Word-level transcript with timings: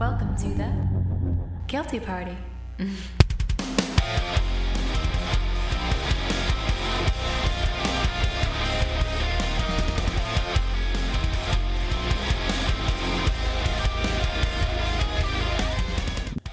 Welcome 0.00 0.34
to 0.38 0.48
the 0.48 0.72
Guilty 1.68 2.00
Party. 2.00 2.36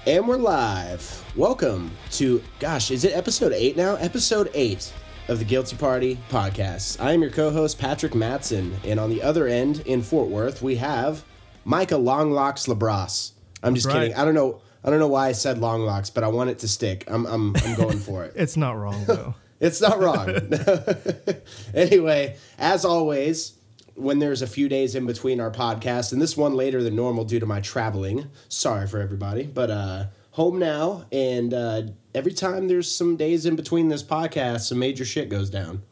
And 0.06 0.28
we're 0.28 0.36
live. 0.36 1.24
Welcome 1.34 1.90
to, 2.12 2.40
gosh, 2.60 2.92
is 2.92 3.04
it 3.04 3.12
episode 3.16 3.52
eight 3.52 3.76
now? 3.76 3.96
Episode 3.96 4.52
eight 4.54 4.92
of 5.26 5.40
the 5.40 5.44
Guilty 5.44 5.76
Party 5.76 6.16
podcast. 6.30 7.00
I 7.00 7.10
am 7.10 7.22
your 7.22 7.32
co 7.32 7.50
host, 7.50 7.76
Patrick 7.76 8.12
Madsen. 8.12 8.72
And 8.84 9.00
on 9.00 9.10
the 9.10 9.20
other 9.20 9.48
end 9.48 9.80
in 9.80 10.00
Fort 10.00 10.28
Worth, 10.28 10.62
we 10.62 10.76
have 10.76 11.24
Micah 11.64 11.94
Longlocks 11.96 12.66
Labrosse. 12.68 13.32
I'm 13.62 13.74
just 13.74 13.86
Right. 13.86 13.94
kidding. 13.94 14.14
I 14.16 14.24
don't 14.24 14.34
know. 14.34 14.60
I 14.84 14.90
don't 14.90 14.98
know 14.98 15.08
why 15.08 15.28
I 15.28 15.32
said 15.32 15.58
Longlocks, 15.58 16.12
but 16.12 16.24
I 16.24 16.28
want 16.28 16.50
it 16.50 16.58
to 16.60 16.68
stick. 16.68 17.04
I'm, 17.06 17.24
I'm, 17.26 17.54
I'm 17.64 17.74
going 17.76 17.98
for 17.98 18.24
it. 18.24 18.32
It's 18.36 18.56
not 18.56 18.72
wrong 18.76 19.04
though. 19.06 19.34
It's 19.60 19.80
not 19.80 20.00
wrong. 20.00 20.28
anyway, 21.74 22.36
as 22.58 22.84
always, 22.84 23.52
when 23.94 24.18
there's 24.18 24.42
a 24.42 24.46
few 24.48 24.68
days 24.68 24.96
in 24.96 25.06
between 25.06 25.40
our 25.40 25.52
podcast, 25.52 26.12
and 26.12 26.20
this 26.20 26.36
one 26.36 26.54
later 26.54 26.82
than 26.82 26.96
normal 26.96 27.24
due 27.24 27.38
to 27.38 27.46
my 27.46 27.60
traveling. 27.60 28.26
Sorry 28.48 28.88
for 28.88 29.00
everybody, 29.00 29.44
but 29.44 29.70
uh, 29.70 30.04
home 30.32 30.58
now, 30.58 31.04
and 31.12 31.54
uh, 31.54 31.82
every 32.12 32.32
time 32.32 32.66
there's 32.66 32.90
some 32.90 33.16
days 33.16 33.46
in 33.46 33.54
between 33.54 33.88
this 33.88 34.02
podcast, 34.02 34.62
some 34.62 34.80
major 34.80 35.04
shit 35.04 35.28
goes 35.28 35.48
down. 35.48 35.82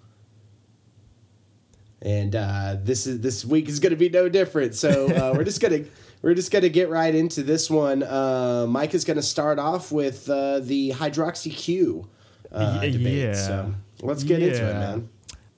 And 2.02 2.34
uh, 2.34 2.77
this 2.82 3.06
is 3.06 3.20
this 3.20 3.45
week 3.45 3.68
is 3.68 3.78
going 3.78 3.90
to 3.90 3.96
be 3.96 4.09
no 4.09 4.28
different. 4.28 4.74
So 4.74 5.06
uh, 5.09 5.32
we're 5.36 5.45
just 5.45 5.60
gonna 5.60 5.84
we're 6.23 6.34
just 6.34 6.50
gonna 6.50 6.68
get 6.68 6.88
right 6.88 7.14
into 7.14 7.42
this 7.42 7.68
one. 7.68 8.02
Uh, 8.02 8.66
Mike 8.68 8.95
is 8.95 9.04
going 9.04 9.16
to 9.18 9.23
start 9.23 9.59
off 9.59 9.93
with 9.93 10.28
uh, 10.30 10.60
the 10.60 10.90
hydroxy 10.90 11.54
Q 11.54 12.09
uh, 12.52 12.80
debate. 12.80 13.02
yeah. 13.02 13.32
So 13.34 13.74
let's 14.02 14.23
get 14.23 14.43
into 14.43 14.68
it, 14.68 14.74
man. 14.74 15.09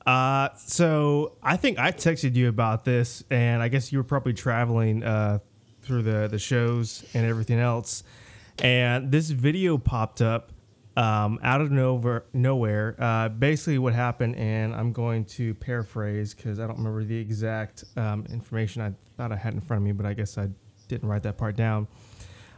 Uh, 0.07 0.49
so 0.57 1.37
I 1.43 1.57
think 1.57 1.79
I 1.79 1.93
texted 1.93 2.35
you 2.35 2.49
about 2.49 2.85
this, 2.85 3.23
and 3.31 3.63
I 3.63 3.69
guess 3.69 3.93
you 3.93 3.99
were 3.99 4.05
probably 4.05 4.33
traveling 4.33 5.05
uh, 5.05 5.39
through 5.83 6.03
the 6.03 6.29
the 6.29 6.39
shows 6.39 7.05
and 7.15 7.25
everything 7.25 7.59
else, 7.59 8.03
and 8.59 9.13
this 9.13 9.31
video 9.31 9.79
popped 9.79 10.21
up 10.21 10.52
um, 10.97 11.39
out 11.43 11.61
of 11.61 11.71
nowhere. 11.71 12.25
Nowhere. 12.33 12.97
Uh, 12.99 13.29
basically, 13.29 13.79
what 13.79 13.95
happened, 13.95 14.37
and 14.37 14.75
I'm 14.75 14.93
going 14.93 15.25
to 15.27 15.55
paraphrase 15.55 16.35
because 16.35 16.59
I 16.59 16.67
don't 16.67 16.79
remember 16.79 17.05
the 17.05 17.19
exact 17.19 17.85
um, 17.97 18.27
information 18.31 18.83
I 18.83 18.93
thought 19.17 19.33
I 19.33 19.37
had 19.37 19.55
in 19.55 19.61
front 19.61 19.83
of 19.83 19.85
me, 19.85 19.93
but 19.93 20.07
I 20.07 20.15
guess 20.15 20.39
I 20.39 20.49
didn't 20.89 21.09
write 21.09 21.23
that 21.23 21.39
part 21.39 21.57
down. 21.57 21.89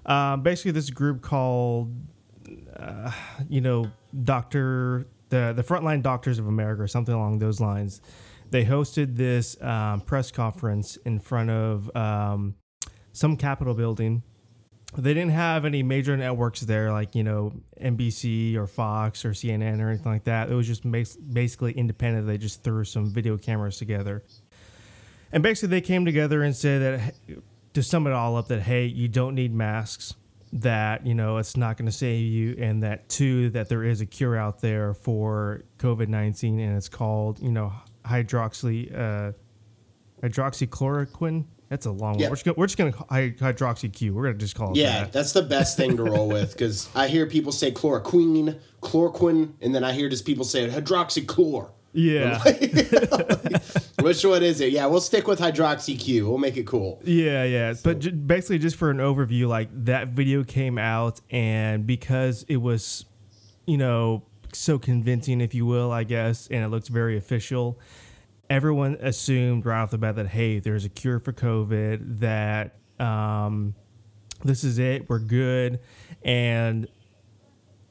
Um, 0.07 0.43
basically, 0.43 0.73
this 0.73 0.91
group 0.91 1.23
called 1.23 1.95
you 3.49 3.61
know, 3.61 3.91
doctor 4.25 5.07
the 5.29 5.53
the 5.55 5.63
frontline 5.63 6.03
doctors 6.03 6.39
of 6.39 6.47
America 6.47 6.83
or 6.83 6.89
something 6.89 7.15
along 7.15 7.39
those 7.39 7.61
lines. 7.61 8.01
They 8.51 8.65
hosted 8.65 9.17
this 9.17 9.61
um, 9.63 10.01
press 10.03 10.31
conference 10.31 10.97
in 10.99 11.19
front 11.19 11.51
of 11.51 11.95
um, 11.97 12.55
some 13.13 13.37
Capitol 13.37 13.75
building. 13.75 14.23
They 14.97 15.15
didn't 15.15 15.33
have 15.33 15.65
any 15.65 15.83
major 15.83 16.17
networks 16.17 16.61
there, 16.61 16.93
like 16.93 17.15
you 17.15 17.25
know 17.25 17.53
NBC 17.81 18.57
or 18.57 18.67
Fox 18.67 19.25
or 19.25 19.31
CNN 19.31 19.81
or 19.81 19.89
anything 19.89 20.13
like 20.13 20.25
that. 20.25 20.51
It 20.51 20.55
was 20.55 20.67
just 20.67 20.85
basically 20.91 21.73
independent. 21.73 22.27
They 22.27 22.39
just 22.39 22.63
threw 22.63 22.85
some 22.85 23.11
video 23.11 23.37
cameras 23.37 23.79
together, 23.79 24.23
and 25.33 25.43
basically 25.43 25.69
they 25.69 25.81
came 25.81 26.05
together 26.05 26.43
and 26.43 26.55
said 26.55 26.83
that 26.83 27.43
to 27.75 27.83
sum 27.83 28.07
it 28.07 28.13
all 28.13 28.37
up, 28.37 28.49
that 28.49 28.63
hey, 28.63 28.87
you 28.87 29.09
don't 29.09 29.35
need 29.35 29.53
masks 29.53 30.15
that 30.55 31.05
you 31.05 31.15
know 31.15 31.39
it's 31.39 31.57
not 31.57 31.77
going 31.77 31.87
to 31.87 31.93
save 31.93 32.25
you 32.25 32.55
and 32.59 32.85
that 32.85 33.09
two 33.09 33.51
that 33.51 33.69
there 33.69 33.83
is 33.83 34.01
a 34.01 34.07
cure 34.07 34.37
out 34.37 34.61
there 34.61 34.95
for 34.95 35.63
covid-19 35.79 36.61
and 36.61 36.77
it's 36.77 36.89
called 36.89 37.41
you 37.41 37.51
know 37.51 37.73
hydroxy 38.07 38.97
uh 38.97 39.33
hydroxychloroquine 40.23 41.45
that's 41.69 41.87
a 41.87 41.91
long 41.91 42.19
Yeah. 42.19 42.27
one 42.27 42.31
we're 42.31 42.37
just 42.37 42.45
gonna, 42.45 42.55
we're 42.59 42.67
just 42.67 42.79
gonna 42.79 42.93
hydroxy 43.53 43.93
q 43.93 44.15
we're 44.15 44.25
gonna 44.25 44.35
just 44.39 44.55
call 44.55 44.71
it 44.73 44.77
Yeah, 44.77 45.01
that. 45.05 45.13
that's 45.13 45.33
the 45.33 45.43
best 45.43 45.77
thing 45.77 45.97
to 45.97 46.05
roll 46.05 46.29
with 46.29 46.53
because 46.53 46.89
I 46.95 47.09
hear 47.09 47.27
people 47.27 47.53
say 47.53 47.71
chloroquine, 47.73 48.59
chloroquine, 48.83 49.53
and 49.61 49.75
then 49.75 49.83
I 49.85 49.93
hear 49.93 50.09
just 50.09 50.25
people 50.27 50.45
say 50.45 50.69
hydroxychlor. 50.69 51.71
yeah 51.93 52.43
Which 54.01 54.23
one 54.25 54.43
is 54.43 54.61
it? 54.61 54.73
Yeah, 54.73 54.87
we'll 54.87 55.01
stick 55.01 55.27
with 55.27 55.39
hydroxy 55.41 55.99
Q. 55.99 56.29
We'll 56.29 56.37
make 56.39 56.57
it 56.59 56.67
cool. 56.67 57.01
Yeah, 57.05 57.45
yeah. 57.45 57.75
But 57.83 58.01
ju- 58.01 58.13
basically, 58.13 58.59
just 58.59 58.77
for 58.77 58.91
an 58.91 58.99
overview, 58.99 59.49
like 59.49 59.69
that 59.87 60.09
video 60.09 60.45
came 60.45 60.77
out, 60.77 61.21
and 61.31 61.87
because 61.87 62.45
it 62.49 62.59
was, 62.59 63.07
you 63.67 63.79
know, 63.79 64.25
so 64.53 64.79
convincing, 64.79 65.41
if 65.41 65.55
you 65.55 65.65
will, 65.65 65.91
I 65.91 66.05
guess, 66.05 66.49
and 66.49 66.63
it 66.65 66.69
looks 66.69 66.89
very 66.89 67.17
official, 67.17 67.79
everyone 68.55 68.97
assumed 69.01 69.67
right 69.67 69.83
off 69.83 69.91
the 69.91 69.99
bat 69.99 70.15
that, 70.15 70.29
hey, 70.29 70.61
there's 70.61 70.85
a 70.85 70.89
cure 70.89 71.19
for 71.19 71.33
COVID, 71.33 72.21
that 72.21 72.77
um, 73.01 73.75
this 74.45 74.63
is 74.63 74.79
it, 74.79 75.11
we're 75.11 75.19
good. 75.19 75.81
And 76.23 76.87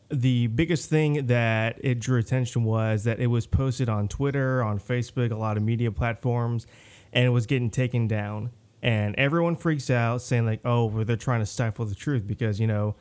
the 0.09 0.47
biggest 0.47 0.89
thing 0.89 1.27
that 1.27 1.83
it 1.83 1.99
drew 1.99 2.17
attention 2.17 2.63
was 2.63 3.03
that 3.03 3.19
it 3.19 3.27
was 3.27 3.45
posted 3.45 3.89
on 3.89 4.07
Twitter, 4.07 4.63
on 4.63 4.79
Facebook, 4.79 5.31
a 5.31 5.35
lot 5.35 5.57
of 5.57 5.63
media 5.63 5.91
platforms, 5.91 6.65
and 7.11 7.25
it 7.25 7.29
was 7.29 7.45
getting 7.45 7.69
taken 7.69 8.07
down. 8.07 8.51
And 8.81 9.15
everyone 9.17 9.57
freaks 9.57 9.89
out, 9.89 10.21
saying 10.21 10.45
like, 10.45 10.61
"Oh, 10.63 10.85
well, 10.85 11.05
they're 11.05 11.15
trying 11.15 11.39
to 11.39 11.45
stifle 11.45 11.85
the 11.85 11.95
truth," 11.95 12.27
because 12.27 12.59
you 12.59 12.67
know, 12.67 12.95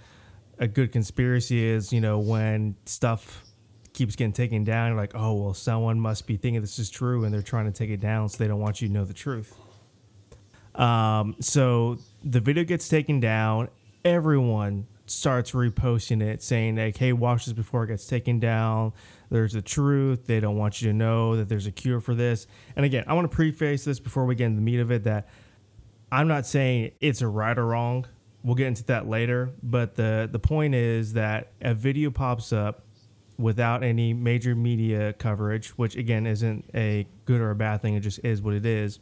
a 0.58 0.68
good 0.68 0.92
conspiracy 0.92 1.64
is 1.64 1.92
you 1.92 2.00
know 2.00 2.18
when 2.18 2.76
stuff 2.86 3.44
keeps 3.92 4.16
getting 4.16 4.32
taken 4.32 4.64
down, 4.64 4.88
you're 4.88 4.97
like, 4.97 5.14
"Oh, 5.14 5.34
well, 5.34 5.54
someone 5.54 6.00
must 6.00 6.26
be 6.26 6.36
thinking 6.36 6.60
this 6.60 6.78
is 6.78 6.91
true, 6.91 7.25
and 7.25 7.32
they're 7.32 7.42
trying 7.42 7.66
to 7.66 7.72
take 7.72 7.91
it 7.91 8.00
down, 8.00 8.28
so 8.28 8.38
they 8.38 8.48
don't 8.48 8.60
want 8.60 8.80
you 8.80 8.88
to 8.88 8.94
know 8.94 9.04
the 9.04 9.14
truth." 9.14 9.54
Um, 10.75 11.36
so 11.41 11.98
the 12.25 12.41
video 12.41 12.64
gets 12.64 12.88
taken 12.88 13.20
down. 13.20 13.69
Everyone 14.04 14.86
starts 15.06 15.53
reposting 15.53 16.22
it, 16.22 16.42
saying 16.42 16.76
like, 16.76 16.97
"Hey, 16.97 17.12
watch 17.12 17.44
this 17.44 17.53
before 17.53 17.84
it 17.84 17.88
gets 17.88 18.06
taken 18.06 18.41
down." 18.41 18.92
There's 19.30 19.53
the 19.53 19.62
truth. 19.62 20.26
They 20.26 20.41
don't 20.41 20.56
want 20.56 20.82
you 20.82 20.88
to 20.88 20.94
know 20.94 21.36
that 21.36 21.48
there's 21.48 21.66
a 21.66 21.72
cure 21.72 22.00
for 22.00 22.14
this. 22.14 22.47
And 22.76 22.84
again, 22.84 23.04
I 23.06 23.14
want 23.14 23.30
to 23.30 23.34
preface 23.34 23.84
this 23.84 23.98
before 23.98 24.26
we 24.26 24.34
get 24.34 24.47
into 24.47 24.56
the 24.56 24.62
meat 24.62 24.80
of 24.80 24.91
it 24.91 25.04
that 25.04 25.28
I'm 26.10 26.28
not 26.28 26.44
saying 26.44 26.92
it's 27.00 27.22
a 27.22 27.28
right 27.28 27.56
or 27.56 27.66
wrong. 27.66 28.06
We'll 28.44 28.56
get 28.56 28.66
into 28.66 28.84
that 28.84 29.09
later. 29.09 29.50
But 29.62 29.94
the 29.94 30.28
the 30.30 30.38
point 30.38 30.74
is 30.74 31.14
that 31.14 31.53
a 31.60 31.74
video 31.74 32.10
pops 32.10 32.53
up 32.53 32.81
without 33.38 33.82
any 33.82 34.12
major 34.12 34.54
media 34.54 35.12
coverage, 35.15 35.70
which 35.70 35.97
again 35.97 36.26
isn't 36.26 36.65
a 36.75 37.06
good 37.25 37.41
or 37.41 37.50
a 37.50 37.54
bad 37.54 37.82
thing. 37.82 37.94
It 37.94 38.00
just 38.00 38.20
is 38.25 38.43
what 38.43 38.54
it 38.54 38.66
is. 38.66 38.98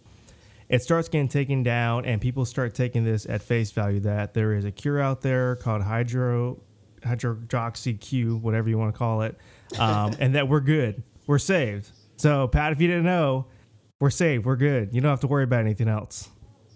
It 0.69 0.83
starts 0.83 1.09
getting 1.09 1.29
taken 1.29 1.63
down 1.63 2.05
and 2.05 2.21
people 2.21 2.45
start 2.45 2.75
taking 2.75 3.05
this 3.05 3.27
at 3.27 3.43
face 3.43 3.73
value 3.73 4.01
that 4.01 4.35
there 4.35 4.53
is 4.53 4.65
a 4.65 4.71
cure 4.71 5.01
out 5.01 5.21
there 5.21 5.57
called 5.57 5.83
hydro 5.83 6.61
hydroxy 7.03 7.99
q 7.99 8.37
whatever 8.37 8.69
you 8.69 8.77
want 8.77 8.93
to 8.93 8.99
call 8.99 9.23
it 9.23 9.35
um, 9.79 10.15
and 10.21 10.35
that 10.35 10.49
we're 10.49 10.61
good. 10.61 11.03
We're 11.27 11.39
saved. 11.39 11.91
So 12.17 12.47
pat 12.47 12.73
if 12.73 12.81
you 12.81 12.87
didn't 12.87 13.05
know 13.05 13.47
we're 13.99 14.11
saved. 14.11 14.45
We're 14.47 14.57
good. 14.57 14.95
You 14.95 15.01
don't 15.01 15.11
have 15.11 15.21
to 15.21 15.27
worry 15.27 15.45
about 15.45 15.61
anything 15.61 15.89
else 15.89 16.31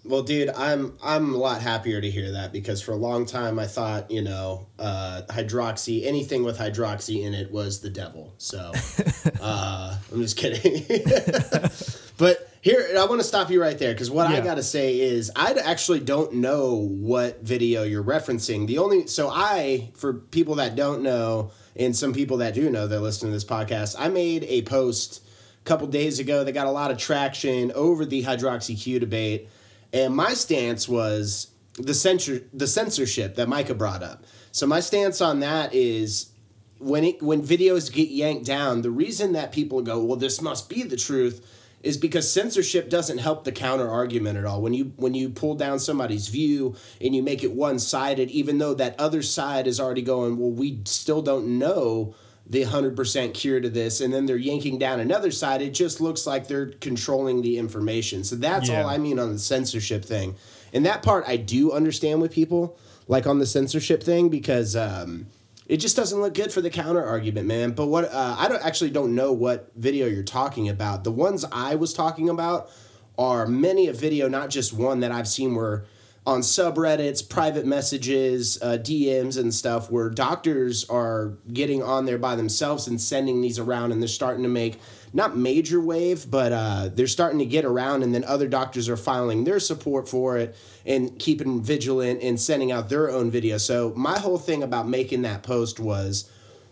Well, 0.04 0.22
dude, 0.22 0.50
I'm 0.50 0.98
I'm 1.02 1.34
a 1.34 1.36
lot 1.38 1.62
happier 1.62 2.00
to 2.00 2.10
hear 2.10 2.32
that 2.32 2.52
because 2.52 2.82
for 2.82 2.92
a 2.92 2.96
long 2.96 3.24
time 3.24 3.58
I 3.58 3.66
thought 3.66 4.10
you 4.10 4.20
know 4.20 4.66
uh, 4.78 5.22
hydroxy 5.30 6.04
anything 6.04 6.44
with 6.44 6.58
hydroxy 6.58 7.24
in 7.24 7.32
it 7.32 7.50
was 7.50 7.80
the 7.80 7.88
devil. 7.88 8.34
So 8.36 8.72
uh, 9.40 9.96
I'm 10.12 10.20
just 10.20 10.36
kidding. 10.36 10.84
but 12.18 12.50
here 12.60 12.86
I 12.98 13.06
want 13.06 13.20
to 13.20 13.26
stop 13.26 13.50
you 13.50 13.62
right 13.62 13.78
there 13.78 13.94
because 13.94 14.10
what 14.10 14.26
I 14.26 14.40
got 14.40 14.56
to 14.56 14.62
say 14.62 15.00
is 15.00 15.30
I 15.34 15.52
actually 15.52 16.00
don't 16.00 16.34
know 16.34 16.74
what 16.74 17.42
video 17.42 17.82
you're 17.82 18.04
referencing. 18.04 18.66
The 18.66 18.78
only 18.78 19.06
so 19.06 19.30
I 19.30 19.90
for 19.94 20.12
people 20.12 20.56
that 20.56 20.76
don't 20.76 21.02
know 21.02 21.50
and 21.76 21.96
some 21.96 22.12
people 22.12 22.38
that 22.38 22.54
do 22.54 22.70
know 22.70 22.86
that 22.86 23.00
listen 23.00 23.28
to 23.28 23.32
this 23.32 23.44
podcast, 23.44 23.96
I 23.98 24.08
made 24.08 24.44
a 24.44 24.62
post 24.62 25.22
a 25.60 25.64
couple 25.64 25.86
days 25.86 26.18
ago 26.18 26.44
that 26.44 26.52
got 26.52 26.66
a 26.66 26.70
lot 26.70 26.90
of 26.90 26.98
traction 26.98 27.72
over 27.72 28.04
the 28.04 28.22
hydroxy 28.22 28.78
Q 28.80 28.98
debate. 28.98 29.48
And 29.94 30.14
my 30.14 30.34
stance 30.34 30.88
was 30.88 31.52
the 31.78 31.94
censor 31.94 32.42
the 32.52 32.66
censorship 32.66 33.36
that 33.36 33.48
Micah 33.48 33.74
brought 33.74 34.02
up. 34.02 34.24
So 34.50 34.66
my 34.66 34.80
stance 34.80 35.20
on 35.20 35.40
that 35.40 35.72
is 35.72 36.32
when 36.78 37.04
it 37.04 37.22
when 37.22 37.42
videos 37.42 37.92
get 37.92 38.08
yanked 38.08 38.44
down, 38.44 38.82
the 38.82 38.90
reason 38.90 39.32
that 39.32 39.52
people 39.52 39.80
go, 39.82 40.02
well, 40.04 40.16
this 40.16 40.42
must 40.42 40.68
be 40.68 40.82
the 40.82 40.96
truth, 40.96 41.46
is 41.82 41.96
because 41.96 42.30
censorship 42.30 42.90
doesn't 42.90 43.18
help 43.18 43.44
the 43.44 43.52
counter 43.52 43.88
argument 43.88 44.36
at 44.36 44.44
all. 44.44 44.60
When 44.60 44.74
you 44.74 44.92
when 44.96 45.14
you 45.14 45.28
pull 45.28 45.54
down 45.54 45.78
somebody's 45.78 46.26
view 46.26 46.74
and 47.00 47.14
you 47.14 47.22
make 47.22 47.44
it 47.44 47.52
one 47.52 47.78
sided, 47.78 48.30
even 48.30 48.58
though 48.58 48.74
that 48.74 48.98
other 48.98 49.22
side 49.22 49.68
is 49.68 49.78
already 49.78 50.02
going, 50.02 50.38
well, 50.38 50.50
we 50.50 50.80
still 50.86 51.22
don't 51.22 51.58
know 51.58 52.16
the 52.46 52.62
100% 52.64 53.32
cure 53.34 53.58
to 53.60 53.70
this 53.70 54.00
and 54.00 54.12
then 54.12 54.26
they're 54.26 54.36
yanking 54.36 54.78
down 54.78 55.00
another 55.00 55.30
side 55.30 55.62
it 55.62 55.70
just 55.72 56.00
looks 56.00 56.26
like 56.26 56.46
they're 56.46 56.72
controlling 56.72 57.40
the 57.40 57.56
information 57.58 58.22
so 58.22 58.36
that's 58.36 58.68
Yeah. 58.68 58.82
all 58.82 58.88
i 58.88 58.98
mean 58.98 59.18
on 59.18 59.32
the 59.32 59.38
censorship 59.38 60.04
thing 60.04 60.36
and 60.74 60.84
that 60.86 61.02
part 61.04 61.24
I 61.28 61.36
do 61.36 61.70
understand 61.72 62.20
with 62.20 62.32
people 62.32 62.76
like 63.06 63.26
on 63.28 63.38
the 63.38 63.46
censorship 63.46 64.02
thing 64.02 64.28
because 64.28 64.74
um, 64.74 65.28
it 65.68 65.76
just 65.76 65.94
doesn't 65.96 66.20
look 66.20 66.34
good 66.34 66.52
for 66.52 66.60
the 66.60 66.68
counter 66.68 67.02
argument, 67.02 67.46
man. 67.46 67.70
But 67.72 67.86
what 67.86 68.06
uh, 68.12 68.34
I 68.36 68.48
don't 68.48 68.60
actually 68.60 68.90
don't 68.90 69.14
know 69.14 69.32
what 69.32 69.70
video 69.76 70.08
you're 70.08 70.24
talking 70.24 70.68
about. 70.68 71.04
The 71.04 71.12
ones 71.12 71.44
I 71.52 71.76
was 71.76 71.94
talking 71.94 72.28
about 72.28 72.70
are 73.16 73.46
many 73.46 73.86
a 73.86 73.92
video, 73.92 74.28
not 74.28 74.50
just 74.50 74.72
one 74.72 74.98
that 75.00 75.12
I've 75.12 75.28
seen 75.28 75.54
where 75.54 75.84
on 76.26 76.40
subreddits, 76.40 77.28
private 77.28 77.66
messages, 77.66 78.58
uh, 78.62 78.78
DMs, 78.80 79.38
and 79.38 79.52
stuff 79.52 79.90
where 79.90 80.08
doctors 80.08 80.88
are 80.88 81.36
getting 81.52 81.82
on 81.82 82.06
there 82.06 82.16
by 82.16 82.34
themselves 82.34 82.86
and 82.88 82.98
sending 82.98 83.42
these 83.42 83.58
around, 83.58 83.92
and 83.92 84.00
they're 84.00 84.08
starting 84.08 84.42
to 84.42 84.48
make 84.48 84.78
not 85.12 85.36
major 85.36 85.80
wave, 85.80 86.30
but 86.30 86.50
uh, 86.50 86.88
they're 86.92 87.06
starting 87.06 87.38
to 87.38 87.44
get 87.44 87.64
around, 87.64 88.02
and 88.02 88.14
then 88.14 88.24
other 88.24 88.48
doctors 88.48 88.88
are 88.88 88.96
filing 88.96 89.44
their 89.44 89.60
support 89.60 90.08
for 90.08 90.38
it 90.38 90.56
and 90.86 91.18
keeping 91.18 91.62
vigilant 91.62 92.22
and 92.22 92.40
sending 92.40 92.72
out 92.72 92.88
their 92.88 93.10
own 93.10 93.30
video. 93.30 93.58
So 93.58 93.92
my 93.94 94.18
whole 94.18 94.38
thing 94.38 94.62
about 94.62 94.88
making 94.88 95.22
that 95.22 95.42
post 95.42 95.78
was, 95.78 96.30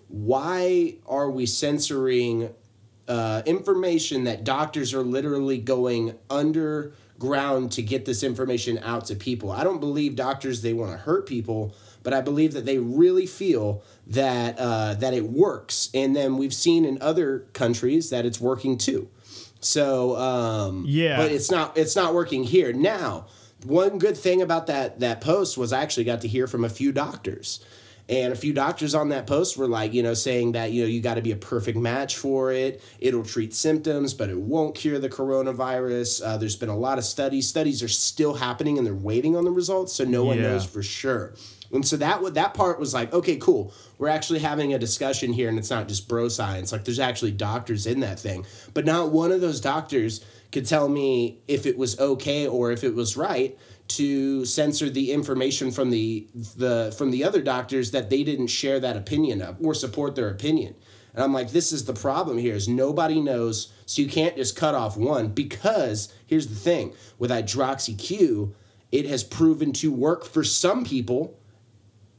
why 0.08 0.96
are 1.06 1.30
we 1.30 1.44
censoring 1.44 2.50
uh, 3.06 3.42
information 3.44 4.24
that 4.24 4.44
doctors 4.44 4.94
are 4.94 5.02
literally 5.02 5.58
going 5.58 6.18
under? 6.30 6.94
Ground 7.22 7.70
to 7.70 7.82
get 7.82 8.04
this 8.04 8.24
information 8.24 8.80
out 8.82 9.04
to 9.04 9.14
people. 9.14 9.52
I 9.52 9.62
don't 9.62 9.78
believe 9.78 10.16
doctors 10.16 10.60
they 10.60 10.72
want 10.72 10.90
to 10.90 10.98
hurt 10.98 11.24
people, 11.24 11.72
but 12.02 12.12
I 12.12 12.20
believe 12.20 12.52
that 12.54 12.66
they 12.66 12.78
really 12.78 13.26
feel 13.26 13.84
that 14.08 14.58
uh, 14.58 14.94
that 14.94 15.14
it 15.14 15.30
works. 15.30 15.88
And 15.94 16.16
then 16.16 16.36
we've 16.36 16.52
seen 16.52 16.84
in 16.84 17.00
other 17.00 17.46
countries 17.52 18.10
that 18.10 18.26
it's 18.26 18.40
working 18.40 18.76
too. 18.76 19.08
So 19.60 20.16
um, 20.16 20.84
yeah, 20.84 21.16
but 21.16 21.30
it's 21.30 21.48
not 21.48 21.78
it's 21.78 21.94
not 21.94 22.12
working 22.12 22.42
here 22.42 22.72
now. 22.72 23.26
One 23.64 23.98
good 23.98 24.16
thing 24.16 24.42
about 24.42 24.66
that 24.66 24.98
that 24.98 25.20
post 25.20 25.56
was 25.56 25.72
I 25.72 25.80
actually 25.80 26.04
got 26.04 26.22
to 26.22 26.28
hear 26.28 26.48
from 26.48 26.64
a 26.64 26.68
few 26.68 26.90
doctors 26.90 27.64
and 28.08 28.32
a 28.32 28.36
few 28.36 28.52
doctors 28.52 28.94
on 28.94 29.10
that 29.10 29.26
post 29.26 29.56
were 29.56 29.68
like, 29.68 29.94
you 29.94 30.02
know, 30.02 30.14
saying 30.14 30.52
that, 30.52 30.72
you 30.72 30.82
know, 30.82 30.88
you 30.88 31.00
got 31.00 31.14
to 31.14 31.22
be 31.22 31.32
a 31.32 31.36
perfect 31.36 31.78
match 31.78 32.16
for 32.16 32.52
it. 32.52 32.82
It'll 32.98 33.22
treat 33.24 33.54
symptoms, 33.54 34.12
but 34.12 34.28
it 34.28 34.38
won't 34.38 34.74
cure 34.74 34.98
the 34.98 35.08
coronavirus. 35.08 36.22
Uh, 36.24 36.36
there's 36.36 36.56
been 36.56 36.68
a 36.68 36.76
lot 36.76 36.98
of 36.98 37.04
studies. 37.04 37.48
Studies 37.48 37.82
are 37.82 37.88
still 37.88 38.34
happening 38.34 38.78
and 38.78 38.86
they're 38.86 38.94
waiting 38.94 39.36
on 39.36 39.44
the 39.44 39.50
results, 39.50 39.92
so 39.92 40.04
no 40.04 40.24
one 40.24 40.38
Yeah. 40.38 40.44
knows 40.52 40.64
for 40.64 40.82
sure. 40.82 41.34
And 41.72 41.86
so 41.86 41.96
that 41.96 42.34
that 42.34 42.52
part 42.52 42.78
was 42.78 42.92
like, 42.92 43.14
okay, 43.14 43.36
cool. 43.36 43.72
We're 43.96 44.08
actually 44.08 44.40
having 44.40 44.74
a 44.74 44.78
discussion 44.78 45.32
here, 45.32 45.48
and 45.48 45.58
it's 45.58 45.70
not 45.70 45.88
just 45.88 46.06
bro 46.06 46.28
science. 46.28 46.70
Like, 46.70 46.84
there's 46.84 46.98
actually 46.98 47.30
doctors 47.30 47.86
in 47.86 48.00
that 48.00 48.18
thing, 48.18 48.44
but 48.74 48.84
not 48.84 49.10
one 49.10 49.32
of 49.32 49.40
those 49.40 49.58
doctors 49.60 50.22
could 50.50 50.66
tell 50.66 50.86
me 50.88 51.38
if 51.48 51.64
it 51.64 51.78
was 51.78 51.98
okay 51.98 52.46
or 52.46 52.72
if 52.72 52.84
it 52.84 52.94
was 52.94 53.16
right 53.16 53.56
to 53.96 54.44
censor 54.44 54.88
the 54.90 55.12
information 55.12 55.70
from 55.70 55.90
the 55.90 56.26
the 56.56 56.94
from 56.96 57.10
the 57.10 57.24
other 57.24 57.42
doctors 57.42 57.90
that 57.90 58.10
they 58.10 58.22
didn't 58.24 58.48
share 58.48 58.80
that 58.80 58.96
opinion 58.96 59.42
of 59.42 59.56
or 59.64 59.74
support 59.74 60.14
their 60.14 60.30
opinion. 60.30 60.74
And 61.14 61.22
I'm 61.22 61.32
like, 61.34 61.50
this 61.50 61.72
is 61.72 61.84
the 61.84 61.92
problem 61.92 62.38
here 62.38 62.54
is 62.54 62.68
nobody 62.68 63.20
knows, 63.20 63.70
so 63.84 64.00
you 64.00 64.08
can't 64.08 64.34
just 64.34 64.56
cut 64.56 64.74
off 64.74 64.96
one 64.96 65.28
because 65.28 66.12
here's 66.26 66.46
the 66.46 66.54
thing 66.54 66.94
with 67.18 67.30
hydroxyq, 67.30 68.54
it 68.90 69.06
has 69.06 69.22
proven 69.22 69.72
to 69.74 69.92
work 69.92 70.24
for 70.24 70.42
some 70.42 70.84
people, 70.84 71.38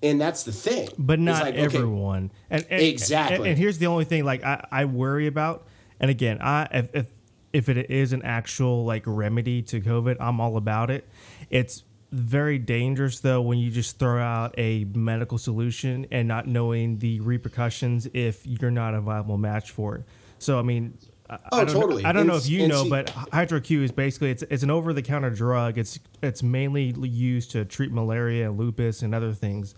and 0.04 0.22
that's 0.22 0.44
the 0.44 0.52
thing. 0.52 0.90
but 0.98 1.20
not 1.20 1.42
like, 1.42 1.56
okay, 1.56 1.64
everyone. 1.64 2.32
And, 2.52 2.66
and 2.70 2.82
Exactly. 2.84 3.38
And, 3.38 3.48
and 3.48 3.58
here's 3.58 3.80
the 3.80 3.88
only 3.88 4.06
thing, 4.06 4.26
like 4.26 4.44
I, 4.44 4.64
I 4.72 4.86
worry 4.86 5.26
about. 5.26 5.68
And 6.00 6.12
again, 6.12 6.40
I 6.42 6.68
if, 6.72 6.90
if 6.94 7.08
if 7.54 7.70
it 7.70 7.90
is 7.90 8.12
an 8.14 8.22
actual 8.24 8.84
like 8.84 9.04
remedy 9.06 9.62
to 9.64 9.80
COVID, 9.80 10.18
I'm 10.20 10.42
all 10.42 10.58
about 10.58 10.90
it. 10.92 11.08
It's 11.50 11.84
very 12.12 12.60
dangerous 12.60 13.20
though 13.22 13.42
when 13.42 13.58
you 13.58 13.72
just 13.72 13.98
throw 13.98 14.22
out 14.22 14.54
a 14.58 14.84
medical 14.94 15.38
solution 15.38 16.06
and 16.12 16.28
not 16.28 16.48
knowing 16.48 17.00
the 17.00 17.20
repercussions 17.22 18.08
if 18.14 18.46
you're 18.46 18.70
not 18.72 18.94
a 18.94 19.02
viable 19.02 19.38
match 19.38 19.72
for 19.72 19.96
it. 19.96 20.04
So 20.40 20.60
I 20.60 20.62
mean. 20.64 20.98
I- 21.30 21.38
Oh, 21.52 21.62
I 21.62 21.64
don't, 21.66 21.74
totally. 21.74 22.06
I 22.06 22.12
don't 22.12 22.28
know 22.28 22.36
if 22.36 22.48
you 22.48 22.68
know, 22.68 22.84
see- 22.84 22.90
but 22.90 23.08
HydroQ 23.08 23.82
is 23.84 23.92
basically 23.92 24.30
it's 24.30 24.44
it's 24.52 24.62
an 24.62 24.70
over 24.70 24.94
the 24.94 25.02
counter 25.02 25.30
drug. 25.32 25.78
It's 25.80 25.98
it's 26.22 26.44
mainly 26.44 26.94
used 27.08 27.50
to 27.52 27.64
treat 27.66 27.92
malaria, 27.92 28.50
and 28.50 28.60
lupus, 28.60 29.02
and 29.02 29.16
other 29.16 29.32
things. 29.34 29.74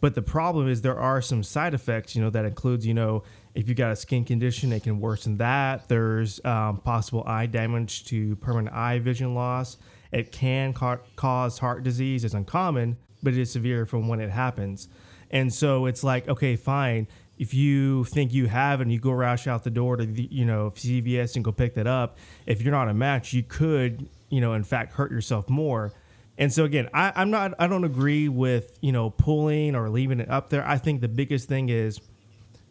But 0.00 0.14
the 0.14 0.22
problem 0.22 0.68
is 0.68 0.82
there 0.82 0.98
are 0.98 1.20
some 1.22 1.42
side 1.42 1.74
effects. 1.74 2.14
You 2.14 2.22
know 2.22 2.30
that 2.30 2.44
includes 2.44 2.86
you 2.86 2.94
know 2.94 3.24
if 3.54 3.68
you've 3.68 3.76
got 3.76 3.92
a 3.92 3.96
skin 3.96 4.24
condition, 4.24 4.72
it 4.72 4.82
can 4.82 4.98
worsen 5.00 5.36
that. 5.38 5.88
There's 5.88 6.42
um, 6.44 6.78
possible 6.78 7.22
eye 7.26 7.46
damage 7.46 8.04
to 8.06 8.36
permanent 8.36 8.74
eye 8.74 8.98
vision 8.98 9.34
loss. 9.34 9.76
It 10.10 10.32
can 10.32 10.72
ca- 10.72 10.98
cause 11.16 11.58
heart 11.58 11.82
disease. 11.82 12.24
It's 12.24 12.34
uncommon, 12.34 12.96
but 13.22 13.34
it 13.34 13.40
is 13.40 13.50
severe 13.50 13.84
from 13.84 14.08
when 14.08 14.20
it 14.20 14.30
happens. 14.30 14.88
And 15.30 15.52
so 15.52 15.86
it's 15.86 16.02
like, 16.02 16.28
okay, 16.28 16.56
fine. 16.56 17.08
If 17.38 17.54
you 17.54 18.04
think 18.04 18.32
you 18.32 18.46
have 18.46 18.80
and 18.80 18.92
you 18.92 19.00
go 19.00 19.10
rush 19.12 19.46
out 19.46 19.64
the 19.64 19.70
door 19.70 19.96
to 19.96 20.06
the, 20.06 20.28
you 20.30 20.44
know 20.44 20.70
CVS 20.70 21.34
and 21.34 21.44
go 21.44 21.50
pick 21.50 21.74
that 21.74 21.86
up, 21.86 22.18
if 22.46 22.62
you're 22.62 22.72
not 22.72 22.88
a 22.88 22.94
match, 22.94 23.32
you 23.32 23.42
could 23.42 24.08
you 24.28 24.40
know 24.40 24.52
in 24.52 24.62
fact 24.62 24.92
hurt 24.92 25.10
yourself 25.10 25.48
more. 25.48 25.92
And 26.38 26.52
so 26.52 26.64
again, 26.64 26.88
I, 26.94 27.12
I'm 27.16 27.30
not 27.30 27.54
I 27.58 27.66
don't 27.66 27.84
agree 27.84 28.28
with 28.28 28.78
you 28.80 28.92
know 28.92 29.10
pulling 29.10 29.74
or 29.74 29.88
leaving 29.88 30.20
it 30.20 30.30
up 30.30 30.50
there. 30.50 30.64
I 30.66 30.76
think 30.76 31.00
the 31.00 31.08
biggest 31.08 31.48
thing 31.48 31.68
is 31.68 32.00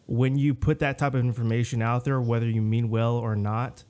when 0.06 0.36
you 0.36 0.54
put 0.54 0.78
that 0.80 0.98
type 0.98 1.14
of 1.14 1.20
information 1.20 1.82
out 1.82 2.04
there, 2.04 2.20
whether 2.20 2.48
you 2.48 2.62
mean 2.62 2.90
well 2.90 3.16
or 3.16 3.36
not, 3.36 3.84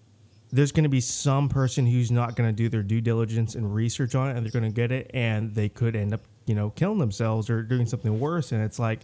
there's 0.50 0.70
going 0.70 0.85
to 0.85 0.91
be 0.91 1.00
some 1.00 1.49
person 1.49 1.87
who's 1.87 2.11
not 2.11 2.37
going 2.37 2.49
to 2.49 2.53
do 2.55 2.69
their 2.69 2.82
due 2.82 3.00
diligence 3.00 3.55
and 3.55 3.75
research 3.75 4.14
on 4.14 4.31
it, 4.31 4.37
and 4.37 4.44
they're 4.44 4.53
going 4.53 4.70
to 4.70 4.75
get 4.75 4.93
it, 4.93 5.11
and 5.14 5.55
they 5.55 5.69
could 5.69 5.97
end 5.97 6.12
up, 6.12 6.20
you 6.44 6.55
know, 6.55 6.70
killing 6.70 6.99
themselves 6.99 7.49
or 7.49 7.62
doing 7.62 7.87
something 7.87 8.20
worse. 8.20 8.53
And 8.53 8.62
it's 8.62 8.79
like, 8.79 9.00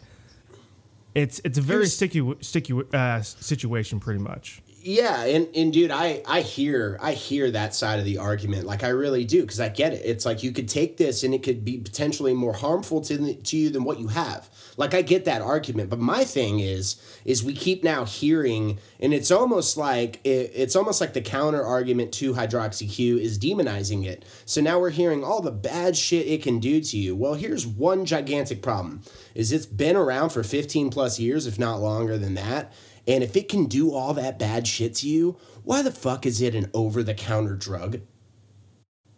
it's 1.14 1.40
it's 1.44 1.58
a 1.58 1.62
very 1.62 1.86
sticky 1.86 2.34
sticky 2.40 2.80
uh, 2.92 3.22
situation, 3.22 3.98
pretty 3.98 4.20
much. 4.20 4.62
Yeah 4.88 5.24
and, 5.24 5.54
and 5.54 5.70
dude 5.70 5.90
i 5.90 6.22
i 6.26 6.40
hear 6.40 6.98
i 7.02 7.12
hear 7.12 7.50
that 7.50 7.74
side 7.74 7.98
of 7.98 8.06
the 8.06 8.16
argument. 8.16 8.64
Like 8.64 8.82
i 8.82 8.88
really 8.88 9.24
do 9.26 9.42
because 9.42 9.60
i 9.60 9.68
get 9.68 9.92
it. 9.92 10.00
It's 10.02 10.24
like 10.24 10.42
you 10.42 10.50
could 10.50 10.68
take 10.68 10.96
this 10.96 11.22
and 11.24 11.34
it 11.34 11.42
could 11.42 11.62
be 11.62 11.76
potentially 11.76 12.32
more 12.32 12.54
harmful 12.54 13.02
to, 13.02 13.34
to 13.34 13.56
you 13.56 13.68
than 13.68 13.84
what 13.84 14.00
you 14.00 14.08
have. 14.08 14.48
Like 14.78 14.94
i 14.94 15.02
get 15.02 15.26
that 15.26 15.42
argument 15.42 15.90
but 15.90 15.98
my 15.98 16.24
thing 16.24 16.60
is 16.60 16.96
is 17.26 17.44
we 17.44 17.52
keep 17.52 17.84
now 17.84 18.06
hearing 18.06 18.78
and 18.98 19.12
it's 19.12 19.30
almost 19.30 19.76
like 19.76 20.20
it, 20.24 20.52
it's 20.54 20.74
almost 20.74 21.02
like 21.02 21.12
the 21.12 21.20
counter 21.20 21.62
argument 21.62 22.12
to 22.14 22.32
hydroxyq 22.32 23.20
is 23.20 23.38
demonizing 23.38 24.06
it. 24.06 24.24
So 24.46 24.62
now 24.62 24.80
we're 24.80 24.88
hearing 24.88 25.22
all 25.22 25.42
the 25.42 25.50
bad 25.50 25.98
shit 25.98 26.26
it 26.26 26.42
can 26.42 26.60
do 26.60 26.80
to 26.80 26.96
you. 26.96 27.14
Well 27.14 27.34
here's 27.34 27.66
one 27.66 28.06
gigantic 28.06 28.62
problem 28.62 29.02
is 29.34 29.52
it's 29.52 29.66
been 29.66 29.96
around 29.96 30.30
for 30.30 30.42
15 30.42 30.88
plus 30.88 31.20
years 31.20 31.46
if 31.46 31.58
not 31.58 31.80
longer 31.80 32.16
than 32.16 32.34
that 32.34 32.72
and 33.08 33.24
if 33.24 33.34
it 33.36 33.48
can 33.48 33.64
do 33.64 33.92
all 33.92 34.14
that 34.14 34.38
bad 34.38 34.68
shit 34.68 34.94
to 34.96 35.08
you, 35.08 35.36
why 35.64 35.82
the 35.82 35.90
fuck 35.90 36.26
is 36.26 36.40
it 36.40 36.54
an 36.54 36.70
over 36.72 37.02
the 37.02 37.14
counter 37.14 37.56
drug? 37.56 38.00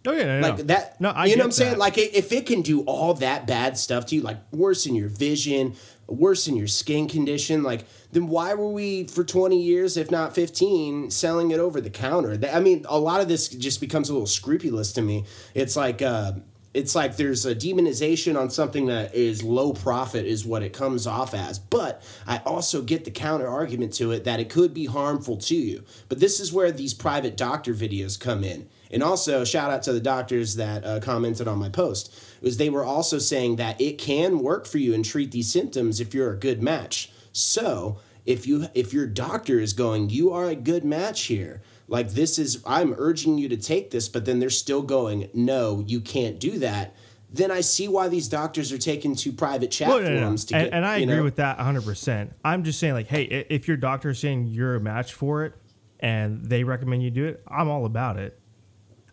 Oh 0.06 0.12
yeah, 0.12 0.40
no, 0.40 0.48
Like 0.48 0.58
no. 0.58 0.64
that. 0.64 0.98
No, 1.00 1.10
I 1.10 1.26
you 1.26 1.36
know 1.36 1.42
what 1.42 1.46
I'm 1.46 1.52
saying? 1.52 1.76
Like 1.78 1.98
if 1.98 2.32
it 2.32 2.46
can 2.46 2.62
do 2.62 2.80
all 2.82 3.12
that 3.14 3.46
bad 3.46 3.76
stuff 3.76 4.06
to 4.06 4.14
you, 4.14 4.22
like 4.22 4.38
worsen 4.50 4.94
your 4.94 5.08
vision, 5.10 5.74
worsen 6.06 6.56
your 6.56 6.68
skin 6.68 7.06
condition, 7.06 7.62
like 7.62 7.84
then 8.12 8.28
why 8.28 8.54
were 8.54 8.70
we 8.70 9.04
for 9.04 9.24
20 9.24 9.60
years, 9.60 9.98
if 9.98 10.10
not 10.10 10.34
15, 10.34 11.10
selling 11.10 11.50
it 11.50 11.58
over 11.60 11.82
the 11.82 11.90
counter? 11.90 12.36
That- 12.38 12.56
I 12.56 12.60
mean, 12.60 12.86
a 12.88 12.98
lot 12.98 13.20
of 13.20 13.28
this 13.28 13.48
just 13.48 13.78
becomes 13.80 14.08
a 14.08 14.14
little 14.14 14.26
scrupulous 14.26 14.92
to 14.94 15.02
me. 15.02 15.26
It's 15.54 15.76
like 15.76 16.00
uh, 16.00 16.32
it's 16.72 16.94
like 16.94 17.16
there's 17.16 17.44
a 17.46 17.54
demonization 17.54 18.38
on 18.38 18.48
something 18.48 18.86
that 18.86 19.14
is 19.14 19.42
low 19.42 19.72
profit 19.72 20.24
is 20.24 20.44
what 20.44 20.62
it 20.62 20.72
comes 20.72 21.06
off 21.06 21.34
as. 21.34 21.58
But 21.58 22.02
I 22.26 22.38
also 22.46 22.80
get 22.82 23.04
the 23.04 23.10
counter 23.10 23.48
argument 23.48 23.92
to 23.94 24.12
it 24.12 24.24
that 24.24 24.38
it 24.38 24.48
could 24.48 24.72
be 24.72 24.86
harmful 24.86 25.36
to 25.38 25.56
you. 25.56 25.84
But 26.08 26.20
this 26.20 26.38
is 26.38 26.52
where 26.52 26.70
these 26.70 26.94
private 26.94 27.36
doctor 27.36 27.74
videos 27.74 28.18
come 28.18 28.44
in. 28.44 28.68
And 28.92 29.02
also, 29.02 29.44
shout 29.44 29.70
out 29.70 29.82
to 29.84 29.92
the 29.92 30.00
doctors 30.00 30.56
that 30.56 30.84
uh, 30.84 31.00
commented 31.00 31.46
on 31.46 31.58
my 31.58 31.68
post, 31.68 32.12
was 32.40 32.56
they 32.56 32.70
were 32.70 32.84
also 32.84 33.18
saying 33.18 33.56
that 33.56 33.80
it 33.80 33.98
can 33.98 34.40
work 34.40 34.66
for 34.66 34.78
you 34.78 34.94
and 34.94 35.04
treat 35.04 35.30
these 35.30 35.50
symptoms 35.50 36.00
if 36.00 36.12
you're 36.12 36.32
a 36.32 36.36
good 36.36 36.62
match. 36.62 37.12
So 37.32 37.98
if 38.26 38.46
you 38.46 38.66
if 38.74 38.92
your 38.92 39.06
doctor 39.06 39.58
is 39.60 39.72
going, 39.72 40.10
you 40.10 40.32
are 40.32 40.46
a 40.46 40.56
good 40.56 40.84
match 40.84 41.22
here. 41.22 41.62
Like 41.90 42.10
this 42.12 42.38
is, 42.38 42.62
I'm 42.64 42.94
urging 42.96 43.36
you 43.36 43.48
to 43.48 43.56
take 43.56 43.90
this, 43.90 44.08
but 44.08 44.24
then 44.24 44.38
they're 44.38 44.48
still 44.48 44.80
going, 44.80 45.28
no, 45.34 45.84
you 45.86 46.00
can't 46.00 46.38
do 46.38 46.58
that. 46.60 46.94
Then 47.32 47.50
I 47.50 47.60
see 47.60 47.88
why 47.88 48.08
these 48.08 48.28
doctors 48.28 48.72
are 48.72 48.78
taken 48.78 49.14
to 49.16 49.32
private 49.32 49.70
chat 49.70 49.88
Well, 49.88 50.00
no, 50.00 50.08
no, 50.08 50.30
no. 50.30 50.36
to 50.36 50.54
and, 50.54 50.64
get. 50.66 50.72
and 50.72 50.86
I 50.86 50.98
agree 50.98 51.16
know? 51.16 51.22
with 51.24 51.36
that 51.36 51.58
100%. 51.58 52.30
I'm 52.44 52.64
just 52.64 52.78
saying, 52.78 52.94
like, 52.94 53.08
hey, 53.08 53.22
if 53.50 53.68
your 53.68 53.76
doctor 53.76 54.10
is 54.10 54.18
saying 54.20 54.46
you're 54.46 54.76
a 54.76 54.80
match 54.80 55.14
for 55.14 55.44
it 55.44 55.54
and 55.98 56.44
they 56.44 56.64
recommend 56.64 57.02
you 57.02 57.10
do 57.10 57.26
it, 57.26 57.42
I'm 57.48 57.68
all 57.68 57.84
about 57.86 58.18
it. 58.18 58.36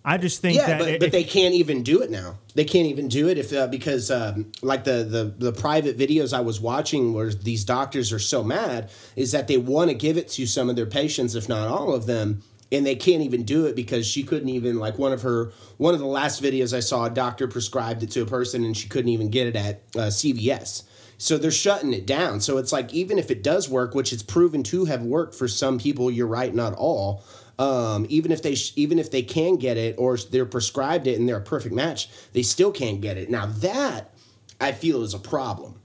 I 0.05 0.17
just 0.17 0.41
think 0.41 0.57
yeah, 0.57 0.67
that 0.67 0.79
but, 0.79 0.87
it- 0.87 0.99
but 1.01 1.11
they 1.11 1.23
can't 1.23 1.53
even 1.53 1.83
do 1.83 2.01
it 2.01 2.09
now. 2.09 2.37
They 2.55 2.63
can't 2.63 2.87
even 2.87 3.07
do 3.09 3.27
it 3.27 3.37
if 3.37 3.51
uh, 3.51 3.67
because 3.67 4.09
um, 4.09 4.51
like 4.61 4.83
the, 4.85 5.03
the 5.03 5.33
the 5.37 5.51
private 5.51 5.97
videos 5.97 6.31
I 6.33 6.39
was 6.39 6.61
watching 6.61 7.11
where 7.13 7.31
these 7.33 7.65
doctors 7.65 8.13
are 8.13 8.19
so 8.19 8.41
mad 8.41 8.89
is 9.17 9.33
that 9.33 9.47
they 9.49 9.57
want 9.57 9.89
to 9.89 9.93
give 9.95 10.15
it 10.17 10.29
to 10.29 10.45
some 10.47 10.69
of 10.69 10.77
their 10.77 10.85
patients, 10.85 11.35
if 11.35 11.49
not 11.49 11.67
all 11.67 11.93
of 11.93 12.05
them, 12.05 12.41
and 12.71 12.85
they 12.85 12.95
can't 12.95 13.21
even 13.23 13.43
do 13.43 13.65
it 13.65 13.75
because 13.75 14.05
she 14.05 14.23
couldn't 14.23 14.49
even 14.49 14.77
like 14.77 14.97
one 14.99 15.13
of 15.13 15.21
her 15.21 15.51
one 15.77 15.93
of 15.93 15.99
the 15.99 16.05
last 16.05 16.41
videos 16.43 16.75
I 16.75 16.81
saw 16.81 17.05
a 17.05 17.09
doctor 17.09 17.47
prescribed 17.47 18.03
it 18.03 18.11
to 18.11 18.21
a 18.21 18.25
person 18.25 18.63
and 18.65 18.75
she 18.75 18.89
couldn't 18.89 19.09
even 19.09 19.29
get 19.29 19.47
it 19.47 19.55
at 19.55 19.75
uh, 19.95 20.07
CVS. 20.07 20.83
So 21.19 21.37
they're 21.37 21.49
shutting 21.49 21.93
it 21.93 22.05
down. 22.05 22.41
So 22.41 22.57
it's 22.57 22.71
like 22.71 22.93
even 22.93 23.17
if 23.17 23.31
it 23.31 23.41
does 23.41 23.67
work, 23.69 23.95
which 23.95 24.13
it's 24.13 24.21
proven 24.21 24.61
to 24.63 24.85
have 24.85 25.01
worked 25.01 25.33
for 25.33 25.47
some 25.47 25.79
people, 25.79 26.11
you're 26.11 26.27
right, 26.27 26.53
not 26.53 26.73
all. 26.73 27.23
Um, 27.57 28.05
even 28.09 28.31
if 28.31 28.43
they 28.43 28.53
sh- 28.53 28.73
even 28.75 28.99
if 28.99 29.09
they 29.09 29.23
can 29.23 29.55
get 29.55 29.77
it 29.77 29.95
or 29.97 30.15
they're 30.17 30.45
prescribed 30.45 31.07
it 31.07 31.17
and 31.17 31.27
they're 31.27 31.37
a 31.37 31.41
perfect 31.41 31.73
match, 31.73 32.07
they 32.33 32.43
still 32.43 32.71
can't 32.71 33.01
get 33.01 33.17
it. 33.17 33.31
Now 33.31 33.47
that 33.47 34.13
I 34.61 34.73
feel 34.73 35.01
is 35.01 35.15
a 35.15 35.19
problem 35.19 35.79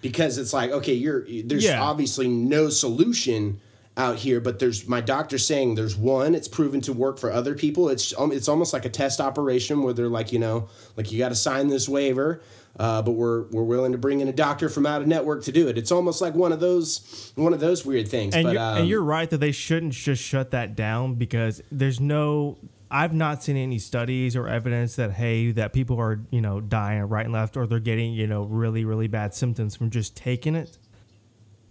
because 0.00 0.38
it's 0.38 0.52
like 0.52 0.72
okay, 0.72 0.94
you're 0.94 1.24
there's 1.44 1.62
Yeah. 1.64 1.80
obviously 1.80 2.26
no 2.26 2.68
solution 2.68 3.60
out 3.96 4.16
here, 4.16 4.40
but 4.40 4.58
there's 4.58 4.88
my 4.88 5.00
doctor 5.00 5.36
saying 5.38 5.74
there's 5.74 5.96
one. 5.96 6.34
It's 6.34 6.48
proven 6.48 6.80
to 6.82 6.92
work 6.92 7.18
for 7.18 7.30
other 7.30 7.54
people. 7.54 7.88
It's 7.88 8.18
um, 8.18 8.32
it's 8.32 8.48
almost 8.48 8.72
like 8.72 8.84
a 8.84 8.88
test 8.88 9.20
operation 9.20 9.82
where 9.82 9.92
they're 9.92 10.08
like 10.08 10.32
you 10.32 10.38
know 10.38 10.68
like 10.96 11.12
you 11.12 11.18
got 11.18 11.28
to 11.28 11.34
sign 11.34 11.68
this 11.68 11.88
waiver. 11.88 12.42
Uh, 12.78 13.02
but 13.02 13.12
we're 13.12 13.42
we're 13.50 13.62
willing 13.62 13.92
to 13.92 13.98
bring 13.98 14.20
in 14.20 14.28
a 14.28 14.32
doctor 14.32 14.70
from 14.70 14.86
out 14.86 15.02
of 15.02 15.08
network 15.08 15.44
to 15.44 15.52
do 15.52 15.68
it. 15.68 15.76
It's 15.76 15.92
almost 15.92 16.22
like 16.22 16.34
one 16.34 16.52
of 16.52 16.60
those 16.60 17.32
one 17.34 17.52
of 17.52 17.60
those 17.60 17.84
weird 17.84 18.08
things. 18.08 18.34
And 18.34 18.44
but 18.44 18.52
you're, 18.54 18.62
um, 18.62 18.78
and 18.78 18.88
you're 18.88 19.02
right 19.02 19.28
that 19.28 19.38
they 19.38 19.52
shouldn't 19.52 19.92
just 19.92 20.22
shut 20.22 20.52
that 20.52 20.74
down 20.74 21.14
because 21.14 21.62
there's 21.70 22.00
no. 22.00 22.58
I've 22.90 23.14
not 23.14 23.42
seen 23.42 23.56
any 23.56 23.78
studies 23.78 24.36
or 24.36 24.48
evidence 24.48 24.96
that 24.96 25.12
hey 25.12 25.50
that 25.52 25.72
people 25.72 25.98
are 25.98 26.20
you 26.30 26.42
know 26.42 26.60
dying 26.60 27.02
right 27.02 27.24
and 27.24 27.32
left 27.32 27.56
or 27.56 27.66
they're 27.66 27.80
getting 27.80 28.12
you 28.12 28.26
know 28.26 28.44
really 28.44 28.84
really 28.84 29.06
bad 29.06 29.34
symptoms 29.34 29.76
from 29.76 29.90
just 29.90 30.16
taking 30.16 30.54
it. 30.54 30.78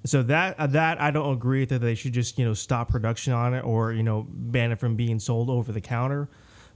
So 0.03 0.23
that 0.23 0.59
uh, 0.59 0.67
that 0.67 0.99
I 0.99 1.11
don't 1.11 1.33
agree 1.33 1.65
that 1.65 1.79
they 1.79 1.95
should 1.95 2.13
just 2.13 2.39
you 2.39 2.45
know 2.45 2.53
stop 2.53 2.89
production 2.89 3.33
on 3.33 3.53
it 3.53 3.61
or 3.61 3.93
you 3.93 4.03
know 4.03 4.25
ban 4.29 4.71
it 4.71 4.79
from 4.79 4.95
being 4.95 5.19
sold 5.19 5.49
over 5.49 5.71
the 5.71 5.81
counter. 5.81 6.29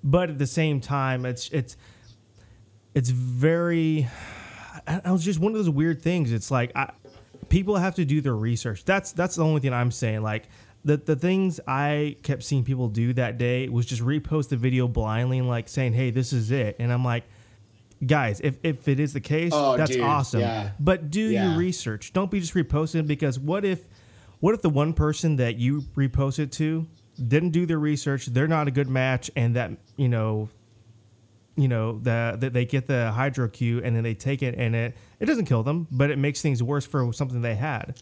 But 0.04 0.30
at 0.30 0.38
the 0.38 0.48
same 0.48 0.80
time, 0.80 1.26
it's 1.26 1.50
it's 1.50 1.76
it's 2.94 3.10
very 3.10 4.08
I, 4.88 5.12
was 5.12 5.24
just 5.24 5.40
one 5.40 5.52
of 5.52 5.58
those 5.58 5.70
weird 5.70 6.02
things. 6.02 6.32
It's 6.32 6.52
like 6.52 6.72
I, 6.76 6.92
people 7.50 7.76
have 7.78 7.96
to 7.96 8.06
do 8.06 8.22
their 8.22 8.36
research. 8.36 8.86
That's 8.86 9.12
that's 9.12 9.36
the 9.36 9.44
only 9.44 9.62
thing 9.62 9.74
I'm 9.74 9.92
saying. 9.92 10.22
Like 10.22 10.48
the 10.84 10.98
the 10.98 11.16
things 11.16 11.60
I 11.68 12.18
kept 12.22 12.44
seeing 12.44 12.64
people 12.64 12.90
do 12.90 13.14
that 13.14 13.40
day 13.40 13.70
was 13.70 13.88
just 13.88 14.04
repost 14.04 14.50
the 14.50 14.58
video 14.58 14.88
blindly 14.88 15.40
and 15.40 15.48
like 15.48 15.68
saying, 15.68 15.94
"Hey, 15.94 16.12
this 16.12 16.34
is 16.34 16.52
it," 16.52 16.76
and 16.80 16.92
I'm 16.92 17.04
like. 17.04 17.24
Guys, 18.06 18.42
if, 18.42 18.58
if 18.64 18.88
it 18.88 19.00
is 19.00 19.14
the 19.14 19.22
case, 19.22 19.52
Oh, 19.54 19.78
that's 19.78 19.92
dude, 19.92 20.02
awesome. 20.02 20.42
yeah. 20.42 20.72
But 20.80 21.10
do 21.12 21.22
Yeah. 21.22 21.50
your 21.50 21.58
research. 21.58 22.12
Don't 22.14 22.30
be 22.32 22.40
just 22.40 22.54
reposting 22.54 23.08
because 23.08 23.40
what 23.40 23.64
if 23.66 23.88
what 24.42 24.54
if 24.54 24.62
the 24.62 24.70
one 24.70 24.94
person 24.94 25.38
that 25.38 25.56
you 25.58 25.82
reposted 25.96 26.52
to 26.54 26.86
didn't 27.18 27.52
do 27.52 27.66
their 27.66 27.80
research, 27.80 28.26
they're 28.28 28.48
not 28.50 28.68
a 28.68 28.72
good 28.72 28.90
match 28.90 29.32
and 29.36 29.56
that, 29.56 29.72
you 29.96 30.10
know, 30.10 30.50
you 31.56 31.70
know 31.70 32.00
that 32.00 32.42
that 32.42 32.52
they 32.52 32.66
get 32.66 32.86
the 32.88 33.12
hydro 33.14 33.48
Q 33.48 33.82
and 33.82 33.96
then 33.96 34.04
they 34.04 34.14
take 34.14 34.44
it 34.44 34.56
and 34.58 34.76
it 34.76 34.94
it 35.22 35.26
doesn't 35.26 35.46
kill 35.46 35.64
them, 35.64 35.88
but 35.90 36.12
it 36.12 36.18
makes 36.20 36.42
things 36.42 36.62
worse 36.62 36.86
for 36.86 37.14
something 37.14 37.42
they 37.42 37.56
had. 37.56 37.96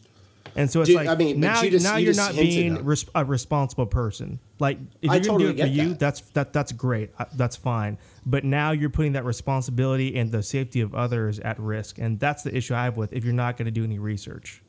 And 0.55 0.69
so 0.69 0.81
it's 0.81 0.89
Dude, 0.89 0.97
like 0.97 1.07
I 1.07 1.15
mean, 1.15 1.39
now 1.39 1.61
now 1.61 1.97
you 1.97 2.05
you're 2.05 2.15
not 2.15 2.35
being 2.35 2.85
res- 2.85 3.05
a 3.15 3.25
responsible 3.25 3.85
person. 3.85 4.39
Like 4.59 4.77
if 5.01 5.09
I 5.09 5.15
you're 5.15 5.23
gonna 5.23 5.39
do 5.39 5.49
it 5.49 5.59
for 5.59 5.67
you, 5.67 5.89
that. 5.89 5.99
that's 5.99 6.21
that 6.31 6.53
that's 6.53 6.71
great. 6.71 7.11
Uh, 7.17 7.25
That's 7.35 7.55
fine. 7.55 7.97
But 8.25 8.43
now 8.43 8.71
you're 8.71 8.89
putting 8.89 9.13
that 9.13 9.25
responsibility 9.25 10.15
and 10.15 10.31
the 10.31 10.43
safety 10.43 10.81
of 10.81 10.93
others 10.93 11.39
at 11.39 11.59
risk, 11.59 11.97
and 11.97 12.19
that's 12.19 12.43
the 12.43 12.55
issue 12.55 12.73
I 12.75 12.85
have 12.85 12.97
with 12.97 13.13
if 13.13 13.23
you're 13.23 13.33
not 13.33 13.57
going 13.57 13.65
to 13.65 13.71
do 13.71 13.83
any 13.83 13.99
research. 13.99 14.61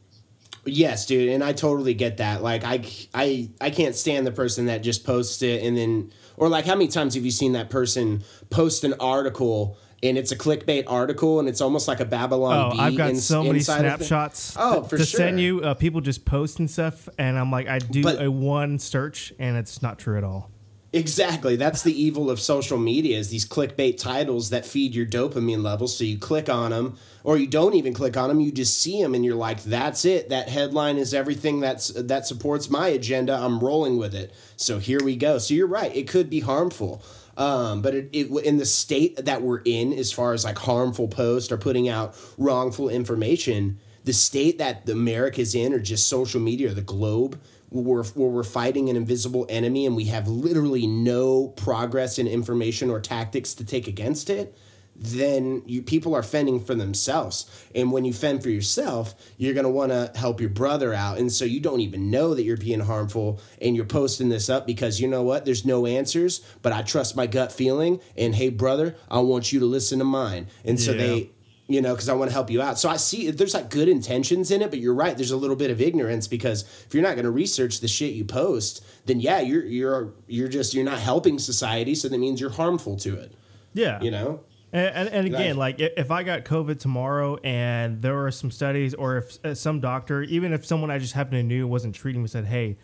Yes, 0.66 1.04
dude, 1.04 1.28
and 1.28 1.44
I 1.44 1.52
totally 1.52 1.92
get 1.94 2.16
that. 2.18 2.42
Like 2.42 2.64
I 2.64 2.82
I 3.12 3.50
I 3.60 3.70
can't 3.70 3.94
stand 3.94 4.26
the 4.26 4.32
person 4.32 4.66
that 4.66 4.78
just 4.78 5.04
posts 5.04 5.42
it 5.42 5.62
and 5.62 5.76
then 5.76 6.12
or 6.36 6.48
like 6.48 6.64
how 6.64 6.74
many 6.74 6.88
times 6.88 7.14
have 7.14 7.24
you 7.24 7.30
seen 7.30 7.52
that 7.52 7.68
person 7.70 8.24
post 8.50 8.82
an 8.84 8.94
article 8.98 9.76
and 10.04 10.16
it's 10.18 10.30
a 10.32 10.37
clickbait 10.37 10.84
article 10.87 11.40
and 11.40 11.49
it's 11.49 11.61
almost 11.61 11.88
like 11.88 12.00
a 12.00 12.04
Babylon 12.04 12.70
Oh, 12.73 12.76
Bee 12.76 12.80
I've 12.80 12.96
got 12.96 13.11
ins- 13.11 13.25
so 13.25 13.42
many 13.42 13.58
inside 13.58 13.84
of 13.84 14.00
it? 14.00 14.04
snapshots 14.04 14.56
Oh, 14.58 14.82
to, 14.82 14.88
for 14.88 14.99
to 14.99 15.04
send 15.04 15.40
you. 15.40 15.61
Uh, 15.62 15.75
people 15.75 16.00
just 16.00 16.25
posting 16.25 16.68
stuff, 16.68 17.08
and 17.18 17.38
I'm 17.38 17.50
like, 17.50 17.66
I 17.68 17.78
do 17.78 18.02
But- 18.02 18.23
a 18.23 18.30
one 18.30 18.78
search, 18.78 19.32
and 19.38 19.56
it's 19.56 19.82
not 19.82 19.99
true 19.99 20.16
at 20.18 20.25
all. 20.25 20.50
Exactly. 20.92 21.56
That's 21.56 21.82
the 21.82 21.92
evil 22.00 22.30
of 22.30 22.38
social 22.38 22.78
media 22.78 23.18
is 23.18 23.28
these 23.28 23.44
clickbait 23.44 23.99
titles 23.99 24.50
that 24.50 24.64
feed 24.64 24.94
your 24.94 25.04
dopamine 25.06 25.61
levels. 25.61 25.96
So 25.99 26.04
you 26.04 26.18
click 26.18 26.49
on 26.49 26.70
them 26.70 26.96
or 27.25 27.37
you 27.37 27.49
don't 27.49 27.75
even 27.75 27.92
click 27.92 28.16
on 28.16 28.28
them. 28.28 28.38
You 28.38 28.52
just 28.52 28.80
see 28.80 29.02
them 29.02 29.12
and 29.12 29.25
you're 29.25 29.34
like, 29.34 29.61
that's 29.64 30.04
it. 30.04 30.28
That 30.28 30.49
headline 30.49 30.96
is 30.96 31.12
everything 31.12 31.58
that's 31.58 31.88
that 31.88 32.28
supports 32.28 32.70
my 32.70 32.87
agenda. 32.87 33.34
I'm 33.34 33.58
rolling 33.58 33.96
with 33.99 34.14
it. 34.14 34.32
So 34.54 34.78
here 34.78 35.00
we 35.02 35.16
go. 35.16 35.38
So 35.38 35.52
you're 35.54 35.66
right. 35.66 35.92
It 35.96 36.06
could 36.06 36.30
be 36.30 36.38
harmful. 36.38 37.02
Um, 37.36 37.82
but 37.82 37.94
it, 37.94 38.10
it 38.12 38.30
in 38.44 38.58
the 38.58 38.66
state 38.66 39.24
that 39.24 39.42
we're 39.42 39.62
in, 39.64 39.92
as 39.92 40.12
far 40.12 40.32
as 40.32 40.44
like 40.44 40.58
harmful 40.58 41.08
posts 41.08 41.50
or 41.50 41.56
putting 41.56 41.88
out 41.88 42.16
wrongful 42.38 42.88
information, 42.88 43.78
the 44.04 44.12
state 44.12 44.58
that 44.58 44.86
the 44.86 44.92
America's 44.92 45.54
in, 45.54 45.72
or 45.72 45.78
just 45.78 46.08
social 46.08 46.40
media, 46.40 46.70
or 46.70 46.74
the 46.74 46.82
globe, 46.82 47.40
where 47.70 48.04
where 48.04 48.28
we're 48.28 48.44
fighting 48.44 48.88
an 48.88 48.96
invisible 48.96 49.46
enemy 49.48 49.86
and 49.86 49.96
we 49.96 50.04
have 50.04 50.28
literally 50.28 50.86
no 50.86 51.48
progress 51.48 52.18
in 52.18 52.26
information 52.26 52.90
or 52.90 53.00
tactics 53.00 53.54
to 53.54 53.64
take 53.64 53.88
against 53.88 54.30
it, 54.30 54.56
then 54.96 55.62
you 55.66 55.82
people 55.82 56.14
are 56.14 56.22
fending 56.22 56.60
for 56.64 56.74
themselves. 56.74 57.50
And 57.74 57.90
when 57.92 58.04
you 58.04 58.12
fend 58.12 58.42
for 58.42 58.50
yourself, 58.50 59.14
you're 59.38 59.54
gonna 59.54 59.70
want 59.70 59.90
to 59.92 60.12
help 60.14 60.40
your 60.40 60.50
brother 60.50 60.94
out. 60.94 61.18
And 61.18 61.32
so 61.32 61.44
you 61.44 61.60
don't 61.60 61.80
even 61.80 62.10
know 62.10 62.34
that 62.34 62.42
you're 62.44 62.56
being 62.56 62.80
harmful, 62.80 63.40
and 63.60 63.74
you're 63.74 63.84
posting 63.84 64.28
this 64.28 64.48
up 64.48 64.66
because 64.66 65.00
you 65.00 65.08
know 65.08 65.22
what? 65.22 65.44
There's 65.44 65.64
no 65.64 65.86
answers, 65.86 66.40
but 66.62 66.72
I 66.72 66.82
trust 66.82 67.16
my 67.16 67.26
gut 67.26 67.50
feeling. 67.52 68.00
And 68.16 68.34
hey, 68.34 68.50
brother, 68.50 68.94
I 69.10 69.18
want 69.20 69.52
you 69.52 69.60
to 69.60 69.66
listen 69.66 69.98
to 69.98 70.04
mine. 70.04 70.46
And 70.64 70.78
so 70.80 70.92
Yeah. 70.92 70.98
they 70.98 71.30
you 71.66 71.80
know, 71.80 71.94
because 71.94 72.10
I 72.10 72.12
want 72.12 72.28
to 72.28 72.32
help 72.34 72.50
you 72.50 72.60
out. 72.60 72.78
So 72.78 72.90
I 72.90 72.96
see 72.98 73.30
there's 73.30 73.54
like 73.54 73.70
good 73.70 73.88
intentions 73.88 74.50
in 74.50 74.60
it, 74.60 74.68
but 74.68 74.80
you're 74.80 74.92
right. 74.92 75.16
There's 75.16 75.30
a 75.30 75.36
little 75.38 75.56
bit 75.56 75.70
of 75.70 75.80
ignorance 75.80 76.28
because 76.28 76.62
if 76.86 76.92
you're 76.92 77.02
not 77.02 77.14
going 77.14 77.24
to 77.24 77.30
research 77.30 77.80
the 77.80 77.88
shit 77.88 78.12
you 78.12 78.22
post, 78.26 78.84
then 79.06 79.18
yeah, 79.18 79.40
you're 79.40 79.64
you're 79.64 80.12
you're 80.26 80.48
just 80.48 80.74
you're 80.74 80.84
not 80.84 80.98
helping 80.98 81.38
society. 81.38 81.94
So 81.94 82.10
that 82.10 82.18
means 82.18 82.38
you're 82.38 82.50
harmful 82.50 82.96
to 82.98 83.14
it. 83.16 83.32
Yeah, 83.72 83.98
You 84.02 84.10
know. 84.10 84.40
And, 84.75 85.09
and, 85.09 85.26
again, 85.28 85.57
Like- 85.57 85.78
like 85.78 85.93
if 85.97 86.11
I 86.11 86.25
got 86.25 86.45
COVID 86.45 86.81
tomorrow 86.81 87.37
and 87.45 88.02
there 88.02 88.14
were 88.14 88.31
some 88.33 88.50
studies, 88.50 88.93
or 88.93 89.19
if 89.19 89.38
uh, 89.45 89.54
some 89.54 89.78
doctor, 89.78 90.23
even 90.23 90.52
if 90.52 90.66
someone 90.66 90.90
I 90.90 90.99
just 90.99 91.12
happened 91.14 91.38
to 91.38 91.43
knew 91.45 91.69
wasn't 91.69 91.95
treating 91.95 92.23
me, 92.23 92.26
said, 92.28 92.45
"Hey, 92.47 92.76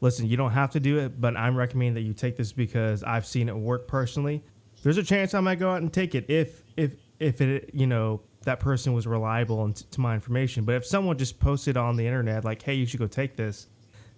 listen, 0.00 0.26
you 0.28 0.36
don't 0.36 0.52
have 0.52 0.70
to 0.70 0.80
do 0.80 0.98
it, 1.00 1.20
but 1.20 1.36
I'm 1.36 1.56
recommending 1.56 1.94
that 1.94 2.02
you 2.02 2.12
take 2.14 2.36
this 2.36 2.52
because 2.52 3.02
I've 3.02 3.26
seen 3.26 3.48
it 3.48 3.56
work 3.56 3.88
personally." 3.88 4.44
There's 4.84 4.98
a 4.98 5.02
chance 5.02 5.34
I 5.34 5.40
might 5.40 5.58
go 5.58 5.68
out 5.68 5.82
and 5.82 5.92
take 5.92 6.14
it 6.14 6.30
if 6.30 6.62
if 6.76 6.92
if 7.18 7.40
it 7.40 7.70
you 7.74 7.88
know 7.88 8.20
that 8.44 8.60
person 8.60 8.92
was 8.92 9.04
reliable 9.08 9.64
and 9.64 9.74
t- 9.74 9.84
to 9.90 10.00
my 10.00 10.14
information. 10.14 10.64
But 10.64 10.76
if 10.76 10.86
someone 10.86 11.18
just 11.18 11.40
posted 11.40 11.76
on 11.76 11.96
the 11.96 12.06
internet 12.06 12.44
like, 12.44 12.62
"Hey, 12.62 12.74
you 12.74 12.86
should 12.86 13.00
go 13.00 13.08
take 13.08 13.34
this," 13.34 13.66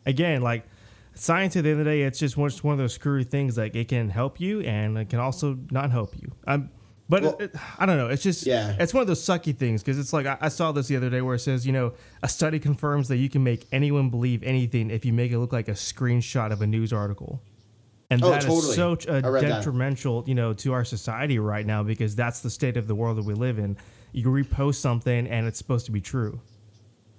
again, 0.04 0.42
like 0.42 0.66
science 1.14 1.56
at 1.56 1.64
the 1.64 1.70
end 1.70 1.80
of 1.80 1.86
the 1.86 1.90
day, 1.90 2.02
it's 2.02 2.18
just 2.18 2.36
one, 2.36 2.48
it's 2.48 2.62
one 2.62 2.72
of 2.74 2.78
those 2.78 2.92
screwy 2.92 3.24
things. 3.24 3.56
Like 3.56 3.74
it 3.74 3.88
can 3.88 4.10
help 4.10 4.38
you 4.40 4.60
and 4.60 4.98
it 4.98 5.08
can 5.08 5.20
also 5.20 5.58
not 5.70 5.90
help 5.90 6.14
you. 6.20 6.32
Um, 6.46 6.68
but 7.08 7.22
Well- 7.22 7.36
it, 7.40 7.54
I 7.78 7.86
don't 7.86 7.96
know. 7.96 8.08
It's 8.08 8.22
just 8.22 8.46
Yeah. 8.46 8.76
It's 8.78 8.92
one 8.94 9.00
of 9.00 9.06
those 9.06 9.22
sucky 9.24 9.56
things 9.56 9.82
because 9.82 9.98
it's 9.98 10.12
like 10.12 10.26
I, 10.26 10.36
I 10.40 10.48
saw 10.48 10.72
this 10.72 10.88
the 10.88 10.96
other 10.96 11.10
day 11.10 11.20
where 11.22 11.34
it 11.34 11.40
says 11.40 11.66
you 11.66 11.72
know 11.72 11.92
a 12.22 12.28
study 12.28 12.58
confirms 12.58 13.08
that 13.08 13.16
you 13.16 13.28
can 13.28 13.42
make 13.44 13.66
anyone 13.72 14.10
believe 14.10 14.42
anything 14.42 14.90
if 14.90 15.04
you 15.04 15.12
make 15.12 15.32
it 15.32 15.38
look 15.38 15.52
like 15.52 15.68
a 15.68 15.72
screenshot 15.72 16.52
of 16.52 16.62
a 16.62 16.66
news 16.66 16.92
article. 16.92 17.40
And 18.10 18.22
Oh, 18.24 18.30
that 18.30 18.38
is 18.38 18.46
totally. 18.46 18.74
such 18.74 19.06
a 19.06 19.20
I 19.24 19.28
read 19.28 19.44
that. 19.44 19.48
detrimental, 19.58 20.24
you 20.26 20.34
know, 20.34 20.54
to 20.54 20.72
our 20.72 20.84
society 20.84 21.38
right 21.38 21.66
now 21.66 21.82
because 21.82 22.16
that's 22.16 22.40
the 22.40 22.48
state 22.50 22.76
of 22.78 22.86
the 22.88 22.94
world 22.94 23.18
that 23.18 23.24
we 23.24 23.34
live 23.34 23.58
in. 23.58 23.76
You 24.12 24.28
repost 24.28 24.76
something 24.76 25.26
and 25.26 25.46
it's 25.46 25.58
supposed 25.58 25.84
to 25.86 25.92
be 25.92 26.00
true. 26.00 26.40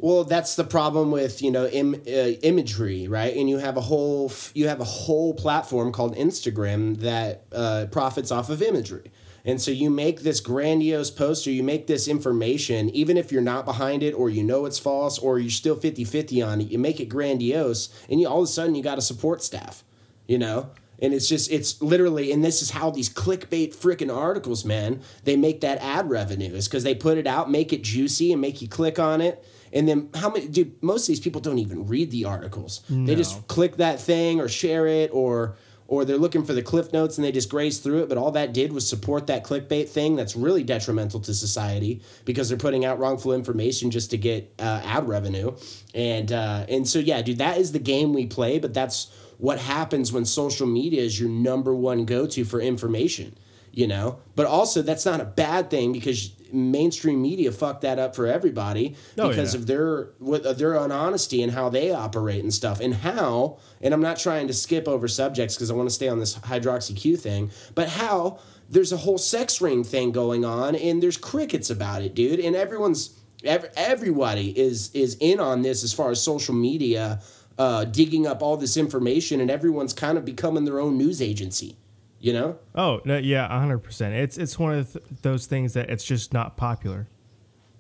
Well, 0.01 0.24
that's 0.24 0.55
the 0.55 0.63
problem 0.63 1.12
with 1.12 1.41
you 1.41 1.51
know 1.51 1.67
Im, 1.67 1.93
uh, 1.93 2.10
imagery, 2.41 3.08
right? 3.10 3.36
And 3.36 3.50
you 3.50 3.58
have 3.58 3.75
a 3.75 3.81
whole 3.81 4.27
f- 4.29 4.51
you 4.55 4.67
have 4.69 4.79
a 4.79 4.86
whole 4.86 5.34
platform 5.34 5.91
called 5.91 6.15
Instagram 6.15 6.98
that 7.01 7.43
uh, 7.51 7.86
profits 7.91 8.31
off 8.31 8.50
of 8.50 8.62
imagery. 8.62 9.12
And 9.49 9.59
so 9.59 9.71
you 9.71 9.89
make 9.89 10.19
this 10.21 10.41
grandiose 10.41 11.09
post 11.09 11.47
or 11.47 11.51
you 11.51 11.63
make 11.63 11.87
this 11.87 12.07
information, 12.07 12.91
even 12.91 13.17
if 13.17 13.31
you're 13.31 13.41
not 13.41 13.65
behind 13.65 14.03
it 14.03 14.11
or 14.11 14.29
you 14.29 14.43
know 14.43 14.67
it's 14.67 14.77
false 14.77 15.17
or 15.17 15.39
you're 15.39 15.49
still 15.49 15.75
50 15.75 16.03
50 16.03 16.39
on 16.43 16.61
it, 16.61 16.67
you 16.67 16.77
make 16.77 16.99
it 16.99 17.09
grandiose 17.09 17.89
and 18.11 18.21
you, 18.21 18.27
all 18.27 18.41
of 18.41 18.43
a 18.43 18.47
sudden 18.47 18.75
you 18.75 18.83
got 18.83 18.99
a 18.99 19.01
support 19.01 19.41
staff, 19.41 19.83
you 20.27 20.37
know? 20.37 20.69
And 20.99 21.15
it's 21.15 21.27
just, 21.27 21.51
it's 21.51 21.81
literally, 21.81 22.31
and 22.31 22.45
this 22.45 22.61
is 22.61 22.69
how 22.69 22.91
these 22.91 23.09
clickbait 23.09 23.75
freaking 23.75 24.15
articles, 24.15 24.65
man, 24.65 25.01
they 25.23 25.35
make 25.35 25.61
that 25.61 25.79
ad 25.81 26.11
revenue 26.11 26.53
is 26.53 26.67
because 26.67 26.83
they 26.83 26.93
put 26.93 27.17
it 27.17 27.25
out, 27.25 27.49
make 27.49 27.73
it 27.73 27.81
juicy 27.83 28.31
and 28.31 28.39
make 28.39 28.61
you 28.61 28.67
click 28.67 28.99
on 28.99 29.19
it. 29.19 29.43
And 29.73 29.87
then 29.87 30.09
how 30.13 30.29
many, 30.29 30.47
dude, 30.47 30.83
most 30.83 31.03
of 31.03 31.07
these 31.07 31.19
people 31.19 31.41
don't 31.41 31.57
even 31.57 31.87
read 31.87 32.11
the 32.11 32.25
articles. 32.25 32.81
They 33.07 33.15
just 33.15 33.47
click 33.47 33.77
that 33.77 33.99
thing 33.99 34.39
or 34.39 34.47
share 34.47 34.85
it 34.85 35.09
or, 35.11 35.55
or 35.89 36.05
they're 36.05 36.17
looking 36.17 36.46
for 36.46 36.53
the 36.53 36.62
cliff 36.62 36.93
notes 36.93 37.17
and 37.17 37.25
they 37.25 37.31
just 37.31 37.50
graze 37.50 37.79
through 37.79 38.03
it 38.03 38.10
but 38.10 38.17
all 38.17 38.31
that 38.31 38.53
did 38.53 38.72
was 38.72 38.88
support 38.88 39.27
that 39.27 39.43
clickbait 39.43 39.89
thing 39.89 40.15
that's 40.15 40.36
really 40.36 40.63
detrimental 40.63 41.19
to 41.19 41.34
society 41.34 42.01
because 42.25 42.48
they're 42.48 42.58
putting 42.58 42.86
out 42.86 43.00
wrongful 43.00 43.34
information 43.34 43.89
just 43.91 44.12
to 44.12 44.17
get 44.17 44.53
uh, 44.60 44.81
ad 44.86 45.08
revenue. 45.08 45.55
And 45.93 46.31
uh, 46.31 46.65
and 46.69 46.88
so 46.88 47.00
yeah 47.00 47.22
dude 47.22 47.39
that 47.39 47.58
is 47.58 47.72
the 47.72 47.79
game 47.79 48.13
we 48.13 48.27
play 48.27 48.60
but 48.60 48.74
that's 48.74 49.12
what 49.39 49.58
happens 49.58 50.12
when 50.12 50.25
social 50.25 50.67
media 50.67 51.01
is 51.01 51.19
your 51.19 51.29
number 51.29 51.74
one 51.74 52.03
go 52.05 52.27
to 52.27 52.43
for 52.43 52.60
information, 52.60 53.38
you 53.71 53.88
know? 53.88 54.19
But 54.35 54.45
also, 54.45 54.81
that's 54.81 55.05
not 55.05 55.21
a 55.21 55.25
bad 55.25 55.69
thing 55.69 55.91
because 55.93 56.31
mainstream 56.51 57.21
media 57.21 57.51
fucked 57.51 57.81
that 57.81 57.99
up 57.99 58.15
for 58.15 58.25
everybody 58.25 58.95
Oh, 59.19 59.29
because 59.29 59.53
yeah. 59.53 59.59
of 59.59 59.67
their 59.67 60.09
with 60.19 60.45
uh, 60.45 60.53
their 60.53 60.73
unhonesty 60.73 61.43
and 61.43 61.51
how 61.51 61.69
they 61.69 61.91
operate 61.91 62.41
and 62.43 62.51
stuff 62.51 62.79
and 62.79 62.91
how 62.93 63.59
and 63.81 63.93
I'm 63.93 64.01
not 64.01 64.17
trying 64.17 64.47
to 64.47 64.53
skip 64.53 64.88
over 64.88 65.07
subjects 65.07 65.53
because 65.55 65.69
I 65.69 65.75
want 65.75 65.88
to 65.89 65.93
stay 65.93 66.07
on 66.07 66.17
this 66.17 66.35
hydroxy 66.39 66.95
Q 66.95 67.17
thing 67.17 67.51
but 67.75 67.88
how 67.89 68.39
there's 68.67 68.91
a 68.91 68.97
whole 68.97 69.19
sex 69.19 69.61
ring 69.61 69.83
thing 69.83 70.11
going 70.11 70.43
on 70.43 70.75
and 70.75 71.03
there's 71.03 71.17
crickets 71.17 71.69
about 71.69 72.01
it 72.01 72.15
dude 72.15 72.39
and 72.39 72.55
everyone's 72.55 73.15
ev- 73.43 73.69
everybody 73.77 74.49
is 74.59 74.89
is 74.95 75.17
in 75.19 75.39
on 75.39 75.61
this 75.61 75.83
as 75.83 75.93
far 75.93 76.09
as 76.09 76.19
social 76.19 76.55
media 76.55 77.21
uh, 77.59 77.83
digging 77.83 78.25
up 78.25 78.41
all 78.41 78.57
this 78.57 78.75
information 78.75 79.39
and 79.39 79.51
everyone's 79.51 79.93
kind 79.93 80.17
of 80.17 80.25
becoming 80.25 80.65
their 80.65 80.79
own 80.79 80.97
news 80.97 81.21
agency 81.21 81.77
you 82.19 82.33
know 82.33 82.57
Oh 82.75 83.01
no, 83.05 83.17
yeah, 83.17 83.47
hundred 83.47 83.79
percent. 83.79 84.13
It's 84.13 84.38
it's 84.38 84.57
one 84.59 84.73
of 84.73 84.91
th- 84.93 85.05
those 85.21 85.45
things 85.45 85.73
that 85.73 85.89
it's 85.89 86.03
just 86.03 86.33
not 86.33 86.57
popular, 86.57 87.07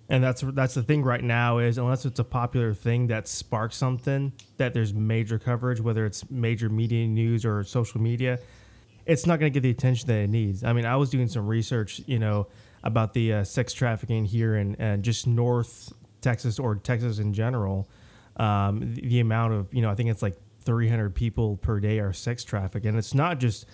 and 0.07 0.23
that's 0.23 0.43
that's 0.53 0.73
the 0.73 0.83
thing 0.83 1.03
right 1.03 1.23
now 1.23 1.57
is 1.57 1.77
unless 1.77 2.05
it's 2.05 2.19
a 2.19 2.23
popular 2.23 2.73
thing 2.73 3.07
that 3.07 3.27
sparks 3.27 3.75
something 3.75 4.33
that 4.57 4.73
there's 4.73 4.93
major 4.93 5.39
coverage, 5.39 5.79
whether 5.81 6.05
it's 6.05 6.29
major 6.29 6.69
media 6.69 7.07
news 7.07 7.45
or 7.45 7.63
social 7.63 8.01
media, 8.01 8.39
it's 9.05 9.25
not 9.25 9.39
going 9.39 9.51
to 9.51 9.53
get 9.53 9.63
the 9.63 9.71
attention 9.71 10.07
that 10.07 10.19
it 10.19 10.29
needs. 10.29 10.63
I 10.63 10.73
mean, 10.73 10.85
I 10.85 10.95
was 10.95 11.09
doing 11.09 11.27
some 11.27 11.47
research, 11.47 12.01
you 12.05 12.19
know, 12.19 12.47
about 12.83 13.13
the 13.13 13.33
uh, 13.33 13.43
sex 13.43 13.73
trafficking 13.73 14.25
here 14.25 14.55
in 14.55 14.75
and 14.75 15.03
just 15.03 15.27
North 15.27 15.91
Texas 16.21 16.59
or 16.59 16.75
Texas 16.75 17.19
in 17.19 17.33
general. 17.33 17.89
Um, 18.37 18.93
the, 18.93 19.01
the 19.01 19.19
amount 19.19 19.53
of 19.53 19.73
you 19.73 19.81
know, 19.81 19.89
I 19.89 19.95
think 19.95 20.09
it's 20.09 20.21
like 20.21 20.37
300 20.61 21.15
people 21.15 21.57
per 21.57 21.79
day 21.79 21.99
are 21.99 22.13
sex 22.13 22.43
trafficked, 22.43 22.85
and 22.85 22.97
it's 22.97 23.13
not 23.13 23.39
just 23.39 23.65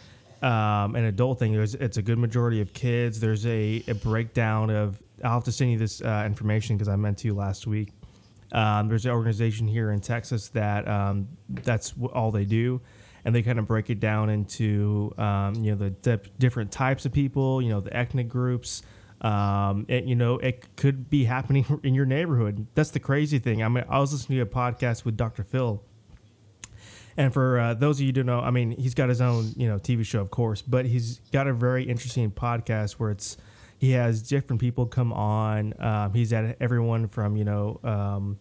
um, 0.46 0.96
an 0.96 1.06
adult 1.06 1.40
thing. 1.40 1.54
There's 1.54 1.74
it's 1.74 1.98
a 1.98 2.04
good 2.04 2.20
majority 2.20 2.62
of 2.62 2.72
kids. 2.72 3.20
There's 3.20 3.46
a, 3.48 3.84
a 3.88 3.96
breakdown 3.96 4.70
of. 4.70 5.02
I'll 5.24 5.34
have 5.34 5.44
to 5.46 5.52
send 5.52 5.72
you 5.72 5.80
this 5.80 6.02
uh, 6.02 6.24
information 6.26 6.78
because 6.78 6.88
I 6.88 6.96
meant 6.98 7.18
to 7.20 7.34
last 7.34 7.66
week. 7.66 7.94
Um, 8.52 8.88
there's 8.88 9.06
an 9.06 9.12
organization 9.12 9.68
here 9.68 9.92
in 9.92 10.02
Texas 10.02 10.50
that 10.50 10.88
um, 10.88 11.30
that's 11.50 11.96
all 12.14 12.30
they 12.30 12.46
do, 12.46 12.80
and 13.24 13.34
they 13.34 13.42
kind 13.42 13.58
of 13.58 13.66
break 13.66 13.90
it 13.90 14.00
down 14.00 14.30
into 14.30 15.14
um, 15.18 15.56
you 15.56 15.72
know 15.72 15.78
the 15.78 15.90
dip- 15.90 16.38
different 16.38 16.72
types 16.72 17.08
of 17.08 17.12
people, 17.12 17.60
you 17.60 17.70
know 17.70 17.82
the 17.82 17.96
ethnic 17.96 18.30
groups. 18.30 18.84
Um, 19.22 19.88
you 19.90 20.16
know 20.16 20.38
it 20.38 20.76
could 20.76 21.10
be 21.10 21.24
happening 21.24 21.80
in 21.84 21.96
your 21.96 22.06
neighborhood. 22.06 22.68
That's 22.76 22.92
the 22.92 23.00
crazy 23.00 23.40
thing. 23.40 23.64
I 23.64 23.68
mean, 23.68 23.86
I 23.90 23.98
was 23.98 24.14
listening 24.14 24.38
to 24.38 24.44
a 24.44 24.46
podcast 24.46 25.06
with 25.06 25.18
Dr. 25.18 25.44
Phil, 25.44 25.82
and 27.18 27.34
for 27.34 27.60
uh, 27.60 27.74
those 27.74 27.98
of 27.98 28.02
you 28.02 28.08
who 28.08 28.14
don't 28.14 28.26
know, 28.26 28.40
I 28.40 28.52
mean, 28.52 28.72
he's 28.72 28.94
got 28.94 29.10
his 29.10 29.22
own 29.22 29.52
you 29.56 29.68
know 29.68 29.78
TV 29.80 30.06
show, 30.06 30.22
of 30.22 30.32
course, 30.32 30.62
but 30.62 30.86
he's 30.86 31.20
got 31.32 31.48
a 31.48 31.54
very 31.54 31.84
interesting 31.84 32.32
podcast 32.32 32.94
where 32.94 33.12
it's 33.12 33.38
he 33.78 33.92
has 33.92 34.22
different 34.22 34.62
people 34.62 34.86
come 34.86 35.14
on. 35.14 35.74
Um, 35.80 36.14
he's 36.14 36.32
had 36.32 36.58
everyone 36.60 37.08
from 37.08 37.38
you 37.38 37.46
know. 37.46 37.80
Um, 37.84 38.40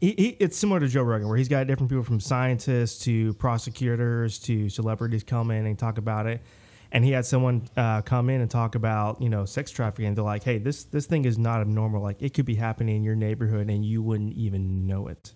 he, 0.00 0.14
he, 0.18 0.28
it's 0.40 0.56
similar 0.58 0.80
to 0.80 0.88
Joe 0.88 1.02
Rogan, 1.02 1.28
where 1.28 1.36
he's 1.36 1.48
got 1.48 1.66
different 1.68 1.88
people 1.88 2.04
from 2.04 2.18
scientists 2.18 3.04
to 3.04 3.34
prosecutors 3.34 4.38
to 4.40 4.68
celebrities 4.68 5.22
come 5.22 5.52
in 5.52 5.64
and 5.66 5.78
talk 5.78 5.96
about 5.96 6.26
it. 6.26 6.42
And 6.90 7.04
he 7.04 7.12
had 7.12 7.24
someone 7.24 7.68
uh, 7.76 8.02
come 8.02 8.28
in 8.28 8.40
and 8.40 8.50
talk 8.50 8.74
about, 8.74 9.22
you 9.22 9.28
know, 9.28 9.44
sex 9.44 9.70
trafficking. 9.70 10.14
They're 10.14 10.24
like, 10.24 10.42
"Hey, 10.42 10.58
this 10.58 10.84
this 10.84 11.06
thing 11.06 11.24
is 11.24 11.38
not 11.38 11.60
abnormal. 11.60 12.02
Like, 12.02 12.20
it 12.20 12.34
could 12.34 12.44
be 12.44 12.56
happening 12.56 12.96
in 12.96 13.04
your 13.04 13.14
neighborhood, 13.14 13.70
and 13.70 13.84
you 13.84 14.02
wouldn't 14.02 14.34
even 14.34 14.86
know 14.86 15.08
it." 15.08 15.32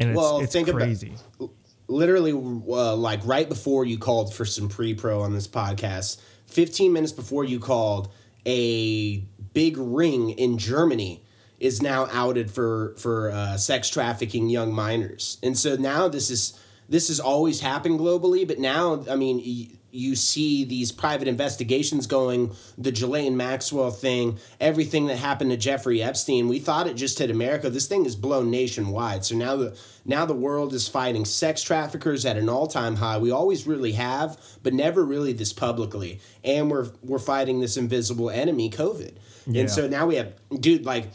And 0.00 0.10
it's, 0.10 0.16
Well, 0.16 0.40
it's 0.40 0.52
think 0.52 0.68
about- 0.68 0.80
crazy. 0.82 1.14
literally 1.88 2.32
uh, 2.32 2.96
like 2.96 3.20
right 3.24 3.48
before 3.48 3.84
you 3.84 3.98
called 3.98 4.32
for 4.34 4.44
some 4.44 4.68
pre-pro 4.68 5.20
on 5.20 5.32
this 5.34 5.48
podcast 5.48 6.20
15 6.46 6.92
minutes 6.92 7.12
before 7.12 7.44
you 7.44 7.58
called 7.58 8.12
a 8.46 9.18
big 9.52 9.76
ring 9.76 10.30
in 10.30 10.56
germany 10.56 11.22
is 11.58 11.82
now 11.82 12.08
outed 12.12 12.48
for 12.50 12.94
for 12.96 13.30
uh, 13.32 13.56
sex 13.56 13.88
trafficking 13.88 14.48
young 14.48 14.72
minors 14.72 15.38
and 15.42 15.58
so 15.58 15.74
now 15.76 16.06
this 16.08 16.30
is 16.30 16.58
this 16.88 17.08
has 17.08 17.18
always 17.18 17.60
happened 17.60 17.98
globally 17.98 18.46
but 18.46 18.58
now 18.60 19.04
i 19.10 19.16
mean 19.16 19.38
y- 19.38 19.76
you 19.92 20.14
see 20.14 20.64
these 20.64 20.92
private 20.92 21.28
investigations 21.28 22.06
going, 22.06 22.52
the 22.78 22.92
Ghislaine 22.92 23.36
Maxwell 23.36 23.90
thing, 23.90 24.38
everything 24.60 25.06
that 25.06 25.16
happened 25.16 25.50
to 25.50 25.56
Jeffrey 25.56 26.02
Epstein. 26.02 26.48
We 26.48 26.58
thought 26.58 26.86
it 26.86 26.94
just 26.94 27.18
hit 27.18 27.30
America. 27.30 27.70
This 27.70 27.86
thing 27.86 28.06
is 28.06 28.16
blown 28.16 28.50
nationwide. 28.50 29.24
So 29.24 29.34
now 29.36 29.56
the 29.56 29.78
now 30.04 30.24
the 30.24 30.34
world 30.34 30.72
is 30.72 30.88
fighting 30.88 31.24
sex 31.24 31.62
traffickers 31.62 32.24
at 32.24 32.36
an 32.36 32.48
all 32.48 32.66
time 32.66 32.96
high. 32.96 33.18
We 33.18 33.30
always 33.30 33.66
really 33.66 33.92
have, 33.92 34.40
but 34.62 34.72
never 34.72 35.04
really 35.04 35.32
this 35.32 35.52
publicly. 35.52 36.20
And 36.44 36.70
we're 36.70 36.90
we're 37.02 37.18
fighting 37.18 37.60
this 37.60 37.76
invisible 37.76 38.30
enemy, 38.30 38.70
COVID. 38.70 39.14
Yeah. 39.46 39.62
And 39.62 39.70
so 39.70 39.88
now 39.88 40.06
we 40.06 40.16
have, 40.16 40.32
dude, 40.60 40.84
like. 40.84 41.06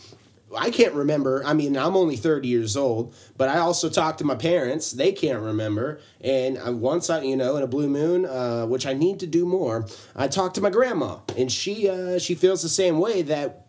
I 0.55 0.69
can't 0.69 0.93
remember. 0.93 1.43
I 1.45 1.53
mean, 1.53 1.77
I'm 1.77 1.95
only 1.95 2.15
30 2.15 2.47
years 2.47 2.77
old, 2.77 3.15
but 3.37 3.49
I 3.49 3.59
also 3.59 3.89
talked 3.89 4.19
to 4.19 4.25
my 4.25 4.35
parents. 4.35 4.91
They 4.91 5.11
can't 5.11 5.41
remember. 5.41 5.99
And 6.21 6.57
I, 6.57 6.69
once 6.69 7.09
I, 7.09 7.21
you 7.21 7.35
know, 7.35 7.57
in 7.57 7.63
a 7.63 7.67
blue 7.67 7.89
moon, 7.89 8.25
uh, 8.25 8.65
which 8.65 8.85
I 8.85 8.93
need 8.93 9.19
to 9.21 9.27
do 9.27 9.45
more, 9.45 9.87
I 10.15 10.27
talked 10.27 10.55
to 10.55 10.61
my 10.61 10.69
grandma, 10.69 11.19
and 11.37 11.51
she 11.51 11.89
uh, 11.89 12.19
she 12.19 12.35
feels 12.35 12.61
the 12.61 12.69
same 12.69 12.99
way 12.99 13.23
that 13.23 13.65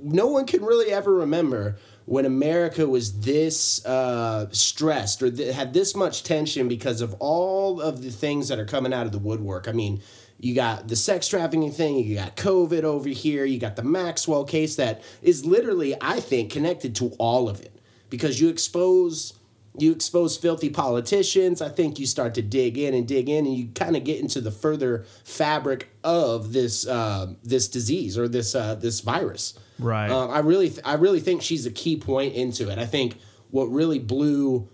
no 0.00 0.26
one 0.26 0.46
can 0.46 0.64
really 0.64 0.92
ever 0.92 1.14
remember 1.14 1.76
when 2.04 2.24
America 2.24 2.86
was 2.86 3.20
this 3.20 3.84
uh, 3.84 4.48
stressed 4.50 5.22
or 5.22 5.30
th- 5.30 5.54
had 5.54 5.74
this 5.74 5.94
much 5.94 6.22
tension 6.24 6.66
because 6.66 7.00
of 7.00 7.14
all 7.18 7.80
of 7.80 8.02
the 8.02 8.10
things 8.10 8.48
that 8.48 8.58
are 8.58 8.64
coming 8.64 8.94
out 8.94 9.04
of 9.04 9.12
the 9.12 9.18
woodwork. 9.18 9.68
I 9.68 9.72
mean, 9.72 10.00
you 10.38 10.54
got 10.54 10.86
the 10.88 10.96
sex 10.96 11.26
trafficking 11.28 11.72
thing, 11.72 11.98
you 11.98 12.14
got 12.14 12.36
COVID 12.36 12.84
over 12.84 13.08
here, 13.08 13.44
you 13.44 13.58
got 13.58 13.76
the 13.76 13.82
Maxwell 13.82 14.44
case 14.44 14.76
that 14.76 15.02
is 15.20 15.44
literally, 15.44 15.96
I 16.00 16.20
think, 16.20 16.52
connected 16.52 16.94
to 16.96 17.08
all 17.18 17.48
of 17.48 17.60
it 17.60 17.80
because 18.08 18.40
you 18.40 18.48
expose 18.48 19.34
you 19.80 19.92
expose 19.92 20.36
filthy 20.36 20.70
politicians. 20.70 21.62
I 21.62 21.68
think 21.68 21.98
you 21.98 22.06
start 22.06 22.34
to 22.34 22.42
dig 22.42 22.78
in 22.78 22.94
and 22.94 23.06
dig 23.06 23.28
in, 23.28 23.46
and 23.46 23.54
you 23.54 23.68
kind 23.74 23.96
of 23.96 24.04
get 24.04 24.20
into 24.20 24.40
the 24.40 24.50
further 24.50 25.04
fabric 25.24 25.88
of 26.02 26.52
this 26.52 26.86
uh, 26.86 27.34
this 27.44 27.68
disease 27.68 28.18
or 28.18 28.28
this 28.28 28.54
uh, 28.54 28.74
this 28.74 29.00
virus. 29.00 29.58
Right. 29.78 30.10
Um, 30.10 30.30
I 30.30 30.40
really, 30.40 30.70
th- 30.70 30.80
I 30.84 30.94
really 30.94 31.20
think 31.20 31.42
she's 31.42 31.66
a 31.66 31.70
key 31.70 31.96
point 31.96 32.34
into 32.34 32.70
it. 32.70 32.78
I 32.78 32.86
think 32.86 33.18
what 33.50 33.66
really 33.66 34.00
blew 34.00 34.68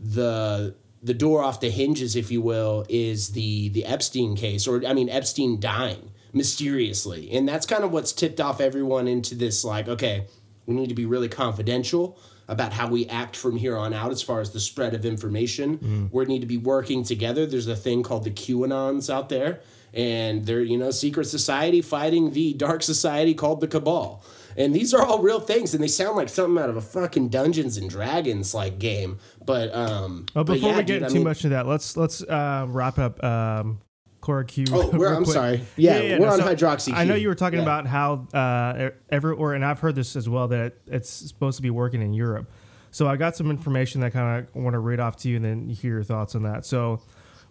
the 0.00 0.74
the 1.02 1.14
door 1.14 1.42
off 1.42 1.60
the 1.60 1.70
hinges, 1.70 2.16
if 2.16 2.30
you 2.30 2.42
will, 2.42 2.84
is 2.88 3.30
the 3.30 3.70
the 3.70 3.84
Epstein 3.86 4.36
case, 4.36 4.66
or 4.66 4.84
I 4.86 4.92
mean 4.92 5.08
Epstein 5.08 5.60
dying 5.60 6.10
mysteriously, 6.32 7.30
and 7.32 7.48
that's 7.48 7.66
kind 7.66 7.84
of 7.84 7.92
what's 7.92 8.12
tipped 8.12 8.40
off 8.40 8.60
everyone 8.60 9.08
into 9.08 9.34
this. 9.34 9.64
Like, 9.64 9.88
okay, 9.88 10.26
we 10.66 10.74
need 10.74 10.88
to 10.88 10.94
be 10.94 11.06
really 11.06 11.28
confidential 11.28 12.18
about 12.48 12.72
how 12.72 12.88
we 12.88 13.06
act 13.06 13.36
from 13.36 13.56
here 13.56 13.76
on 13.76 13.94
out 13.94 14.10
as 14.10 14.22
far 14.22 14.40
as 14.40 14.50
the 14.50 14.60
spread 14.60 14.92
of 14.92 15.06
information. 15.06 15.78
Mm. 15.78 16.12
We 16.12 16.24
need 16.24 16.40
to 16.40 16.46
be 16.46 16.58
working 16.58 17.04
together. 17.04 17.46
There's 17.46 17.68
a 17.68 17.76
thing 17.76 18.02
called 18.02 18.24
the 18.24 18.30
QAnons 18.30 19.08
out 19.08 19.28
there, 19.28 19.60
and 19.94 20.44
they're 20.44 20.60
you 20.60 20.76
know 20.76 20.90
secret 20.90 21.26
society 21.26 21.80
fighting 21.80 22.32
the 22.32 22.52
dark 22.54 22.82
society 22.82 23.34
called 23.34 23.60
the 23.60 23.68
Cabal. 23.68 24.22
And 24.56 24.74
these 24.74 24.92
are 24.94 25.04
all 25.04 25.20
real 25.22 25.40
things, 25.40 25.74
and 25.74 25.82
they 25.82 25.88
sound 25.88 26.16
like 26.16 26.28
something 26.28 26.62
out 26.62 26.70
of 26.70 26.76
a 26.76 26.80
fucking 26.80 27.28
Dungeons 27.28 27.76
and 27.76 27.88
Dragons 27.88 28.54
like 28.54 28.78
game. 28.78 29.18
But 29.44 29.74
um, 29.74 30.26
Oh, 30.36 30.44
but 30.44 30.54
before 30.54 30.70
yeah, 30.70 30.76
we 30.78 30.82
get 30.82 30.86
dude, 30.86 31.02
I 31.04 31.08
too 31.08 31.14
mean- 31.16 31.24
much 31.24 31.38
into 31.44 31.50
that, 31.54 31.66
let's 31.66 31.96
let's 31.96 32.22
uh, 32.22 32.66
wrap 32.68 32.98
up 32.98 33.22
um, 33.24 33.80
Cora 34.20 34.44
Q. 34.44 34.64
Oh, 34.72 34.90
we're, 34.90 35.14
I'm 35.14 35.24
quick. 35.24 35.34
sorry. 35.34 35.60
Yeah, 35.76 36.18
we're 36.18 36.28
on 36.28 36.40
hydroxy. 36.40 36.92
I 36.94 37.04
know 37.04 37.14
you 37.14 37.28
were 37.28 37.34
talking 37.34 37.58
Yeah. 37.60 37.64
about 37.64 37.86
how 37.86 38.26
uh, 38.34 38.90
every, 39.10 39.34
or 39.34 39.54
and 39.54 39.64
I've 39.64 39.78
heard 39.80 39.94
this 39.94 40.16
as 40.16 40.28
well 40.28 40.48
that 40.48 40.74
it's 40.86 41.08
supposed 41.08 41.56
to 41.56 41.62
be 41.62 41.70
working 41.70 42.02
in 42.02 42.12
Europe. 42.12 42.50
So 42.92 43.06
I 43.06 43.16
got 43.16 43.36
some 43.36 43.50
information 43.50 44.00
that 44.00 44.12
kind 44.12 44.44
of 44.48 44.54
want 44.54 44.74
to 44.74 44.80
read 44.80 44.98
off 45.00 45.16
to 45.18 45.28
you 45.28 45.36
and 45.36 45.44
then 45.44 45.68
hear 45.68 45.94
your 45.94 46.02
thoughts 46.02 46.34
on 46.34 46.42
that. 46.42 46.66
So 46.66 47.00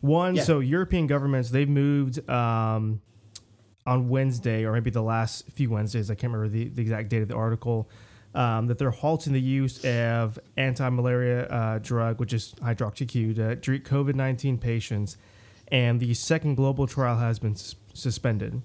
one, 0.01 0.35
Yeah. 0.35 0.43
so 0.43 0.59
European 0.59 1.07
governments 1.07 1.49
they've 1.49 1.67
moved 1.69 2.29
um, 2.29 3.01
on 3.89 4.08
Wednesday 4.08 4.65
or 4.65 4.71
maybe 4.71 4.91
the 4.91 5.02
last 5.02 5.49
few 5.49 5.71
Wednesdays. 5.71 6.12
I 6.12 6.15
can't 6.15 6.32
remember 6.32 6.47
the, 6.47 6.69
the 6.69 6.82
exact 6.82 7.10
date 7.10 7.23
of 7.23 7.28
the 7.28 7.36
article. 7.36 7.89
Um, 8.36 8.67
that 8.67 8.78
they're 8.78 8.91
halting 8.91 9.34
the 9.34 9.41
use 9.41 9.84
of 9.84 10.38
anti-malaria 10.56 11.47
uh, 11.47 11.80
drug, 11.80 12.19
which 12.19 12.32
is 12.32 12.54
hydroxyQ, 12.62 13.36
to 13.38 13.56
treat 13.56 13.86
COVID-19 13.86 14.62
patients, 14.62 15.17
and 15.69 15.99
the 15.99 16.13
second 16.13 16.54
global 16.54 16.86
trial 16.86 17.17
has 17.17 17.39
been 17.39 17.56
sus- 17.56 17.73
suspended. 17.95 18.62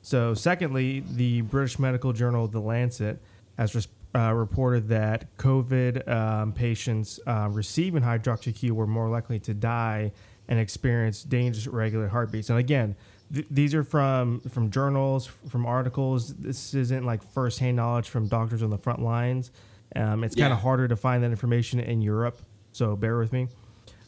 So, 0.00 0.32
secondly, 0.32 1.04
the 1.06 1.42
British 1.42 1.78
medical 1.78 2.14
journal 2.14 2.48
The 2.48 2.60
Lancet 2.60 3.20
has 3.58 3.74
res- 3.74 3.88
uh, 4.14 4.32
reported 4.32 4.88
that 4.88 5.36
COVID 5.36 6.08
um, 6.08 6.52
patients 6.54 7.20
uh, 7.26 7.48
receiving 7.52 8.02
hydroxyQ 8.02 8.70
were 8.70 8.86
more 8.86 9.10
likely 9.10 9.38
to 9.40 9.52
die 9.52 10.12
and 10.48 10.58
experience 10.58 11.22
dangerous 11.22 11.66
irregular 11.66 12.08
heartbeats. 12.08 12.48
And 12.48 12.58
again, 12.58 12.96
th- 13.32 13.46
these 13.50 13.74
are 13.74 13.84
from 13.84 14.40
from 14.40 14.70
journals, 14.70 15.26
from 15.48 15.66
articles. 15.66 16.34
This 16.34 16.74
isn't 16.74 17.04
like 17.04 17.22
firsthand 17.32 17.76
knowledge 17.76 18.08
from 18.08 18.28
doctors 18.28 18.62
on 18.62 18.70
the 18.70 18.78
front 18.78 19.02
lines. 19.02 19.50
Um, 19.96 20.24
it's 20.24 20.34
kind 20.34 20.52
of 20.52 20.58
harder 20.58 20.88
to 20.88 20.96
find 20.96 21.22
that 21.22 21.30
information 21.30 21.78
in 21.80 22.00
Europe. 22.02 22.40
so 22.72 22.96
bear 22.96 23.16
with 23.18 23.32
me. 23.32 23.48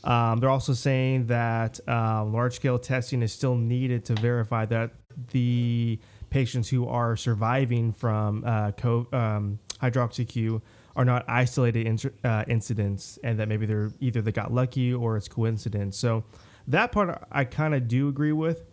Um, 0.03 0.39
they're 0.39 0.51
also 0.51 0.73
saying 0.73 1.27
that 1.27 1.81
um, 1.89 2.33
large 2.33 2.55
scale 2.55 2.79
testing 2.79 3.23
is 3.23 3.33
still 3.33 3.57
needed 3.57 4.05
to 4.07 4.15
verify 4.15 4.65
that 4.67 4.91
the 5.33 5.99
patients 6.31 6.69
who 6.69 6.87
are 6.87 7.17
surviving 7.17 7.93
from 7.93 8.45
uh, 8.45 8.71
co- 8.73 9.07
um, 9.13 9.59
hydroxyQ 9.81 10.61
are 10.95 11.05
not 11.05 11.25
isolated 11.29 11.87
in- 11.87 12.13
uh, 12.25 12.45
incidents 12.49 13.19
and 13.23 13.39
that 13.39 13.49
maybe 13.49 13.67
they're 13.67 13.93
either 14.01 14.23
they 14.23 14.33
got 14.33 14.53
lucky 14.53 14.93
or 14.95 15.17
it's 15.17 15.29
coincidence. 15.29 15.97
So 15.97 16.25
that 16.69 16.93
part 16.93 17.27
I 17.31 17.45
kind 17.45 17.75
of 17.75 17.89
do 17.89 18.09
agree 18.09 18.33
with 18.33 18.65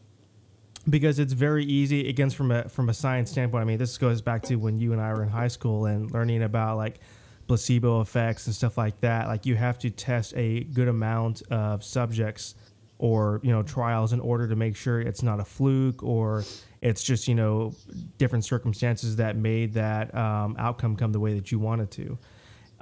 because 0.89 1.19
it's 1.19 1.33
very 1.33 1.63
easy 1.65 2.09
again 2.09 2.29
from 2.29 2.51
a 2.51 2.67
from 2.69 2.89
a 2.89 2.93
science 2.93 3.31
standpoint. 3.31 3.61
I 3.61 3.65
mean, 3.65 3.77
this 3.77 3.97
goes 3.97 4.21
back 4.21 4.41
to 4.43 4.55
when 4.55 4.77
you 4.77 4.91
and 4.93 5.01
I 5.01 5.13
were 5.13 5.23
in 5.23 5.29
high 5.29 5.47
school 5.47 5.85
and 5.85 6.11
learning 6.11 6.43
about 6.43 6.77
like 6.77 6.99
placebo 7.47 8.01
effects 8.01 8.45
and 8.47 8.55
stuff 8.55 8.77
like 8.77 8.99
that. 9.01 9.27
Like 9.27 9.45
you 9.45 9.55
have 9.55 9.77
to 9.79 9.89
test 9.89 10.33
a 10.35 10.63
good 10.65 10.87
amount 10.87 11.41
of 11.51 11.83
subjects 11.83 12.55
or 12.99 13.39
you 13.43 13.51
know 13.51 13.63
trials 13.63 14.13
in 14.13 14.19
order 14.19 14.47
to 14.47 14.55
make 14.55 14.75
sure 14.75 14.99
it's 15.01 15.23
not 15.23 15.39
a 15.39 15.45
fluke 15.45 16.03
or 16.03 16.43
it's 16.81 17.03
just 17.03 17.27
you 17.27 17.35
know 17.35 17.73
different 18.17 18.43
circumstances 18.45 19.15
that 19.17 19.35
made 19.37 19.73
that 19.73 20.13
um, 20.15 20.55
outcome 20.59 20.95
come 20.95 21.11
the 21.11 21.19
way 21.19 21.33
that 21.33 21.51
you 21.51 21.59
wanted 21.59 21.89
to. 21.91 22.17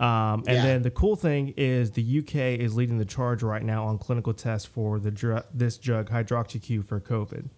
Um, 0.03 0.43
and 0.47 0.57
Yeah. 0.57 0.61
then 0.63 0.81
the 0.81 0.89
cool 0.89 1.15
thing 1.15 1.53
is 1.57 1.91
the 1.91 2.19
UK 2.19 2.59
is 2.59 2.75
leading 2.75 2.97
the 2.97 3.05
charge 3.05 3.43
right 3.43 3.61
now 3.63 3.85
on 3.85 3.99
clinical 3.99 4.33
tests 4.33 4.67
for 4.67 4.99
the 4.99 5.11
dr- 5.11 5.45
this 5.53 5.77
drug 5.77 6.09
hydroxyQ 6.09 6.83
for 6.85 6.99
COVID. 6.99 7.49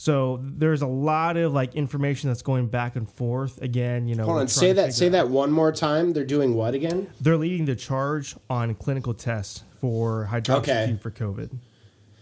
So 0.00 0.38
there's 0.40 0.80
a 0.82 0.86
lot 0.86 1.36
of 1.36 1.52
like 1.52 1.74
information 1.74 2.30
that's 2.30 2.42
going 2.42 2.68
back 2.68 2.94
and 2.94 3.10
forth. 3.10 3.60
Again, 3.60 4.06
you 4.06 4.14
know, 4.14 4.26
Hold 4.26 4.38
on, 4.38 4.48
say 4.48 4.72
that. 4.72 4.94
Say 4.94 5.06
out- 5.08 5.12
that 5.12 5.28
one 5.28 5.50
more 5.50 5.72
time. 5.72 6.12
They're 6.12 6.24
doing 6.24 6.54
what 6.54 6.72
again? 6.74 7.08
They're 7.20 7.36
leading 7.36 7.64
the 7.66 7.74
charge 7.74 8.36
on 8.48 8.76
clinical 8.76 9.12
tests 9.12 9.64
for 9.80 10.28
hydroxyQ 10.30 10.58
Okay. 10.58 10.96
for 11.02 11.10
COVID, 11.10 11.50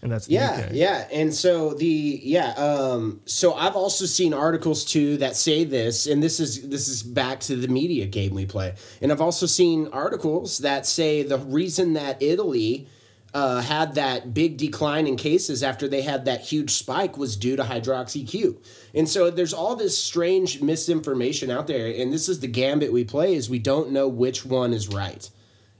and 0.01 0.11
that's 0.11 0.25
the 0.25 0.33
Yeah, 0.33 0.61
UK. 0.65 0.69
yeah. 0.73 1.07
And 1.13 1.31
so 1.31 1.75
the 1.75 2.19
yeah, 2.23 2.53
um 2.53 3.21
so 3.25 3.53
I've 3.53 3.75
also 3.75 4.05
seen 4.05 4.33
articles 4.33 4.83
too 4.83 5.17
that 5.17 5.35
say 5.35 5.63
this 5.63 6.07
and 6.07 6.21
this 6.23 6.39
is 6.39 6.67
this 6.69 6.87
is 6.87 7.03
back 7.03 7.41
to 7.41 7.55
the 7.55 7.67
media 7.67 8.07
game 8.07 8.33
we 8.33 8.47
play. 8.47 8.73
And 9.03 9.11
I've 9.11 9.21
also 9.21 9.45
seen 9.45 9.87
articles 9.93 10.57
that 10.59 10.87
say 10.87 11.21
the 11.21 11.37
reason 11.37 11.93
that 11.93 12.23
Italy 12.23 12.87
uh, 13.33 13.61
had 13.61 13.95
that 13.95 14.33
big 14.33 14.57
decline 14.57 15.05
in 15.07 15.17
cases 15.17 15.61
after 15.61 15.87
they 15.87 16.01
had 16.01 16.25
that 16.25 16.41
huge 16.41 16.71
spike 16.71 17.17
was 17.17 17.35
due 17.35 17.55
to 17.55 17.63
hydroxyQ. 17.63 18.57
And 18.93 19.07
so 19.07 19.29
there's 19.29 19.53
all 19.53 19.75
this 19.75 19.97
strange 20.01 20.61
misinformation 20.61 21.51
out 21.51 21.67
there 21.67 21.87
and 21.87 22.11
this 22.11 22.29
is 22.29 22.39
the 22.39 22.47
gambit 22.47 22.93
we 22.93 23.03
play 23.03 23.35
is 23.35 23.49
we 23.49 23.59
don't 23.59 23.91
know 23.91 24.07
which 24.07 24.45
one 24.45 24.73
is 24.73 24.87
right. 24.87 25.29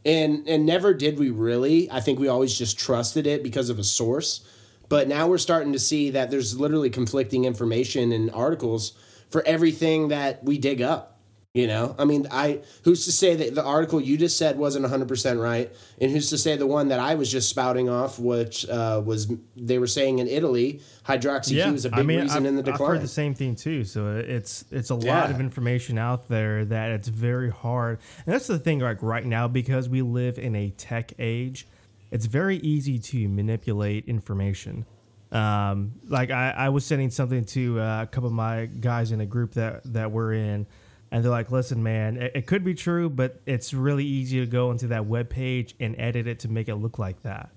And 0.05 0.47
and 0.47 0.65
never 0.65 0.93
did 0.93 1.19
we 1.19 1.29
really. 1.29 1.91
I 1.91 1.99
think 1.99 2.19
we 2.19 2.27
always 2.27 2.57
just 2.57 2.79
trusted 2.79 3.27
it 3.27 3.43
because 3.43 3.69
of 3.69 3.79
a 3.79 3.83
source. 3.83 4.45
But 4.89 5.07
now 5.09 5.27
we're 5.27 5.37
starting 5.37 5.73
to 5.73 5.79
see 5.79 6.11
that 6.11 6.31
there's 6.31 6.57
literally 6.57 6.89
conflicting 6.89 7.43
information 7.43 8.13
in 8.13 8.29
articles 8.29 8.93
for 9.29 9.45
everything 9.45 10.07
that 10.09 10.43
we 10.43 10.57
dig 10.57 10.81
up 10.81 11.16
you 11.57 11.65
know 11.67 11.95
i 11.97 12.05
mean 12.05 12.27
i 12.31 12.59
who's 12.83 13.05
to 13.05 13.11
say 13.11 13.35
that 13.35 13.55
the 13.55 13.63
article 13.63 13.99
you 13.99 14.15
just 14.17 14.37
said 14.37 14.57
wasn't 14.57 14.85
100% 14.85 15.41
right 15.41 15.73
and 15.99 16.11
who's 16.11 16.29
to 16.29 16.37
say 16.37 16.55
the 16.55 16.67
one 16.67 16.87
that 16.89 16.99
i 16.99 17.15
was 17.15 17.31
just 17.31 17.49
spouting 17.49 17.89
off 17.89 18.19
which 18.19 18.67
uh, 18.69 19.01
was 19.03 19.31
they 19.55 19.79
were 19.79 19.87
saying 19.87 20.19
in 20.19 20.27
italy 20.27 20.79
hydroxyq 21.05 21.73
is 21.73 21.85
a 21.85 21.89
big 21.89 22.07
reason 22.07 22.29
I've, 22.29 22.45
in 22.45 22.55
the 22.55 22.59
I've 22.59 22.65
decline 22.65 22.91
heard 22.91 23.01
the 23.01 23.07
same 23.07 23.33
thing 23.33 23.55
too. 23.55 23.83
So 23.85 24.17
it's 24.17 24.65
it's 24.71 24.89
a 24.89 24.95
lot 24.95 25.05
Yeah. 25.05 25.29
of 25.31 25.39
information 25.39 25.97
out 25.97 26.27
there 26.27 26.65
that 26.65 26.91
it's 26.91 27.07
very 27.07 27.49
hard. 27.49 27.99
And 28.25 28.33
that's 28.33 28.47
the 28.47 28.59
thing, 28.59 28.79
like 28.79 29.01
right 29.01 29.25
now, 29.25 29.47
because 29.47 29.87
we 29.87 30.01
live 30.01 30.37
in 30.37 30.53
a 30.55 30.69
tech 30.71 31.13
age, 31.17 31.65
it's 32.11 32.25
very 32.25 32.57
easy 32.57 32.99
to 32.99 33.29
manipulate 33.29 34.05
information. 34.05 34.85
Um, 35.31 35.93
like 36.07 36.29
I, 36.29 36.51
I 36.51 36.69
was 36.69 36.85
sending 36.85 37.09
something 37.09 37.45
to 37.45 37.79
uh, 37.79 38.03
a 38.03 38.07
couple 38.07 38.27
of 38.27 38.33
my 38.33 38.65
guys 38.65 39.11
in 39.13 39.21
a 39.21 39.25
group 39.25 39.53
that 39.53 39.81
that 39.93 40.11
we're 40.11 40.33
in, 40.33 40.67
and 41.11 41.23
they're 41.23 41.31
like, 41.31 41.51
"Listen, 41.51 41.81
man, 41.83 42.17
it, 42.17 42.31
it 42.35 42.47
could 42.47 42.63
be 42.63 42.73
true, 42.73 43.09
but 43.09 43.41
it's 43.45 43.73
really 43.73 44.05
easy 44.05 44.39
to 44.39 44.45
go 44.45 44.71
into 44.71 44.87
that 44.87 45.05
web 45.05 45.29
page 45.29 45.75
and 45.79 45.95
edit 45.97 46.27
it 46.27 46.39
to 46.39 46.49
make 46.49 46.67
it 46.69 46.75
look 46.75 46.99
like 46.99 47.21
that." 47.23 47.49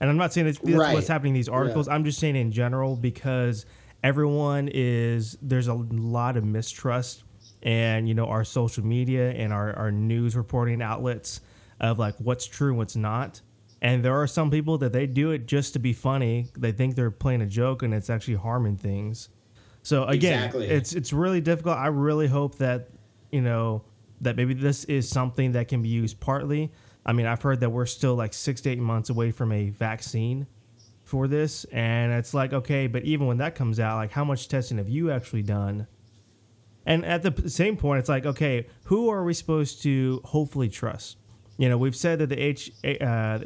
And 0.00 0.10
I'm 0.10 0.16
not 0.18 0.32
saying 0.32 0.46
that's, 0.46 0.58
that's 0.58 0.76
Right. 0.76 0.92
what's 0.94 1.08
happening 1.08 1.30
in 1.30 1.34
these 1.34 1.48
articles. 1.48 1.88
I'm 1.88 2.04
just 2.04 2.18
saying 2.18 2.36
in 2.36 2.52
general 2.52 2.96
because 2.96 3.64
everyone 4.04 4.68
is 4.72 5.38
there's 5.40 5.68
a 5.68 5.74
lot 5.74 6.36
of 6.36 6.44
mistrust 6.44 7.24
and 7.62 8.06
you 8.06 8.14
know 8.14 8.26
our 8.26 8.44
social 8.44 8.84
media 8.84 9.30
and 9.30 9.52
our, 9.52 9.72
our 9.74 9.90
news 9.90 10.36
reporting 10.36 10.82
outlets 10.82 11.40
of 11.80 11.98
like 11.98 12.14
what's 12.18 12.46
true 12.46 12.68
and 12.68 12.78
what's 12.78 12.96
not. 12.96 13.40
And 13.82 14.04
there 14.04 14.14
are 14.20 14.26
some 14.26 14.50
people 14.50 14.78
that 14.78 14.92
they 14.92 15.06
do 15.06 15.30
it 15.32 15.46
just 15.46 15.72
to 15.74 15.78
be 15.78 15.92
funny. 15.92 16.48
They 16.56 16.72
think 16.72 16.94
they're 16.94 17.10
playing 17.10 17.42
a 17.42 17.46
joke 17.46 17.82
and 17.82 17.92
it's 17.94 18.08
actually 18.10 18.34
harming 18.36 18.76
things. 18.78 19.28
So 19.86 20.02
again, 20.02 20.46
Exactly. 20.46 20.66
it's 20.66 20.92
it's 20.94 21.12
really 21.12 21.40
difficult. 21.40 21.78
I 21.78 21.86
really 21.86 22.26
hope 22.26 22.56
that 22.58 22.88
you 23.30 23.40
know 23.40 23.84
that 24.20 24.34
maybe 24.34 24.52
this 24.52 24.82
is 24.86 25.08
something 25.08 25.52
that 25.52 25.68
can 25.68 25.80
be 25.80 25.88
used 25.88 26.18
partly. 26.18 26.72
I 27.04 27.12
mean, 27.12 27.26
I've 27.26 27.40
heard 27.40 27.60
that 27.60 27.70
we're 27.70 27.86
still 27.86 28.16
like 28.16 28.34
six 28.34 28.60
to 28.62 28.70
eight 28.70 28.80
months 28.80 29.10
away 29.10 29.30
from 29.30 29.52
a 29.52 29.70
vaccine 29.70 30.48
for 31.04 31.28
this, 31.28 31.62
and 31.70 32.12
it's 32.12 32.34
like 32.34 32.52
okay, 32.52 32.88
but 32.88 33.04
even 33.04 33.28
when 33.28 33.36
that 33.36 33.54
comes 33.54 33.78
out, 33.78 33.94
like 33.94 34.10
how 34.10 34.24
much 34.24 34.48
testing 34.48 34.78
have 34.78 34.88
you 34.88 35.12
actually 35.12 35.44
done? 35.44 35.86
And 36.84 37.04
at 37.04 37.22
the 37.22 37.48
same 37.48 37.76
point, 37.76 38.00
it's 38.00 38.08
like 38.08 38.26
okay, 38.26 38.66
who 38.86 39.08
are 39.08 39.22
we 39.22 39.34
supposed 39.34 39.84
to 39.84 40.20
hopefully 40.24 40.68
trust? 40.68 41.16
You 41.58 41.68
know, 41.68 41.78
we've 41.78 41.94
said 41.94 42.18
that 42.18 42.28
the 42.30 42.40
H, 42.40 42.72
uh, 43.00 43.38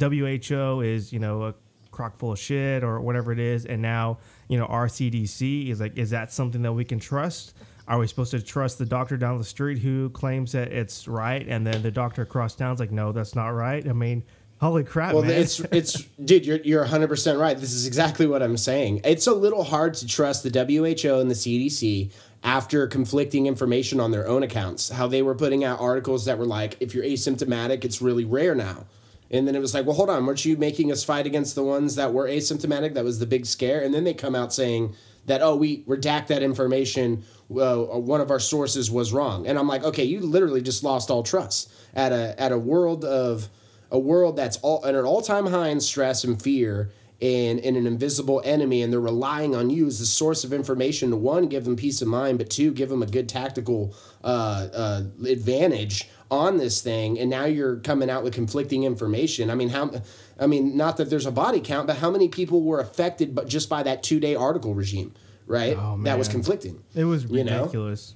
WHO 0.00 0.80
is 0.80 1.12
you 1.12 1.20
know 1.20 1.44
a 1.44 1.54
crock 1.96 2.16
full 2.16 2.32
of 2.32 2.38
shit 2.38 2.84
or 2.84 3.00
whatever 3.00 3.32
it 3.32 3.38
is, 3.38 3.64
and 3.66 3.80
now 3.80 4.18
you 4.48 4.58
know 4.58 4.66
our 4.66 4.86
CDC 4.86 5.70
is 5.70 5.80
like, 5.80 5.96
is 5.96 6.10
that 6.10 6.32
something 6.32 6.62
that 6.62 6.72
we 6.72 6.84
can 6.84 7.00
trust? 7.00 7.54
Are 7.88 7.98
we 7.98 8.06
supposed 8.06 8.32
to 8.32 8.42
trust 8.42 8.78
the 8.78 8.84
doctor 8.86 9.16
down 9.16 9.38
the 9.38 9.44
street 9.44 9.78
who 9.78 10.10
claims 10.10 10.52
that 10.52 10.72
it's 10.72 11.08
right, 11.08 11.46
and 11.48 11.66
then 11.66 11.82
the 11.82 11.90
doctor 11.90 12.22
across 12.22 12.54
town's 12.54 12.80
like, 12.80 12.90
no, 12.90 13.12
that's 13.12 13.34
not 13.34 13.48
right? 13.50 13.88
I 13.88 13.92
mean, 13.92 14.24
holy 14.60 14.82
crap, 14.84 15.14
Well, 15.14 15.22
man! 15.22 15.40
it's 15.40 15.60
it's 15.72 16.02
dude, 16.24 16.44
you're 16.44 16.58
you're 16.58 16.80
100 16.82 17.08
percent 17.08 17.38
right. 17.38 17.56
This 17.56 17.72
is 17.72 17.86
exactly 17.86 18.26
what 18.26 18.42
I'm 18.42 18.56
saying. 18.56 19.00
It's 19.04 19.26
a 19.26 19.34
little 19.34 19.64
hard 19.64 19.94
to 19.94 20.06
trust 20.06 20.42
the 20.42 20.50
WHO 20.50 21.20
and 21.20 21.30
the 21.30 21.34
CDC 21.34 22.12
after 22.42 22.86
conflicting 22.86 23.46
information 23.46 23.98
on 24.00 24.10
their 24.10 24.26
own 24.28 24.42
accounts. 24.42 24.88
How 24.88 25.06
they 25.06 25.22
were 25.22 25.34
putting 25.34 25.64
out 25.64 25.80
articles 25.80 26.24
that 26.26 26.38
were 26.38 26.46
like, 26.46 26.76
if 26.80 26.94
you're 26.94 27.04
asymptomatic, 27.04 27.84
it's 27.84 28.00
really 28.02 28.24
rare 28.24 28.54
now. 28.54 28.84
And 29.30 29.46
then 29.46 29.56
it 29.56 29.60
was 29.60 29.74
like, 29.74 29.86
well, 29.86 29.96
hold 29.96 30.10
on, 30.10 30.24
weren't 30.24 30.44
you 30.44 30.56
making 30.56 30.92
us 30.92 31.02
fight 31.02 31.26
against 31.26 31.54
the 31.54 31.62
ones 31.64 31.96
that 31.96 32.12
were 32.12 32.28
asymptomatic? 32.28 32.94
That 32.94 33.04
was 33.04 33.18
the 33.18 33.26
big 33.26 33.46
scare. 33.46 33.82
And 33.82 33.92
then 33.92 34.04
they 34.04 34.14
come 34.14 34.34
out 34.34 34.52
saying 34.52 34.94
that, 35.26 35.42
oh, 35.42 35.56
we 35.56 35.82
redact 35.84 36.28
that 36.28 36.42
information. 36.42 37.24
Well, 37.48 38.00
one 38.00 38.20
of 38.20 38.30
our 38.30 38.40
sources 38.40 38.90
was 38.90 39.12
wrong. 39.12 39.46
And 39.46 39.58
I'm 39.58 39.68
like, 39.68 39.84
okay, 39.84 40.04
you 40.04 40.20
literally 40.20 40.62
just 40.62 40.84
lost 40.84 41.10
all 41.10 41.22
trust 41.22 41.72
at 41.94 42.12
a 42.12 42.40
at 42.40 42.52
a 42.52 42.58
world 42.58 43.04
of 43.04 43.48
a 43.90 43.98
world 43.98 44.36
that's 44.36 44.58
all 44.58 44.84
at 44.86 44.94
an 44.94 45.04
all 45.04 45.22
time 45.22 45.46
high 45.46 45.68
in 45.68 45.80
stress 45.80 46.24
and 46.24 46.40
fear 46.40 46.90
and, 47.20 47.60
and 47.60 47.76
an 47.76 47.86
invisible 47.86 48.42
enemy, 48.44 48.82
and 48.82 48.92
they're 48.92 49.00
relying 49.00 49.54
on 49.54 49.70
you 49.70 49.86
as 49.86 49.98
the 49.98 50.06
source 50.06 50.44
of 50.44 50.52
information 50.52 51.10
to 51.10 51.16
one, 51.16 51.46
give 51.46 51.64
them 51.64 51.74
peace 51.74 52.02
of 52.02 52.08
mind, 52.08 52.36
but 52.36 52.50
two, 52.50 52.72
give 52.72 52.90
them 52.90 53.02
a 53.02 53.06
good 53.06 53.28
tactical 53.28 53.94
uh, 54.22 54.68
uh, 54.72 55.02
advantage 55.26 56.10
on 56.30 56.56
this 56.56 56.80
thing. 56.80 57.18
And 57.18 57.30
now 57.30 57.44
you're 57.44 57.76
coming 57.76 58.10
out 58.10 58.22
with 58.24 58.34
conflicting 58.34 58.82
information. 58.84 59.50
I 59.50 59.54
mean, 59.54 59.68
how? 59.68 59.90
I 60.38 60.46
mean, 60.46 60.76
not 60.76 60.96
that 60.98 61.08
there's 61.10 61.26
a 61.26 61.32
body 61.32 61.60
count, 61.60 61.86
but 61.86 61.96
how 61.96 62.10
many 62.10 62.28
people 62.28 62.62
were 62.62 62.80
affected, 62.80 63.34
but 63.34 63.48
just 63.48 63.68
by 63.68 63.82
that 63.84 64.02
two 64.02 64.20
day 64.20 64.34
article 64.34 64.74
regime, 64.74 65.14
right? 65.46 65.76
Oh, 65.78 65.98
that 66.02 66.18
was 66.18 66.28
conflicting. 66.28 66.82
it 66.94 67.04
was 67.04 67.24
you 67.24 67.44
know? 67.44 67.60
ridiculous. 67.60 68.14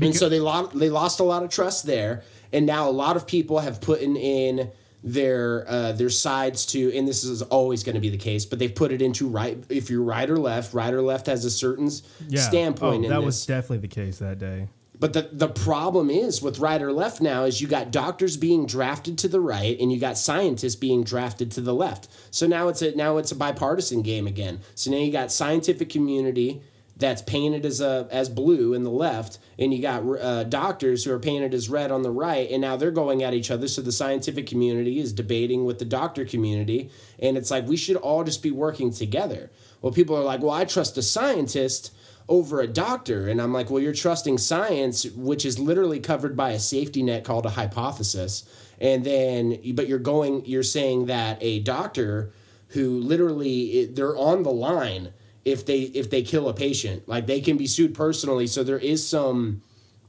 and 0.00 0.14
so 0.14 0.28
they 0.28 0.40
lost 0.40 0.78
they 0.78 0.90
lost 0.90 1.20
a 1.20 1.24
lot 1.24 1.42
of 1.42 1.50
trust 1.50 1.86
there, 1.86 2.22
and 2.52 2.66
now 2.66 2.88
a 2.88 2.92
lot 2.92 3.16
of 3.16 3.26
people 3.26 3.58
have 3.60 3.80
put 3.80 4.00
in, 4.00 4.16
in 4.16 4.70
their 5.02 5.64
uh, 5.68 5.92
their 5.92 6.10
sides 6.10 6.66
to, 6.66 6.94
and 6.94 7.08
this 7.08 7.24
is 7.24 7.40
always 7.42 7.82
going 7.84 7.94
to 7.94 8.00
be 8.02 8.10
the 8.10 8.18
case, 8.18 8.44
but 8.44 8.58
they've 8.58 8.74
put 8.74 8.92
it 8.92 9.00
into 9.00 9.26
right. 9.26 9.56
If 9.70 9.88
you're 9.88 10.02
right 10.02 10.28
or 10.28 10.36
left, 10.38 10.74
right 10.74 10.92
or 10.92 11.00
left 11.00 11.26
has 11.26 11.44
a 11.46 11.50
certain 11.50 11.90
Yeah. 12.28 12.40
standpoint 12.42 12.92
Oh, 13.00 13.04
in 13.04 13.10
that 13.10 13.16
this. 13.20 13.24
was 13.24 13.46
definitely 13.46 13.78
the 13.78 13.88
case 13.88 14.18
that 14.18 14.38
day. 14.38 14.68
But 15.00 15.14
the, 15.14 15.30
the 15.32 15.48
problem 15.48 16.10
is 16.10 16.42
with 16.42 16.58
right 16.58 16.80
or 16.80 16.92
left 16.92 17.22
now 17.22 17.44
is 17.44 17.60
you 17.60 17.66
got 17.66 17.90
doctors 17.90 18.36
being 18.36 18.66
drafted 18.66 19.16
to 19.18 19.28
the 19.28 19.40
right 19.40 19.80
and 19.80 19.90
you 19.90 19.98
got 19.98 20.18
scientists 20.18 20.76
being 20.76 21.02
drafted 21.02 21.50
to 21.52 21.62
the 21.62 21.74
left. 21.74 22.08
So 22.30 22.46
now 22.46 22.68
it's 22.68 22.82
a 22.82 22.94
now 22.94 23.16
it's 23.16 23.32
a 23.32 23.36
bipartisan 23.36 24.02
game 24.02 24.26
again. 24.26 24.60
So 24.74 24.90
now 24.90 24.98
you 24.98 25.10
got 25.10 25.32
scientific 25.32 25.88
community 25.88 26.60
that's 26.98 27.22
painted 27.22 27.64
as 27.64 27.80
a 27.80 28.06
as 28.10 28.28
blue 28.28 28.74
in 28.74 28.84
the 28.84 28.90
left, 28.90 29.38
and 29.58 29.72
you 29.72 29.80
got 29.80 30.02
uh, 30.02 30.44
doctors 30.44 31.02
who 31.02 31.12
are 31.12 31.18
painted 31.18 31.54
as 31.54 31.70
red 31.70 31.90
on 31.90 32.02
the 32.02 32.10
right, 32.10 32.50
and 32.50 32.60
now 32.60 32.76
they're 32.76 32.90
going 32.90 33.22
at 33.22 33.32
each 33.32 33.50
other. 33.50 33.68
So 33.68 33.80
the 33.80 33.90
scientific 33.90 34.46
community 34.46 34.98
is 34.98 35.14
debating 35.14 35.64
with 35.64 35.78
the 35.78 35.86
doctor 35.86 36.26
community, 36.26 36.90
and 37.18 37.38
it's 37.38 37.50
like 37.50 37.66
we 37.66 37.78
should 37.78 37.96
all 37.96 38.22
just 38.22 38.42
be 38.42 38.50
working 38.50 38.92
together. 38.92 39.50
Well, 39.80 39.94
people 39.94 40.14
are 40.14 40.24
like, 40.24 40.42
well, 40.42 40.50
I 40.50 40.66
trust 40.66 40.98
a 40.98 41.02
scientist 41.02 41.90
over 42.30 42.60
a 42.62 42.66
doctor. 42.68 43.28
And 43.28 43.42
I'm 43.42 43.52
like, 43.52 43.70
well, 43.70 43.82
you're 43.82 43.92
trusting 43.92 44.38
science, 44.38 45.04
which 45.04 45.44
is 45.44 45.58
literally 45.58 46.00
covered 46.00 46.36
by 46.36 46.52
a 46.52 46.60
safety 46.60 47.02
net 47.02 47.24
called 47.24 47.44
a 47.44 47.50
hypothesis. 47.50 48.44
and 48.80 49.04
then 49.04 49.58
but 49.74 49.88
you're 49.88 49.98
going 49.98 50.44
you're 50.46 50.62
saying 50.62 51.06
that 51.06 51.38
a 51.42 51.60
doctor 51.60 52.32
who 52.68 53.00
literally 53.00 53.86
they're 53.86 54.16
on 54.16 54.42
the 54.42 54.50
line 54.52 55.12
if 55.44 55.66
they 55.66 55.80
if 55.80 56.10
they 56.10 56.22
kill 56.22 56.48
a 56.48 56.54
patient 56.54 57.06
like 57.08 57.26
they 57.26 57.40
can 57.40 57.56
be 57.56 57.66
sued 57.66 57.94
personally 57.94 58.46
so 58.46 58.64
there 58.64 58.78
is 58.78 59.06
some 59.06 59.62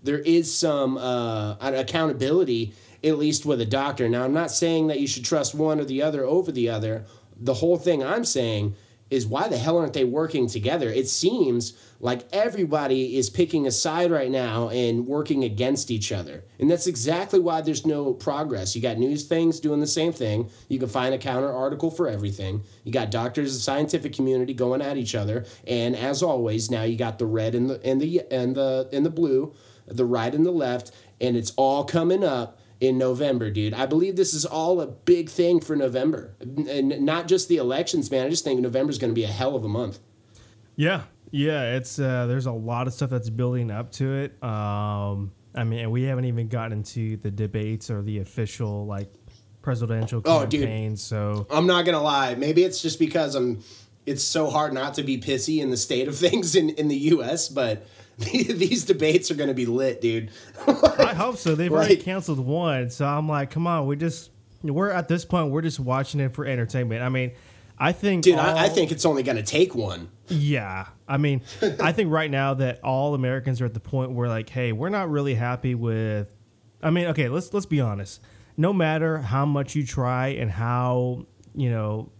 there 0.04 0.20
is 0.20 0.54
some 0.54 0.98
uh, 0.98 1.56
accountability 1.60 2.74
at 3.04 3.18
least 3.18 3.46
with 3.46 3.60
a 3.62 3.66
doctor 3.66 4.08
now 4.08 4.24
i'm 4.24 4.34
not 4.34 4.52
saying 4.52 4.88
that 4.88 5.00
you 5.00 5.08
should 5.08 5.26
trust 5.26 5.54
one 5.56 5.80
or 5.80 5.86
the 5.86 6.02
other 6.02 6.24
over 6.26 6.52
the 6.52 6.70
other 6.70 7.06
the 7.38 7.56
whole 7.56 7.78
thing 7.78 8.04
i'm 8.04 8.26
saying 8.26 8.76
is 9.12 9.28
why 9.28 9.50
the 9.50 9.58
hell 9.58 9.78
aren't 9.78 9.94
they 9.94 10.06
working 10.06 10.48
together? 10.48 10.90
It 10.90 11.08
seems 11.08 11.74
like 12.00 12.26
everybody 12.32 13.18
is 13.18 13.30
picking 13.30 13.68
a 13.68 13.72
side 13.72 14.10
right 14.10 14.32
now 14.32 14.70
and 14.70 15.06
working 15.06 15.44
against 15.44 15.92
each 15.92 16.14
other. 16.14 16.46
And 16.60 16.72
that's 16.72 16.88
exactly 16.88 17.38
why 17.38 17.60
there's 17.60 17.86
no 17.86 18.14
progress. 18.14 18.74
You 18.74 18.82
got 18.82 18.98
news 18.98 19.26
things 19.26 19.60
doing 19.60 19.82
the 19.82 19.86
same 19.86 20.14
thing. 20.14 20.50
You 20.70 20.80
can 20.80 20.88
find 20.88 21.14
a 21.14 21.18
counter 21.18 21.52
article 21.52 21.92
for 21.92 22.08
everything. 22.08 22.64
You 22.86 22.94
got 22.94 23.12
doctors, 23.12 23.54
the 23.54 23.60
scientific 23.60 24.14
community 24.14 24.54
going 24.54 24.82
at 24.82 24.96
each 24.96 25.14
other. 25.14 25.46
And 25.68 25.94
as 25.94 26.24
always, 26.24 26.72
now 26.72 26.84
you 26.84 26.96
got 26.96 27.20
the 27.20 27.26
red 27.26 27.54
and 27.54 27.70
the 27.70 27.86
and 27.86 28.00
the 28.00 28.22
and 28.32 28.56
the 28.56 28.88
and 28.94 29.06
the 29.06 29.10
blue, 29.10 29.54
the 29.88 30.06
right 30.06 30.34
and 30.34 30.46
the 30.46 30.52
left, 30.52 30.92
and 31.20 31.36
it's 31.36 31.52
all 31.58 31.84
coming 31.84 32.24
up 32.24 32.61
in 32.82 32.98
November, 32.98 33.52
dude. 33.52 33.76
I 33.76 33.86
believe 33.86 34.16
this 34.16 34.34
is 34.34 34.44
all 34.44 34.82
a 34.82 34.88
big 34.88 35.30
thing 35.30 35.62
for 35.62 35.76
November, 35.76 36.36
and 36.42 37.06
not 37.06 37.28
just 37.28 37.48
the 37.48 37.58
elections, 37.58 38.10
man. 38.10 38.26
I 38.26 38.30
just 38.30 38.44
think 38.44 38.60
November 38.60 38.90
is 38.90 38.98
going 38.98 39.12
to 39.12 39.16
be 39.16 39.24
a 39.24 39.28
hell 39.28 39.56
of 39.56 39.64
a 39.64 39.70
month. 39.70 40.00
Yeah, 40.76 41.04
yeah. 41.30 41.76
It's 41.76 42.00
uh, 42.00 42.26
there's 42.26 42.48
a 42.48 42.52
lot 42.52 42.88
of 42.88 42.94
stuff 42.94 43.12
that's 43.12 43.30
building 43.30 43.70
up 43.70 43.92
to 43.94 44.14
it. 44.16 44.44
Um, 44.44 45.32
I 45.54 45.64
mean, 45.64 45.92
we 45.92 46.04
haven't 46.04 46.26
even 46.26 46.48
gotten 46.48 46.80
into 46.80 47.18
the 47.18 47.30
debates 47.30 47.92
or 47.92 48.02
the 48.02 48.20
official 48.20 48.88
like 48.88 49.14
presidential 49.62 50.22
campaign. 50.22 50.42
Oh, 50.42 50.90
dude. 50.90 51.00
So 51.00 51.46
I'm 51.52 51.68
not 51.68 51.86
gonna 51.86 52.02
lie. 52.02 52.34
Maybe 52.34 52.64
it's 52.64 52.82
just 52.82 53.00
because 53.00 53.36
I'm. 53.36 53.64
It's 54.08 54.24
so 54.24 54.50
hard 54.50 54.74
not 54.74 54.96
to 54.96 55.04
be 55.04 55.22
pissy 55.22 55.62
in 55.62 55.70
the 55.70 55.78
state 55.78 56.08
of 56.08 56.18
things 56.26 56.56
in 56.56 56.72
in 56.72 56.88
the 56.88 56.98
U.S., 56.98 57.48
but 57.48 57.86
these 58.18 58.86
debates 58.86 59.32
are 59.32 59.36
going 59.36 59.48
to 59.48 59.54
be 59.54 59.66
lit, 59.66 60.02
dude. 60.02 60.32
I 60.68 61.14
hope 61.14 61.38
so. 61.38 61.56
They've 61.56 61.72
already 61.72 61.98
canceled 61.98 62.40
one, 62.40 62.90
so 62.90 63.06
I'm 63.06 63.28
like, 63.28 63.52
come 63.52 63.68
on, 63.68 63.88
we 63.88 63.96
just 63.96 64.32
we're 64.64 64.92
at 64.92 65.08
this 65.08 65.26
point, 65.26 65.52
we're 65.52 65.62
just 65.62 65.80
watching 65.80 66.20
it 66.20 66.34
for 66.34 66.46
entertainment. 66.46 67.02
I 67.02 67.10
mean, 67.10 67.32
I 67.78 67.94
think, 67.94 68.24
dude, 68.24 68.36
all, 68.36 68.46
I, 68.46 68.66
I, 68.66 68.70
think 68.70 68.92
it's 68.92 69.06
only 69.06 69.24
going 69.24 69.38
to 69.38 69.44
take 69.44 69.74
one. 69.74 70.10
Yeah, 70.28 70.88
I 71.08 71.18
mean, 71.18 71.42
I 71.80 71.92
think 71.92 72.12
right 72.12 72.30
now 72.30 72.54
that 72.56 72.84
all 72.84 73.16
Americans 73.16 73.60
are 73.60 73.66
at 73.66 73.74
the 73.74 73.80
point 73.80 74.12
where 74.12 74.30
like, 74.30 74.50
hey, 74.50 74.72
we're 74.72 74.90
not 74.90 75.10
really 75.10 75.34
happy 75.34 75.74
with. 75.74 76.36
I 76.84 76.92
mean, 76.92 77.08
okay, 77.08 77.28
let's 77.28 77.54
let's 77.54 77.66
be 77.66 77.82
honest. 77.82 78.22
No 78.56 78.72
matter 78.74 79.18
how 79.18 79.46
much 79.46 79.76
you 79.76 79.86
try 79.86 80.30
and 80.30 80.52
how 80.52 81.26
you 81.56 81.72
know 81.72 82.12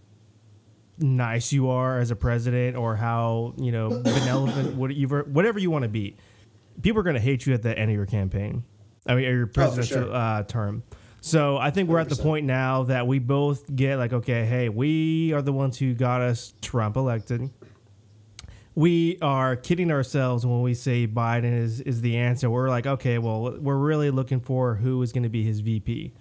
nice 0.98 1.52
you 1.52 1.68
are 1.68 1.98
as 1.98 2.10
a 2.10 2.16
president 2.16 2.76
or 2.76 2.96
how 2.96 3.54
you 3.56 3.72
know 3.72 3.88
benevolent 3.88 4.76
whatever 4.76 5.22
whatever 5.24 5.58
you 5.58 5.70
want 5.70 5.82
to 5.82 5.88
be 5.88 6.16
people 6.80 7.00
are 7.00 7.04
going 7.04 7.14
to 7.14 7.20
hate 7.20 7.46
you 7.46 7.54
at 7.54 7.62
the 7.62 7.76
end 7.76 7.90
of 7.90 7.96
your 7.96 8.06
campaign. 8.06 8.64
I 9.06 9.14
mean 9.14 9.24
your 9.24 9.44
oh, 9.44 9.50
presidential 9.52 10.04
oh, 10.04 10.06
sure. 10.06 10.14
uh, 10.14 10.42
term. 10.44 10.82
So 11.20 11.56
i 11.56 11.70
think 11.70 11.88
we're 11.88 11.98
at 11.98 12.08
the 12.08 12.16
point 12.16 12.46
now 12.46 12.84
that 12.84 13.06
we 13.06 13.18
both 13.18 13.74
get 13.74 13.96
like 13.96 14.12
okay 14.12 14.44
hey 14.44 14.68
we 14.68 15.32
are 15.32 15.42
the 15.42 15.52
ones 15.52 15.78
who 15.78 15.94
got 15.94 16.20
us 16.20 16.54
trump 16.62 16.96
elected. 16.96 17.50
We 18.74 19.18
are 19.20 19.54
kidding 19.54 19.90
ourselves 19.90 20.46
when 20.46 20.62
we 20.62 20.72
say 20.72 21.06
biden 21.06 21.56
is, 21.56 21.82
is 21.82 22.00
the 22.00 22.16
answer. 22.16 22.48
We're 22.48 22.68
like 22.68 22.86
okay 22.86 23.18
well 23.18 23.56
we're 23.58 23.76
really 23.76 24.10
looking 24.10 24.40
for 24.40 24.76
who 24.76 25.02
is 25.02 25.12
going 25.12 25.24
to 25.24 25.28
be 25.28 25.44
his 25.44 25.60
vp 25.60 26.12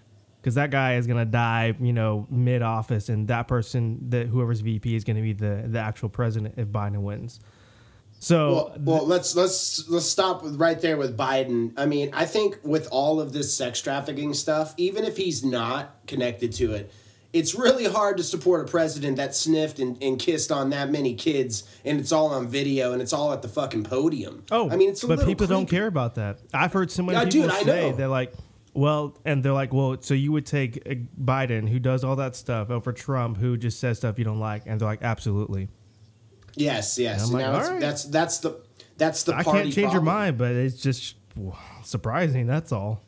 because 0.41 0.55
that 0.55 0.71
guy 0.71 0.95
is 0.95 1.05
gonna 1.05 1.25
die, 1.25 1.75
you 1.79 1.93
know, 1.93 2.25
mid 2.29 2.61
office, 2.61 3.09
and 3.09 3.27
that 3.27 3.47
person, 3.47 4.09
that 4.09 4.27
whoever's 4.27 4.61
VP, 4.61 4.95
is 4.95 5.03
gonna 5.03 5.21
be 5.21 5.33
the 5.33 5.63
the 5.67 5.79
actual 5.79 6.09
president 6.09 6.55
if 6.57 6.67
Biden 6.67 7.01
wins. 7.01 7.39
So 8.19 8.53
well, 8.53 8.75
well, 8.79 9.05
let's 9.07 9.35
let's 9.35 9.87
let's 9.89 10.05
stop 10.05 10.41
right 10.43 10.79
there 10.79 10.97
with 10.97 11.17
Biden. 11.17 11.73
I 11.77 11.85
mean, 11.85 12.11
I 12.13 12.25
think 12.25 12.59
with 12.63 12.87
all 12.91 13.19
of 13.19 13.33
this 13.33 13.55
sex 13.55 13.81
trafficking 13.81 14.33
stuff, 14.33 14.73
even 14.77 15.03
if 15.05 15.17
he's 15.17 15.43
not 15.43 15.95
connected 16.07 16.53
to 16.53 16.73
it, 16.73 16.91
it's 17.33 17.55
really 17.55 17.85
hard 17.85 18.17
to 18.17 18.23
support 18.23 18.67
a 18.67 18.71
president 18.71 19.17
that 19.17 19.35
sniffed 19.35 19.79
and, 19.79 20.01
and 20.03 20.19
kissed 20.19 20.51
on 20.51 20.69
that 20.71 20.91
many 20.91 21.15
kids, 21.15 21.63
and 21.85 21.99
it's 21.99 22.11
all 22.11 22.27
on 22.27 22.47
video 22.47 22.93
and 22.93 23.01
it's 23.01 23.13
all 23.13 23.31
at 23.33 23.41
the 23.41 23.47
fucking 23.47 23.83
podium. 23.85 24.43
Oh, 24.51 24.69
I 24.69 24.75
mean, 24.75 24.89
it's 24.89 25.03
but 25.03 25.19
people 25.19 25.47
creepy. 25.47 25.47
don't 25.47 25.69
care 25.69 25.87
about 25.87 26.15
that. 26.15 26.39
I've 26.53 26.73
heard 26.73 26.91
so 26.91 27.03
many 27.03 27.17
yeah, 27.17 27.25
people 27.25 27.57
dude, 27.57 27.65
say 27.65 27.91
they're 27.91 28.07
like 28.07 28.33
well, 28.73 29.17
and 29.25 29.43
they're 29.43 29.53
like, 29.53 29.73
well, 29.73 29.97
so 30.01 30.13
you 30.13 30.31
would 30.31 30.45
take 30.45 30.77
uh, 30.85 30.95
Biden, 31.21 31.67
who 31.67 31.79
does 31.79 32.03
all 32.03 32.15
that 32.17 32.35
stuff, 32.35 32.69
over 32.69 32.93
Trump, 32.93 33.37
who 33.37 33.57
just 33.57 33.79
says 33.79 33.97
stuff 33.97 34.17
you 34.17 34.25
don't 34.25 34.39
like, 34.39 34.63
and 34.65 34.79
they're 34.79 34.87
like, 34.87 35.03
absolutely. 35.03 35.67
Yes, 36.55 36.97
yes. 36.97 37.31
Like, 37.31 37.45
right. 37.45 37.79
That's 37.79 38.03
that's 38.05 38.39
the 38.39 38.61
that's 38.97 39.23
the. 39.23 39.35
I 39.35 39.43
can't 39.43 39.71
change 39.73 39.75
problem. 39.75 39.93
your 39.93 40.01
mind, 40.01 40.37
but 40.37 40.51
it's 40.51 40.81
just 40.81 41.15
surprising. 41.83 42.47
That's 42.47 42.71
all. 42.71 43.01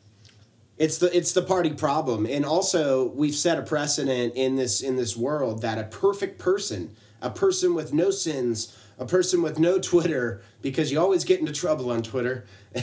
It's 0.76 0.98
the 0.98 1.14
it's 1.16 1.32
the 1.32 1.42
party 1.42 1.72
problem, 1.72 2.26
and 2.26 2.44
also 2.44 3.08
we've 3.10 3.34
set 3.34 3.58
a 3.58 3.62
precedent 3.62 4.34
in 4.34 4.56
this 4.56 4.80
in 4.80 4.96
this 4.96 5.16
world 5.16 5.62
that 5.62 5.78
a 5.78 5.84
perfect 5.84 6.38
person, 6.38 6.96
a 7.22 7.30
person 7.30 7.74
with 7.74 7.92
no 7.92 8.10
sins, 8.10 8.76
a 8.98 9.06
person 9.06 9.42
with 9.42 9.58
no 9.58 9.78
Twitter 9.78 10.42
because 10.62 10.92
you 10.92 11.00
always 11.00 11.24
get 11.24 11.40
into 11.40 11.52
trouble 11.52 11.90
on 11.90 12.02
Twitter, 12.02 12.44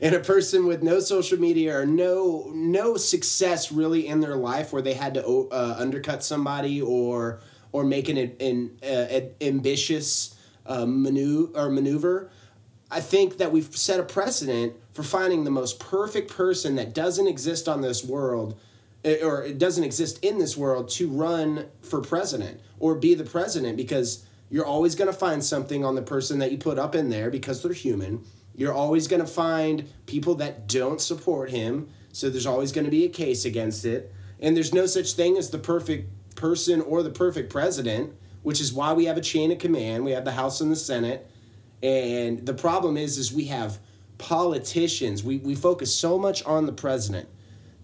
and 0.00 0.14
a 0.14 0.20
person 0.20 0.66
with 0.66 0.82
no 0.82 1.00
social 1.00 1.38
media 1.38 1.78
or 1.78 1.86
no 1.86 2.50
no 2.54 2.96
success 2.96 3.70
really 3.70 4.06
in 4.06 4.20
their 4.20 4.36
life 4.36 4.72
where 4.72 4.82
they 4.82 4.94
had 4.94 5.14
to 5.14 5.48
uh, 5.50 5.76
undercut 5.78 6.24
somebody 6.24 6.80
or 6.80 7.40
or 7.72 7.84
make 7.84 8.08
an 8.08 8.16
an, 8.40 8.78
uh, 8.82 9.20
ambitious 9.40 10.34
uh, 10.66 10.86
maneuver 10.86 11.52
or 11.58 11.70
maneuver. 11.70 12.30
I 12.90 13.00
think 13.00 13.36
that 13.38 13.52
we've 13.52 13.76
set 13.76 14.00
a 14.00 14.02
precedent 14.02 14.74
for 14.94 15.02
finding 15.02 15.44
the 15.44 15.50
most 15.50 15.78
perfect 15.78 16.30
person 16.34 16.76
that 16.76 16.94
doesn't 16.94 17.26
exist 17.26 17.68
on 17.68 17.82
this 17.82 18.02
world 18.02 18.58
eh, 19.04 19.18
or 19.22 19.44
it 19.44 19.58
doesn't 19.58 19.84
exist 19.84 20.24
in 20.24 20.38
this 20.38 20.56
world 20.56 20.88
to 20.90 21.08
run 21.08 21.66
for 21.82 22.00
president 22.00 22.60
or 22.78 22.94
be 22.94 23.14
the 23.14 23.24
president 23.24 23.76
because 23.76 24.24
you're 24.50 24.66
always 24.66 24.94
going 24.94 25.10
to 25.10 25.16
find 25.16 25.44
something 25.44 25.84
on 25.84 25.94
the 25.94 26.02
person 26.02 26.38
that 26.38 26.50
you 26.50 26.58
put 26.58 26.78
up 26.78 26.94
in 26.94 27.10
there 27.10 27.30
because 27.30 27.62
they're 27.62 27.72
human. 27.72 28.24
You're 28.54 28.72
always 28.72 29.06
going 29.06 29.20
to 29.20 29.26
find 29.26 29.88
people 30.06 30.34
that 30.36 30.66
don't 30.66 31.00
support 31.00 31.50
him. 31.50 31.88
So 32.12 32.30
there's 32.30 32.46
always 32.46 32.72
going 32.72 32.86
to 32.86 32.90
be 32.90 33.04
a 33.04 33.08
case 33.08 33.44
against 33.44 33.84
it. 33.84 34.12
And 34.40 34.56
there's 34.56 34.72
no 34.72 34.86
such 34.86 35.12
thing 35.12 35.36
as 35.36 35.50
the 35.50 35.58
perfect 35.58 36.10
person 36.34 36.80
or 36.80 37.02
the 37.02 37.10
perfect 37.10 37.50
president, 37.50 38.14
which 38.42 38.60
is 38.60 38.72
why 38.72 38.92
we 38.92 39.04
have 39.04 39.16
a 39.16 39.20
chain 39.20 39.52
of 39.52 39.58
command. 39.58 40.04
We 40.04 40.12
have 40.12 40.24
the 40.24 40.32
House 40.32 40.60
and 40.60 40.70
the 40.70 40.76
Senate. 40.76 41.30
And 41.82 42.44
the 42.44 42.54
problem 42.54 42.96
is 42.96 43.18
is 43.18 43.32
we 43.32 43.44
have 43.46 43.78
politicians. 44.16 45.22
We 45.22 45.38
we 45.38 45.54
focus 45.54 45.94
so 45.94 46.18
much 46.18 46.42
on 46.44 46.66
the 46.66 46.72
president 46.72 47.28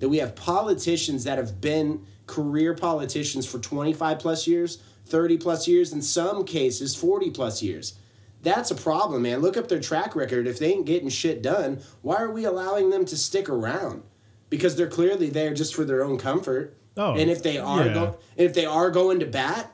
that 0.01 0.09
we 0.09 0.19
have 0.19 0.35
politicians 0.35 1.25
that 1.25 1.39
have 1.39 1.61
been 1.61 2.05
career 2.27 2.75
politicians 2.75 3.47
for 3.47 3.59
25 3.59 4.19
plus 4.19 4.47
years 4.47 4.83
30 5.07 5.39
plus 5.39 5.69
years, 5.69 5.93
in 5.93 6.03
some 6.03 6.45
cases, 6.45 6.95
40 6.95 7.31
plus 7.31 7.63
years. 7.63 7.95
That's 8.43 8.71
a 8.71 8.75
problem, 8.75 9.23
man. 9.23 9.41
Look 9.41 9.57
up 9.57 9.69
their 9.69 9.81
track 9.81 10.15
record. 10.15 10.47
If 10.47 10.59
they 10.59 10.73
ain't 10.73 10.87
getting 10.87 11.09
shit 11.09 11.43
done, 11.43 11.81
why 12.03 12.17
are 12.17 12.31
we 12.31 12.45
allowing 12.45 12.91
them 12.91 13.05
to 13.07 13.17
stick 13.17 13.49
around? 13.49 14.03
Because 14.51 14.77
they're 14.77 14.87
clearly 14.87 15.31
there 15.31 15.55
just 15.55 15.75
for 15.75 15.85
their 15.85 16.05
own 16.05 16.19
comfort. 16.19 16.77
Oh, 16.97 17.15
and 17.15 17.31
if 17.31 17.43
they 17.43 17.59
are 17.59 17.87
yeah. 17.87 17.95
go- 17.95 18.19
if 18.37 18.55
they 18.55 18.67
are 18.67 18.91
going 18.91 19.21
to 19.21 19.27
bat, 19.27 19.73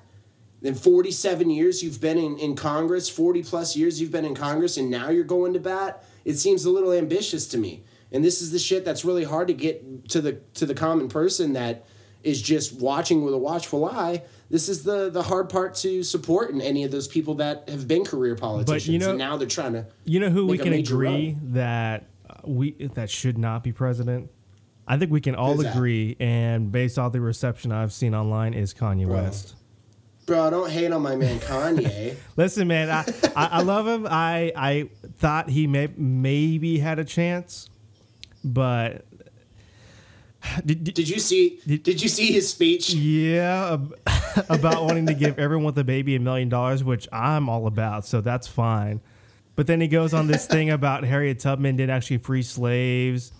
then 0.62 0.74
47 0.74 1.50
years 1.50 1.82
you've 1.82 2.00
been 2.00 2.16
in, 2.16 2.38
in 2.38 2.54
Congress, 2.54 3.08
40 3.08 3.42
plus 3.42 3.76
years 3.76 4.00
you've 4.00 4.12
been 4.12 4.24
in 4.24 4.34
Congress, 4.34 4.76
and 4.76 4.90
now 4.90 5.10
you're 5.10 5.24
going 5.24 5.52
to 5.54 5.60
bat, 5.60 6.04
it 6.24 6.34
seems 6.34 6.64
a 6.64 6.70
little 6.70 6.92
ambitious 6.92 7.46
to 7.48 7.58
me. 7.58 7.82
And 8.12 8.24
this 8.24 8.40
is 8.40 8.52
the 8.52 8.58
shit 8.58 8.84
that's 8.84 9.04
really 9.04 9.24
hard 9.24 9.48
to 9.48 9.54
get 9.54 10.08
to 10.10 10.20
the 10.20 10.34
to 10.54 10.66
the 10.66 10.74
common 10.74 11.08
person 11.08 11.52
that 11.54 11.84
is 12.22 12.40
just 12.42 12.80
watching 12.80 13.24
with 13.24 13.34
a 13.34 13.38
watchful 13.38 13.84
eye 13.84 14.22
this 14.50 14.68
is 14.68 14.82
the 14.82 15.10
the 15.10 15.22
hard 15.22 15.48
part 15.48 15.74
to 15.76 16.02
support 16.02 16.50
in 16.50 16.60
any 16.60 16.82
of 16.84 16.90
those 16.90 17.06
people 17.06 17.36
that 17.36 17.68
have 17.68 17.86
been 17.86 18.04
career 18.04 18.34
politicians. 18.34 18.86
But 18.86 18.92
you 18.92 18.98
know, 18.98 19.10
and 19.10 19.18
now 19.18 19.36
they're 19.36 19.48
trying 19.48 19.74
to. 19.74 19.86
You 20.04 20.20
know 20.20 20.30
who 20.30 20.46
we 20.46 20.58
can 20.58 20.72
agree 20.72 21.06
run. 21.32 21.52
that 21.52 22.06
uh, 22.28 22.34
we 22.44 22.72
that 22.94 23.08
should 23.08 23.38
not 23.38 23.62
be 23.62 23.72
president. 23.72 24.30
I 24.88 24.98
think 24.98 25.12
we 25.12 25.20
can 25.20 25.36
all 25.36 25.54
Who's 25.54 25.66
agree, 25.66 26.14
that? 26.14 26.24
and 26.24 26.72
based 26.72 26.98
off 26.98 27.12
the 27.12 27.20
reception 27.20 27.70
I've 27.70 27.92
seen 27.92 28.12
online, 28.12 28.54
is 28.54 28.74
Kanye 28.74 29.06
Bro. 29.06 29.14
West. 29.22 29.54
Bro, 30.26 30.50
don't 30.50 30.70
hate 30.70 30.90
on 30.90 31.02
my 31.02 31.14
man 31.14 31.38
Kanye. 31.38 32.16
Listen, 32.36 32.66
man, 32.66 32.90
I, 32.90 33.04
I, 33.36 33.46
I 33.58 33.62
love 33.62 33.86
him. 33.86 34.06
I 34.10 34.52
I 34.56 34.88
thought 35.18 35.48
he 35.48 35.68
may 35.68 35.88
maybe 35.96 36.78
had 36.78 36.98
a 36.98 37.04
chance, 37.04 37.70
but 38.42 39.04
did, 40.64 40.84
did, 40.84 40.94
did, 40.94 41.08
you 41.08 41.18
see? 41.18 41.60
Did, 41.66 41.82
did, 41.82 42.02
you 42.02 42.08
see 42.08 42.32
his 42.32 42.48
speech? 42.48 42.92
Yeah, 42.94 43.78
about 44.48 44.84
wanting 44.84 45.06
to 45.06 45.14
give 45.14 45.38
everyone 45.38 45.66
with 45.66 45.78
a 45.78 45.84
baby 45.84 46.16
a 46.16 46.20
million 46.20 46.48
dollars, 46.48 46.82
which 46.82 47.08
I'm 47.12 47.48
all 47.48 47.66
about, 47.66 48.06
so 48.06 48.20
that's 48.20 48.48
fine. 48.48 49.00
But 49.56 49.66
then 49.66 49.80
he 49.80 49.88
goes 49.88 50.14
on 50.14 50.26
this 50.26 50.46
thing 50.46 50.70
about 50.70 51.04
Harriet 51.04 51.40
Tubman 51.40 51.76
did 51.76 51.90
actually 51.90 52.18
free 52.18 52.42
slaves, 52.42 53.32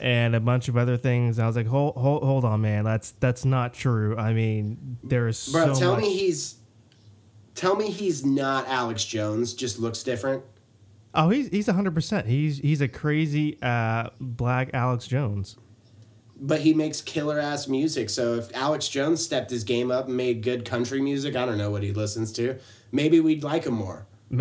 and 0.00 0.36
a 0.36 0.40
bunch 0.40 0.68
of 0.68 0.76
other 0.76 0.96
things. 0.96 1.38
I 1.38 1.46
was 1.46 1.56
like, 1.56 1.66
hold, 1.66 1.96
hold, 1.96 2.22
hold 2.22 2.44
on, 2.44 2.60
man. 2.60 2.84
That's 2.84 3.12
that's 3.12 3.44
not 3.44 3.74
true. 3.74 4.16
I 4.16 4.32
mean, 4.32 4.98
there's 5.02 5.48
Bro, 5.48 5.74
so 5.74 5.80
tell 5.80 5.94
much. 5.94 6.02
me 6.02 6.16
he's 6.16 6.56
tell 7.54 7.74
me 7.74 7.90
he's 7.90 8.24
not 8.24 8.68
Alex 8.68 9.04
Jones, 9.04 9.54
just 9.54 9.78
looks 9.78 10.02
different. 10.02 10.44
oh, 11.14 11.30
he's 11.30 11.48
he's 11.48 11.66
hundred 11.66 11.94
percent. 11.94 12.26
He's 12.26 12.58
he's 12.58 12.80
a 12.80 12.88
crazy 12.88 13.58
uh, 13.62 14.10
black 14.20 14.70
Alex 14.72 15.06
Jones. 15.06 15.56
But 16.38 16.60
he 16.60 16.74
makes 16.74 17.00
killer 17.00 17.40
ass 17.40 17.66
music. 17.66 18.10
So 18.10 18.34
if 18.34 18.54
Alex 18.54 18.88
Jones 18.88 19.24
stepped 19.24 19.50
his 19.50 19.64
game 19.64 19.90
up 19.90 20.06
and 20.06 20.16
made 20.16 20.42
good 20.42 20.64
country 20.64 21.00
music, 21.00 21.34
I 21.34 21.46
don't 21.46 21.56
know 21.56 21.70
what 21.70 21.82
he 21.82 21.92
listens 21.92 22.32
to. 22.34 22.58
Maybe 22.92 23.20
we'd 23.20 23.42
like 23.42 23.64
him 23.64 23.74
more. 23.74 24.06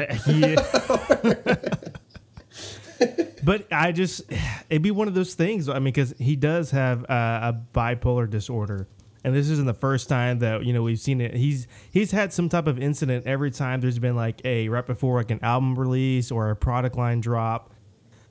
But 3.45 3.67
I 3.71 3.91
just, 3.91 4.23
it'd 4.71 4.81
be 4.81 4.89
one 4.89 5.07
of 5.07 5.13
those 5.13 5.35
things. 5.35 5.69
I 5.69 5.75
mean, 5.75 5.83
because 5.85 6.15
he 6.17 6.35
does 6.35 6.71
have 6.71 7.03
a 7.03 7.61
bipolar 7.75 8.27
disorder, 8.27 8.87
and 9.23 9.35
this 9.35 9.49
isn't 9.49 9.67
the 9.67 9.73
first 9.75 10.09
time 10.09 10.39
that 10.39 10.65
you 10.65 10.73
know 10.73 10.81
we've 10.81 10.99
seen 10.99 11.21
it. 11.21 11.35
He's 11.35 11.67
he's 11.91 12.09
had 12.09 12.33
some 12.33 12.49
type 12.49 12.65
of 12.65 12.79
incident 12.79 13.27
every 13.27 13.51
time 13.51 13.81
there's 13.81 13.99
been 13.99 14.15
like 14.15 14.43
a 14.45 14.67
right 14.69 14.85
before 14.85 15.17
like 15.17 15.29
an 15.29 15.39
album 15.43 15.77
release 15.77 16.31
or 16.31 16.49
a 16.49 16.55
product 16.55 16.97
line 16.97 17.21
drop. 17.21 17.71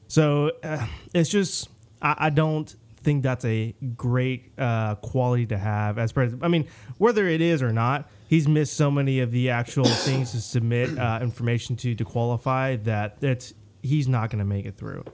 So 0.09 0.50
uh, 0.64 0.85
it's 1.14 1.31
just 1.31 1.68
I, 2.03 2.16
I 2.18 2.31
don't 2.31 2.74
think 3.04 3.22
that's 3.22 3.44
a 3.44 3.74
great 3.96 4.52
uh, 4.58 4.94
quality 4.96 5.46
to 5.46 5.58
have 5.58 5.98
as 5.98 6.12
president. 6.12 6.44
I 6.44 6.48
mean, 6.48 6.66
whether 6.98 7.28
it 7.28 7.40
is 7.40 7.62
or 7.62 7.72
not, 7.72 8.10
he's 8.28 8.48
missed 8.48 8.76
so 8.76 8.90
many 8.90 9.20
of 9.20 9.30
the 9.30 9.50
actual 9.50 9.84
things 10.06 10.32
to 10.32 10.40
submit 10.40 10.98
uh, 10.98 11.18
information 11.22 11.76
to 11.76 11.94
to 11.94 12.04
qualify 12.04 12.76
that 12.76 13.18
it's 13.20 13.54
he's 13.82 14.08
not 14.08 14.30
going 14.30 14.38
to 14.38 14.44
make 14.44 14.64
it 14.66 14.76
through. 14.76 15.04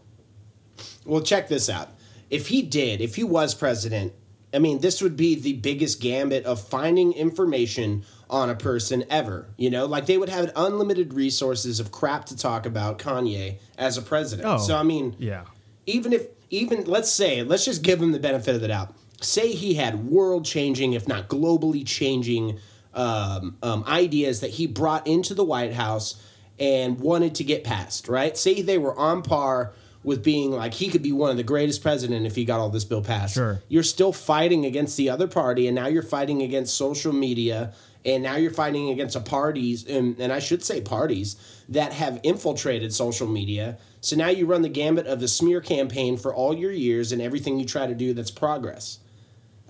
Well, 1.05 1.21
check 1.23 1.49
this 1.49 1.69
out. 1.69 1.89
If 2.31 2.49
he 2.49 2.63
did, 2.63 3.01
if 3.01 3.17
he 3.17 3.25
was 3.25 3.55
president, 3.55 4.13
I 4.55 4.59
mean, 4.59 4.81
this 4.81 5.03
would 5.03 5.17
be 5.17 5.35
the 5.35 5.55
biggest 5.55 6.01
gambit 6.01 6.45
of 6.45 6.61
finding 6.61 7.13
information 7.13 8.05
on 8.29 8.49
a 8.51 8.55
person 8.55 9.05
ever. 9.11 9.49
You 9.57 9.71
know, 9.71 9.87
like 9.87 10.07
they 10.07 10.19
would 10.19 10.29
have 10.29 10.53
unlimited 10.57 11.13
resources 11.15 11.81
of 11.81 11.91
crap 11.93 12.27
to 12.27 12.37
talk 12.37 12.67
about 12.67 12.99
Kanye 12.99 13.59
as 13.79 13.97
a 13.99 14.03
president. 14.03 14.49
Oh. 14.49 14.59
So, 14.59 14.77
I 14.77 14.83
mean, 14.85 15.17
Yeah. 15.19 15.45
even 15.87 16.13
if, 16.13 16.27
even, 16.51 16.85
let's 16.85 17.11
say, 17.11 17.43
let's 17.43 17.65
just 17.65 17.83
give 17.83 18.01
him 18.01 18.13
the 18.13 18.19
benefit 18.19 18.55
of 18.55 18.61
the 18.61 18.69
doubt. 18.69 18.95
Say 19.21 19.53
he 19.53 19.75
had 19.75 20.07
world 20.07 20.45
changing, 20.45 20.93
if 20.93 21.07
not 21.07 21.29
globally 21.29 21.87
changing, 21.87 22.59
um, 22.95 23.57
um, 23.63 23.85
ideas 23.87 24.41
that 24.41 24.51
he 24.51 24.67
brought 24.67 25.07
into 25.07 25.35
the 25.35 25.45
White 25.45 25.73
House 25.73 26.21
and 26.59 27.01
wanted 27.01 27.35
to 27.37 27.45
get 27.45 27.65
passed, 27.65 28.09
right? 28.09 28.37
Say 28.37 28.63
they 28.63 28.79
were 28.79 28.97
on 28.99 29.23
par 29.23 29.73
with 30.03 30.25
being 30.25 30.51
like 30.51 30.75
he 30.75 30.89
could 30.89 31.03
be 31.03 31.13
one 31.13 31.31
of 31.31 31.37
the 31.37 31.43
greatest 31.43 31.83
president 31.83 32.27
if 32.27 32.35
he 32.35 32.45
got 32.45 32.59
all 32.59 32.71
this 32.71 32.85
bill 32.85 33.03
passed. 33.03 33.35
Sure. 33.35 33.63
You're 33.69 33.83
still 33.83 34.13
fighting 34.13 34.65
against 34.65 34.97
the 34.97 35.11
other 35.11 35.27
party, 35.27 35.67
and 35.67 35.75
now 35.75 35.89
you're 35.89 36.03
fighting 36.03 36.43
against 36.43 36.75
social 36.75 37.13
media, 37.13 37.75
and 38.05 38.23
now 38.23 38.37
you're 38.37 38.51
fighting 38.51 38.91
against 38.91 39.17
a 39.17 39.21
parties, 39.21 39.87
and, 39.87 40.19
and 40.19 40.33
I 40.33 40.39
should 40.39 40.65
say 40.65 40.81
parties 40.81 41.37
that 41.69 41.93
have 41.93 42.21
infiltrated 42.23 42.95
social 42.95 43.29
media. 43.29 43.79
So 44.01 44.17
now 44.17 44.29
you 44.29 44.47
run 44.47 44.63
the 44.63 44.69
gambit 44.69 45.07
of 45.07 45.21
the 45.21 45.29
smear 45.29 45.61
campaign 45.61 46.17
for 46.17 46.35
all 46.35 46.57
your 46.57 46.73
years 46.73 47.13
and 47.13 47.21
everything 47.21 47.59
you 47.59 47.67
try 47.67 47.87
to 47.87 47.95
do 47.95 48.15
that's 48.15 48.31
progress. 48.31 48.99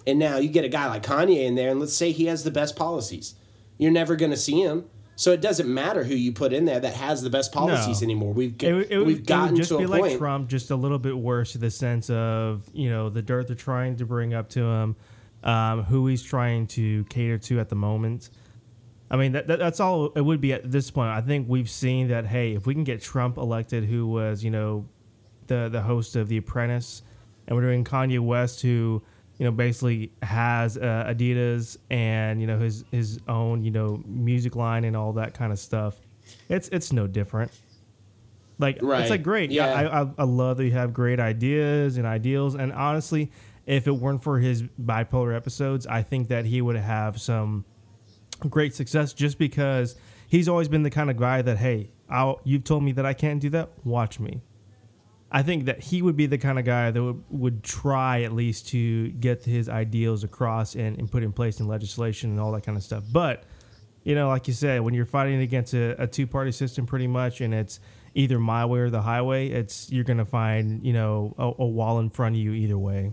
And 0.07 0.19
now 0.19 0.39
you 0.39 0.49
get 0.49 0.65
a 0.65 0.69
guy 0.69 0.87
like 0.87 1.03
Kanye 1.03 1.45
in 1.45 1.57
there, 1.57 1.71
and 1.71 1.81
let's 1.81 1.95
say 1.95 2.13
he 2.13 2.27
has 2.27 2.45
the 2.45 2.51
best 2.51 2.77
policies. 2.77 3.35
You're 3.79 3.91
never 3.91 4.17
going 4.17 4.31
to 4.31 4.37
see 4.37 4.61
him. 4.61 4.85
So 5.17 5.33
it 5.33 5.43
doesn't 5.43 5.69
matter 5.69 6.03
who 6.03 6.15
you 6.15 6.33
put 6.33 6.55
in 6.55 6.65
there 6.65 6.81
that 6.81 6.95
has 6.95 7.21
the 7.21 7.29
best 7.29 7.53
policies 7.53 8.01
No. 8.01 8.07
anymore. 8.07 8.33
We've 8.33 8.55
It, 8.63 8.91
it, 8.91 8.99
we've 9.05 9.19
it 9.19 9.27
gotten 9.27 9.55
just 9.55 9.69
to 9.69 9.77
be 9.77 9.85
a 9.85 9.89
like 9.89 10.01
point. 10.01 10.19
Trump, 10.19 10.49
just 10.49 10.71
a 10.71 10.77
little 10.77 10.99
bit 10.99 11.15
worse 11.15 11.55
in 11.55 11.61
the 11.61 11.71
sense 11.71 12.09
of 12.09 12.63
you 12.73 12.89
know 12.89 13.11
the 13.11 13.21
dirt 13.21 13.49
they're 13.49 13.55
trying 13.55 13.97
to 13.97 14.07
bring 14.07 14.33
up 14.33 14.49
to 14.51 14.61
him, 14.63 14.97
um, 15.43 15.85
who 15.85 16.07
he's 16.07 16.23
trying 16.23 16.67
to 16.69 17.05
cater 17.05 17.39
to 17.39 17.61
at 17.61 17.69
the 17.69 17.75
moment. 17.77 18.31
I 19.11 19.17
mean 19.17 19.33
that, 19.33 19.49
that 19.49 19.59
that's 19.59 19.81
all 19.81 20.07
it 20.15 20.21
would 20.21 20.41
be 20.41 20.53
at 20.53 20.71
this 20.71 20.91
point. 20.91 21.11
I 21.11 21.21
think 21.21 21.49
we've 21.49 21.69
seen 21.71 22.09
that. 22.09 22.27
Hey, 22.27 22.53
if 22.55 22.67
we 22.67 22.75
can 22.75 22.85
get 22.85 23.01
Trump 23.03 23.37
elected, 23.39 23.85
who 23.85 24.07
was 24.07 24.45
you 24.45 24.51
know 24.51 24.87
the 25.49 25.69
the 25.69 25.83
host 25.83 26.15
of 26.15 26.29
The 26.29 26.37
Apprentice, 26.37 27.03
and 27.47 27.57
we're 27.57 27.63
doing 27.63 27.83
Kanye 27.85 28.21
West, 28.21 28.63
who 28.63 29.03
you 29.39 29.45
know 29.45 29.51
basically 29.51 30.13
has 30.23 30.77
uh, 30.77 31.07
Adidas 31.09 31.77
and 31.91 32.41
you 32.41 32.47
know 32.47 32.59
his 32.61 32.85
his 32.93 33.19
own 33.27 33.65
you 33.65 33.73
know 33.73 34.01
music 34.07 34.55
line 34.55 34.85
and 34.85 34.97
all 34.97 35.13
that 35.15 35.35
kind 35.35 35.51
of 35.51 35.59
stuff. 35.59 35.97
It's 36.49 36.69
it's 36.69 36.93
no 36.93 37.09
different. 37.09 37.51
Like 38.61 38.79
Right. 38.83 39.01
it's 39.01 39.11
like 39.11 39.23
great. 39.23 39.51
Yeah. 39.51 39.73
I, 39.75 40.03
I 40.03 40.11
I 40.19 40.25
love 40.25 40.59
that 40.59 40.67
you 40.67 40.73
have 40.73 40.93
great 40.93 41.19
ideas 41.19 41.97
and 41.97 42.07
ideals. 42.07 42.55
And 42.55 42.73
honestly, 42.73 43.33
if 43.71 43.87
it 43.87 43.93
weren't 43.93 44.21
for 44.21 44.41
his 44.41 44.65
bipolar 44.83 45.35
episodes, 45.35 45.87
I 45.87 46.03
think 46.03 46.27
that 46.29 46.45
he 46.45 46.61
would 46.61 46.75
have 46.75 47.21
some 47.21 47.65
great 48.41 48.75
success 48.75 49.13
just 49.13 49.39
because 49.39 49.95
he's 50.27 50.49
always 50.49 50.69
been 50.69 50.83
the 50.83 50.91
kind 50.91 51.09
of 51.09 51.17
guy 51.17 51.41
that 51.43 51.59
hey, 51.59 51.93
I'll, 52.09 52.41
you've 52.43 52.65
told 52.65 52.83
me 52.83 52.91
that 52.93 53.07
I 53.07 53.13
can't 53.13 53.41
do 53.41 53.49
that. 53.51 53.71
Watch 53.85 54.19
me. 54.19 54.41
I 55.31 55.45
think 55.45 55.67
that 55.67 55.79
he 55.79 56.03
would 56.03 56.17
be 56.17 56.27
the 56.27 56.39
kind 56.39 56.59
of 56.59 56.65
guy 56.65 56.91
that 56.91 57.01
would, 57.01 57.23
would 57.31 57.63
try 57.63 58.23
at 58.23 58.33
least 58.33 58.67
to 58.71 59.11
get 59.11 59.45
his 59.45 59.69
ideals 59.69 60.25
across 60.25 60.75
and, 60.75 60.99
and 60.99 61.09
put 61.09 61.23
in 61.23 61.33
place 61.33 61.61
in 61.61 61.69
legislation 61.69 62.31
and 62.31 62.41
all 62.41 62.51
that 62.51 62.65
kind 62.65 62.77
of 62.77 62.83
stuff. 62.83 63.05
But, 63.13 63.45
you 64.03 64.17
know, 64.17 64.27
like 64.27 64.49
you 64.49 64.55
said, 64.55 64.81
when 64.81 64.95
you're 64.95 65.07
fighting 65.07 65.43
against 65.43 65.75
a, 65.75 66.03
a 66.03 66.09
two 66.09 66.27
party 66.27 66.51
system 66.51 66.87
pretty 66.87 67.07
much 67.07 67.41
and 67.41 67.55
it's 67.55 67.79
either 68.17 68.41
my 68.41 68.65
way 68.65 68.81
or 68.81 68.91
the 68.91 69.03
highway, 69.03 69.49
it's 69.49 69.93
you're 69.93 70.03
going 70.03 70.19
to 70.19 70.25
find, 70.25 70.85
you 70.85 70.93
know, 70.93 71.37
a, 71.39 71.63
a 71.63 71.67
wall 71.67 72.01
in 72.01 72.11
front 72.11 72.35
of 72.35 72.41
you 72.41 72.53
either 72.53 72.77
way. 72.77 73.13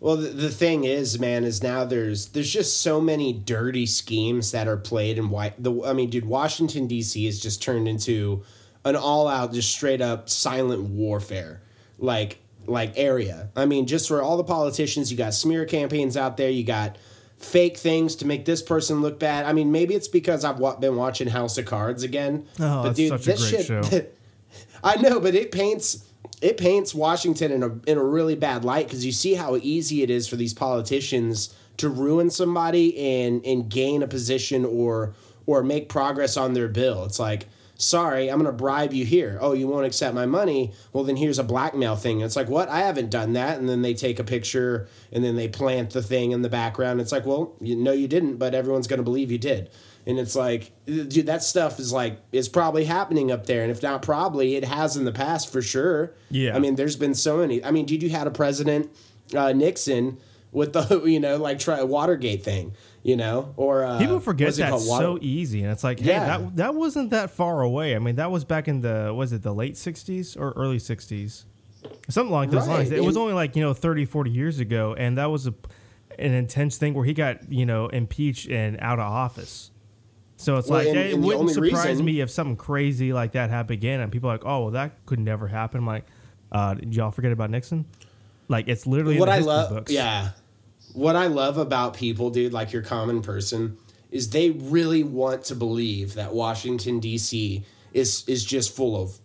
Well, 0.00 0.16
the, 0.16 0.28
the 0.28 0.50
thing 0.50 0.84
is, 0.84 1.18
man, 1.18 1.44
is 1.44 1.62
now 1.62 1.84
there's 1.84 2.28
there's 2.28 2.52
just 2.52 2.80
so 2.82 3.00
many 3.00 3.32
dirty 3.32 3.86
schemes 3.86 4.52
that 4.52 4.68
are 4.68 4.76
played 4.76 5.18
and 5.18 5.30
why 5.30 5.54
the 5.58 5.84
I 5.84 5.92
mean, 5.92 6.10
dude, 6.10 6.26
Washington 6.26 6.86
D.C. 6.86 7.24
has 7.26 7.40
just 7.40 7.62
turned 7.62 7.88
into 7.88 8.42
an 8.84 8.96
all 8.96 9.26
out, 9.26 9.52
just 9.52 9.70
straight 9.70 10.00
up 10.00 10.28
silent 10.28 10.82
warfare, 10.82 11.62
like 11.98 12.38
like 12.66 12.92
area. 12.96 13.50
I 13.56 13.66
mean, 13.66 13.86
just 13.86 14.08
for 14.08 14.22
all 14.22 14.36
the 14.36 14.44
politicians, 14.44 15.10
you 15.10 15.16
got 15.16 15.34
smear 15.34 15.64
campaigns 15.64 16.16
out 16.16 16.36
there, 16.36 16.50
you 16.50 16.64
got 16.64 16.96
fake 17.38 17.76
things 17.76 18.16
to 18.16 18.26
make 18.26 18.44
this 18.44 18.62
person 18.62 19.02
look 19.02 19.18
bad. 19.18 19.44
I 19.44 19.52
mean, 19.52 19.70
maybe 19.72 19.94
it's 19.94 20.08
because 20.08 20.44
I've 20.44 20.58
wa- 20.58 20.76
been 20.76 20.96
watching 20.96 21.28
House 21.28 21.58
of 21.58 21.66
Cards 21.66 22.02
again. 22.02 22.46
Oh, 22.58 22.90
that's 22.90 23.08
such 23.08 23.28
a 23.28 23.50
great 23.50 23.66
show. 23.66 24.06
I 24.84 24.96
know, 24.96 25.20
but 25.20 25.34
it 25.34 25.52
paints 25.52 26.04
it 26.42 26.58
paints 26.58 26.94
Washington 26.94 27.50
in 27.50 27.62
a 27.62 27.78
in 27.86 27.98
a 27.98 28.04
really 28.04 28.34
bad 28.34 28.64
light 28.64 28.86
because 28.86 29.04
you 29.06 29.12
see 29.12 29.34
how 29.34 29.56
easy 29.56 30.02
it 30.02 30.10
is 30.10 30.28
for 30.28 30.36
these 30.36 30.52
politicians 30.52 31.54
to 31.78 31.88
ruin 31.88 32.30
somebody 32.30 32.96
and 32.98 33.44
and 33.44 33.68
gain 33.68 34.02
a 34.02 34.06
position 34.06 34.64
or 34.64 35.14
or 35.46 35.62
make 35.62 35.88
progress 35.88 36.36
on 36.36 36.52
their 36.52 36.68
bill. 36.68 37.04
It's 37.04 37.18
like, 37.18 37.46
sorry, 37.76 38.28
I'm 38.28 38.38
gonna 38.38 38.52
bribe 38.52 38.92
you 38.92 39.04
here. 39.04 39.38
Oh, 39.40 39.52
you 39.52 39.66
won't 39.66 39.86
accept 39.86 40.14
my 40.14 40.26
money? 40.26 40.72
Well, 40.92 41.04
then 41.04 41.16
here's 41.16 41.38
a 41.38 41.44
blackmail 41.44 41.96
thing. 41.96 42.20
It's 42.20 42.36
like, 42.36 42.48
what? 42.48 42.68
I 42.68 42.80
haven't 42.80 43.10
done 43.10 43.32
that. 43.34 43.58
And 43.58 43.68
then 43.68 43.82
they 43.82 43.94
take 43.94 44.18
a 44.18 44.24
picture 44.24 44.88
and 45.12 45.24
then 45.24 45.36
they 45.36 45.48
plant 45.48 45.90
the 45.90 46.02
thing 46.02 46.32
in 46.32 46.42
the 46.42 46.48
background. 46.48 47.00
It's 47.00 47.12
like, 47.12 47.24
well, 47.24 47.54
you 47.60 47.76
know 47.76 47.92
you 47.92 48.08
didn't, 48.08 48.36
but 48.36 48.54
everyone's 48.54 48.88
gonna 48.88 49.02
believe 49.02 49.30
you 49.30 49.38
did. 49.38 49.70
And 50.08 50.20
it's 50.20 50.36
like, 50.36 50.70
dude, 50.86 51.26
that 51.26 51.42
stuff 51.42 51.80
is 51.80 51.92
like 51.92 52.20
is 52.30 52.48
probably 52.48 52.84
happening 52.84 53.32
up 53.32 53.46
there, 53.46 53.62
and 53.62 53.70
if 53.72 53.82
not 53.82 54.02
probably, 54.02 54.54
it 54.54 54.64
has 54.64 54.96
in 54.96 55.04
the 55.04 55.10
past 55.12 55.50
for 55.52 55.60
sure. 55.62 56.14
Yeah. 56.30 56.54
I 56.54 56.60
mean, 56.60 56.76
there's 56.76 56.94
been 56.94 57.14
so 57.14 57.38
many. 57.38 57.64
I 57.64 57.72
mean, 57.72 57.86
dude, 57.86 58.04
you 58.04 58.10
had 58.10 58.28
a 58.28 58.30
president, 58.30 58.88
uh, 59.34 59.52
Nixon, 59.52 60.18
with 60.52 60.74
the 60.74 61.02
you 61.06 61.18
know 61.18 61.38
like 61.38 61.58
try 61.58 61.82
Watergate 61.82 62.44
thing, 62.44 62.76
you 63.02 63.16
know, 63.16 63.52
or 63.56 63.84
uh, 63.84 63.98
People 63.98 64.20
forget 64.20 64.54
that 64.54 64.70
called? 64.70 64.82
So 64.84 65.18
easy, 65.20 65.62
and 65.64 65.72
it's 65.72 65.82
like, 65.82 65.98
hey, 65.98 66.10
Yeah. 66.10 66.38
that 66.38 66.56
that 66.56 66.74
wasn't 66.76 67.10
that 67.10 67.30
far 67.32 67.62
away. 67.62 67.96
I 67.96 67.98
mean, 67.98 68.14
that 68.14 68.30
was 68.30 68.44
back 68.44 68.68
in 68.68 68.82
the 68.82 69.12
was 69.12 69.32
it 69.32 69.42
the 69.42 69.52
late 69.52 69.74
'60s 69.74 70.38
or 70.38 70.52
early 70.52 70.78
'60s, 70.78 71.46
something 72.08 72.32
like 72.32 72.50
those 72.52 72.68
Right, 72.68 72.76
lines. 72.76 72.92
It 72.92 73.02
was 73.02 73.16
only 73.16 73.32
like 73.34 73.56
you 73.56 73.62
know 73.62 73.74
30, 73.74 74.04
40 74.04 74.30
years 74.30 74.60
ago, 74.60 74.94
and 74.96 75.18
that 75.18 75.32
was 75.32 75.48
a 75.48 75.54
an 76.16 76.32
intense 76.32 76.78
thing 76.78 76.94
where 76.94 77.04
he 77.04 77.12
got 77.12 77.50
you 77.52 77.66
know 77.66 77.88
impeached 77.88 78.48
and 78.48 78.78
out 78.80 79.00
of 79.00 79.04
office. 79.10 79.72
So 80.36 80.56
it's 80.58 80.68
Well, 80.68 80.80
like 80.80 80.88
and- 80.88 80.98
it 80.98 81.14
and 81.14 81.24
wouldn't 81.24 81.50
surprise 81.50 81.86
reason- 81.86 82.04
me 82.04 82.20
if 82.20 82.30
something 82.30 82.56
crazy 82.56 83.12
like 83.12 83.32
that 83.32 83.50
happened 83.50 83.78
again, 83.78 84.00
and 84.00 84.12
people 84.12 84.28
are 84.30 84.34
like, 84.34 84.44
oh, 84.46 84.62
well, 84.64 84.70
that 84.72 85.04
could 85.06 85.18
never 85.18 85.46
happen. 85.48 85.80
I'm 85.80 85.86
like, 85.86 86.04
uh, 86.52 86.74
did 86.74 86.94
y'all 86.94 87.10
forget 87.10 87.32
about 87.32 87.50
Nixon? 87.50 87.84
Like 88.48 88.68
it's 88.68 88.86
literally 88.86 89.18
what 89.18 89.28
in 89.28 89.34
the 89.42 89.50
I 89.50 89.54
love, 89.54 89.70
books. 89.70 89.92
yeah, 89.92 90.30
what 90.92 91.16
I 91.16 91.26
love 91.26 91.58
about 91.58 91.94
people, 91.94 92.30
dude, 92.30 92.52
like 92.52 92.72
your 92.72 92.82
common 92.82 93.20
person, 93.22 93.76
is 94.12 94.30
they 94.30 94.50
really 94.50 95.02
want 95.02 95.42
to 95.44 95.54
believe 95.56 96.14
that 96.14 96.32
Washington 96.32 97.00
D.C. 97.00 97.64
is 97.92 98.22
is 98.28 98.44
just 98.44 98.76
full 98.76 98.94
of 99.00 99.18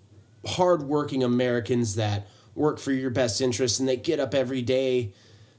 hardworking 0.45 1.23
Americans 1.23 1.95
that 1.95 2.27
work 2.55 2.79
for 2.79 2.91
your 2.91 3.09
best 3.11 3.41
interest, 3.41 3.79
and 3.79 3.87
they 3.87 3.95
get 3.97 4.19
up 4.19 4.33
every 4.33 4.61
day 4.61 5.11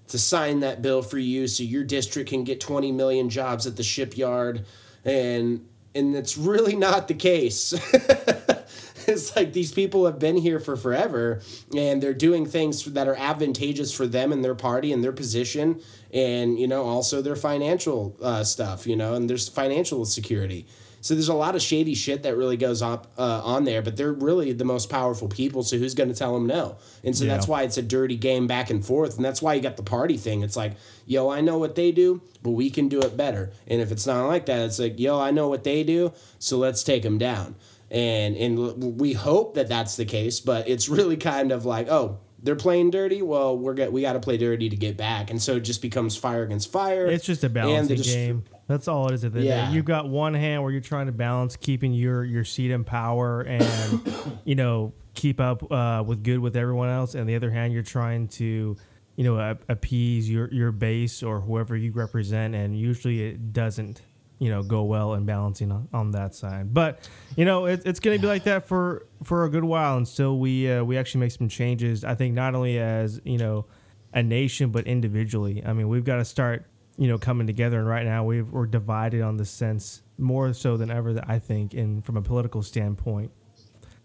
to 0.09 0.19
sign 0.19 0.61
that 0.61 0.83
bill 0.83 1.01
for 1.03 1.19
you, 1.19 1.47
so 1.47 1.63
your 1.63 1.85
district 1.85 2.29
can 2.31 2.43
get 2.45 2.61
twenty 2.61 2.91
million 2.91 3.29
jobs 3.31 3.67
at 3.67 3.77
the 3.77 3.83
shipyard, 3.85 4.65
and 5.05 5.67
and 5.95 6.17
it's 6.17 6.39
really 6.39 6.75
not 6.75 7.09
the 7.09 7.15
case. 7.15 7.73
it's 9.09 9.35
like 9.37 9.53
these 9.53 9.73
people 9.73 10.07
have 10.07 10.19
been 10.19 10.37
here 10.37 10.61
for 10.61 10.77
forever 10.77 11.41
and 11.77 12.03
they're 12.03 12.15
doing 12.15 12.47
things 12.47 12.85
that 12.85 13.09
are 13.09 13.17
advantageous 13.17 13.93
for 13.93 14.07
them 14.07 14.33
and 14.33 14.45
their 14.45 14.55
party 14.55 14.93
and 14.93 15.03
their 15.03 15.13
position 15.13 15.81
and 16.13 16.59
you 16.59 16.67
know 16.69 16.85
also 16.85 17.23
their 17.23 17.37
financial 17.37 18.17
uh, 18.23 18.45
stuff 18.45 18.87
you 18.87 18.97
know 18.97 19.15
and 19.15 19.29
there's 19.29 19.49
financial 19.49 20.05
security 20.05 20.67
so 21.03 21.13
there's 21.15 21.29
a 21.29 21.35
lot 21.35 21.55
of 21.55 21.61
shady 21.61 21.95
shit 21.95 22.23
that 22.23 22.37
really 22.39 22.57
goes 22.57 22.81
up 22.81 23.09
uh, 23.19 23.43
on 23.45 23.65
there 23.65 23.83
but 23.83 23.97
they're 23.99 24.15
really 24.15 24.53
the 24.53 24.65
most 24.65 24.89
powerful 24.89 25.29
people 25.29 25.63
so 25.63 25.77
who's 25.77 25.95
going 25.95 26.09
to 26.09 26.15
tell 26.15 26.33
them 26.33 26.47
no? 26.47 26.77
And 27.05 27.15
so 27.15 27.25
Yeah. 27.25 27.35
that's 27.35 27.47
why 27.47 27.65
it's 27.65 27.77
a 27.77 27.83
dirty 27.83 28.17
game 28.17 28.47
back 28.47 28.71
and 28.71 28.83
forth 28.83 29.17
and 29.17 29.25
that's 29.25 29.43
why 29.43 29.53
you 29.53 29.61
got 29.61 29.77
the 29.77 29.83
party 29.83 30.17
thing. 30.17 30.43
It's 30.43 30.57
like 30.57 30.73
yo 31.05 31.29
i 31.29 31.41
know 31.43 31.59
what 31.59 31.75
they 31.75 31.93
do 31.93 32.23
but 32.43 32.53
we 32.53 32.71
can 32.71 32.89
do 32.89 33.01
it 33.03 33.17
better. 33.17 33.51
And 33.67 33.83
if 33.83 33.93
it's 33.93 34.07
not 34.07 34.27
like 34.29 34.47
that 34.47 34.61
it's 34.65 34.79
like 34.79 34.99
yo 34.99 35.21
i 35.21 35.31
know 35.31 35.49
what 35.49 35.65
they 35.65 35.85
do 35.85 36.13
so 36.39 36.57
let's 36.57 36.83
take 36.83 37.03
them 37.03 37.19
down. 37.19 37.57
And 37.91 38.37
and 38.37 38.99
we 39.01 39.13
hope 39.13 39.55
that 39.57 39.69
that's 39.69 39.97
the 39.97 40.05
case 40.07 40.41
but 40.41 40.69
it's 40.69 40.89
really 40.89 41.17
kind 41.19 41.53
of 41.53 41.65
like 41.67 41.89
oh 41.89 42.19
they're 42.45 42.57
playing 42.57 42.91
dirty? 42.91 43.23
Well 43.23 43.57
we're 43.59 43.75
get, 43.75 43.93
we 43.93 44.01
got 44.03 44.15
to 44.15 44.21
play 44.21 44.37
dirty 44.37 44.69
to 44.69 44.77
get 44.77 44.97
back. 44.97 45.31
And 45.31 45.41
so 45.41 45.57
it 45.57 45.61
just 45.61 45.81
becomes 45.83 46.17
fire 46.17 46.43
against 46.43 46.73
fire. 46.73 47.07
It's 47.07 47.25
just 47.25 47.43
a 47.45 47.47
and 47.47 47.55
balancing 47.55 47.97
just- 47.99 48.09
game. 48.11 48.45
That's 48.67 48.89
all 48.89 49.09
it 49.09 49.15
is. 49.15 49.25
At 49.25 49.33
the 49.33 49.41
end. 49.41 49.49
Yeah. 49.49 49.71
You've 49.71 49.85
got 49.85 50.09
one 50.09 50.35
hand 50.35 50.63
where 50.63 50.73
you're 50.73 50.81
trying 50.81 51.07
to 51.07 51.13
balance 51.13 51.57
keeping 51.57 51.93
your 51.93 52.25
your 52.25 52.45
seat 52.45 52.71
in 52.71 52.85
power 52.85 53.43
and 53.43 54.01
you 54.45 54.55
know 54.55 54.93
keep 55.15 55.41
up 55.41 55.71
uh, 55.71 56.03
with 56.07 56.23
good 56.23 56.39
with 56.39 56.57
everyone 56.57 56.89
else, 56.89 57.15
and 57.15 57.29
the 57.29 57.35
other 57.35 57.51
hand 57.51 57.73
you're 57.73 57.83
trying 57.83 58.29
to 58.29 58.77
you 59.17 59.25
know 59.25 59.57
appease 59.69 60.29
your 60.31 60.53
your 60.53 60.73
base 60.73 61.23
or 61.23 61.41
whoever 61.41 61.77
you 61.77 61.93
represent, 61.93 62.55
and 62.55 62.79
usually 62.79 63.23
it 63.23 63.53
doesn't 63.53 64.03
you 64.39 64.51
know 64.51 64.63
go 64.63 64.83
well 64.83 65.15
in 65.15 65.25
balancing 65.25 65.71
on, 65.71 65.89
on 65.93 66.11
that 66.13 66.35
side. 66.35 66.73
But 66.73 67.09
you 67.37 67.45
know 67.45 67.67
it, 67.67 67.83
it's 67.85 68.01
going 68.01 68.17
to 68.17 68.21
be 68.21 68.27
like 68.27 68.45
that 68.45 68.67
for 68.67 69.07
for 69.23 69.45
a 69.45 69.49
good 69.49 69.65
while 69.65 69.99
until 69.99 70.39
we 70.39 70.71
uh, 70.71 70.83
we 70.83 70.97
actually 70.99 71.21
make 71.21 71.33
some 71.33 71.49
changes. 71.49 72.05
I 72.05 72.15
think 72.15 72.35
not 72.35 72.55
only 72.55 72.79
as 72.79 73.21
you 73.25 73.39
know 73.39 73.67
a 74.13 74.23
nation 74.23 74.71
but 74.71 74.87
individually. 74.87 75.63
I 75.65 75.73
mean 75.73 75.89
we've 75.89 76.05
got 76.05 76.17
to 76.17 76.25
start 76.25 76.67
you 76.97 77.09
know 77.09 77.19
coming 77.19 77.47
together. 77.47 77.79
And 77.79 77.89
right 77.89 78.05
now 78.05 78.25
we've, 78.25 78.49
we're 78.49 78.67
divided 78.67 79.23
on 79.23 79.37
the 79.37 79.45
sense 79.45 80.03
more 80.19 80.53
so 80.53 80.77
than 80.77 80.91
ever 80.91 81.13
that 81.15 81.29
i 81.29 81.39
think 81.39 81.75
in 81.75 82.01
from 82.03 82.17
a 82.17 82.23
political 82.23 82.63
standpoint. 82.63 83.31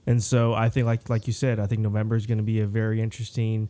And 0.06 0.24
so 0.24 0.54
i 0.54 0.70
think 0.70 0.86
like 0.86 1.10
like 1.10 1.28
you 1.28 1.34
said 1.34 1.60
i 1.60 1.68
think 1.68 1.82
november 1.82 2.16
is 2.16 2.26
going 2.26 2.38
to 2.38 2.44
be 2.44 2.62
a 2.62 2.66
very 2.66 3.02
interesting 3.02 3.70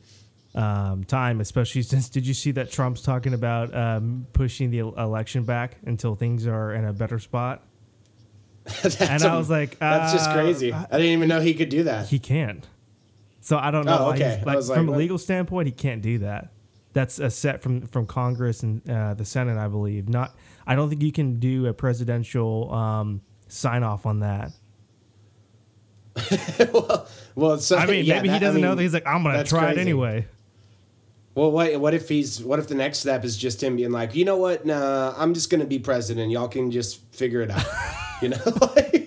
um, 0.56 1.04
time 1.04 1.42
especially 1.42 1.82
since 1.94 2.10
did 2.10 2.26
you 2.26 2.34
see 2.34 2.52
that 2.52 2.72
trump's 2.72 3.02
talking 3.02 3.34
about 3.34 3.76
um, 3.76 4.28
pushing 4.34 4.70
the 4.72 4.80
election 4.80 5.44
back 5.44 5.78
until 5.86 6.16
things 6.16 6.48
are 6.48 6.74
in 6.74 6.86
a 6.86 6.94
better 6.94 7.20
spot? 7.20 7.64
And 9.00 9.24
I 9.24 9.38
was 9.38 9.50
like, 9.50 9.80
that's 9.80 10.12
just 10.12 10.30
uh, 10.30 10.34
crazy. 10.34 10.74
I 10.74 10.86
didn't 10.92 11.06
even 11.06 11.30
know 11.30 11.40
he 11.40 11.54
could 11.54 11.70
do 11.70 11.84
that. 11.84 12.08
He 12.08 12.20
can't. 12.20 12.68
so 13.40 13.58
i 13.58 13.72
don't 13.72 13.86
know. 13.86 13.98
Oh, 14.00 14.12
okay. 14.12 14.44
Like, 14.46 14.58
like, 14.58 14.78
from 14.78 14.90
a 14.90 14.98
legal 14.98 15.18
standpoint 15.18 15.68
he 15.68 15.72
can't 15.72 16.02
do 16.02 16.20
that 16.20 16.52
that's 16.94 17.20
a 17.20 17.30
set 17.30 17.62
from 17.62 17.82
from 17.88 18.06
congress 18.06 18.64
and 18.64 18.88
uh, 18.90 19.14
the 19.14 19.26
senate 19.26 19.58
i 19.58 19.68
believe 19.68 20.10
not 20.10 20.36
i 20.66 20.76
don't 20.76 20.90
think 20.90 21.02
you 21.04 21.12
can 21.12 21.40
do 21.40 21.68
a 21.68 21.74
presidential 21.74 22.74
um, 22.74 23.22
sign 23.48 23.84
off 23.84 24.06
on 24.06 24.20
that 24.22 24.52
well 27.36 27.58
so, 27.60 27.78
i 27.78 27.86
mean 27.86 28.04
yeah, 28.06 28.16
maybe 28.16 28.30
he 28.30 28.34
that- 28.34 28.36
I 28.38 28.40
doesn't 28.40 28.62
know 28.62 28.70
mean, 28.70 28.78
that 28.78 28.84
he's 28.84 28.94
like 28.94 29.06
i'm 29.06 29.24
gonna 29.24 29.44
try 29.44 29.72
it 29.72 29.78
anyway 29.78 30.26
Well, 31.36 31.52
what 31.52 31.80
what 31.80 31.94
if 31.94 32.10
he's 32.10 32.42
what 32.42 32.58
if 32.58 32.68
the 32.68 32.74
next 32.76 32.98
step 33.00 33.24
is 33.24 33.38
just 33.38 33.62
him 33.62 33.76
being 33.76 33.92
like, 33.92 34.16
you 34.16 34.26
know 34.26 34.38
what? 34.38 34.66
Nah, 34.66 35.14
I'm 35.16 35.36
just 35.36 35.52
gonna 35.52 35.66
be 35.68 35.78
president. 35.78 36.32
Y'all 36.32 36.48
can 36.48 36.72
just 36.72 37.04
figure 37.14 37.42
it 37.44 37.52
out. 37.52 37.64
you 38.24 38.30
know, 38.30 38.38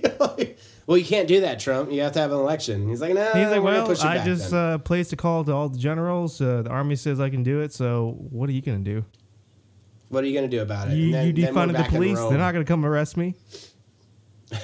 well, 0.91 0.99
you 0.99 1.05
can't 1.05 1.28
do 1.28 1.43
that, 1.43 1.61
Trump. 1.61 1.93
You 1.93 2.01
have 2.01 2.11
to 2.14 2.18
have 2.18 2.32
an 2.32 2.38
election. 2.38 2.88
He's 2.88 3.01
like, 3.01 3.14
no. 3.14 3.32
he's 3.32 3.47
like 3.47 3.62
well 3.62 3.88
i 4.03 4.24
just 4.24 4.51
then." 4.51 4.72
uh, 4.72 4.78
placed 4.78 5.12
a 5.12 5.16
call 5.16 5.45
to 5.45 5.53
all 5.53 5.68
the 5.68 5.78
generals 5.78 6.41
uh, 6.41 6.62
the 6.62 6.70
army 6.70 6.97
says 6.97 7.20
i 7.20 7.30
can 7.30 7.45
do 7.45 7.61
it 7.61 7.72
so 7.72 8.16
what 8.30 8.49
are 8.49 8.53
you 8.53 8.61
gonna 8.61 8.78
do 8.78 9.05
what 10.09 10.24
are 10.24 10.26
you 10.26 10.34
gonna 10.34 10.49
do 10.49 10.62
about 10.62 10.91
it? 10.91 10.95
you, 10.95 11.12
then- 11.12 11.26
you 11.28 11.32
defunded 11.32 11.76
the 11.76 11.84
police 11.84 12.18
they're 12.18 12.38
not 12.38 12.51
gonna 12.51 12.64
come 12.64 12.84
arrest 12.84 13.16
me 13.16 13.36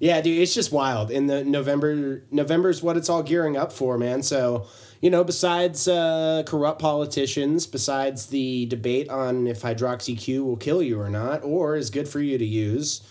Yeah, 0.00 0.20
dude, 0.20 0.38
it's 0.38 0.52
just 0.52 0.70
wild. 0.70 1.10
In 1.10 1.28
the 1.28 1.44
November, 1.44 2.24
November's 2.30 2.82
what 2.82 2.98
it's 2.98 3.08
all 3.08 3.22
gearing 3.22 3.56
up 3.56 3.72
for, 3.72 3.96
man. 3.96 4.22
So, 4.22 4.66
you 5.00 5.08
know, 5.08 5.24
besides 5.24 5.88
uh, 5.88 6.42
corrupt 6.44 6.78
politicians, 6.78 7.66
besides 7.66 8.26
the 8.26 8.66
debate 8.66 9.08
on 9.08 9.46
if 9.46 9.62
hydroxyQ 9.62 10.44
will 10.44 10.58
kill 10.58 10.82
you 10.82 11.00
or 11.00 11.08
not, 11.08 11.42
or 11.42 11.76
is 11.76 11.88
good 11.88 12.06
for 12.06 12.20
you 12.20 12.36
to 12.36 12.44
use, 12.44 13.02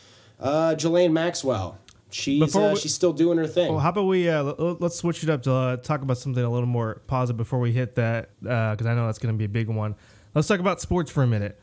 uh, 0.43 0.75
Ghislaine 0.75 1.13
Maxwell, 1.13 1.77
she's 2.11 2.55
uh, 2.55 2.71
we- 2.73 2.79
she's 2.79 2.93
still 2.93 3.13
doing 3.13 3.37
her 3.39 3.47
thing. 3.47 3.71
Well, 3.71 3.79
how 3.79 3.89
about 3.89 4.03
we 4.05 4.29
uh, 4.29 4.43
let's 4.79 4.97
switch 4.97 5.23
it 5.23 5.29
up 5.29 5.41
to 5.43 5.51
uh, 5.53 5.77
talk 5.77 6.01
about 6.01 6.17
something 6.19 6.43
a 6.43 6.49
little 6.49 6.67
more 6.67 7.01
positive 7.07 7.37
before 7.37 7.59
we 7.59 7.71
hit 7.71 7.95
that 7.95 8.29
because 8.41 8.85
I 8.85 8.93
know 8.93 9.05
that's 9.07 9.19
going 9.19 9.33
to 9.33 9.37
be 9.37 9.45
a 9.45 9.49
big 9.49 9.69
one. 9.69 9.95
Let's 10.35 10.47
talk 10.47 10.59
about 10.59 10.81
sports 10.81 11.09
for 11.11 11.23
a 11.23 11.27
minute. 11.27 11.59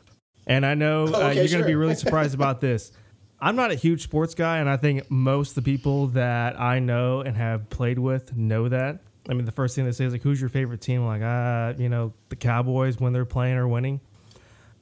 And 0.47 0.65
I 0.65 0.73
know 0.73 1.03
Oh, 1.07 1.13
uh, 1.13 1.29
okay, 1.29 1.35
you're 1.39 1.47
going 1.49 1.61
to 1.61 1.67
be 1.67 1.75
really 1.75 1.95
surprised 2.03 2.33
about 2.33 2.59
this. 2.61 2.91
I'm 3.39 3.55
not 3.55 3.71
a 3.71 3.75
huge 3.75 4.03
sports 4.03 4.35
guy, 4.35 4.57
and 4.59 4.69
I 4.69 4.77
think 4.77 5.09
most 5.09 5.49
of 5.51 5.55
the 5.55 5.61
people 5.63 6.07
that 6.09 6.59
I 6.59 6.79
know 6.79 7.21
and 7.21 7.35
have 7.37 7.69
played 7.69 7.97
with 7.99 8.35
know 8.35 8.69
that. 8.69 8.99
I 9.29 9.33
mean, 9.33 9.45
the 9.45 9.51
first 9.51 9.75
thing 9.75 9.85
they 9.85 9.91
say 9.91 10.05
is 10.05 10.13
like, 10.13 10.21
"Who's 10.23 10.39
your 10.39 10.49
favorite 10.49 10.81
team?" 10.81 11.01
I'm 11.01 11.07
like, 11.07 11.21
ah, 11.23 11.73
you 11.79 11.89
know, 11.89 12.13
the 12.29 12.35
Cowboys 12.35 12.99
when 12.99 13.13
they're 13.13 13.25
playing 13.25 13.57
or 13.57 13.67
winning. 13.67 13.99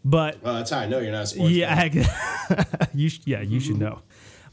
But 0.06 0.42
well, 0.42 0.56
that's 0.56 0.72
how 0.72 0.80
I 0.80 0.88
know 0.88 1.00
you're 1.00 1.12
not 1.12 1.24
a 1.24 1.28
sports. 1.28 1.52
yeah, 1.52 1.76
fan. 1.90 2.06
I- 2.50 2.88
you 2.94 3.10
sh- 3.10 3.22
yeah, 3.26 3.42
you 3.42 3.60
should 3.60 3.76
mm-hmm. 3.76 3.84
know. 3.84 4.02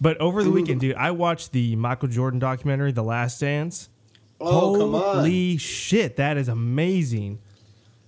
But 0.01 0.19
over 0.19 0.43
the 0.43 0.49
mm-hmm. 0.49 0.55
weekend, 0.55 0.81
dude, 0.81 0.97
I 0.97 1.13
watched 1.13 1.53
the 1.53 1.77
Michael 1.77 2.09
Jordan 2.09 2.39
documentary, 2.39 2.93
The 2.93 3.05
Last 3.05 3.41
Dance. 3.41 3.89
Oh, 4.41 4.77
come 4.77 4.95
on. 4.95 5.17
Holy 5.17 5.57
shit, 5.57 6.17
that 6.17 6.37
is 6.37 6.49
amazing. 6.49 7.39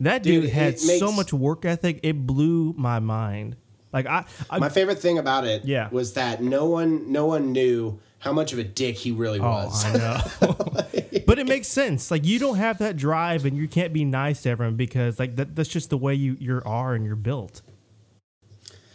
That 0.01 0.22
dude, 0.22 0.43
Dude, 0.43 0.51
had 0.53 0.74
it 0.74 0.80
so 0.80 1.11
much 1.11 1.32
work 1.32 1.64
ethic; 1.64 2.01
it 2.03 2.26
blew 2.26 2.74
my 2.76 3.01
mind. 3.01 3.57
Like 3.93 4.07
I, 4.07 4.24
I 4.51 4.59
My 4.59 4.68
favorite 4.68 4.99
thing 4.99 5.18
about 5.18 5.47
it 5.47 5.64
Yeah. 5.64 5.89
was 5.91 6.12
that 6.12 6.43
no 6.43 6.66
one 6.66 7.11
no 7.11 7.26
one 7.26 7.53
knew 7.53 7.99
how 8.18 8.32
much 8.32 8.53
of 8.53 8.59
a 8.59 8.64
dick 8.64 8.97
he 8.97 9.12
really 9.12 9.41
oh, 9.41 9.45
was. 9.45 9.84
I 9.84 9.93
know. 10.43 10.97
But 11.26 11.38
it 11.38 11.46
makes 11.46 11.68
sense. 11.68 12.10
Like 12.10 12.24
you 12.24 12.38
don't 12.38 12.56
have 12.56 12.78
that 12.78 12.96
drive, 12.96 13.44
and 13.44 13.56
you 13.56 13.68
can't 13.68 13.92
be 13.92 14.04
nice 14.04 14.42
to 14.42 14.50
everyone 14.50 14.76
because 14.76 15.18
like 15.18 15.36
that, 15.36 15.54
that's 15.54 15.68
just 15.68 15.90
the 15.90 15.98
way 15.98 16.14
you 16.14 16.36
you 16.38 16.62
are 16.64 16.94
and 16.94 17.04
you're 17.04 17.16
built. 17.16 17.62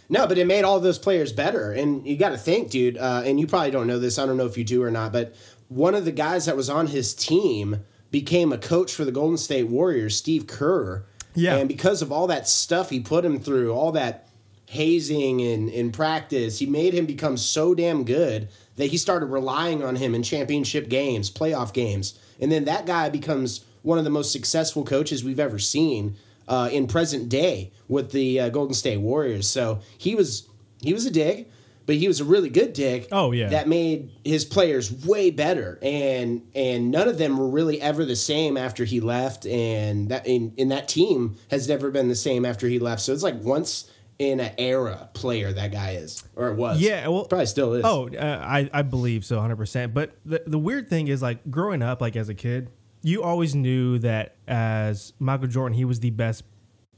No, 0.10 0.28
but 0.28 0.38
it 0.38 0.46
made 0.46 0.64
all 0.64 0.80
those 0.80 1.00
players 1.00 1.32
better. 1.32 1.72
And 1.72 2.06
you 2.06 2.18
got 2.18 2.30
to 2.30 2.38
think, 2.38 2.70
dude, 2.70 2.98
uh, 2.98 3.24
and 3.26 3.40
you 3.40 3.48
probably 3.48 3.72
don't 3.72 3.88
know 3.88 4.00
this. 4.00 4.20
I 4.20 4.26
don't 4.26 4.38
know 4.38 4.46
if 4.46 4.58
you 4.58 4.64
do 4.64 4.84
or 4.84 4.92
not, 4.92 5.12
but 5.12 5.34
one 5.70 5.96
of 5.96 6.06
the 6.06 6.12
guys 6.12 6.46
that 6.46 6.56
was 6.56 6.70
on 6.70 6.88
his 6.88 7.16
team 7.16 7.80
became 8.12 8.54
a 8.54 8.58
coach 8.58 8.94
for 8.94 9.06
the 9.06 9.12
Golden 9.12 9.38
State 9.38 9.68
Warriors, 9.68 10.16
Steve 10.16 10.46
Kerr. 10.46 11.06
Yeah. 11.34 11.56
And 11.56 11.68
because 11.68 12.02
of 12.04 12.12
all 12.12 12.28
that 12.28 12.48
stuff 12.48 12.92
he 12.92 13.00
put 13.00 13.26
him 13.26 13.40
through, 13.40 13.74
all 13.74 13.92
that 13.94 14.30
hazing 14.68 15.40
in, 15.40 15.70
in 15.70 15.92
practice, 15.92 16.60
he 16.60 16.68
made 16.68 16.94
him 16.94 17.06
become 17.06 17.38
so 17.38 17.74
damn 17.74 18.04
good 18.04 18.50
that 18.76 18.88
he 18.88 18.98
started 18.98 19.28
relying 19.28 19.84
on 19.84 19.96
him 19.96 20.16
in 20.16 20.24
championship 20.24 20.90
games, 20.90 21.30
playoff 21.30 21.74
games. 21.74 22.18
And 22.40 22.52
then 22.52 22.66
that 22.66 22.86
guy 22.86 23.10
becomes 23.10 23.64
one 23.84 23.98
of 23.98 24.04
the 24.04 24.10
most 24.10 24.32
successful 24.32 24.84
coaches 24.84 25.24
we've 25.24 25.40
ever 25.40 25.60
seen 25.60 26.16
uh, 26.48 26.70
in 26.72 26.88
present 26.88 27.30
day 27.30 27.72
with 27.88 28.12
the 28.12 28.40
uh, 28.40 28.50
Golden 28.50 28.74
State 28.74 28.98
Warriors. 28.98 29.48
So 29.48 29.80
he 29.98 30.16
was 30.16 30.48
he 30.82 30.94
was 30.94 31.06
a 31.06 31.12
dig, 31.12 31.48
but 31.86 31.96
he 31.96 32.08
was 32.08 32.20
a 32.20 32.26
really 32.26 32.50
good 32.50 32.74
dig. 32.74 33.08
Oh, 33.12 33.32
yeah. 33.32 33.50
that 33.50 33.68
made 33.68 34.12
his 34.24 34.46
players 34.46 34.92
way 35.06 35.32
better, 35.32 35.80
and 35.82 36.42
and 36.56 36.92
none 36.92 37.08
of 37.08 37.18
them 37.18 37.38
were 37.38 37.50
really 37.50 37.82
ever 37.82 38.06
the 38.06 38.16
same 38.16 38.58
after 38.58 38.86
he 38.86 39.00
left, 39.00 39.46
and 39.46 40.10
that 40.10 40.26
in, 40.28 40.54
in 40.58 40.70
that 40.70 40.88
team 40.88 41.38
has 41.50 41.68
never 41.68 41.92
been 41.92 42.10
the 42.10 42.16
same 42.16 42.46
after 42.46 42.68
he 42.68 42.80
left. 42.80 43.02
So 43.02 43.14
it's 43.14 43.24
like 43.24 43.42
once 43.42 43.90
in 44.32 44.40
an 44.40 44.54
era 44.58 45.10
player 45.14 45.52
that 45.54 45.72
guy 45.72 45.92
is, 45.92 46.24
or 46.36 46.50
it 46.50 46.56
was. 46.56 46.80
Yeah, 46.82 47.08
well- 47.08 47.26
probably 47.26 47.46
still 47.46 47.74
is. 47.74 47.84
Oh, 47.86 48.10
uh, 48.10 48.40
I 48.44 48.70
I 48.74 48.82
believe 48.82 49.24
so, 49.26 49.40
hundred 49.40 49.58
percent. 49.58 49.94
But 49.94 50.16
the 50.26 50.42
the 50.48 50.58
weird 50.60 50.90
thing 50.90 51.08
is, 51.10 51.22
like 51.22 51.50
growing 51.52 51.82
up, 51.84 52.02
like 52.02 52.16
as 52.16 52.30
a 52.30 52.34
kid, 52.36 52.70
you 53.02 53.22
always 53.24 53.54
knew 53.54 54.00
that 54.00 54.36
as 54.48 55.14
Michael 55.20 55.48
Jordan, 55.48 55.76
he 55.78 55.86
was 55.86 56.00
the 56.00 56.10
best, 56.10 56.44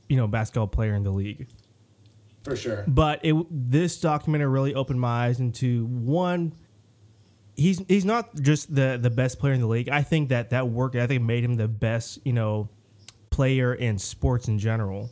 you 0.08 0.18
know, 0.18 0.28
basketball 0.28 0.68
player 0.68 0.94
in 0.96 1.04
the 1.04 1.12
league. 1.12 1.48
for 2.44 2.56
sure. 2.56 2.84
But 2.88 3.20
it 3.24 3.36
this 3.50 4.00
documentary 4.00 4.50
really 4.50 4.76
opened 4.76 5.02
my 5.02 5.26
eyes 5.28 5.40
into 5.40 5.86
one. 5.88 6.54
He's 7.58 7.82
he's 7.88 8.04
not 8.06 8.36
just 8.42 8.74
the 8.76 9.00
the 9.02 9.10
best 9.10 9.40
player 9.40 9.54
in 9.54 9.62
the 9.62 9.68
league. 9.68 9.90
I 9.90 10.04
think 10.04 10.30
that 10.30 10.50
that 10.50 10.68
work 10.68 10.94
ethic 10.96 11.22
made 11.22 11.44
him 11.44 11.56
the 11.56 11.68
best, 11.70 12.20
you 12.26 12.34
know, 12.34 12.70
player 13.30 13.74
in 13.74 13.98
sports 13.98 14.48
in 14.50 14.60
general. 14.60 15.10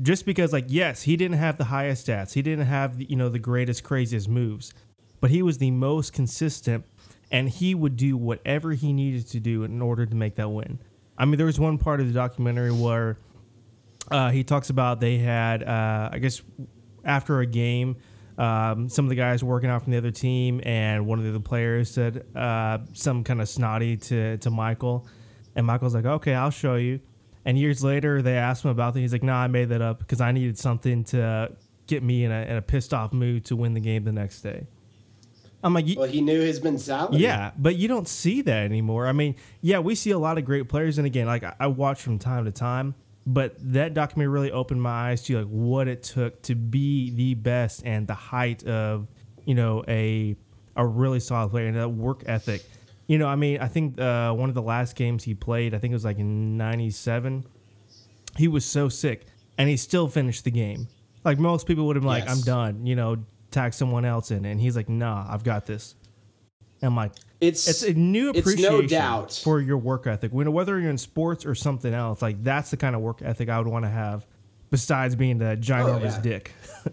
Just 0.00 0.26
because, 0.26 0.52
like, 0.52 0.66
yes, 0.68 1.02
he 1.02 1.16
didn't 1.16 1.38
have 1.38 1.58
the 1.58 1.64
highest 1.64 2.06
stats, 2.06 2.32
he 2.34 2.42
didn't 2.42 2.66
have 2.66 3.00
you 3.00 3.16
know 3.16 3.28
the 3.28 3.38
greatest, 3.38 3.82
craziest 3.82 4.28
moves, 4.28 4.72
but 5.20 5.30
he 5.30 5.42
was 5.42 5.58
the 5.58 5.72
most 5.72 6.12
consistent, 6.12 6.84
and 7.30 7.48
he 7.48 7.74
would 7.74 7.96
do 7.96 8.16
whatever 8.16 8.72
he 8.72 8.92
needed 8.92 9.26
to 9.28 9.40
do 9.40 9.64
in 9.64 9.82
order 9.82 10.06
to 10.06 10.14
make 10.14 10.36
that 10.36 10.50
win. 10.50 10.78
I 11.16 11.24
mean, 11.24 11.36
there 11.36 11.46
was 11.46 11.58
one 11.58 11.78
part 11.78 12.00
of 12.00 12.06
the 12.06 12.12
documentary 12.12 12.70
where 12.70 13.18
uh, 14.10 14.30
he 14.30 14.44
talks 14.44 14.70
about 14.70 15.00
they 15.00 15.18
had, 15.18 15.64
uh, 15.64 16.10
I 16.12 16.18
guess, 16.18 16.42
after 17.04 17.40
a 17.40 17.46
game, 17.46 17.96
um, 18.38 18.88
some 18.88 19.04
of 19.04 19.08
the 19.08 19.16
guys 19.16 19.42
working 19.42 19.68
out 19.68 19.82
from 19.82 19.92
the 19.92 19.98
other 19.98 20.12
team, 20.12 20.60
and 20.64 21.06
one 21.06 21.18
of 21.18 21.24
the 21.24 21.30
other 21.30 21.40
players 21.40 21.90
said 21.90 22.24
uh, 22.36 22.78
some 22.92 23.24
kind 23.24 23.40
of 23.40 23.48
snotty 23.48 23.96
to 23.96 24.38
to 24.38 24.50
Michael, 24.50 25.08
and 25.56 25.66
Michael's 25.66 25.94
like, 25.94 26.04
"Okay, 26.04 26.34
I'll 26.34 26.50
show 26.50 26.76
you." 26.76 27.00
And 27.44 27.58
years 27.58 27.82
later, 27.82 28.20
they 28.22 28.36
asked 28.36 28.64
him 28.64 28.70
about 28.70 28.96
it. 28.96 29.00
He's 29.00 29.12
like, 29.12 29.22
"No, 29.22 29.32
nah, 29.32 29.42
I 29.42 29.46
made 29.46 29.70
that 29.70 29.82
up 29.82 30.00
because 30.00 30.20
I 30.20 30.32
needed 30.32 30.58
something 30.58 31.04
to 31.04 31.52
get 31.86 32.02
me 32.02 32.24
in 32.24 32.32
a, 32.32 32.42
in 32.42 32.56
a 32.56 32.62
pissed 32.62 32.92
off 32.92 33.12
mood 33.12 33.44
to 33.46 33.56
win 33.56 33.74
the 33.74 33.80
game 33.80 34.04
the 34.04 34.12
next 34.12 34.42
day." 34.42 34.66
I'm 35.62 35.74
like, 35.74 35.86
well, 35.96 36.06
he 36.06 36.20
knew 36.20 36.40
his 36.40 36.62
mentality. 36.62 37.18
Yeah, 37.18 37.50
but 37.58 37.76
you 37.76 37.88
don't 37.88 38.06
see 38.06 38.42
that 38.42 38.64
anymore. 38.64 39.08
I 39.08 39.12
mean, 39.12 39.34
yeah, 39.60 39.80
we 39.80 39.94
see 39.94 40.12
a 40.12 40.18
lot 40.18 40.38
of 40.38 40.44
great 40.44 40.68
players, 40.68 40.98
and 40.98 41.06
again, 41.06 41.26
like 41.26 41.42
I, 41.42 41.54
I 41.58 41.66
watch 41.66 42.00
from 42.00 42.18
time 42.18 42.44
to 42.44 42.52
time, 42.52 42.94
but 43.26 43.56
that 43.72 43.92
documentary 43.92 44.32
really 44.32 44.52
opened 44.52 44.80
my 44.80 45.10
eyes 45.10 45.22
to 45.24 45.38
like 45.38 45.48
what 45.48 45.88
it 45.88 46.02
took 46.02 46.40
to 46.42 46.54
be 46.54 47.10
the 47.10 47.34
best 47.34 47.82
and 47.84 48.06
the 48.06 48.14
height 48.14 48.64
of 48.66 49.08
you 49.44 49.54
know 49.54 49.82
a 49.88 50.36
a 50.76 50.86
really 50.86 51.18
solid 51.18 51.50
player 51.50 51.66
and 51.66 51.76
that 51.76 51.88
work 51.88 52.22
ethic. 52.26 52.62
You 53.08 53.18
know, 53.18 53.26
I 53.26 53.36
mean, 53.36 53.58
I 53.58 53.68
think 53.68 53.98
uh, 54.00 54.32
one 54.34 54.48
of 54.48 54.54
the 54.54 54.62
last 54.62 54.94
games 54.94 55.24
he 55.24 55.34
played, 55.34 55.74
I 55.74 55.78
think 55.78 55.92
it 55.92 55.94
was 55.94 56.04
like 56.04 56.18
in 56.18 56.56
'97. 56.56 57.44
He 58.36 58.46
was 58.46 58.64
so 58.64 58.88
sick, 58.88 59.26
and 59.56 59.68
he 59.68 59.76
still 59.76 60.08
finished 60.08 60.44
the 60.44 60.50
game. 60.50 60.86
Like 61.24 61.38
most 61.38 61.66
people 61.66 61.86
would 61.86 61.96
have 61.96 62.02
been 62.02 62.08
like, 62.08 62.28
"I'm 62.28 62.42
done," 62.42 62.86
you 62.86 62.94
know, 62.94 63.16
tag 63.50 63.72
someone 63.72 64.04
else 64.04 64.30
in, 64.30 64.44
and 64.44 64.60
he's 64.60 64.76
like, 64.76 64.88
"Nah, 64.88 65.26
I've 65.28 65.42
got 65.42 65.66
this." 65.66 65.96
And 66.80 66.90
I'm 66.90 66.96
like, 66.96 67.12
It's 67.40 67.66
it's 67.66 67.82
a 67.82 67.92
new 67.92 68.30
appreciation 68.30 68.62
no 68.62 68.82
doubt. 68.82 69.40
for 69.42 69.60
your 69.60 69.78
work 69.78 70.06
ethic. 70.06 70.30
Whether 70.32 70.78
you're 70.78 70.90
in 70.90 70.98
sports 70.98 71.44
or 71.44 71.54
something 71.54 71.92
else, 71.92 72.22
like 72.22 72.42
that's 72.44 72.70
the 72.70 72.76
kind 72.76 72.94
of 72.94 73.02
work 73.02 73.20
ethic 73.22 73.48
I 73.48 73.58
would 73.58 73.66
want 73.66 73.84
to 73.84 73.90
have. 73.90 74.26
Besides 74.70 75.16
being 75.16 75.38
the 75.38 75.56
ginormous 75.56 76.16
yeah. 76.16 76.20
dick. 76.20 76.52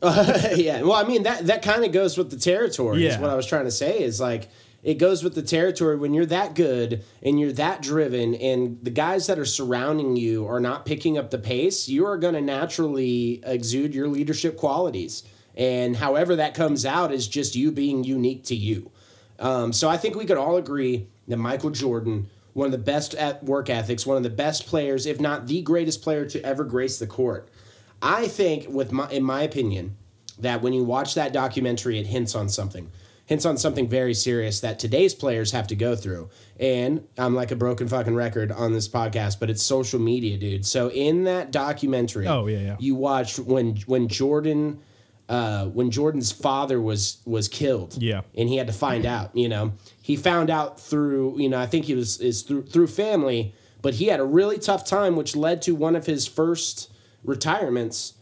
yeah. 0.56 0.82
Well, 0.82 0.94
I 0.94 1.04
mean 1.04 1.22
that 1.22 1.46
that 1.46 1.62
kind 1.62 1.84
of 1.84 1.92
goes 1.92 2.18
with 2.18 2.30
the 2.30 2.36
territory. 2.36 3.06
Is 3.06 3.18
what 3.18 3.30
I 3.30 3.34
was 3.34 3.46
trying 3.46 3.64
to 3.64 3.70
say. 3.70 4.02
Is 4.02 4.20
like 4.20 4.48
it 4.82 4.94
goes 4.94 5.24
with 5.24 5.34
the 5.34 5.42
territory 5.42 5.96
when 5.96 6.14
you're 6.14 6.26
that 6.26 6.54
good 6.54 7.04
and 7.22 7.38
you're 7.38 7.52
that 7.52 7.82
driven, 7.82 8.34
and 8.34 8.78
the 8.82 8.90
guys 8.90 9.26
that 9.26 9.38
are 9.38 9.44
surrounding 9.44 10.16
you 10.16 10.46
are 10.46 10.60
not 10.60 10.86
picking 10.86 11.18
up 11.18 11.30
the 11.30 11.38
pace. 11.38 11.88
You 11.88 12.06
are 12.06 12.16
going 12.16 12.34
to 12.34 12.40
naturally 12.40 13.42
exude 13.44 13.94
your 13.94 14.08
leadership 14.08 14.56
qualities, 14.56 15.24
and 15.56 15.96
however 15.96 16.36
that 16.36 16.54
comes 16.54 16.86
out 16.86 17.12
is 17.12 17.26
just 17.26 17.56
you 17.56 17.72
being 17.72 18.04
unique 18.04 18.44
to 18.44 18.54
you. 18.54 18.90
Um, 19.38 19.72
so 19.72 19.88
I 19.88 19.96
think 19.96 20.14
we 20.14 20.26
could 20.26 20.36
all 20.36 20.56
agree 20.56 21.08
that 21.28 21.36
Michael 21.36 21.70
Jordan, 21.70 22.28
one 22.54 22.66
of 22.66 22.72
the 22.72 22.78
best 22.78 23.14
at 23.14 23.44
work 23.44 23.70
ethics, 23.70 24.06
one 24.06 24.16
of 24.16 24.22
the 24.22 24.30
best 24.30 24.66
players, 24.66 25.06
if 25.06 25.20
not 25.20 25.46
the 25.46 25.62
greatest 25.62 26.02
player 26.02 26.24
to 26.26 26.44
ever 26.44 26.64
grace 26.64 26.98
the 26.98 27.06
court. 27.06 27.48
I 28.00 28.28
think, 28.28 28.68
with 28.68 28.92
my, 28.92 29.08
in 29.10 29.22
my 29.22 29.42
opinion, 29.42 29.96
that 30.38 30.62
when 30.62 30.72
you 30.72 30.84
watch 30.84 31.14
that 31.14 31.32
documentary, 31.32 31.98
it 31.98 32.06
hints 32.06 32.34
on 32.34 32.48
something, 32.48 32.90
hints 33.28 33.44
on 33.44 33.58
something 33.58 33.86
very 33.86 34.14
serious 34.14 34.60
that 34.60 34.78
today's 34.78 35.14
players 35.14 35.52
have 35.52 35.66
to 35.66 35.76
go 35.76 35.94
through. 35.94 36.30
And 36.58 37.06
I'm 37.18 37.34
like 37.34 37.50
a 37.50 37.56
broken 37.56 37.86
fucking 37.86 38.14
record 38.14 38.50
on 38.50 38.72
this 38.72 38.88
podcast, 38.88 39.38
but 39.38 39.50
it's 39.50 39.62
social 39.62 40.00
media, 40.00 40.38
dude. 40.38 40.64
So 40.64 40.90
in 40.90 41.24
that 41.24 41.50
documentary, 41.50 42.26
Oh, 42.26 42.46
yeah, 42.46 42.58
yeah. 42.58 42.76
you 42.80 42.94
watched 42.94 43.38
when 43.38 43.76
when 43.86 44.08
Jordan, 44.08 44.80
uh, 45.28 45.66
when 45.66 45.90
Jordan's 45.90 46.32
father 46.32 46.80
was 46.80 47.18
was 47.26 47.48
killed, 47.48 48.02
Yeah. 48.02 48.22
and 48.34 48.48
he 48.48 48.56
had 48.56 48.66
to 48.68 48.72
find 48.72 49.04
out. 49.04 49.36
You 49.36 49.50
know, 49.50 49.74
he 50.00 50.16
found 50.16 50.48
out 50.48 50.80
through 50.80 51.38
you 51.38 51.50
know 51.50 51.58
I 51.60 51.66
think 51.66 51.84
he 51.84 51.94
was 51.94 52.18
is 52.20 52.40
through 52.42 52.62
through 52.64 52.86
family, 52.86 53.52
but 53.82 53.92
he 53.94 54.06
had 54.06 54.20
a 54.20 54.24
really 54.24 54.58
tough 54.58 54.86
time, 54.86 55.16
which 55.16 55.36
led 55.36 55.60
to 55.62 55.74
one 55.74 55.94
of 55.96 56.06
his 56.06 56.26
first 56.26 56.90
retirements 57.22 58.14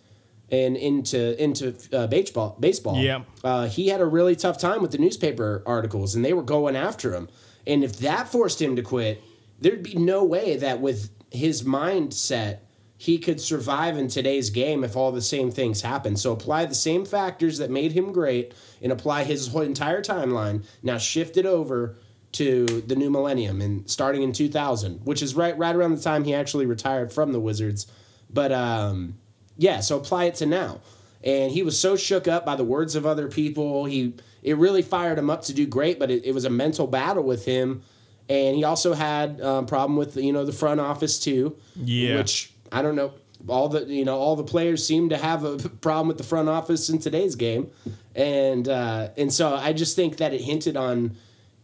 and 0.50 0.76
into 0.76 1.42
into 1.42 1.74
uh, 1.92 2.06
baseball. 2.06 2.56
Baseball. 2.60 2.98
Yeah. 2.98 3.22
Uh, 3.42 3.66
he 3.66 3.88
had 3.88 4.00
a 4.00 4.06
really 4.06 4.36
tough 4.36 4.58
time 4.58 4.82
with 4.82 4.92
the 4.92 4.98
newspaper 4.98 5.62
articles, 5.66 6.14
and 6.14 6.24
they 6.24 6.32
were 6.32 6.42
going 6.42 6.76
after 6.76 7.14
him. 7.14 7.28
And 7.66 7.82
if 7.82 7.98
that 7.98 8.28
forced 8.28 8.62
him 8.62 8.76
to 8.76 8.82
quit, 8.82 9.22
there'd 9.60 9.82
be 9.82 9.96
no 9.96 10.24
way 10.24 10.56
that 10.56 10.80
with 10.80 11.10
his 11.30 11.62
mindset 11.62 12.58
he 12.98 13.18
could 13.18 13.40
survive 13.40 13.98
in 13.98 14.08
today's 14.08 14.48
game 14.50 14.82
if 14.82 14.96
all 14.96 15.12
the 15.12 15.20
same 15.20 15.50
things 15.50 15.82
happen. 15.82 16.16
So 16.16 16.32
apply 16.32 16.64
the 16.64 16.74
same 16.74 17.04
factors 17.04 17.58
that 17.58 17.70
made 17.70 17.92
him 17.92 18.12
great 18.12 18.54
and 18.80 18.90
apply 18.90 19.24
his 19.24 19.48
whole 19.48 19.60
entire 19.60 20.00
timeline. 20.00 20.64
Now 20.82 20.96
shift 20.96 21.36
it 21.36 21.44
over 21.44 21.96
to 22.32 22.66
the 22.66 22.96
new 22.96 23.10
millennium 23.10 23.60
and 23.60 23.88
starting 23.90 24.22
in 24.22 24.32
2000, 24.32 25.04
which 25.04 25.22
is 25.22 25.34
right 25.34 25.56
right 25.58 25.74
around 25.74 25.96
the 25.96 26.02
time 26.02 26.24
he 26.24 26.34
actually 26.34 26.66
retired 26.66 27.12
from 27.12 27.32
the 27.32 27.40
Wizards. 27.40 27.86
But 28.30 28.52
um, 28.52 29.18
yeah, 29.56 29.80
so 29.80 29.96
apply 29.96 30.24
it 30.24 30.36
to 30.36 30.46
now. 30.46 30.80
And 31.24 31.50
he 31.50 31.62
was 31.62 31.78
so 31.78 31.96
shook 31.96 32.28
up 32.28 32.44
by 32.44 32.56
the 32.56 32.64
words 32.64 32.94
of 32.94 33.06
other 33.06 33.28
people. 33.28 33.84
He 33.84 34.14
it 34.42 34.56
really 34.56 34.82
fired 34.82 35.18
him 35.18 35.28
up 35.28 35.42
to 35.44 35.54
do 35.54 35.66
great, 35.66 35.98
but 35.98 36.10
it, 36.10 36.24
it 36.24 36.32
was 36.32 36.44
a 36.44 36.50
mental 36.50 36.86
battle 36.86 37.24
with 37.24 37.44
him. 37.44 37.82
And 38.28 38.56
he 38.56 38.64
also 38.64 38.92
had 38.92 39.40
a 39.40 39.48
um, 39.48 39.66
problem 39.66 39.96
with 39.96 40.16
you 40.16 40.32
know 40.32 40.44
the 40.44 40.52
front 40.52 40.80
office 40.80 41.18
too. 41.18 41.56
Yeah. 41.74 42.16
Which 42.16 42.52
I 42.70 42.82
don't 42.82 42.96
know. 42.96 43.12
All 43.48 43.68
the 43.68 43.84
you 43.84 44.04
know 44.04 44.16
all 44.16 44.36
the 44.36 44.44
players 44.44 44.86
seem 44.86 45.08
to 45.10 45.16
have 45.16 45.44
a 45.44 45.56
problem 45.80 46.08
with 46.08 46.18
the 46.18 46.24
front 46.24 46.48
office 46.48 46.88
in 46.88 46.98
today's 46.98 47.34
game, 47.34 47.70
and 48.14 48.68
uh, 48.68 49.10
and 49.16 49.32
so 49.32 49.54
I 49.54 49.72
just 49.72 49.96
think 49.96 50.18
that 50.18 50.32
it 50.32 50.40
hinted 50.40 50.76
on 50.76 51.16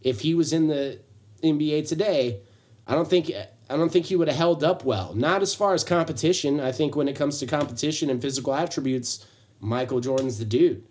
if 0.03 0.21
he 0.21 0.35
was 0.35 0.53
in 0.53 0.69
the 0.69 1.01
NBA 1.43 1.89
today, 1.89 2.41
I 2.87 2.95
don't 2.95 3.09
think 3.09 3.31
I 3.73 3.77
don't 3.77 3.91
think 3.91 4.07
he 4.07 4.17
would 4.17 4.29
have 4.29 4.37
held 4.37 4.63
up 4.63 4.85
well. 4.85 5.15
Not 5.15 5.43
as 5.43 5.55
far 5.55 5.73
as 5.75 5.83
competition. 5.83 6.61
I 6.61 6.73
think 6.73 6.95
when 6.95 7.09
it 7.09 7.17
comes 7.17 7.39
to 7.39 7.47
competition 7.47 8.11
and 8.11 8.21
physical 8.21 8.55
attributes, 8.55 9.27
Michael 9.61 10.01
Jordan's 10.01 10.39
the 10.39 10.45
dude. 10.45 10.85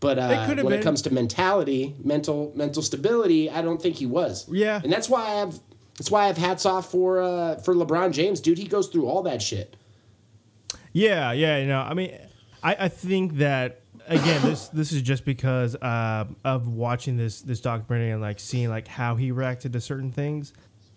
But 0.00 0.18
uh, 0.18 0.46
when 0.56 0.74
it 0.74 0.82
comes 0.82 1.00
to 1.02 1.12
mentality, 1.12 1.94
mental 2.04 2.52
mental 2.54 2.82
stability, 2.82 3.48
I 3.48 3.62
don't 3.62 3.80
think 3.80 3.96
he 3.96 4.04
was. 4.04 4.46
Yeah. 4.50 4.80
and 4.82 4.92
that's 4.92 5.08
why 5.08 5.22
I 5.22 5.34
have 5.36 5.58
that's 5.96 6.10
why 6.10 6.24
I 6.24 6.26
have 6.26 6.36
hats 6.36 6.66
off 6.66 6.90
for 6.90 7.22
uh, 7.22 7.56
for 7.56 7.74
LeBron 7.74 8.12
James, 8.12 8.40
dude. 8.40 8.58
He 8.58 8.68
goes 8.68 8.88
through 8.88 9.06
all 9.06 9.22
that 9.22 9.40
shit. 9.40 9.76
Yeah, 10.92 11.32
yeah, 11.32 11.58
you 11.58 11.66
know, 11.66 11.80
I 11.80 11.94
mean, 11.94 12.16
I, 12.62 12.76
I 12.80 12.88
think 12.88 13.36
that 13.36 13.80
again, 14.06 14.42
this 14.42 14.68
this 14.68 14.92
is 14.92 15.02
just 15.02 15.24
because 15.24 15.74
uh, 15.76 16.26
of 16.44 16.68
watching 16.68 17.16
this 17.16 17.40
this 17.40 17.60
documentary 17.60 18.10
and 18.10 18.20
like 18.20 18.40
seeing 18.40 18.68
like 18.68 18.88
how 18.88 19.16
he 19.16 19.30
reacted 19.30 19.72
to 19.72 19.80
certain 19.80 20.12
things. 20.12 20.52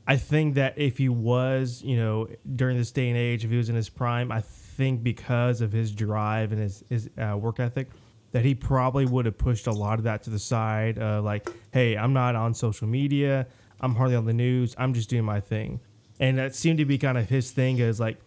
I 0.10 0.18
think 0.18 0.56
that 0.56 0.74
if 0.76 0.98
he 0.98 1.08
was, 1.08 1.84
you 1.84 1.96
know, 1.96 2.28
during 2.56 2.78
this 2.78 2.90
day 2.90 3.10
and 3.10 3.18
age, 3.18 3.46
if 3.46 3.52
he 3.52 3.58
was 3.58 3.70
in 3.70 3.76
his 3.76 3.90
prime, 3.90 4.32
I 4.32 4.42
think 4.42 5.04
because 5.04 5.62
of 5.62 5.72
his 5.72 5.92
drive 5.92 6.52
and 6.52 6.60
his 6.60 6.84
his 6.90 7.12
uh, 7.16 7.38
work 7.38 7.60
ethic, 7.60 7.92
that 8.32 8.44
he 8.44 8.56
probably 8.56 9.06
would 9.06 9.28
have 9.28 9.38
pushed 9.38 9.68
a 9.68 9.72
lot 9.72 10.00
of 10.00 10.06
that 10.06 10.24
to 10.24 10.32
the 10.32 10.40
side. 10.40 10.98
Uh, 10.98 11.22
like, 11.22 11.48
hey, 11.72 11.96
I'm 11.96 12.12
not 12.12 12.36
on 12.36 12.56
social 12.56 12.88
media. 12.88 13.46
I'm 13.82 13.94
hardly 13.94 14.16
on 14.16 14.26
the 14.26 14.34
news. 14.34 14.74
I'm 14.80 14.96
just 14.96 15.12
doing 15.12 15.26
my 15.26 15.40
thing. 15.40 15.80
And 16.20 16.40
that 16.40 16.56
seemed 16.56 16.80
to 16.80 16.86
be 16.86 16.98
kind 16.98 17.16
of 17.16 17.30
his 17.30 17.52
thing. 17.52 17.78
Is 17.78 18.00
like 18.00 18.18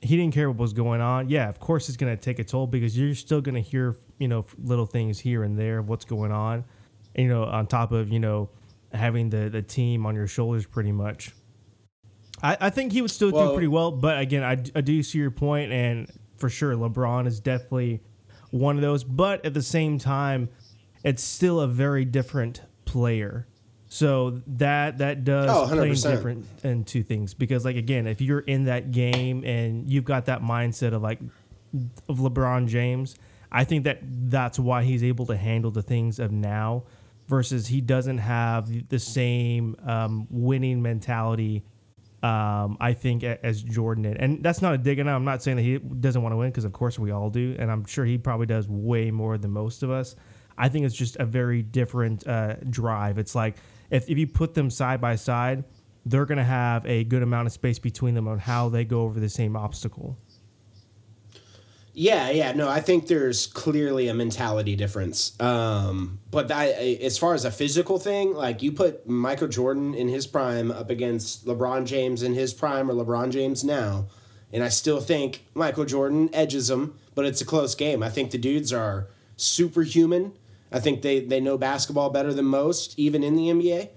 he 0.00 0.16
didn't 0.16 0.34
care 0.34 0.48
what 0.48 0.58
was 0.58 0.72
going 0.72 1.00
on. 1.00 1.28
Yeah, 1.28 1.48
of 1.48 1.58
course 1.58 1.88
it's 1.88 1.96
going 1.96 2.16
to 2.16 2.22
take 2.22 2.38
a 2.38 2.44
toll 2.44 2.68
because 2.68 2.96
you're 2.96 3.16
still 3.16 3.40
going 3.40 3.56
to 3.56 3.60
hear, 3.60 3.96
you 4.20 4.28
know, 4.28 4.46
little 4.62 4.86
things 4.86 5.18
here 5.18 5.42
and 5.42 5.58
there 5.58 5.78
of 5.78 5.88
what's 5.88 6.04
going 6.04 6.30
on. 6.30 6.64
And, 7.16 7.26
you 7.26 7.28
know, 7.28 7.44
on 7.46 7.66
top 7.66 7.90
of, 7.90 8.10
you 8.10 8.20
know, 8.20 8.48
having 8.92 9.30
the, 9.30 9.48
the 9.48 9.62
team 9.62 10.06
on 10.06 10.14
your 10.14 10.26
shoulders 10.26 10.66
pretty 10.66 10.92
much. 10.92 11.32
I, 12.42 12.56
I 12.60 12.70
think 12.70 12.92
he 12.92 13.02
would 13.02 13.10
still 13.10 13.30
do 13.30 13.52
pretty 13.52 13.68
well. 13.68 13.90
But 13.92 14.18
again, 14.18 14.42
I, 14.42 14.52
I 14.74 14.80
do 14.80 15.02
see 15.02 15.18
your 15.18 15.30
point, 15.30 15.70
and 15.72 16.10
for 16.36 16.48
sure, 16.48 16.74
LeBron 16.74 17.26
is 17.26 17.40
definitely 17.40 18.00
one 18.50 18.76
of 18.76 18.82
those. 18.82 19.04
But 19.04 19.44
at 19.46 19.54
the 19.54 19.62
same 19.62 19.98
time, 19.98 20.48
it's 21.04 21.22
still 21.22 21.60
a 21.60 21.68
very 21.68 22.04
different 22.04 22.62
player. 22.84 23.46
So 23.88 24.40
that 24.46 24.98
that 24.98 25.22
does 25.24 25.50
Oh, 25.50 25.66
play 25.68 25.88
in 25.90 25.94
100%. 25.94 26.10
different 26.10 26.46
into 26.64 27.02
things 27.02 27.34
because 27.34 27.64
like 27.66 27.76
again, 27.76 28.06
if 28.06 28.22
you're 28.22 28.40
in 28.40 28.64
that 28.64 28.90
game 28.90 29.44
and 29.44 29.88
you've 29.90 30.04
got 30.06 30.24
that 30.26 30.40
mindset 30.40 30.94
of 30.94 31.02
like 31.02 31.20
of 32.08 32.16
LeBron 32.18 32.68
James, 32.68 33.16
I 33.52 33.64
think 33.64 33.84
that 33.84 33.98
that's 34.02 34.58
why 34.58 34.82
he's 34.82 35.04
able 35.04 35.26
to 35.26 35.36
handle 35.36 35.70
the 35.70 35.82
things 35.82 36.18
of 36.18 36.32
now 36.32 36.84
versus 37.32 37.66
he 37.66 37.80
doesn't 37.80 38.18
have 38.18 38.90
the 38.90 38.98
same 38.98 39.74
um, 39.86 40.26
winning 40.28 40.82
mentality. 40.82 41.64
Um, 42.22 42.76
I 42.78 42.92
think 42.92 43.24
as 43.24 43.62
Jordan 43.62 44.02
did, 44.02 44.18
and 44.18 44.44
that's 44.44 44.60
not 44.60 44.74
a 44.74 44.78
dig. 44.78 44.98
And 44.98 45.08
I'm 45.08 45.24
not 45.24 45.42
saying 45.42 45.56
that 45.56 45.62
he 45.62 45.78
doesn't 45.78 46.20
want 46.20 46.34
to 46.34 46.36
win 46.36 46.50
because 46.50 46.66
of 46.66 46.74
course 46.74 46.98
we 46.98 47.10
all 47.10 47.30
do, 47.30 47.56
and 47.58 47.72
I'm 47.72 47.86
sure 47.86 48.04
he 48.04 48.18
probably 48.18 48.44
does 48.44 48.68
way 48.68 49.10
more 49.10 49.38
than 49.38 49.50
most 49.50 49.82
of 49.82 49.90
us. 49.90 50.14
I 50.58 50.68
think 50.68 50.84
it's 50.84 50.94
just 50.94 51.16
a 51.16 51.24
very 51.24 51.62
different 51.62 52.26
uh, 52.26 52.56
drive. 52.68 53.16
It's 53.16 53.34
like 53.34 53.56
if, 53.90 54.10
if 54.10 54.18
you 54.18 54.26
put 54.26 54.52
them 54.52 54.68
side 54.68 55.00
by 55.00 55.16
side, 55.16 55.64
they're 56.04 56.26
going 56.26 56.36
to 56.36 56.44
have 56.44 56.84
a 56.84 57.04
good 57.04 57.22
amount 57.22 57.46
of 57.46 57.54
space 57.54 57.78
between 57.78 58.12
them 58.12 58.28
on 58.28 58.40
how 58.40 58.68
they 58.68 58.84
go 58.84 59.00
over 59.00 59.18
the 59.18 59.30
same 59.30 59.56
obstacle. 59.56 60.18
Yeah, 61.94 62.30
yeah, 62.30 62.52
no, 62.52 62.68
I 62.70 62.80
think 62.80 63.06
there's 63.06 63.46
clearly 63.46 64.08
a 64.08 64.14
mentality 64.14 64.76
difference. 64.76 65.38
Um, 65.40 66.20
but 66.30 66.50
I- 66.50 66.98
as 67.02 67.18
far 67.18 67.34
as 67.34 67.44
a 67.44 67.50
physical 67.50 67.98
thing, 67.98 68.34
like 68.34 68.62
you 68.62 68.72
put 68.72 69.06
Michael 69.06 69.48
Jordan 69.48 69.94
in 69.94 70.08
his 70.08 70.26
prime 70.26 70.70
up 70.70 70.88
against 70.88 71.44
LeBron 71.46 71.84
James 71.84 72.22
in 72.22 72.32
his 72.32 72.54
prime 72.54 72.90
or 72.90 72.94
LeBron 72.94 73.30
James 73.30 73.62
now, 73.62 74.06
and 74.52 74.64
I 74.64 74.70
still 74.70 75.00
think 75.00 75.44
Michael 75.54 75.84
Jordan 75.84 76.30
edges 76.32 76.70
him, 76.70 76.94
but 77.14 77.26
it's 77.26 77.42
a 77.42 77.44
close 77.44 77.74
game. 77.74 78.02
I 78.02 78.08
think 78.08 78.30
the 78.30 78.38
dudes 78.38 78.72
are 78.72 79.08
superhuman. 79.36 80.32
I 80.70 80.80
think 80.80 81.02
they 81.02 81.20
they 81.20 81.40
know 81.40 81.58
basketball 81.58 82.08
better 82.08 82.32
than 82.32 82.46
most, 82.46 82.98
even 82.98 83.22
in 83.22 83.36
the 83.36 83.50
NBA. 83.50 83.88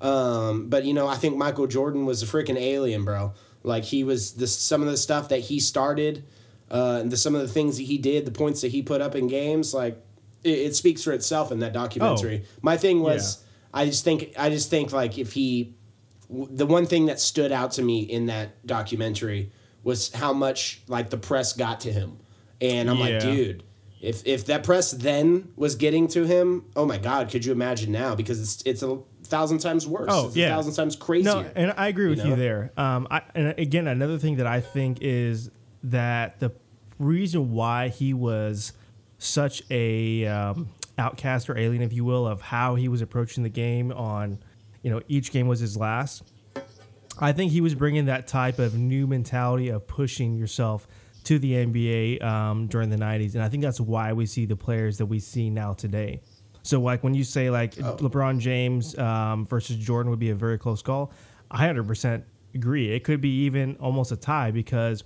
Um, 0.00 0.68
but 0.70 0.84
you 0.86 0.94
know, 0.94 1.06
I 1.06 1.16
think 1.16 1.36
Michael 1.36 1.66
Jordan 1.66 2.06
was 2.06 2.22
a 2.22 2.26
freaking 2.26 2.58
alien, 2.58 3.04
bro. 3.04 3.34
Like 3.62 3.84
he 3.84 4.04
was 4.04 4.32
the 4.32 4.46
some 4.46 4.80
of 4.80 4.88
the 4.88 4.96
stuff 4.96 5.28
that 5.28 5.40
he 5.40 5.60
started, 5.60 6.24
uh, 6.72 6.98
and 7.00 7.10
the, 7.12 7.16
some 7.16 7.36
of 7.36 7.42
the 7.42 7.48
things 7.48 7.76
that 7.76 7.84
he 7.84 7.98
did, 7.98 8.24
the 8.24 8.32
points 8.32 8.62
that 8.62 8.72
he 8.72 8.82
put 8.82 9.00
up 9.00 9.14
in 9.14 9.28
games, 9.28 9.72
like 9.72 10.02
it, 10.42 10.58
it 10.58 10.74
speaks 10.74 11.04
for 11.04 11.12
itself 11.12 11.52
in 11.52 11.60
that 11.60 11.72
documentary. 11.72 12.42
Oh. 12.44 12.58
My 12.62 12.76
thing 12.76 13.00
was, 13.00 13.44
I 13.72 13.84
just 13.84 14.02
think, 14.02 14.32
I 14.36 14.50
just 14.50 14.70
think 14.70 14.92
like 14.92 15.18
if 15.18 15.32
he, 15.32 15.76
w- 16.28 16.48
the 16.50 16.66
one 16.66 16.86
thing 16.86 17.06
that 17.06 17.20
stood 17.20 17.52
out 17.52 17.70
to 17.72 17.82
me 17.82 18.00
in 18.00 18.26
that 18.26 18.66
documentary 18.66 19.52
was 19.84 20.12
how 20.12 20.32
much 20.32 20.82
like 20.88 21.10
the 21.10 21.18
press 21.18 21.52
got 21.52 21.80
to 21.80 21.92
him, 21.92 22.18
and 22.60 22.90
I'm 22.90 22.98
like, 22.98 23.20
dude. 23.20 23.62
If, 24.00 24.26
if 24.26 24.46
that 24.46 24.64
press 24.64 24.90
then 24.90 25.52
was 25.54 25.76
getting 25.76 26.08
to 26.08 26.26
him, 26.26 26.64
oh 26.74 26.84
my 26.84 26.98
God, 26.98 27.30
could 27.30 27.44
you 27.44 27.52
imagine 27.52 27.92
now? 27.92 28.16
Because 28.16 28.40
it's 28.40 28.60
it's 28.66 28.82
a 28.82 28.98
thousand 29.22 29.58
times 29.58 29.86
worse. 29.86 30.08
Oh, 30.10 30.26
it's 30.26 30.34
yeah. 30.34 30.46
a 30.46 30.50
thousand 30.50 30.74
times 30.74 30.96
crazier. 30.96 31.32
No, 31.32 31.50
and 31.54 31.72
I 31.76 31.86
agree 31.86 32.08
with 32.08 32.18
you, 32.18 32.30
know? 32.30 32.34
there. 32.34 32.72
Um, 32.76 33.06
I, 33.12 33.22
and 33.36 33.54
again, 33.56 33.86
another 33.86 34.18
thing 34.18 34.38
that 34.38 34.46
I 34.48 34.60
think 34.60 34.98
is 35.02 35.52
that 35.84 36.40
the 36.40 36.50
reason 37.02 37.52
why 37.52 37.88
he 37.88 38.14
was 38.14 38.72
such 39.18 39.62
a 39.70 40.26
um, 40.26 40.68
outcast 40.98 41.48
or 41.48 41.56
alien, 41.56 41.82
if 41.82 41.92
you 41.92 42.04
will, 42.04 42.26
of 42.26 42.40
how 42.40 42.74
he 42.74 42.88
was 42.88 43.02
approaching 43.02 43.42
the 43.42 43.48
game 43.48 43.92
on, 43.92 44.38
you 44.82 44.90
know, 44.90 45.00
each 45.08 45.30
game 45.30 45.46
was 45.46 45.60
his 45.60 45.76
last. 45.76 46.22
I 47.18 47.32
think 47.32 47.52
he 47.52 47.60
was 47.60 47.74
bringing 47.74 48.06
that 48.06 48.26
type 48.26 48.58
of 48.58 48.74
new 48.74 49.06
mentality 49.06 49.68
of 49.68 49.86
pushing 49.86 50.36
yourself 50.36 50.86
to 51.24 51.38
the 51.38 51.52
NBA 51.52 52.22
um, 52.22 52.66
during 52.66 52.90
the 52.90 52.96
90s. 52.96 53.34
And 53.34 53.42
I 53.42 53.48
think 53.48 53.62
that's 53.62 53.80
why 53.80 54.12
we 54.12 54.26
see 54.26 54.46
the 54.46 54.56
players 54.56 54.98
that 54.98 55.06
we 55.06 55.20
see 55.20 55.50
now 55.50 55.72
today. 55.72 56.20
So, 56.62 56.80
like 56.80 57.02
when 57.02 57.14
you 57.14 57.24
say 57.24 57.50
like 57.50 57.74
LeBron 57.74 58.38
James 58.38 58.96
um, 58.96 59.46
versus 59.46 59.76
Jordan 59.76 60.10
would 60.10 60.20
be 60.20 60.30
a 60.30 60.34
very 60.34 60.58
close 60.58 60.80
call, 60.80 61.12
I 61.50 61.66
100% 61.66 62.22
agree. 62.54 62.92
It 62.92 63.04
could 63.04 63.20
be 63.20 63.44
even 63.44 63.76
almost 63.76 64.12
a 64.12 64.16
tie 64.16 64.50
because 64.50 65.02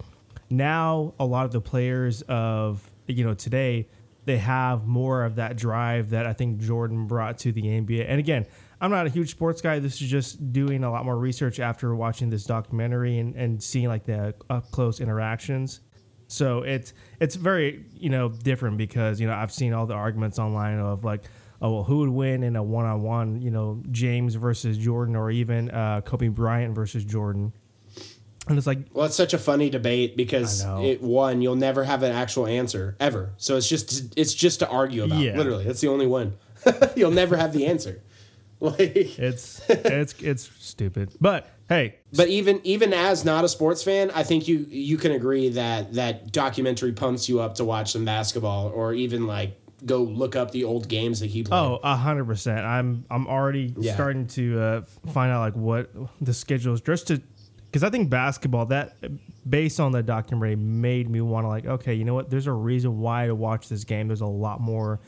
now 0.51 1.15
a 1.19 1.25
lot 1.25 1.45
of 1.45 1.53
the 1.53 1.61
players 1.61 2.23
of 2.23 2.91
you 3.07 3.25
know 3.25 3.35
today 3.35 3.89
they 4.27 4.39
have 4.39 4.87
more 4.87 5.25
of 5.25 5.37
that 5.37 5.57
drive 5.57 6.11
that 6.11 6.27
I 6.27 6.33
think 6.33 6.59
Jordan 6.59 7.07
brought 7.07 7.39
to 7.39 7.53
the 7.53 7.63
NBA. 7.63 8.07
And 8.09 8.19
again, 8.19 8.45
I'm 8.81 8.91
not 8.91 9.07
a 9.07 9.09
huge 9.09 9.31
sports 9.31 9.63
guy. 9.63 9.79
This 9.79 10.03
is 10.03 10.11
just 10.11 10.53
doing 10.53 10.85
a 10.85 10.91
lot 10.91 11.05
more 11.05 11.17
research 11.17 11.61
after 11.61 11.95
watching 11.95 12.29
this 12.29 12.45
documentary 12.45 13.19
and, 13.19 13.35
and 13.37 13.63
seeing 13.63 13.89
like 13.89 14.05
the 14.05 14.35
up 14.51 14.71
close 14.73 15.01
interactions. 15.01 15.81
So 16.29 16.63
it's 16.63 16.93
it's 17.21 17.37
very 17.37 17.85
you 17.95 18.11
know 18.11 18.29
different 18.29 18.79
because 18.79 19.21
you 19.21 19.29
know 19.29 19.35
I've 19.35 19.53
seen 19.53 19.73
all 19.73 19.87
the 19.87 19.95
arguments 19.95 20.41
online 20.41 20.79
of 20.81 21.05
like 21.05 21.23
oh 21.63 21.73
well 21.73 21.85
who 21.85 21.99
would 21.99 22.09
win 22.09 22.43
in 22.43 22.57
a 22.57 22.63
one 22.63 22.85
on 22.85 23.03
one 23.03 23.41
you 23.41 23.53
know 23.53 23.81
James 23.93 24.35
versus 24.35 24.77
Jordan 24.77 25.15
or 25.15 25.31
even 25.31 25.71
uh, 25.71 26.01
Kobe 26.01 26.29
Bryant 26.29 26.75
versus 26.75 27.05
Jordan, 27.05 27.53
and 28.47 28.57
it's 28.59 28.67
like 28.67 28.79
Well, 28.93 29.07
it's 29.07 29.17
such 29.17 29.35
a 29.35 29.39
funny 29.39 29.71
debate 29.71 30.17
because 30.17 30.65
it 30.65 31.03
one 31.03 31.43
you'll 31.43 31.57
never 31.57 31.85
have 31.85 32.03
an 32.03 32.13
actual 32.13 32.47
answer 32.47 32.97
ever. 33.01 33.33
So 33.37 33.57
it's 33.57 33.69
just 33.69 34.13
it's 34.17 34.35
just 34.35 34.61
to 34.61 34.69
argue 34.69 35.05
about. 35.05 35.19
Yeah. 35.21 35.37
Literally, 35.37 35.65
that's 35.65 35.81
the 35.81 35.89
only 35.89 36.07
one. 36.07 36.35
you'll 36.97 37.11
never 37.11 37.37
have 37.37 37.53
the 37.53 37.67
answer. 37.67 38.03
Like, 38.59 38.79
it's 38.81 39.61
it's 39.69 40.15
it's 40.23 40.51
stupid. 40.59 41.11
But 41.21 41.47
hey, 41.69 41.97
but 42.15 42.29
even 42.29 42.63
even 42.65 42.95
as 42.95 43.23
not 43.23 43.45
a 43.45 43.51
sports 43.51 43.83
fan, 43.83 44.11
I 44.15 44.23
think 44.23 44.49
you 44.49 44.61
you 44.71 44.97
can 44.97 45.13
agree 45.13 45.51
that 45.51 45.93
that 45.93 46.33
documentary 46.33 46.93
pumps 46.93 47.29
you 47.29 47.41
up 47.41 47.57
to 47.57 47.67
watch 47.67 47.93
some 47.93 48.07
basketball 48.07 48.69
or 48.69 48.95
even 48.95 49.27
like 49.27 49.61
go 49.85 49.99
look 50.03 50.37
up 50.37 50.53
the 50.53 50.65
old 50.65 50.89
games 50.89 51.21
that 51.21 51.27
he 51.27 51.43
played. 51.43 51.59
Oh, 51.59 51.81
a 51.83 51.97
hundred 51.97 52.25
percent. 52.25 52.61
I'm 52.65 53.05
I'm 53.11 53.27
already 53.27 53.75
Yeah. 53.79 53.93
starting 53.93 54.27
to 54.29 54.59
uh, 54.59 54.81
find 55.13 55.31
out 55.31 55.41
like 55.41 55.55
what 55.55 55.91
the 56.23 56.33
schedule 56.33 56.73
is 56.73 56.81
just 56.81 57.09
to 57.09 57.21
because 57.71 57.83
I 57.85 57.91
think 57.91 58.09
basketball 58.11 58.67
that 58.67 58.97
based 59.49 59.81
on 59.81 59.93
the 59.93 60.03
documentary 60.03 60.57
made 60.57 61.09
me 61.11 61.21
want 61.21 61.45
to 61.45 61.49
like 61.49 61.67
okay 61.67 61.95
you 61.95 62.05
know 62.05 62.15
what 62.15 62.31
there's 62.31 62.47
a 62.47 62.53
reason 62.53 62.99
why 63.01 63.27
to 63.27 63.35
watch 63.35 63.69
this 63.69 63.85
game. 63.85 64.09
There's 64.09 64.21
a 64.23 64.27
lot 64.27 64.61
more 64.61 65.01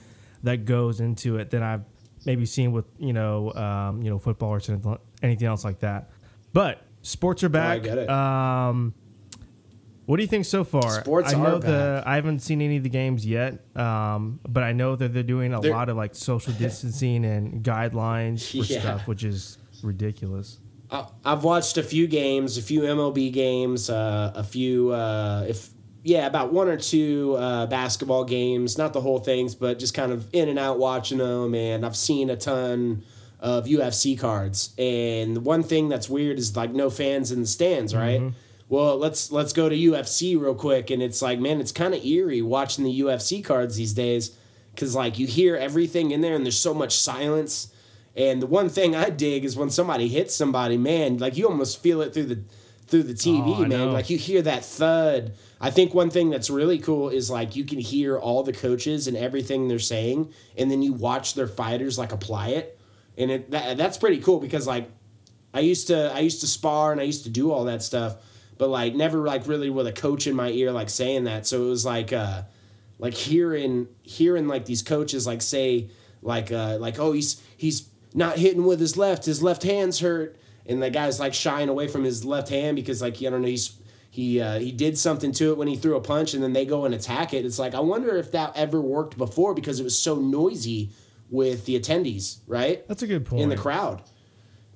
that 0.43 0.65
goes 0.65 1.01
into 1.01 1.37
it 1.39 1.51
than 1.51 1.63
I've 1.63 1.83
maybe 2.27 2.45
seen 2.47 2.73
with 2.73 2.85
you 2.99 3.13
know 3.13 3.53
um, 3.55 4.03
you 4.03 4.11
know 4.11 4.19
football 4.19 4.51
or 4.55 4.61
anything 5.23 5.47
else 5.49 5.65
like 5.65 5.81
that. 5.81 6.11
But 6.53 6.83
sports 7.03 7.43
are 7.45 7.49
back. 7.49 7.83
get 7.83 7.99
it. 7.99 8.09
Um, 8.11 8.95
what 10.07 10.17
do 10.17 10.23
you 10.23 10.29
think 10.29 10.47
so 10.47 10.65
far? 10.65 11.01
Sports 11.03 11.35
I 11.35 11.39
know 11.39 11.57
are 11.57 11.59
the 11.59 12.03
I 12.07 12.15
haven't 12.15 12.39
seen 12.41 12.63
any 12.63 12.79
of 12.79 12.83
the 12.83 12.89
games 12.89 13.27
yet, 13.27 13.61
um, 13.77 14.41
but 14.49 14.63
I 14.63 14.73
know 14.73 14.97
that 14.97 15.13
they're 15.13 15.23
doing 15.23 15.53
a 15.53 15.61
They're- 15.61 15.71
lot 15.71 15.89
of 15.91 15.97
like 15.99 16.15
social 16.15 16.53
distancing 16.59 17.25
and 17.27 17.63
guidelines 17.63 18.51
for 18.51 18.65
Yeah. 18.73 18.81
stuff, 18.81 19.07
which 19.07 19.23
is 19.25 19.59
ridiculous. 19.83 20.61
I- 20.91 21.07
I've 21.25 21.45
watched 21.45 21.77
a 21.79 21.83
few 21.83 22.07
games, 22.07 22.57
a 22.59 22.63
few 22.63 22.83
MLB 22.83 23.31
games, 23.33 23.91
uh, 23.91 24.33
a 24.35 24.43
few, 24.43 24.91
uh, 24.93 25.45
if 25.49 25.71
yeah, 26.05 26.27
about 26.27 26.53
one 26.53 26.69
or 26.69 26.77
two 26.79 27.37
uh, 27.39 27.67
basketball 27.67 28.25
games. 28.25 28.79
Not 28.79 28.93
the 28.95 29.01
whole 29.01 29.19
things, 29.19 29.55
but 29.55 29.79
just 29.79 29.93
kind 29.95 30.13
of 30.13 30.27
in 30.33 30.49
and 30.49 30.59
out 30.59 30.79
watching 30.79 31.19
them. 31.19 31.55
And 31.55 31.85
I've 31.85 31.97
seen 31.97 32.31
a 32.31 32.37
ton 32.37 33.03
of 33.41 33.67
UFC 33.67 34.19
cards. 34.19 34.73
And 34.79 35.37
the 35.37 35.41
one 35.41 35.63
thing 35.63 35.89
that's 35.91 36.09
weird 36.09 36.39
is 36.39 36.57
like 36.57 36.73
no 36.73 36.89
fans 36.89 37.31
in 37.33 37.41
the 37.43 37.47
stands, 37.47 37.95
right? 37.95 38.23
Well, 38.71 38.97
let's 38.97 39.31
let's 39.33 39.53
go 39.53 39.69
to 39.69 39.77
UFC 39.77 40.41
real 40.41 40.55
quick. 40.55 40.91
And 40.91 41.03
it's 41.03 41.21
like, 41.21 41.39
man, 41.41 41.61
it's 41.61 41.73
kind 41.73 41.95
of 41.95 42.03
eerie 42.05 42.43
watching 42.43 42.85
the 42.85 43.01
UFC 43.01 43.45
cards 43.45 43.77
these 43.77 43.93
days 43.93 44.31
because 44.75 44.95
like 44.95 45.19
you 45.19 45.27
hear 45.27 45.57
everything 45.57 46.13
in 46.13 46.21
there, 46.23 46.35
and 46.35 46.45
there's 46.47 46.59
so 46.59 46.73
much 46.73 46.97
silence. 46.99 47.69
And 48.19 48.43
the 48.43 48.49
one 48.49 48.69
thing 48.69 48.97
I 48.97 49.11
dig 49.11 49.45
is 49.45 49.57
when 49.57 49.71
somebody 49.71 50.09
hits 50.09 50.35
somebody, 50.35 50.77
man, 50.77 51.19
like 51.19 51.37
you 51.37 51.49
almost 51.49 51.81
feel 51.81 52.03
it 52.03 52.13
through 52.13 52.25
the 52.25 52.43
through 52.89 53.05
the 53.05 53.15
TV, 53.15 53.59
Oh, 53.59 53.65
man. 53.67 53.93
Like 53.93 54.11
you 54.11 54.19
hear 54.19 54.43
that 54.43 54.65
thud. 54.65 55.35
I 55.61 55.71
think 55.71 55.95
one 55.95 56.11
thing 56.11 56.29
that's 56.31 56.51
really 56.51 56.79
cool 56.79 57.11
is 57.11 57.31
like 57.31 57.55
you 57.55 57.65
can 57.65 57.79
hear 57.79 58.19
all 58.19 58.43
the 58.43 58.53
coaches 58.53 59.07
and 59.07 59.17
everything 59.17 59.69
they're 59.69 59.79
saying, 59.79 60.33
and 60.57 60.69
then 60.71 60.83
you 60.83 60.95
watch 60.95 61.35
their 61.35 61.47
fighters 61.47 61.97
like 61.97 62.11
apply 62.13 62.49
it, 62.49 62.79
and 63.17 63.31
it 63.31 63.51
that, 63.53 63.77
that's 63.77 63.97
pretty 63.99 64.19
cool 64.19 64.41
because 64.41 64.67
like 64.67 64.91
I 65.55 65.61
used 65.61 65.87
to 65.87 66.13
I 66.13 66.21
used 66.21 66.41
to 66.41 66.49
spar 66.49 66.91
and 66.91 67.01
I 67.01 67.05
used 67.05 67.23
to 67.25 67.31
do 67.31 67.53
all 67.53 67.67
that 67.67 67.85
stuff, 67.85 68.17
but 68.57 68.69
like 68.69 68.97
never 68.97 69.19
like 69.19 69.47
really 69.47 69.71
with 69.71 69.87
a 69.87 69.93
coach 69.93 70.27
in 70.27 70.35
my 70.35 70.49
ear 70.51 70.73
like 70.73 70.91
saying 70.91 71.25
that. 71.25 71.47
So 71.47 71.67
it 71.67 71.69
was 71.69 71.85
like 71.85 72.13
uh 72.13 72.43
like 72.99 73.15
hearing 73.15 73.87
hearing 74.03 74.49
like 74.49 74.65
these 74.65 74.83
coaches 74.83 75.25
like 75.25 75.41
say 75.43 75.91
like 76.21 76.51
uh 76.51 76.79
like 76.81 76.99
oh 76.99 77.13
he's 77.13 77.41
he's 77.57 77.89
not 78.19 78.37
hitting 78.37 78.65
with 78.67 78.81
his 78.81 78.97
left 78.97 79.25
his 79.25 79.43
left 79.43 79.63
hand's 79.63 80.01
hurt 80.01 80.37
and 80.67 80.83
the 80.83 80.91
guy's 80.91 81.19
like 81.19 81.33
shying 81.33 81.69
away 81.71 81.89
from 81.89 82.05
his 82.05 82.25
left 82.25 82.49
hand 82.51 82.77
because 82.77 83.01
like 83.01 83.17
I 83.23 83.31
don't 83.31 83.41
know 83.43 83.49
he's 83.49 83.81
he 84.11 84.41
uh, 84.41 84.59
he 84.59 84.73
did 84.73 84.99
something 84.99 85.33
to 85.33 85.53
it 85.53 85.57
when 85.59 85.69
he 85.69 85.77
threw 85.77 85.97
a 85.97 86.01
punch 86.01 86.35
and 86.35 86.43
then 86.43 86.53
they 86.53 86.67
go 86.67 86.85
and 86.85 86.95
attack 86.95 87.33
it 87.33 87.45
it's 87.47 87.59
like 87.59 87.75
I 87.75 87.81
wonder 87.81 88.17
if 88.17 88.33
that 88.33 88.55
ever 88.57 88.81
worked 88.81 89.17
before 89.17 89.55
because 89.55 89.81
it 89.81 89.85
was 89.85 89.99
so 89.99 90.17
noisy 90.17 90.91
with 91.31 91.65
the 91.67 91.79
attendees 91.79 92.39
right 92.47 92.87
That's 92.89 93.03
a 93.03 93.07
good 93.07 93.25
point. 93.25 93.43
in 93.43 93.49
the 93.49 93.57
crowd. 93.57 94.03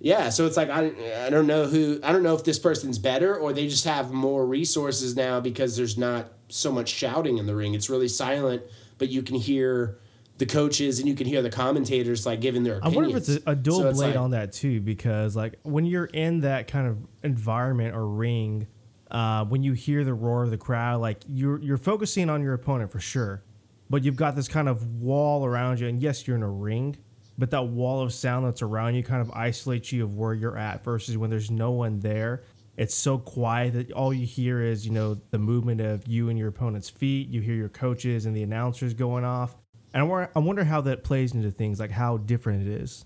Yeah, 0.05 0.31
so 0.31 0.47
it's 0.47 0.57
like 0.57 0.69
I, 0.69 0.91
I 1.27 1.31
don't 1.31 1.47
know 1.47 1.67
who 1.67 2.01
I 2.03 2.11
don't 2.11 2.25
know 2.25 2.35
if 2.35 2.43
this 2.43 2.59
person's 2.59 2.99
better 2.99 3.37
or 3.37 3.53
they 3.53 3.69
just 3.69 3.85
have 3.85 4.11
more 4.13 4.45
resources 4.45 5.15
now 5.15 5.39
because 5.39 5.77
there's 5.77 5.97
not 5.97 6.33
so 6.49 6.73
much 6.73 6.89
shouting 6.89 7.39
in 7.39 7.47
the 7.47 7.55
ring. 7.55 7.75
It's 7.75 7.89
really 7.89 8.09
silent, 8.09 8.63
but 8.99 9.11
you 9.11 9.23
can 9.23 9.37
hear 9.37 9.99
the 10.43 10.53
coaches 10.53 10.99
and 10.99 11.07
you 11.07 11.15
can 11.15 11.25
hear 11.25 11.41
the 11.41 11.49
commentators 11.51 12.27
like 12.27 12.41
giving 12.41 12.65
their 12.65 12.81
I 12.83 12.89
wonder 12.89 13.11
if 13.11 13.17
it's 13.17 13.29
a, 13.29 13.53
a 13.53 13.55
dual 13.55 13.79
So 13.83 13.93
blade 13.93 14.09
like- 14.09 14.17
on 14.17 14.33
that 14.33 14.53
too, 14.53 14.81
because 14.81 15.37
like 15.37 15.61
when 15.63 15.87
you're 15.87 16.07
in 16.07 16.41
that 16.41 16.67
kind 16.67 16.89
of 16.89 16.99
environment 17.23 17.95
or 17.95 18.09
ring, 18.09 18.67
uh, 19.09 19.45
when 19.45 19.63
you 19.63 19.73
hear 19.73 20.05
the 20.05 20.15
roar 20.15 20.43
of 20.43 20.51
the 20.51 20.59
crowd, 20.59 21.01
like 21.01 21.23
you're 21.29 21.61
you're 21.61 21.77
focusing 21.79 22.29
on 22.29 22.43
your 22.43 22.55
opponent 22.55 22.91
for 22.91 22.99
sure, 22.99 23.45
but 23.89 24.03
you've 24.03 24.17
got 24.17 24.35
this 24.35 24.49
kind 24.49 24.69
of 24.69 24.85
wall 25.01 25.45
around 25.47 25.79
you, 25.79 25.87
and 25.87 26.01
yes, 26.01 26.27
you're 26.27 26.37
in 26.37 26.43
a 26.43 26.51
ring, 26.51 26.97
but 27.39 27.53
that 27.53 27.69
wall 27.69 28.03
of 28.03 28.13
sound 28.13 28.45
that's 28.45 28.63
around 28.63 28.97
you 28.97 29.05
kind 29.05 29.21
of 29.23 29.31
isolates 29.31 29.93
you 29.93 30.03
of 30.03 30.17
where 30.17 30.35
you're 30.35 30.59
at 30.59 30.83
versus 30.83 31.17
when 31.17 31.31
there's 31.31 31.53
no 31.53 31.71
one 31.71 32.01
there. 32.01 32.43
It's 32.77 32.97
so 32.97 33.17
quiet 33.17 33.75
that 33.75 33.93
all 33.93 34.13
you 34.13 34.27
hear 34.27 34.61
is, 34.61 34.85
you 34.85 34.93
know, 34.93 35.21
the 35.31 35.39
movement 35.39 35.81
of 35.81 36.09
you 36.09 36.31
and 36.31 36.39
your 36.39 36.49
opponent's 36.49 36.89
feet. 36.91 37.29
You 37.29 37.43
hear 37.43 37.55
your 37.55 37.69
coaches 37.69 38.27
and 38.27 38.35
the 38.35 38.43
announcers 38.43 38.93
going 38.95 39.25
off. 39.25 39.55
And 39.95 40.31
I 40.35 40.39
wonder, 40.39 40.65
how 40.65 40.81
that 40.83 41.05
plays 41.05 41.35
into 41.35 41.51
things, 41.51 41.79
like 41.79 41.91
how 41.91 42.17
different 42.17 42.67
it 42.67 42.81
is. 42.81 43.05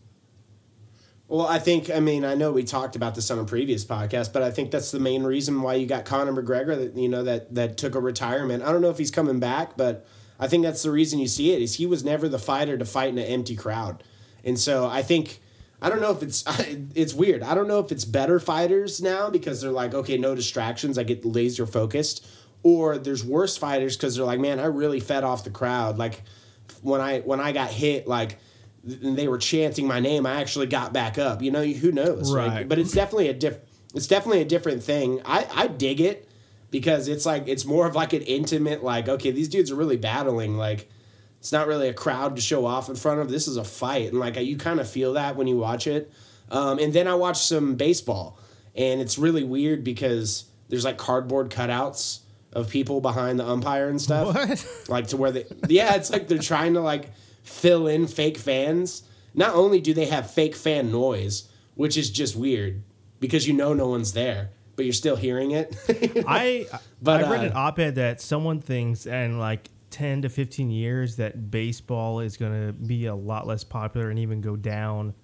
Well, 1.29 1.47
I 1.47 1.59
think 1.59 1.91
I 1.91 1.99
mean 1.99 2.25
I 2.25 2.35
know 2.35 2.53
we 2.53 2.63
talked 2.63 2.95
about 2.95 3.17
this 3.17 3.31
on 3.33 3.39
a 3.41 3.45
previous 3.45 3.85
podcast, 3.85 4.33
but 4.33 4.43
I 4.43 4.53
think 4.53 4.71
that's 4.71 4.93
the 4.93 5.01
main 5.01 5.25
reason 5.25 5.61
why 5.61 5.75
you 5.75 5.87
got 5.87 6.05
Conor 6.05 6.33
McGregor 6.33 6.77
that 6.79 6.97
you 6.97 7.09
know 7.09 7.25
that 7.25 7.53
that 7.57 7.77
took 7.77 7.97
a 7.97 8.01
retirement. 8.01 8.63
I 8.63 8.71
don't 8.71 8.81
know 8.81 8.91
if 8.91 8.99
he's 8.99 9.11
coming 9.11 9.41
back, 9.41 9.77
but 9.77 10.07
I 10.39 10.47
think 10.47 10.63
that's 10.63 10.85
the 10.85 10.93
reason 10.93 11.19
you 11.19 11.27
see 11.27 11.53
it 11.53 11.61
is 11.61 11.75
he 11.75 11.87
was 11.87 12.05
never 12.05 12.29
the 12.29 12.39
fighter 12.39 12.79
to 12.79 12.85
fight 12.85 13.09
in 13.09 13.19
an 13.19 13.25
empty 13.25 13.57
crowd, 13.57 14.05
and 14.45 14.57
so 14.57 14.87
I 14.87 15.03
think 15.03 15.41
I 15.83 15.89
don't 15.89 16.01
know 16.01 16.13
if 16.13 16.23
it's 16.23 16.45
it's 16.95 17.13
weird. 17.13 17.43
I 17.43 17.57
don't 17.57 17.67
know 17.67 17.81
if 17.81 17.91
it's 17.91 18.05
better 18.05 18.39
fighters 18.39 19.03
now 19.03 19.29
because 19.29 19.61
they're 19.61 19.73
like 19.73 19.95
okay, 19.95 20.19
no 20.19 20.37
distractions, 20.37 20.97
I 20.97 21.03
get 21.03 21.25
laser 21.25 21.67
focused, 21.67 22.25
or 22.63 22.99
there's 22.99 23.25
worse 23.25 23.57
fighters 23.57 23.97
because 23.97 24.15
they're 24.15 24.25
like 24.25 24.39
man, 24.39 24.61
I 24.61 24.67
really 24.67 25.01
fed 25.01 25.25
off 25.25 25.43
the 25.43 25.51
crowd. 25.51 25.99
Like 25.99 26.23
when 26.83 27.01
I 27.01 27.21
when 27.21 27.41
I 27.41 27.53
got 27.53 27.71
hit, 27.71 28.07
like 28.07 28.39
th- 28.87 28.99
they 29.03 29.29
were 29.29 29.39
chanting 29.39 29.87
my 29.87 30.01
name, 30.01 30.27
I 30.27 30.41
actually 30.41 30.67
got 30.67 30.93
back 30.93 31.19
up. 31.19 31.43
You 31.43 31.51
know, 31.51 31.65
who 31.65 31.93
knows? 31.93 32.31
Like, 32.31 32.49
Right. 32.51 32.69
but 32.69 32.79
it's 32.79 32.93
definitely 32.93 33.29
a 33.29 33.35
diff. 33.35 33.59
It's 33.95 34.07
definitely 34.07 34.43
a 34.43 34.47
different 34.47 34.83
thing. 34.83 35.21
I 35.25 35.47
I 35.55 35.67
dig 35.69 36.01
it 36.01 36.29
because 36.71 37.09
it's 37.09 37.25
like 37.25 37.49
it's 37.49 37.65
more 37.65 37.87
of 37.87 37.95
like 37.95 38.13
an 38.13 38.23
intimate 38.23 38.83
like 38.83 39.09
okay 39.09 39.31
these 39.31 39.49
dudes 39.49 39.71
are 39.71 39.77
really 39.77 39.97
battling 39.97 40.57
like 40.59 40.91
it's 41.39 41.53
not 41.53 41.69
really 41.69 41.89
a 41.89 41.95
crowd 41.95 42.35
to 42.35 42.43
show 42.43 42.67
off 42.67 42.89
in 42.89 42.97
front 42.97 43.21
of 43.21 43.31
this 43.31 43.47
is 43.47 43.57
a 43.57 43.63
fight 43.65 44.09
and 44.11 44.19
like 44.19 44.37
you 44.37 44.57
kind 44.57 44.81
of 44.81 44.91
feel 44.91 45.13
that 45.13 45.37
when 45.37 45.47
you 45.47 45.57
watch 45.57 45.87
it 45.87 46.11
um, 46.51 46.81
and 46.81 46.93
then 46.93 47.07
i 47.07 47.15
watched 47.15 47.45
some 47.45 47.77
baseball 47.77 48.37
and 48.75 49.01
it's 49.01 49.17
really 49.17 49.45
weird 49.45 49.85
because 49.85 50.47
there's 50.69 50.85
like 50.85 50.99
cardboard 50.99 51.51
cutouts 51.51 52.19
of 52.57 52.71
people 52.71 53.01
behind 53.01 53.39
the 53.39 53.47
umpire 53.47 53.89
and 53.89 54.01
stuff. 54.01 54.35
What? 54.35 54.67
like 54.89 55.09
to 55.09 55.17
where 55.17 55.31
they 55.31 55.45
yeah 55.69 55.95
it's 55.95 56.11
like 56.11 56.27
they're 56.27 56.39
trying 56.39 56.75
to 56.75 56.81
like 56.81 57.11
fill 57.43 57.87
in 57.87 58.07
fake 58.07 58.39
fans. 58.39 59.03
Not 59.35 59.55
only 59.55 59.81
do 59.81 59.93
they 59.93 60.07
have 60.07 60.31
fake 60.31 60.57
fan 60.57 60.91
noise 60.91 61.49
which 61.75 61.97
is 61.97 62.11
just 62.11 62.35
weird 62.35 62.83
because 63.21 63.47
you 63.47 63.53
know 63.53 63.75
no 63.75 63.89
one's 63.89 64.15
there 64.15 64.51
but 64.75 64.85
you're 64.85 64.95
still 64.95 65.17
hearing 65.17 65.53
it. 65.53 65.77
I 66.27 66.67
But, 67.03 67.25
I 67.25 67.31
read 67.31 67.41
uh, 67.41 67.45
an 67.45 67.53
op-ed 67.55 67.95
that 67.97 68.21
someone 68.21 68.61
thinks 68.61 69.07
in 69.07 69.39
like 69.39 69.71
10 69.91 70.23
to 70.23 70.29
15 70.29 70.71
years 70.71 71.17
that 71.17 71.51
baseball 71.51 72.21
is 72.21 72.37
going 72.37 72.67
to 72.67 72.73
be 72.73 73.07
a 73.07 73.15
lot 73.15 73.47
less 73.47 73.65
popular 73.65 74.11
and 74.11 74.19
even 74.19 74.41
go 74.41 74.57
down 74.57 75.15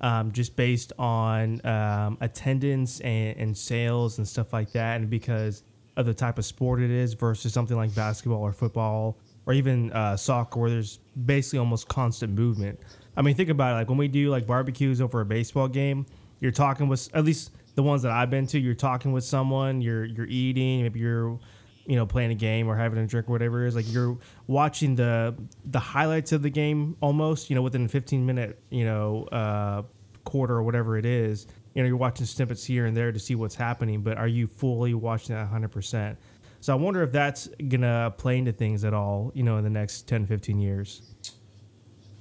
um, 0.00 0.30
just 0.32 0.54
based 0.56 0.92
on 0.98 1.64
um, 1.66 2.18
attendance 2.20 3.00
and, 3.00 3.36
and 3.38 3.56
sales 3.56 4.18
and 4.18 4.28
stuff 4.28 4.52
like 4.52 4.72
that 4.72 5.00
and 5.00 5.10
because 5.10 5.62
of 5.98 6.06
the 6.06 6.14
type 6.14 6.38
of 6.38 6.46
sport 6.46 6.80
it 6.80 6.90
is 6.90 7.12
versus 7.12 7.52
something 7.52 7.76
like 7.76 7.94
basketball 7.94 8.40
or 8.40 8.52
football 8.52 9.18
or 9.44 9.52
even 9.52 9.92
uh, 9.92 10.16
soccer 10.16 10.58
where 10.58 10.70
there's 10.70 10.98
basically 11.26 11.58
almost 11.58 11.88
constant 11.88 12.32
movement 12.32 12.78
i 13.18 13.22
mean 13.22 13.34
think 13.34 13.50
about 13.50 13.72
it 13.72 13.74
like 13.74 13.88
when 13.88 13.98
we 13.98 14.08
do 14.08 14.30
like 14.30 14.46
barbecues 14.46 15.00
over 15.02 15.20
a 15.20 15.26
baseball 15.26 15.68
game 15.68 16.06
you're 16.40 16.52
talking 16.52 16.88
with 16.88 17.08
at 17.14 17.24
least 17.24 17.50
the 17.78 17.82
ones 17.84 18.02
that 18.02 18.10
I've 18.10 18.28
been 18.28 18.44
to, 18.48 18.58
you're 18.58 18.74
talking 18.74 19.12
with 19.12 19.22
someone, 19.22 19.80
you're 19.80 20.04
you're 20.04 20.26
eating, 20.26 20.82
maybe 20.82 20.98
you're 20.98 21.38
you 21.86 21.94
know 21.94 22.04
playing 22.04 22.32
a 22.32 22.34
game 22.34 22.66
or 22.66 22.74
having 22.74 22.98
a 22.98 23.06
drink 23.06 23.28
or 23.28 23.32
whatever 23.32 23.64
it 23.64 23.68
is. 23.68 23.76
Like 23.76 23.90
you're 23.92 24.18
watching 24.48 24.96
the 24.96 25.36
the 25.64 25.78
highlights 25.78 26.32
of 26.32 26.42
the 26.42 26.50
game 26.50 26.96
almost, 27.00 27.50
you 27.50 27.54
know, 27.54 27.62
within 27.62 27.84
a 27.84 27.88
15 27.88 28.26
minute 28.26 28.60
you 28.70 28.84
know 28.84 29.28
uh, 29.30 29.82
quarter 30.24 30.56
or 30.56 30.64
whatever 30.64 30.98
it 30.98 31.06
is. 31.06 31.46
You 31.78 31.84
know, 31.84 31.88
you're 31.90 31.96
watching 31.96 32.26
snippets 32.26 32.64
here 32.64 32.86
and 32.86 32.96
there 32.96 33.12
to 33.12 33.20
see 33.20 33.36
what's 33.36 33.54
happening, 33.54 34.00
but 34.00 34.18
are 34.18 34.26
you 34.26 34.48
fully 34.48 34.94
watching 34.94 35.36
it 35.36 35.38
100 35.38 35.68
percent? 35.68 36.18
So 36.58 36.72
I 36.72 36.76
wonder 36.76 37.04
if 37.04 37.12
that's 37.12 37.48
gonna 37.68 38.12
play 38.18 38.36
into 38.36 38.50
things 38.50 38.84
at 38.84 38.92
all, 38.92 39.30
you 39.32 39.44
know, 39.44 39.58
in 39.58 39.62
the 39.62 39.70
next 39.70 40.08
10, 40.08 40.26
15 40.26 40.58
years. 40.58 41.02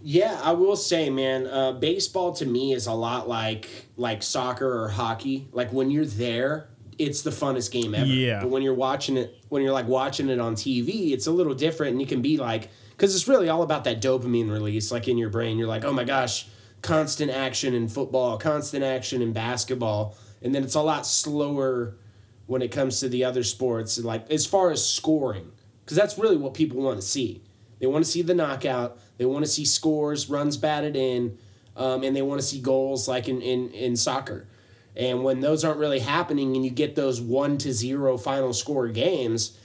Yeah, 0.04 0.40
I 0.44 0.52
will 0.52 0.76
say, 0.76 1.10
man, 1.10 1.48
uh, 1.48 1.72
baseball 1.72 2.34
to 2.34 2.46
me 2.46 2.74
is 2.74 2.86
a 2.86 2.94
lot 2.94 3.28
like 3.28 3.68
like 3.96 4.22
soccer 4.22 4.84
or 4.84 4.90
hockey. 4.90 5.48
Like 5.52 5.74
when 5.74 5.90
you're 5.90 6.06
there, 6.06 6.70
it's 7.00 7.24
the 7.24 7.32
funnest 7.32 7.72
game 7.72 7.96
ever. 7.96 8.06
Yeah. 8.06 8.42
But 8.42 8.52
when 8.52 8.62
you're 8.62 8.76
watching 8.76 9.18
it, 9.18 9.40
when 9.50 9.64
you're 9.64 9.74
like 9.74 9.88
watching 9.88 10.30
it 10.30 10.40
on 10.40 10.54
TV, 10.54 11.14
it's 11.14 11.26
a 11.26 11.32
little 11.32 11.56
different, 11.56 11.94
and 11.94 12.00
you 12.00 12.06
can 12.06 12.22
be 12.22 12.38
like, 12.38 12.70
because 12.92 13.16
it's 13.16 13.28
really 13.28 13.50
all 13.50 13.64
about 13.64 13.86
that 13.86 14.04
dopamine 14.04 14.52
release, 14.52 14.92
like 14.92 15.08
in 15.08 15.18
your 15.18 15.32
brain. 15.32 15.58
You're 15.58 15.68
like, 15.68 15.84
oh 15.84 15.94
my 15.94 16.04
gosh, 16.04 16.48
constant 16.88 17.30
action 17.30 17.74
in 17.74 17.90
football, 17.90 18.38
constant 18.38 18.84
action 18.84 19.22
in 19.22 19.34
basketball, 19.34 20.16
and 20.42 20.56
then 20.56 20.64
it's 20.64 20.76
a 20.76 20.82
lot 20.82 21.06
slower 21.06 21.98
when 22.46 22.62
it 22.62 22.72
comes 22.72 23.02
to 23.02 23.10
the 23.10 23.26
other 23.26 23.44
sports. 23.44 24.00
Like 24.00 24.32
as 24.32 24.46
far 24.46 24.72
as 24.72 24.88
scoring, 24.88 25.52
because 25.84 25.98
that's 25.98 26.18
really 26.18 26.38
what 26.38 26.54
people 26.54 26.82
want 26.82 27.00
to 27.00 27.06
see. 27.06 27.44
They 27.80 27.88
want 27.88 28.06
to 28.06 28.10
see 28.10 28.22
the 28.22 28.34
knockout. 28.34 29.00
They 29.18 29.26
want 29.26 29.46
to 29.46 29.52
see 29.52 29.66
scores, 29.66 30.30
runs 30.30 30.58
batted 30.58 30.96
in, 30.96 31.38
um, 31.76 32.04
and 32.04 32.16
they 32.16 32.22
want 32.22 32.40
to 32.40 32.48
see 32.48 32.62
goals 32.62 33.08
like 33.08 33.28
in, 33.28 33.42
in, 33.42 33.70
in 33.70 33.96
soccer. 33.96 34.48
And 34.96 35.24
when 35.24 35.42
those 35.42 35.64
aren't 35.64 35.78
really 35.78 36.00
happening 36.00 36.56
and 36.56 36.66
you 36.66 36.72
get 36.72 36.96
those 36.96 37.22
one 37.22 37.58
to 37.60 37.72
zero 37.72 38.18
final 38.18 38.54
score 38.54 38.88
games, 38.88 39.58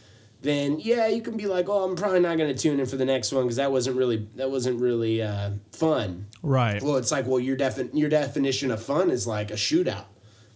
then 0.42 0.78
yeah, 0.80 1.06
you 1.06 1.22
can 1.22 1.36
be 1.36 1.46
like, 1.46 1.68
oh, 1.68 1.84
I'm 1.84 1.96
probably 1.96 2.20
not 2.20 2.36
going 2.36 2.54
to 2.54 2.60
tune 2.60 2.80
in 2.80 2.86
for 2.86 2.96
the 2.96 3.04
next 3.04 3.32
one 3.32 3.44
because 3.44 3.56
that 3.56 3.72
wasn't 3.72 3.96
really 3.96 4.28
that 4.36 4.50
wasn't 4.50 4.80
really 4.80 5.22
uh, 5.22 5.50
fun. 5.72 6.26
Right. 6.42 6.82
Well, 6.82 6.96
it's 6.96 7.10
like, 7.12 7.26
well, 7.26 7.40
your 7.40 7.56
defi- 7.56 7.90
your 7.92 8.08
definition 8.10 8.70
of 8.70 8.82
fun 8.82 9.10
is 9.10 9.26
like 9.26 9.50
a 9.50 9.54
shootout, 9.54 10.06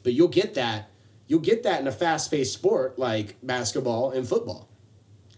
but 0.02 0.12
you'll 0.12 0.28
get 0.28 0.54
that 0.54 0.90
you'll 1.28 1.40
get 1.40 1.62
that 1.64 1.80
in 1.80 1.86
a 1.88 1.92
fast 1.92 2.30
paced 2.30 2.52
sport 2.52 2.98
like 2.98 3.36
basketball 3.42 4.10
and 4.12 4.28
football, 4.28 4.68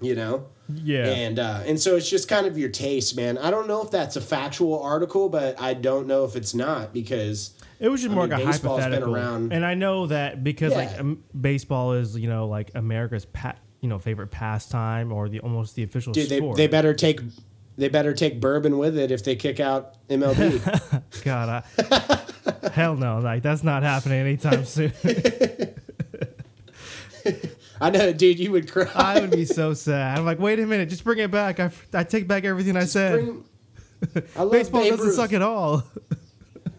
you 0.01 0.14
know. 0.14 0.46
Yeah. 0.68 1.07
And 1.07 1.38
uh, 1.38 1.62
and 1.66 1.80
so 1.80 1.96
it's 1.96 2.09
just 2.11 2.28
kind 2.28 2.46
of 2.46 2.59
your 2.59 2.68
taste, 2.68 3.16
man. 3.16 3.38
I 3.38 3.51
don't 3.51 3.66
know 3.68 3.82
if 3.82 3.90
that's 3.90 4.16
a 4.16 4.20
factual 4.20 4.82
article, 4.82 5.28
but 5.30 5.59
I 5.61 5.72
don't 5.74 6.07
know 6.07 6.24
if 6.24 6.36
it's 6.36 6.55
not 6.55 6.92
because 6.92 7.55
It 7.80 7.88
was 7.88 8.03
just 8.03 8.12
I 8.12 8.14
more 8.14 8.24
mean, 8.26 8.32
like 8.36 8.42
a 8.42 8.53
hypothetical, 8.53 9.14
around- 9.14 9.53
and 9.55 9.64
I 9.64 9.72
know 9.74 10.07
that 10.09 10.44
because 10.44 10.74
like 10.74 10.99
um, 11.01 11.22
baseball 11.38 11.94
is 11.94 12.18
you 12.18 12.28
know 12.28 12.49
like 12.49 12.70
America's 12.74 13.24
pa- 13.24 13.57
you 13.81 13.89
know 13.89 13.99
favorite 13.99 14.31
pastime 14.31 15.12
or 15.12 15.29
the 15.29 15.41
almost 15.41 15.74
the 15.74 15.83
official 15.83 16.12
dude, 16.12 16.29
they, 16.29 16.39
sport. 16.39 16.57
they 16.57 16.66
better 16.66 16.95
take 16.95 17.20
they 17.76 17.89
better 17.89 18.12
take 18.12 18.41
bourbon 18.41 18.76
with 18.79 18.99
it 18.99 19.11
if 19.11 19.22
they 19.24 19.37
kick 19.37 19.61
out 19.61 19.95
MLB. 20.09 21.22
God, 21.24 21.62
I, 22.64 22.68
hell 22.70 22.97
no, 22.97 23.18
like 23.20 23.43
that's 23.43 23.62
not 23.62 23.83
happening 23.85 24.18
anytime 24.18 24.64
soon. 24.66 24.93
I 27.81 27.91
know, 27.91 28.12
dude, 28.12 28.41
you 28.41 28.51
would 28.53 28.70
cry. 28.70 28.91
I 28.95 29.20
would 29.20 29.31
be 29.31 29.45
so 29.45 29.72
sad. 29.74 30.18
I'm 30.18 30.24
like, 30.24 30.41
wait 30.41 30.59
a 30.59 30.66
minute, 30.66 30.89
just 30.89 31.05
bring 31.05 31.18
it 31.20 31.31
back. 31.31 31.61
I, 31.61 31.70
I 31.95 32.03
take 32.03 32.26
back 32.26 32.45
everything 32.45 32.76
I 32.76 32.85
said. 32.85 33.12
Bring- 33.24 33.45
I 34.37 34.43
love 34.43 34.53
Baseball 34.53 34.83
doesn't 34.83 35.07
Ruth. 35.07 35.14
suck 35.14 35.33
at 35.33 35.43
all. 35.43 35.85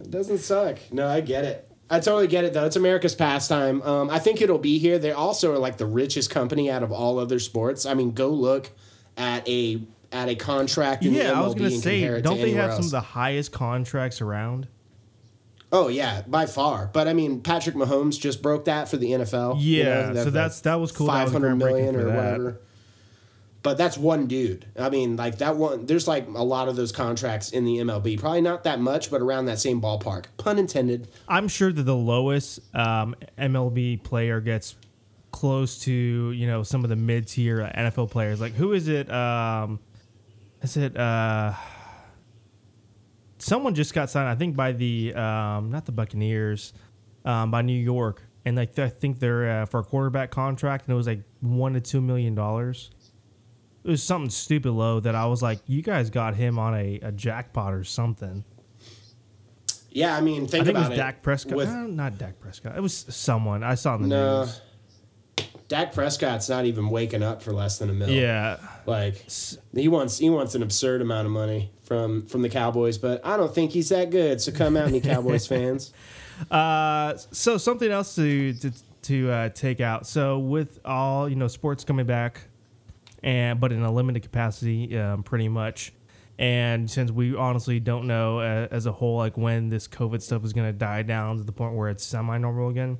It 0.02 0.10
doesn't 0.12 0.40
suck. 0.40 0.78
No, 0.92 1.08
I 1.08 1.22
get 1.22 1.46
it. 1.46 1.69
I 1.90 2.00
totally 2.00 2.28
get 2.28 2.44
it 2.46 2.54
though. 2.54 2.66
It's 2.66 2.76
America's 2.76 3.16
pastime. 3.16 3.82
Um, 3.82 4.10
I 4.10 4.20
think 4.20 4.42
it'll 4.42 4.60
be 4.60 4.78
here. 4.78 5.00
They 5.00 5.12
also 5.12 5.52
are 5.54 5.58
like 5.58 5.78
the 5.78 5.86
richest 5.88 6.30
company 6.30 6.70
out 6.70 6.84
of 6.84 6.92
all 6.92 7.18
other 7.20 7.40
sports. 7.40 7.86
I 7.86 7.94
mean, 7.96 8.12
go 8.12 8.30
look 8.30 8.70
at 9.18 9.48
a 9.50 9.82
at 10.12 10.30
a 10.30 10.36
contract 10.36 11.04
in 11.06 11.14
the 11.14 11.20
yeah, 11.20 11.32
I 11.34 11.42
was 11.42 11.56
gonna 11.56 11.72
say, 11.72 12.22
don't 12.22 12.38
they 12.38 12.52
have 12.52 12.74
some 12.74 12.86
of 12.86 12.92
the 12.92 13.00
highest 13.02 13.52
contracts 13.52 14.22
around? 14.22 14.68
Oh 15.72 15.88
yeah, 15.88 16.22
by 16.28 16.46
far. 16.48 16.90
But 16.92 17.08
I 17.08 17.14
mean, 17.14 17.42
Patrick 17.42 17.76
Mahomes 17.76 18.20
just 18.20 18.42
broke 18.42 18.66
that 18.66 18.90
for 18.90 18.98
the 18.98 19.12
NFL. 19.12 19.62
you 19.62 19.84
Yeah, 19.84 20.12
know, 20.12 20.24
so 20.24 20.30
that's- 20.32 20.62
that 20.62 20.76
was 20.80 20.92
cool. 20.92 21.08
Five 21.08 21.32
hundred 21.32 21.56
million 21.56 21.96
or 21.96 22.06
that. 22.06 22.16
whatever. 22.16 22.62
But 23.62 23.78
that's 23.78 23.98
one 23.98 24.28
dude. 24.28 24.66
I 24.78 24.90
mean, 24.90 25.18
like 25.18 25.40
that 25.40 25.58
one. 25.58 25.86
There's 25.86 26.08
like 26.08 26.28
a 26.28 26.44
lot 26.44 26.70
of 26.70 26.78
those 26.78 26.94
contracts 26.94 27.52
in 27.52 27.66
the 27.66 27.78
MLB. 27.78 28.18
Probably 28.18 28.42
not 28.42 28.64
that 28.64 28.80
much, 28.80 29.12
but 29.12 29.22
around 29.22 29.46
that 29.46 29.60
same 29.60 29.82
ballpark. 29.82 30.26
Pun 30.38 30.58
intended. 30.58 31.10
I'm 31.28 31.50
sure 31.50 31.72
that 31.74 31.84
the 31.84 31.96
lowest 31.96 32.60
um, 32.74 33.16
MLB 33.38 34.02
player 34.04 34.40
gets 34.40 34.76
close 35.32 35.80
to 35.80 35.92
you 35.92 36.48
know 36.48 36.64
some 36.64 36.84
of 36.84 36.90
the 36.90 36.96
mid 36.96 37.28
tier 37.28 37.70
NFL 37.76 38.12
players. 38.12 38.40
Like 38.40 38.54
who 38.54 38.72
is 38.72 38.88
it? 38.88 39.12
Um, 39.12 39.80
is 40.62 40.78
it 40.78 40.96
uh, 40.98 41.54
someone 43.40 43.76
just 43.76 43.94
got 43.94 44.10
signed? 44.10 44.30
I 44.30 44.36
think 44.36 44.56
by 44.56 44.72
the 44.72 45.14
um, 45.16 45.72
not 45.72 45.86
the 45.86 45.92
Buccaneers, 45.92 46.74
um, 47.26 47.52
by 47.52 47.62
New 47.62 47.74
York, 47.74 48.24
and 48.46 48.56
like 48.56 48.78
I 48.80 48.90
think 48.90 49.20
they're 49.20 49.64
uh, 49.64 49.66
for 49.66 49.82
a 49.82 49.84
quarterback 49.84 50.32
contract, 50.32 50.86
and 50.86 50.94
it 50.94 50.98
was 50.98 51.08
like 51.08 51.24
one 51.42 51.74
to 51.74 51.82
two 51.82 52.02
million 52.02 52.36
dollars. 52.36 52.92
It 53.84 53.90
was 53.90 54.04
something 54.04 54.30
stupid 54.30 54.72
low 54.72 55.00
that 55.00 55.16
I 55.16 55.26
was 55.26 55.42
like, 55.42 55.60
you 55.66 55.82
guys 55.82 56.10
got 56.10 56.36
him 56.36 56.60
on 56.60 56.76
a, 56.76 57.00
a 57.02 57.12
jackpot 57.12 57.74
or 57.74 57.84
something. 57.84 58.44
Yeah, 59.92 60.16
I 60.16 60.22
mean, 60.22 60.48
think 60.48 60.62
I 60.62 60.66
think 60.66 60.68
it 60.68 60.72
about 60.72 60.90
was 60.90 60.98
Dak 60.98 61.24
Prescott. 61.24 61.56
With, 61.58 61.70
Uh, 61.70 61.88
not 61.88 62.18
Dak 62.18 62.40
Prescott. 62.40 62.76
It 62.78 62.82
was 62.82 62.94
someone 63.10 63.64
I 63.64 63.76
saw 63.76 63.96
in 63.96 64.04
the 64.04 64.08
no, 64.08 64.40
news. 64.42 64.62
Dak 65.68 65.94
Prescott's 65.94 66.50
not 66.50 66.66
even 66.66 66.90
waking 66.90 67.22
up 67.24 67.42
for 67.44 67.54
less 67.54 67.78
than 67.78 67.90
a 67.90 67.94
mil. 67.94 68.10
Yeah, 68.10 68.58
like 68.86 69.26
he 69.74 69.88
wants 69.88 70.18
he 70.18 70.30
wants 70.30 70.56
an 70.56 70.64
absurd 70.64 71.02
amount 71.02 71.26
of 71.28 71.32
money 71.32 71.72
from 71.84 72.26
from 72.26 72.42
the 72.42 72.50
Cowboys, 72.50 72.98
but 72.98 73.26
I 73.26 73.38
don't 73.38 73.54
think 73.54 73.72
he's 73.72 73.90
that 73.90 74.10
good. 74.10 74.42
So 74.42 74.52
come 74.52 74.76
at 74.78 74.92
me, 74.92 75.00
Cowboys 75.00 75.48
fans. 75.48 75.94
Uh, 76.50 77.16
so 77.32 77.58
something 77.58 77.90
else 77.92 78.16
to 78.16 78.54
to, 78.54 78.72
to 79.04 79.32
uh, 79.32 79.50
take 79.50 79.80
out. 79.80 80.08
So 80.08 80.40
with 80.40 80.80
all 80.86 81.30
you 81.30 81.36
know, 81.36 81.48
sports 81.48 81.84
coming 81.84 82.06
back, 82.08 82.42
and 83.24 83.60
but 83.60 83.72
in 83.72 83.82
a 83.84 83.92
limited 83.92 84.24
capacity, 84.24 84.98
um, 84.98 85.24
pretty 85.24 85.48
much. 85.48 85.94
And 86.38 86.90
since 86.90 87.12
we 87.12 87.36
honestly 87.36 87.82
don't 87.82 88.08
know 88.08 88.40
uh, 88.40 88.68
as 88.72 88.86
a 88.86 88.94
whole, 88.94 89.18
like 89.18 89.38
when 89.38 89.68
this 89.68 89.88
COVID 89.90 90.22
stuff 90.22 90.46
is 90.46 90.54
going 90.54 90.68
to 90.68 90.74
die 90.74 91.04
down 91.04 91.38
to 91.38 91.44
the 91.44 91.52
point 91.52 91.76
where 91.76 91.90
it's 91.90 92.06
semi-normal 92.06 92.70
again, 92.70 92.98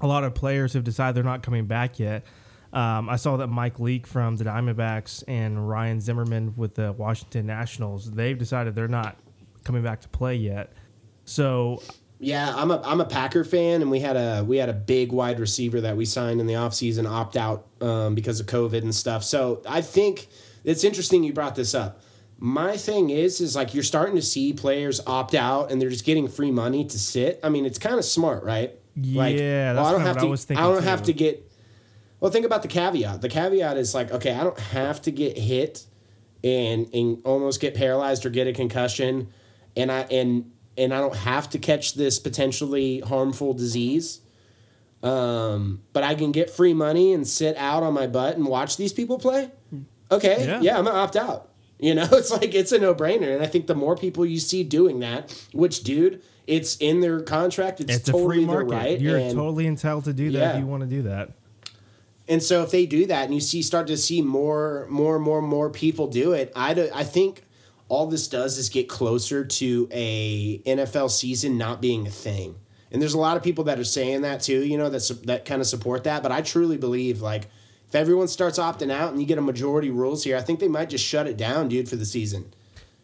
a 0.00 0.06
lot 0.06 0.24
of 0.24 0.34
players 0.34 0.72
have 0.72 0.82
decided 0.82 1.14
they're 1.14 1.24
not 1.24 1.42
coming 1.42 1.66
back 1.66 1.98
yet. 1.98 2.24
Um, 2.72 3.08
I 3.08 3.16
saw 3.16 3.36
that 3.38 3.48
Mike 3.48 3.80
Leake 3.80 4.06
from 4.06 4.36
the 4.36 4.44
Diamondbacks 4.44 5.24
and 5.28 5.68
Ryan 5.68 6.00
Zimmerman 6.00 6.54
with 6.56 6.74
the 6.74 6.92
Washington 6.92 7.46
Nationals, 7.46 8.10
they've 8.10 8.38
decided 8.38 8.74
they're 8.74 8.88
not 8.88 9.18
coming 9.64 9.82
back 9.82 10.00
to 10.02 10.08
play 10.08 10.34
yet. 10.34 10.72
So 11.24 11.82
Yeah, 12.20 12.52
I'm 12.54 12.70
a 12.70 12.80
I'm 12.84 13.00
a 13.00 13.04
Packer 13.04 13.44
fan, 13.44 13.80
and 13.80 13.90
we 13.90 14.00
had 14.00 14.16
a 14.16 14.44
we 14.44 14.56
had 14.56 14.68
a 14.68 14.72
big 14.72 15.12
wide 15.12 15.38
receiver 15.38 15.80
that 15.82 15.96
we 15.96 16.04
signed 16.04 16.40
in 16.40 16.46
the 16.46 16.54
offseason 16.54 17.08
opt 17.08 17.36
out 17.36 17.66
um, 17.80 18.14
because 18.14 18.40
of 18.40 18.46
COVID 18.46 18.82
and 18.82 18.94
stuff. 18.94 19.22
So 19.22 19.62
I 19.68 19.82
think 19.82 20.26
it's 20.64 20.82
interesting 20.82 21.22
you 21.22 21.32
brought 21.32 21.54
this 21.54 21.74
up. 21.74 22.02
My 22.40 22.76
thing 22.76 23.10
is, 23.10 23.40
is 23.40 23.54
like 23.56 23.74
you're 23.74 23.82
starting 23.82 24.16
to 24.16 24.22
see 24.22 24.52
players 24.52 25.00
opt 25.06 25.34
out 25.34 25.70
and 25.70 25.80
they're 25.80 25.90
just 25.90 26.04
getting 26.04 26.28
free 26.28 26.52
money 26.52 26.84
to 26.84 26.98
sit. 26.98 27.40
I 27.42 27.48
mean, 27.48 27.66
it's 27.66 27.78
kind 27.78 27.96
of 27.96 28.04
smart, 28.04 28.44
right? 28.44 28.72
Like, 28.96 29.36
Yeah, 29.36 29.74
well, 29.74 29.86
I 29.86 29.92
don't 29.92 30.00
have 30.02 30.16
what 30.16 30.22
to. 30.22 30.26
I 30.26 30.30
was 30.30 30.50
I 30.50 30.54
don't 30.54 30.82
have 30.82 31.02
to 31.04 31.12
get. 31.12 31.50
Well, 32.20 32.30
think 32.32 32.46
about 32.46 32.62
the 32.62 32.68
caveat. 32.68 33.20
The 33.20 33.28
caveat 33.28 33.76
is 33.76 33.94
like, 33.94 34.10
okay, 34.10 34.32
I 34.32 34.42
don't 34.42 34.58
have 34.58 35.02
to 35.02 35.12
get 35.12 35.38
hit 35.38 35.84
and 36.42 36.92
and 36.92 37.22
almost 37.24 37.60
get 37.60 37.74
paralyzed 37.74 38.26
or 38.26 38.30
get 38.30 38.46
a 38.46 38.52
concussion, 38.52 39.28
and 39.76 39.90
I 39.90 40.00
and 40.02 40.50
and 40.78 40.94
I 40.94 41.00
don't 41.00 41.16
have 41.16 41.50
to 41.50 41.58
catch 41.58 41.94
this 41.94 42.18
potentially 42.18 43.00
harmful 43.00 43.52
disease. 43.54 44.20
Um, 45.02 45.82
but 45.92 46.02
I 46.02 46.14
can 46.14 46.32
get 46.32 46.50
free 46.50 46.74
money 46.74 47.12
and 47.12 47.26
sit 47.26 47.56
out 47.56 47.82
on 47.82 47.94
my 47.94 48.06
butt 48.06 48.36
and 48.36 48.46
watch 48.46 48.76
these 48.76 48.92
people 48.92 49.18
play. 49.18 49.50
Okay, 50.10 50.44
Yeah. 50.46 50.60
yeah, 50.60 50.78
I'm 50.78 50.84
gonna 50.84 50.96
opt 50.96 51.16
out. 51.16 51.50
You 51.78 51.94
know, 51.94 52.08
it's 52.12 52.30
like 52.30 52.54
it's 52.54 52.72
a 52.72 52.78
no 52.78 52.94
brainer, 52.94 53.32
and 53.34 53.42
I 53.42 53.46
think 53.46 53.66
the 53.68 53.74
more 53.76 53.94
people 53.96 54.26
you 54.26 54.38
see 54.40 54.64
doing 54.64 55.00
that, 55.00 55.32
which 55.52 55.84
dude, 55.84 56.20
it's 56.48 56.76
in 56.78 57.00
their 57.00 57.20
contract, 57.20 57.80
it's, 57.80 57.94
It's 57.96 58.06
totally 58.06 58.38
a 58.38 58.40
free 58.40 58.46
market. 58.46 58.68
their 58.70 58.78
right. 58.80 59.00
You're 59.00 59.18
and, 59.18 59.34
totally 59.36 59.66
entitled 59.66 60.04
to 60.06 60.12
do 60.12 60.30
that 60.32 60.38
Yeah. 60.38 60.52
if 60.54 60.60
you 60.60 60.66
want 60.66 60.82
to 60.82 60.88
do 60.88 61.02
that. 61.02 61.30
and 62.26 62.42
so 62.42 62.62
if 62.62 62.70
they 62.72 62.84
do 62.84 63.06
that, 63.06 63.26
and 63.26 63.34
you 63.34 63.40
see 63.40 63.62
start 63.62 63.86
to 63.86 63.96
see 63.96 64.20
more, 64.22 64.86
more, 64.90 65.18
more, 65.20 65.40
more 65.40 65.70
people 65.70 66.08
do 66.08 66.32
it, 66.32 66.52
I 66.56 66.74
do, 66.74 66.88
I 66.92 67.04
think 67.04 67.42
all 67.88 68.06
this 68.06 68.28
does 68.28 68.58
is 68.58 68.68
get 68.68 68.88
closer 68.88 69.44
to 69.44 69.88
a 69.90 70.58
NFL 70.66 71.10
season 71.10 71.56
not 71.56 71.80
being 71.80 72.06
a 72.06 72.10
thing. 72.10 72.56
And 72.90 73.02
there's 73.02 73.14
a 73.14 73.18
lot 73.18 73.36
of 73.36 73.42
people 73.42 73.64
that 73.64 73.78
are 73.78 73.84
saying 73.84 74.22
that 74.22 74.40
too, 74.42 74.64
you 74.64 74.78
know, 74.78 74.88
that's 74.88 75.08
that 75.08 75.44
kind 75.44 75.60
of 75.60 75.66
support 75.66 76.04
that. 76.04 76.22
But 76.22 76.32
I 76.32 76.42
truly 76.42 76.76
believe 76.76 77.20
like 77.20 77.44
if 77.86 77.94
everyone 77.94 78.28
starts 78.28 78.58
opting 78.58 78.90
out 78.90 79.10
and 79.12 79.20
you 79.20 79.26
get 79.26 79.38
a 79.38 79.42
majority 79.42 79.90
rules 79.90 80.24
here, 80.24 80.36
I 80.36 80.40
think 80.42 80.60
they 80.60 80.68
might 80.68 80.90
just 80.90 81.04
shut 81.04 81.26
it 81.26 81.36
down, 81.36 81.68
dude, 81.68 81.88
for 81.88 81.96
the 81.96 82.06
season. 82.06 82.52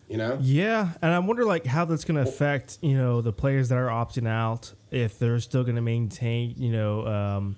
You 0.08 0.18
know? 0.18 0.38
Yeah, 0.40 0.90
and 1.00 1.12
I 1.12 1.18
wonder 1.18 1.46
like 1.46 1.64
how 1.64 1.86
that's 1.86 2.04
going 2.04 2.22
to 2.22 2.30
affect 2.30 2.78
you 2.82 2.94
know 2.94 3.22
the 3.22 3.32
players 3.32 3.70
that 3.70 3.78
are 3.78 3.88
opting 3.88 4.28
out 4.28 4.72
if 4.90 5.18
they're 5.18 5.40
still 5.40 5.64
going 5.64 5.76
to 5.76 5.82
maintain 5.82 6.54
you 6.58 6.72
know 6.72 7.06
um, 7.06 7.56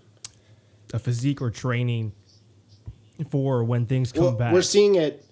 a 0.94 1.00
physique 1.00 1.42
or 1.42 1.50
training 1.50 2.12
for 3.30 3.64
when 3.64 3.86
things 3.86 4.12
come 4.12 4.24
Well, 4.24 4.32
back. 4.34 4.52
We're 4.52 4.62
seeing 4.62 4.94
it. 4.94 5.25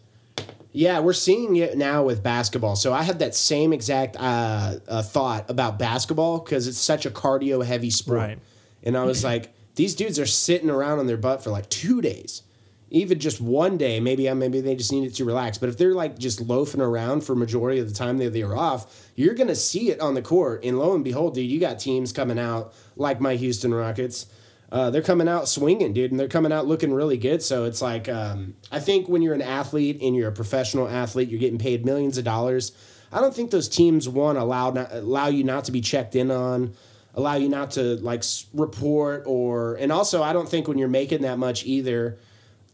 Yeah, 0.76 0.98
we're 0.98 1.12
seeing 1.12 1.54
it 1.54 1.78
now 1.78 2.02
with 2.02 2.24
basketball. 2.24 2.74
So 2.74 2.92
I 2.92 3.04
had 3.04 3.20
that 3.20 3.36
same 3.36 3.72
exact 3.72 4.16
uh, 4.18 4.74
uh, 4.88 5.02
thought 5.02 5.48
about 5.48 5.78
basketball 5.78 6.40
because 6.40 6.66
it's 6.66 6.78
such 6.78 7.06
a 7.06 7.10
cardio 7.10 7.64
heavy 7.64 7.90
sport. 7.90 8.18
Right. 8.18 8.38
And 8.82 8.96
I 8.96 9.04
was 9.04 9.22
like, 9.24 9.54
these 9.76 9.94
dudes 9.94 10.18
are 10.18 10.26
sitting 10.26 10.68
around 10.68 10.98
on 10.98 11.06
their 11.06 11.16
butt 11.16 11.44
for 11.44 11.50
like 11.50 11.68
two 11.68 12.02
days, 12.02 12.42
even 12.90 13.20
just 13.20 13.40
one 13.40 13.78
day. 13.78 14.00
Maybe 14.00 14.28
uh, 14.28 14.34
maybe 14.34 14.60
they 14.60 14.74
just 14.74 14.90
needed 14.90 15.14
to 15.14 15.24
relax. 15.24 15.58
But 15.58 15.68
if 15.68 15.78
they're 15.78 15.94
like 15.94 16.18
just 16.18 16.40
loafing 16.40 16.80
around 16.80 17.20
for 17.22 17.36
majority 17.36 17.78
of 17.78 17.88
the 17.88 17.94
time 17.94 18.18
that 18.18 18.32
they 18.32 18.42
are 18.42 18.56
off, 18.56 19.08
you're 19.14 19.34
gonna 19.34 19.54
see 19.54 19.90
it 19.90 20.00
on 20.00 20.14
the 20.14 20.22
court. 20.22 20.64
And 20.64 20.76
lo 20.76 20.92
and 20.96 21.04
behold, 21.04 21.36
dude, 21.36 21.48
you 21.48 21.60
got 21.60 21.78
teams 21.78 22.12
coming 22.12 22.38
out 22.38 22.74
like 22.96 23.20
my 23.20 23.36
Houston 23.36 23.72
Rockets. 23.72 24.26
Uh, 24.74 24.90
they're 24.90 25.02
coming 25.02 25.28
out 25.28 25.48
swinging, 25.48 25.92
dude, 25.92 26.10
and 26.10 26.18
they're 26.18 26.26
coming 26.26 26.50
out 26.50 26.66
looking 26.66 26.92
really 26.92 27.16
good. 27.16 27.40
So 27.40 27.62
it's 27.62 27.80
like, 27.80 28.08
um, 28.08 28.56
I 28.72 28.80
think 28.80 29.08
when 29.08 29.22
you're 29.22 29.32
an 29.32 29.40
athlete 29.40 30.00
and 30.02 30.16
you're 30.16 30.28
a 30.28 30.32
professional 30.32 30.88
athlete, 30.88 31.28
you're 31.28 31.38
getting 31.38 31.60
paid 31.60 31.84
millions 31.84 32.18
of 32.18 32.24
dollars. 32.24 32.72
I 33.12 33.20
don't 33.20 33.32
think 33.32 33.52
those 33.52 33.68
teams 33.68 34.08
one 34.08 34.36
allow 34.36 34.72
not, 34.72 34.92
allow 34.92 35.28
you 35.28 35.44
not 35.44 35.66
to 35.66 35.72
be 35.72 35.80
checked 35.80 36.16
in 36.16 36.32
on, 36.32 36.74
allow 37.14 37.34
you 37.34 37.48
not 37.48 37.70
to 37.72 37.94
like 37.98 38.24
report 38.52 39.22
or, 39.26 39.76
and 39.76 39.92
also 39.92 40.24
I 40.24 40.32
don't 40.32 40.48
think 40.48 40.66
when 40.66 40.76
you're 40.76 40.88
making 40.88 41.22
that 41.22 41.38
much 41.38 41.64
either, 41.64 42.18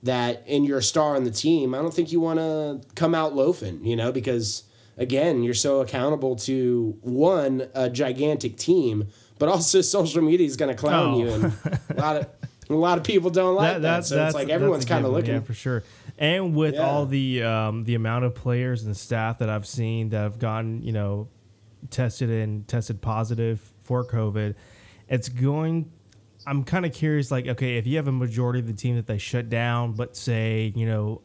that 0.03 0.43
and 0.49 0.65
you're 0.65 0.79
a 0.79 0.83
star 0.83 1.17
on 1.17 1.25
the 1.25 1.31
team, 1.31 1.75
I 1.75 1.83
don't 1.83 1.93
think 1.93 2.13
you 2.13 2.21
want 2.21 2.39
to 2.39 2.81
come 2.95 3.15
out 3.15 3.35
loafing, 3.35 3.85
you 3.85 3.95
know, 3.95 4.11
because 4.11 4.63
again, 4.97 5.43
you're 5.43 5.53
so 5.53 5.81
accountable 5.81 6.37
to 6.37 6.97
one 7.03 7.69
a 7.75 7.91
gigantic 7.91 8.57
team, 8.57 9.09
but 9.41 9.49
also 9.49 9.81
social 9.81 10.23
media 10.23 10.47
is 10.47 10.57
going 10.57 10.69
to 10.75 10.81
clown 10.81 11.15
Oh. 11.15 11.19
you, 11.19 11.29
and 11.31 11.45
a 11.91 11.95
lot 12.01 12.17
of 12.17 12.29
a 12.69 12.75
lot 12.75 12.97
of 12.99 13.03
people 13.03 13.31
don't 13.31 13.57
like 13.57 13.83
that. 13.83 14.05
so 14.07 14.25
it's 14.25 14.35
like 14.37 14.49
everyone's 14.49 14.85
kind 14.85 15.05
of 15.05 15.11
looking. 15.11 15.35
yeah 15.35 15.41
for 15.41 15.55
sure. 15.55 15.83
And 16.19 16.55
with 16.55 16.75
Yeah. 16.75 16.83
all 16.89 17.07
the 17.07 17.43
um, 17.43 17.83
the 17.85 17.97
amount 17.97 18.25
of 18.27 18.35
players 18.37 18.85
and 18.85 18.97
staff 18.97 19.39
that 19.39 19.51
I've 19.51 19.67
seen 19.67 20.11
that 20.11 20.19
have 20.19 20.39
gotten 20.39 20.81
you 20.83 20.93
know 20.93 21.27
tested 21.91 22.31
and 22.31 22.69
tested 22.69 23.01
positive 23.01 23.61
for 23.83 24.05
COVID, 24.05 24.55
it's 25.09 25.29
going. 25.29 25.91
I'm 26.47 26.65
kind 26.65 26.87
of 26.87 26.93
curious, 26.95 27.31
like, 27.31 27.47
okay, 27.49 27.77
if 27.77 27.87
you 27.87 27.97
have 27.97 28.09
a 28.09 28.13
majority 28.13 28.61
of 28.61 28.67
the 28.67 28.73
team 28.73 28.97
that 28.97 29.07
they 29.07 29.19
shut 29.19 29.51
down, 29.51 29.93
but 29.93 30.17
say, 30.17 30.73
you 30.75 30.87
know, 30.87 31.21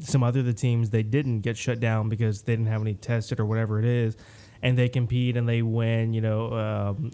some 0.00 0.22
other 0.22 0.40
of 0.40 0.46
the 0.46 0.52
teams 0.52 0.90
they 0.90 1.02
didn't 1.02 1.40
get 1.40 1.56
shut 1.56 1.80
down 1.80 2.10
because 2.10 2.42
they 2.42 2.52
didn't 2.52 2.66
have 2.66 2.82
any 2.82 2.92
tested 2.94 3.40
or 3.40 3.46
whatever 3.46 3.78
it 3.78 3.86
is, 3.86 4.16
and 4.62 4.76
they 4.76 4.88
compete 4.88 5.36
and 5.36 5.48
they 5.48 5.62
win, 5.62 6.12
you 6.12 6.20
know, 6.20 6.52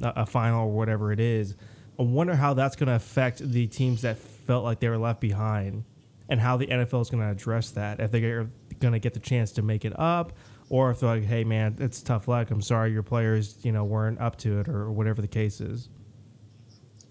a, 0.03 0.13
a 0.17 0.27
final 0.27 0.67
or 0.67 0.73
whatever 0.73 1.13
it 1.13 1.21
is. 1.21 1.55
I 1.99 2.03
wonder 2.03 2.35
how 2.35 2.55
that's 2.55 2.77
going 2.77 2.89
to 2.89 2.95
affect 2.95 3.39
the 3.39 3.67
teams 3.67 4.03
that 4.03 4.19
felt 4.19 4.65
like 4.65 4.81
they 4.81 4.89
were 4.89 4.99
left 4.99 5.21
behind, 5.21 5.85
and 6.29 6.41
how 6.41 6.57
the 6.57 6.67
NFL 6.67 7.03
is 7.03 7.11
going 7.11 7.23
to 7.23 7.31
address 7.31 7.71
that. 7.73 8.01
If 8.01 8.11
they're 8.11 8.51
going 8.81 8.93
to 8.93 8.99
get 8.99 9.15
the 9.15 9.21
chance 9.21 9.53
to 9.53 9.63
make 9.63 9.85
it 9.85 9.99
up, 9.99 10.33
or 10.71 10.91
if 10.91 11.01
they're 11.01 11.09
like, 11.09 11.25
"Hey, 11.25 11.45
man, 11.45 11.77
it's 11.79 12.03
tough 12.03 12.27
luck. 12.27 12.51
I'm 12.51 12.63
sorry, 12.63 12.93
your 12.93 13.03
players, 13.03 13.59
you 13.65 13.73
know, 13.73 13.85
weren't 13.85 14.21
up 14.21 14.37
to 14.39 14.61
it," 14.61 14.69
or 14.69 14.91
whatever 14.91 15.23
the 15.23 15.29
case 15.29 15.61
is. 15.61 15.89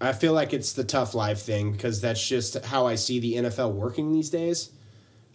I 0.00 0.12
feel 0.12 0.32
like 0.32 0.52
it's 0.52 0.72
the 0.72 0.84
tough 0.84 1.14
life 1.14 1.40
thing 1.40 1.72
because 1.72 2.00
that's 2.00 2.26
just 2.26 2.62
how 2.64 2.86
I 2.86 2.96
see 2.96 3.20
the 3.20 3.34
NFL 3.34 3.72
working 3.72 4.12
these 4.12 4.28
days. 4.28 4.70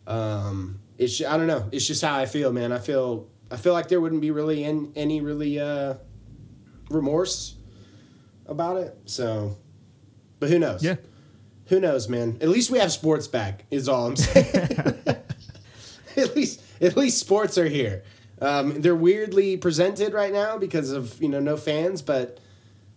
Um, 0.05 0.79
it's 0.97 1.23
I 1.23 1.37
don't 1.37 1.47
know. 1.47 1.67
It's 1.71 1.87
just 1.87 2.03
how 2.03 2.17
I 2.17 2.25
feel, 2.25 2.51
man. 2.51 2.71
I 2.71 2.79
feel 2.79 3.27
I 3.51 3.57
feel 3.57 3.73
like 3.73 3.87
there 3.87 3.99
wouldn't 3.99 4.21
be 4.21 4.31
really 4.31 4.63
any, 4.63 4.89
any 4.95 5.21
really 5.21 5.59
uh, 5.59 5.95
remorse 6.89 7.55
about 8.45 8.77
it. 8.77 8.97
So, 9.05 9.57
but 10.39 10.49
who 10.49 10.59
knows? 10.59 10.83
Yeah. 10.83 10.95
Who 11.67 11.79
knows, 11.79 12.09
man? 12.09 12.37
At 12.41 12.49
least 12.49 12.71
we 12.71 12.79
have 12.79 12.91
sports 12.91 13.27
back. 13.27 13.65
Is 13.69 13.87
all 13.87 14.07
I'm 14.07 14.15
saying. 14.15 14.47
at 16.17 16.35
least 16.35 16.61
at 16.81 16.97
least 16.97 17.19
sports 17.19 17.57
are 17.57 17.67
here. 17.67 18.03
Um, 18.41 18.81
they're 18.81 18.95
weirdly 18.95 19.57
presented 19.57 20.13
right 20.13 20.31
now 20.31 20.57
because 20.57 20.91
of 20.91 21.21
you 21.21 21.29
know 21.29 21.39
no 21.39 21.57
fans, 21.57 22.01
but 22.01 22.39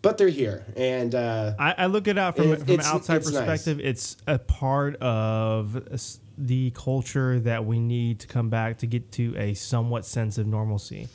but 0.02 0.18
they're 0.18 0.28
here 0.28 0.64
and. 0.76 1.14
Uh, 1.14 1.54
I, 1.58 1.74
I 1.78 1.86
look 1.86 2.06
it 2.08 2.18
out 2.18 2.36
from, 2.36 2.52
It- 2.52 2.60
from 2.60 2.70
an 2.74 2.80
outside 2.80 3.16
it's 3.18 3.30
nice. 3.32 3.38
perspective. 3.46 3.80
It's 3.80 4.16
a 4.26 4.38
part 4.38 4.96
of 4.96 6.18
the 6.38 6.70
culture 6.72 7.38
that 7.40 7.64
we 7.64 7.78
need 7.78 8.18
to 8.20 8.26
come 8.26 8.48
back 8.50 8.78
to 8.78 8.86
get 8.86 9.12
to 9.12 9.34
a 9.36 9.54
somewhat 9.54 10.04
sense 10.04 10.38
of 10.38 10.46
normalcy. 10.46 11.08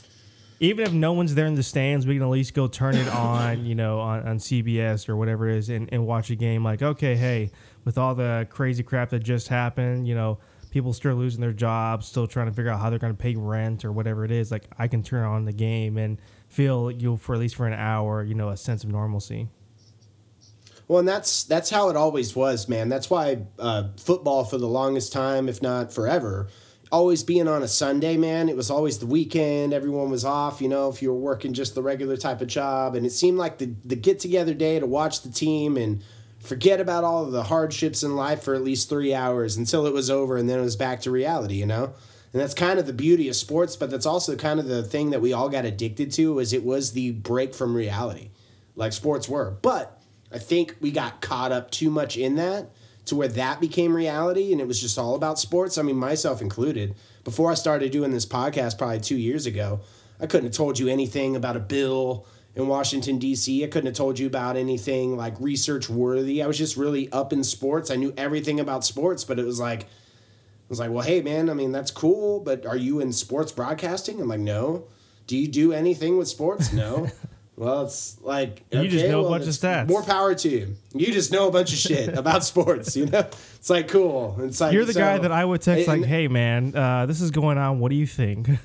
Even 0.60 0.86
if 0.88 0.92
no 0.94 1.14
one's 1.14 1.36
there 1.36 1.46
in 1.46 1.54
the 1.56 1.62
stands, 1.64 2.08
we 2.08 2.16
can 2.16 2.24
at 2.24 2.30
least 2.30 2.54
go 2.56 2.68
turn 2.68 2.96
it 2.96 3.08
on, 3.14 3.66
you 3.66 3.76
know, 3.76 4.00
on, 4.00 4.28
on 4.28 4.38
CBS 4.38 5.08
or 5.10 5.16
whatever 5.16 5.48
it 5.50 5.58
is, 5.58 5.70
and, 5.70 5.88
and 5.92 6.06
watch 6.08 6.30
a 6.32 6.36
game. 6.36 6.64
Like, 6.64 6.82
okay, 6.82 7.16
hey, 7.16 7.52
with 7.86 7.98
all 7.98 8.16
the 8.16 8.48
crazy 8.50 8.82
crap 8.84 9.10
that 9.12 9.20
just 9.20 9.50
happened, 9.50 10.08
you 10.08 10.16
know, 10.16 10.40
people 10.72 10.94
still 10.94 11.14
losing 11.16 11.42
their 11.42 11.54
jobs, 11.54 12.08
still 12.08 12.26
trying 12.28 12.48
to 12.48 12.54
figure 12.54 12.72
out 12.72 12.80
how 12.80 12.90
they're 12.90 12.98
going 13.00 13.14
to 13.16 13.22
pay 13.22 13.36
rent 13.36 13.86
or 13.86 13.92
whatever 13.92 14.26
it 14.26 14.32
is. 14.32 14.52
Like, 14.52 14.66
I 14.80 14.88
can 14.88 15.04
turn 15.04 15.24
on 15.26 15.46
the 15.46 15.54
game 15.54 15.98
and 15.98 16.18
feel 16.48 16.92
you 16.92 17.12
know, 17.12 17.18
for 17.18 17.36
at 17.36 17.40
least 17.40 17.56
for 17.56 17.68
an 17.68 17.74
hour, 17.74 18.24
you 18.24 18.34
know, 18.34 18.50
a 18.50 18.58
sense 18.58 18.84
of 18.84 18.90
normalcy. 18.90 19.48
Well, 20.88 21.00
and 21.00 21.08
that's 21.08 21.44
that's 21.44 21.70
how 21.70 21.90
it 21.90 21.98
always 21.98 22.36
was, 22.36 22.70
man. 22.70 22.88
That's 22.88 23.10
why 23.10 23.40
uh, 23.60 23.90
football 23.98 24.46
for 24.46 24.58
the 24.58 24.68
longest 24.68 25.12
time, 25.12 25.50
if 25.50 25.62
not 25.62 25.92
forever, 25.92 26.48
always 26.92 27.24
being 27.24 27.48
on 27.48 27.62
a 27.62 27.68
Sunday, 27.68 28.16
man. 28.16 28.48
It 28.48 28.56
was 28.56 28.72
always 28.72 29.00
the 29.00 29.06
weekend. 29.06 29.74
Everyone 29.74 30.10
was 30.10 30.24
off, 30.24 30.62
you 30.62 30.70
know, 30.70 30.90
if 30.90 31.02
you 31.02 31.10
were 31.12 31.20
working 31.20 31.54
just 31.54 31.76
the 31.76 31.82
regular 31.84 32.16
type 32.16 32.40
of 32.40 32.48
job, 32.48 32.96
and 32.96 33.06
it 33.06 33.12
seemed 33.12 33.38
like 33.38 33.58
the 33.58 33.74
the 33.84 33.98
get 33.98 34.20
together 34.20 34.54
day 34.54 34.80
to 34.80 34.86
watch 34.86 35.24
the 35.24 35.30
team 35.30 35.76
and 35.76 36.04
forget 36.40 36.80
about 36.80 37.04
all 37.04 37.26
of 37.26 37.34
the 37.34 37.44
hardships 37.44 38.04
in 38.04 38.16
life 38.16 38.44
for 38.44 38.56
at 38.56 38.64
least 38.64 38.88
three 38.88 39.14
hours 39.14 39.58
until 39.58 39.86
it 39.86 39.94
was 39.94 40.10
over, 40.10 40.38
and 40.38 40.50
then 40.50 40.60
it 40.60 40.64
was 40.64 40.78
back 40.78 41.02
to 41.02 41.12
reality, 41.12 41.56
you 41.56 41.66
know. 41.66 41.94
And 42.34 42.42
that's 42.42 42.54
kind 42.54 42.80
of 42.80 42.86
the 42.86 42.94
beauty 42.94 43.30
of 43.30 43.36
sports, 43.36 43.76
but 43.76 43.90
that's 43.90 44.06
also 44.06 44.36
kind 44.36 44.60
of 44.60 44.68
the 44.68 44.84
thing 44.84 45.12
that 45.12 45.22
we 45.22 45.34
all 45.34 45.50
got 45.50 45.66
addicted 45.66 46.12
to, 46.14 46.40
is 46.40 46.54
it 46.54 46.64
was 46.64 46.92
the 46.92 47.12
break 47.12 47.56
from 47.56 47.76
reality, 47.76 48.30
like 48.76 48.94
sports 48.94 49.28
were, 49.30 49.52
but. 49.62 49.94
I 50.30 50.40
think 50.40 50.76
we 50.82 50.92
got 50.92 51.22
caught 51.22 51.52
up 51.52 51.72
too 51.72 51.90
much 51.90 52.18
in 52.18 52.36
that 52.36 52.70
to 53.06 53.16
where 53.16 53.30
that 53.30 53.62
became 53.62 53.96
reality 53.96 54.52
and 54.52 54.60
it 54.60 54.68
was 54.68 54.82
just 54.82 54.98
all 54.98 55.16
about 55.16 55.40
sports. 55.40 55.78
I 55.78 55.84
mean, 55.84 55.96
myself 55.96 56.42
included. 56.42 56.96
Before 57.24 57.50
I 57.50 57.54
started 57.54 57.92
doing 57.92 58.12
this 58.12 58.26
podcast 58.26 58.78
probably 58.78 59.00
two 59.00 59.16
years 59.16 59.46
ago, 59.46 59.80
I 60.20 60.28
couldn't 60.28 60.48
have 60.48 60.56
told 60.56 60.80
you 60.80 60.90
anything 60.90 61.36
about 61.36 61.56
a 61.56 61.62
bill 61.62 62.26
in 62.56 62.68
Washington, 62.68 63.20
D.C. 63.20 63.64
I 63.64 63.68
couldn't 63.68 63.86
have 63.86 63.96
told 63.96 64.20
you 64.20 64.28
about 64.28 64.58
anything 64.58 65.16
like 65.16 65.40
research 65.40 65.90
worthy. 65.90 66.44
I 66.44 66.48
was 66.48 66.58
just 66.58 66.76
really 66.76 67.10
up 67.12 67.32
in 67.32 67.44
sports. 67.44 67.90
I 67.90 67.96
knew 67.96 68.14
everything 68.18 68.60
about 68.60 68.84
sports, 68.84 69.24
but 69.24 69.40
it 69.40 69.46
was 69.46 69.60
like, 69.60 69.88
was 70.70 70.80
like, 70.80 70.92
well, 70.92 71.04
hey, 71.04 71.22
man, 71.22 71.50
I 71.50 71.54
mean, 71.54 71.72
that's 71.72 71.92
cool, 71.92 72.40
but 72.42 72.66
are 72.66 72.76
you 72.78 73.00
in 73.00 73.12
sports 73.14 73.52
broadcasting? 73.52 74.20
I'm 74.22 74.28
like, 74.28 74.40
no. 74.40 74.86
Do 75.28 75.38
you 75.38 75.48
do 75.48 75.74
anything 75.74 76.18
with 76.18 76.28
sports? 76.28 76.72
No. 76.74 77.08
Well, 77.60 77.86
it's 77.86 78.22
like 78.22 78.62
You 78.70 78.88
just 78.88 79.08
know 79.08 79.26
a 79.26 79.30
bunch 79.30 79.46
of 79.46 79.50
stats. 79.50 79.88
More 79.88 80.04
power 80.04 80.36
to 80.36 80.48
you. 80.48 80.76
You 80.94 81.08
just 81.12 81.32
know 81.32 81.48
a 81.48 81.52
bunch 81.52 81.74
of 81.74 81.80
shit 81.80 82.10
about 82.16 82.44
sports. 82.44 82.96
You 82.96 83.08
know, 83.08 83.18
it's 83.56 83.68
like 83.68 83.88
cool. 83.88 84.38
It's 84.42 84.62
like 84.62 84.74
You're 84.74 84.86
the 84.86 84.94
so- 84.94 85.00
guy 85.00 85.18
that 85.18 85.32
I 85.32 85.44
would 85.44 85.64
text 85.64 85.88
and- 85.90 86.02
like, 86.04 86.08
"Hey 86.08 86.28
man, 86.28 86.76
uh, 86.76 87.08
this 87.08 87.20
is 87.20 87.32
going 87.32 87.58
on. 87.58 87.80
What 87.80 87.90
do 87.90 87.96
you 87.96 88.06
think?" 88.06 88.48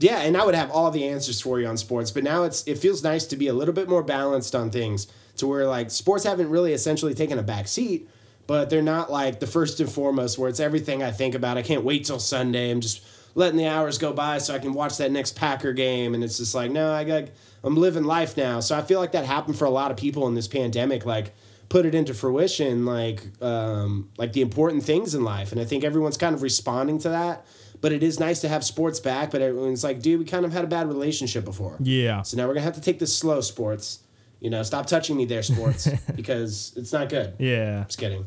Yeah, 0.00 0.18
and 0.20 0.36
I 0.36 0.44
would 0.44 0.54
have 0.54 0.70
all 0.70 0.90
the 0.90 1.08
answers 1.08 1.40
for 1.40 1.58
you 1.58 1.66
on 1.66 1.76
sports, 1.76 2.10
but 2.10 2.22
now 2.22 2.44
it's 2.44 2.62
it 2.68 2.78
feels 2.78 3.02
nice 3.02 3.26
to 3.28 3.36
be 3.36 3.48
a 3.48 3.52
little 3.54 3.74
bit 3.74 3.88
more 3.88 4.02
balanced 4.02 4.54
on 4.54 4.70
things 4.70 5.08
to 5.36 5.46
where 5.46 5.66
like 5.66 5.90
sports 5.90 6.24
haven't 6.24 6.50
really 6.50 6.72
essentially 6.72 7.14
taken 7.14 7.38
a 7.38 7.42
back 7.42 7.66
seat, 7.66 8.08
but 8.48 8.70
they're 8.70 8.82
not 8.82 9.12
like 9.12 9.38
the 9.40 9.46
first 9.46 9.78
and 9.78 9.92
foremost 9.92 10.38
where 10.38 10.48
it's 10.48 10.58
everything 10.58 11.02
I 11.02 11.12
think 11.12 11.36
about. 11.36 11.58
I 11.58 11.62
can't 11.62 11.84
wait 11.84 12.06
till 12.06 12.18
Sunday. 12.18 12.70
I'm 12.70 12.80
just 12.80 13.04
letting 13.34 13.58
the 13.58 13.66
hours 13.68 13.98
go 13.98 14.12
by 14.12 14.38
so 14.38 14.54
I 14.54 14.58
can 14.58 14.72
watch 14.72 14.96
that 14.96 15.12
next 15.12 15.36
Packer 15.36 15.74
game 15.74 16.14
and 16.14 16.24
it's 16.24 16.38
just 16.38 16.54
like, 16.54 16.70
no, 16.70 16.90
I 16.90 17.04
got 17.04 17.24
I'm 17.62 17.76
living 17.76 18.04
life 18.04 18.38
now. 18.38 18.60
So 18.60 18.76
I 18.76 18.80
feel 18.82 18.98
like 19.00 19.12
that 19.12 19.26
happened 19.26 19.58
for 19.58 19.66
a 19.66 19.70
lot 19.70 19.90
of 19.90 19.98
people 19.98 20.26
in 20.26 20.34
this 20.34 20.48
pandemic 20.48 21.04
like 21.04 21.34
put 21.68 21.84
it 21.84 21.94
into 21.94 22.14
fruition 22.14 22.86
like 22.86 23.22
um, 23.42 24.08
like 24.16 24.32
the 24.32 24.40
important 24.40 24.82
things 24.82 25.14
in 25.14 25.22
life 25.22 25.52
and 25.52 25.60
I 25.60 25.66
think 25.66 25.84
everyone's 25.84 26.16
kind 26.16 26.34
of 26.34 26.40
responding 26.40 26.98
to 27.00 27.10
that. 27.10 27.46
But 27.82 27.92
it 27.92 28.02
is 28.02 28.18
nice 28.18 28.40
to 28.40 28.48
have 28.48 28.64
sports 28.64 28.98
back. 28.98 29.30
But 29.30 29.42
everyone's 29.42 29.84
like, 29.84 30.00
dude, 30.00 30.18
we 30.18 30.24
kind 30.24 30.46
of 30.46 30.52
had 30.52 30.64
a 30.64 30.66
bad 30.66 30.88
relationship 30.88 31.44
before. 31.44 31.76
yeah. 31.80 32.22
So 32.22 32.38
now 32.38 32.48
we're 32.48 32.54
gonna 32.54 32.64
have 32.64 32.74
to 32.76 32.80
take 32.80 32.98
this 32.98 33.14
slow, 33.14 33.42
sports. 33.42 34.00
You 34.40 34.50
know, 34.50 34.62
stop 34.62 34.86
touching 34.86 35.16
me 35.16 35.24
there, 35.24 35.42
sports, 35.42 35.88
because 36.14 36.72
it's 36.76 36.92
not 36.92 37.08
good. 37.08 37.34
Yeah. 37.38 37.84
Just 37.84 37.98
kidding. 37.98 38.26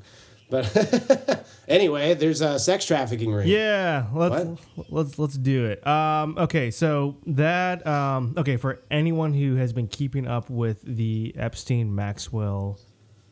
But 0.51 1.47
anyway, 1.69 2.13
there's 2.13 2.41
a 2.41 2.59
sex 2.59 2.83
trafficking 2.83 3.31
ring. 3.31 3.47
Yeah, 3.47 4.07
let's 4.13 4.59
let's 4.89 5.17
let's 5.17 5.37
do 5.37 5.65
it. 5.65 5.87
Um, 5.87 6.37
okay, 6.37 6.71
so 6.71 7.15
that 7.25 7.87
um, 7.87 8.33
okay 8.37 8.57
for 8.57 8.81
anyone 8.91 9.33
who 9.33 9.55
has 9.55 9.71
been 9.71 9.87
keeping 9.87 10.27
up 10.27 10.49
with 10.49 10.81
the 10.83 11.33
Epstein 11.37 11.95
Maxwell 11.95 12.77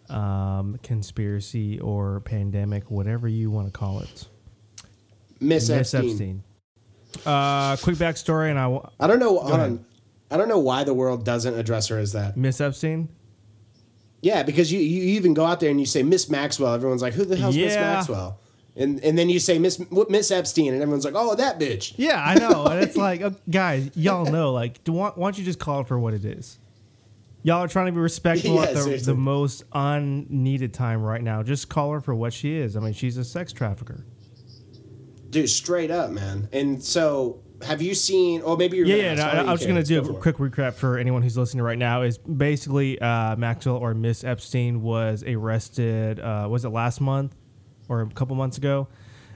um, 0.08 0.80
conspiracy 0.82 1.78
or 1.82 2.22
pandemic, 2.22 2.90
whatever 2.90 3.28
you 3.28 3.52
want 3.52 3.68
to 3.68 3.78
call 3.78 4.00
it, 4.00 4.28
Miss, 5.42 5.68
Miss 5.68 5.94
Epstein. 5.94 6.10
Epstein. 6.10 6.44
Uh, 7.26 7.76
quick 7.78 7.98
backstory, 7.98 8.50
and 8.50 8.58
I 8.58 8.80
I 8.98 9.08
don't 9.08 9.20
know. 9.20 9.40
Hold 9.40 9.60
on. 9.60 9.86
I 10.32 10.38
don't 10.38 10.48
know 10.48 10.60
why 10.60 10.84
the 10.84 10.94
world 10.94 11.26
doesn't 11.26 11.56
address 11.56 11.88
her 11.88 11.98
as 11.98 12.14
that. 12.14 12.38
Miss 12.38 12.62
Epstein. 12.62 13.10
Yeah, 14.22 14.44
because 14.44 14.72
you, 14.72 14.80
you 14.80 15.16
even 15.18 15.34
go 15.34 15.46
out 15.46 15.60
there 15.60 15.70
and 15.70 15.80
you 15.80 15.86
say 15.86 16.04
Miss 16.04 16.30
Maxwell. 16.30 16.74
Everyone's 16.74 17.02
like, 17.02 17.14
who 17.14 17.26
the 17.26 17.38
hell's 17.38 17.56
Miss 17.56 17.76
Maxwell? 17.76 18.40
And 18.76 19.04
and 19.04 19.18
then 19.18 19.30
you 19.30 19.40
say 19.40 19.60
Miss 19.60 19.82
Miss 20.10 20.32
Epstein, 20.32 20.74
and 20.74 20.82
everyone's 20.82 21.04
like, 21.04 21.16
oh, 21.16 21.36
that 21.36 21.60
bitch. 21.60 21.96
Yeah, 21.98 22.24
I 22.24 22.36
know, 22.36 22.66
and 22.66 22.82
it's 22.82 22.96
like, 23.08 23.22
guys, 23.50 23.90
y'all 23.96 24.26
know, 24.26 24.54
like, 24.54 24.84
do, 24.84 24.94
why, 24.94 25.12
why 25.16 25.28
don't 25.28 25.38
you 25.38 25.44
just 25.44 25.60
call 25.60 25.82
it 25.82 25.88
for 25.88 26.00
what 26.00 26.14
it 26.14 26.24
is? 26.24 26.60
Y'all 27.42 27.64
are 27.64 27.68
trying 27.68 27.86
to 27.88 27.92
be 27.92 28.00
respectful 28.00 28.56
Yeah, 28.56 28.64
at 28.64 28.74
the, 28.76 29.02
the 29.04 29.16
most 29.16 29.64
unneeded 29.72 30.74
time 30.74 31.02
right 31.02 31.22
now. 31.22 31.42
Just 31.42 31.70
call 31.70 31.92
her 31.94 32.02
for 32.02 32.14
what 32.14 32.34
she 32.34 32.56
is. 32.56 32.76
I 32.76 32.82
mean, 32.82 32.94
she's 32.94 33.18
a 33.18 33.24
sex 33.24 33.54
trafficker. 33.54 34.06
Dude, 35.30 35.50
straight 35.50 35.90
up, 35.92 36.12
man. 36.12 36.50
And 36.52 36.84
so, 36.84 37.42
have 37.66 37.82
you 37.82 37.94
seen? 37.94 38.42
Or 38.42 38.58
maybe 38.58 38.78
you're. 38.78 38.86
Yeah, 38.86 38.96
yeah. 38.96 39.14
No, 39.16 39.24
Oh, 39.30 39.42
you 39.44 39.48
I 39.50 39.52
was 39.52 39.60
just 39.62 39.68
gonna 39.68 39.84
do 39.84 40.00
a 40.00 40.14
quick 40.20 40.38
recap 40.38 40.74
for 40.74 40.98
anyone 40.98 41.22
who's 41.22 41.38
listening 41.38 41.64
right 41.64 41.78
now. 41.78 42.02
Is 42.04 42.18
basically 42.18 43.00
uh, 43.00 43.36
Maxwell 43.36 43.76
or 43.78 43.94
Miss 43.94 44.24
Epstein 44.24 44.82
was 44.82 45.24
arrested. 45.24 46.20
Uh, 46.20 46.48
was 46.50 46.66
it 46.66 46.70
last 46.70 47.02
month 47.02 47.36
or 47.88 48.02
a 48.02 48.08
couple 48.10 48.36
months 48.36 48.58
ago? 48.58 48.88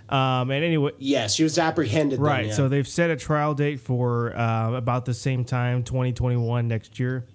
Um, 0.10 0.52
and 0.52 0.64
anyway, 0.64 0.92
Yes, 1.00 1.34
she 1.34 1.44
was 1.44 1.58
apprehended. 1.58 2.20
then, 2.20 2.24
Right. 2.26 2.46
yeah. 2.48 2.54
So 2.54 2.68
they've 2.70 2.88
set 2.88 3.10
a 3.10 3.16
trial 3.16 3.54
date 3.56 3.80
for 3.80 4.36
uh, 4.38 4.74
about 4.74 5.06
the 5.06 5.14
same 5.14 5.44
time, 5.46 5.82
2021, 5.84 6.68
next 6.68 7.00
year. 7.00 7.26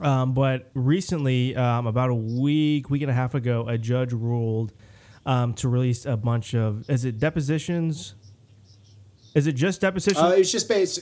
Um, 0.00 0.32
but 0.32 0.70
recently, 0.74 1.54
um, 1.54 1.86
about 1.86 2.08
a 2.10 2.14
week, 2.14 2.88
week 2.90 3.02
and 3.02 3.10
a 3.10 3.14
half 3.14 3.34
ago, 3.34 3.66
a 3.68 3.76
judge 3.76 4.12
ruled 4.12 4.72
um, 5.26 5.52
to 5.54 5.68
release 5.68 6.06
a 6.06 6.16
bunch 6.16 6.54
of 6.54 6.88
is 6.88 7.04
it 7.04 7.18
depositions? 7.18 8.14
Is 9.34 9.46
it 9.46 9.52
just 9.52 9.80
depositions? 9.80 10.22
Uh, 10.22 10.34
it's 10.36 10.50
just 10.50 10.68
based. 10.68 11.00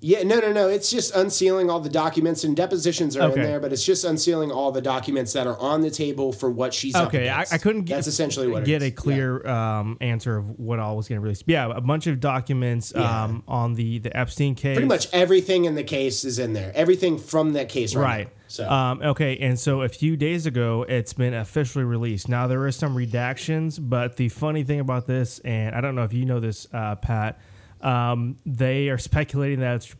Yeah, 0.00 0.22
no, 0.22 0.38
no, 0.38 0.52
no. 0.52 0.68
It's 0.68 0.90
just 0.90 1.14
unsealing 1.14 1.70
all 1.70 1.80
the 1.80 1.88
documents 1.88 2.44
and 2.44 2.54
depositions 2.54 3.16
are 3.16 3.30
Okay. 3.30 3.40
in 3.40 3.46
there, 3.46 3.58
but 3.58 3.72
it's 3.72 3.82
just 3.82 4.04
unsealing 4.04 4.52
all 4.52 4.70
the 4.70 4.82
documents 4.82 5.32
that 5.32 5.46
are 5.46 5.56
on 5.58 5.80
the 5.80 5.90
table 5.90 6.30
for 6.30 6.50
what 6.50 6.74
she's 6.74 6.94
Okay, 6.94 7.30
I. 7.30 7.46
I 7.50 7.56
couldn't 7.56 7.84
get, 7.84 7.94
That's 7.94 8.08
essentially 8.08 8.48
what 8.48 8.64
it 8.64 8.66
get 8.66 8.82
a 8.82 8.90
clear 8.90 9.46
um, 9.48 9.96
answer 10.02 10.36
of 10.36 10.58
what 10.58 10.78
all 10.78 10.98
was 10.98 11.08
going 11.08 11.16
to 11.16 11.22
release. 11.22 11.42
Yeah, 11.46 11.72
a 11.74 11.80
bunch 11.80 12.06
of 12.06 12.20
documents 12.20 12.92
Yeah. 12.94 13.24
um, 13.24 13.44
on 13.48 13.72
the 13.74 13.98
the 14.00 14.14
Epstein 14.14 14.54
case. 14.54 14.76
Pretty 14.76 14.88
much 14.88 15.08
everything 15.14 15.64
in 15.64 15.74
the 15.74 15.84
case 15.84 16.22
is 16.24 16.38
in 16.38 16.52
there. 16.52 16.70
Everything 16.74 17.16
from 17.16 17.54
that 17.54 17.70
case, 17.70 17.94
right? 17.94 18.04
Right. 18.04 18.28
So 18.54 18.70
Um, 18.70 19.02
okay, 19.02 19.36
and 19.38 19.58
so 19.58 19.82
a 19.82 19.88
few 19.88 20.16
days 20.16 20.46
ago, 20.46 20.86
it's 20.88 21.12
been 21.12 21.34
officially 21.34 21.84
released. 21.84 22.28
Now 22.28 22.46
there 22.46 22.64
is 22.68 22.76
some 22.76 22.94
redactions, 22.94 23.80
but 23.80 24.16
the 24.16 24.28
funny 24.28 24.62
thing 24.62 24.78
about 24.78 25.08
this, 25.08 25.40
and 25.40 25.74
I 25.74 25.80
don't 25.80 25.96
know 25.96 26.04
if 26.04 26.12
you 26.12 26.24
know 26.24 26.38
this, 26.38 26.68
uh, 26.72 26.94
Pat, 26.94 27.40
um, 27.80 28.36
they 28.46 28.90
are 28.90 28.98
speculating 28.98 29.58
that 29.58 29.74
it's, 29.74 29.96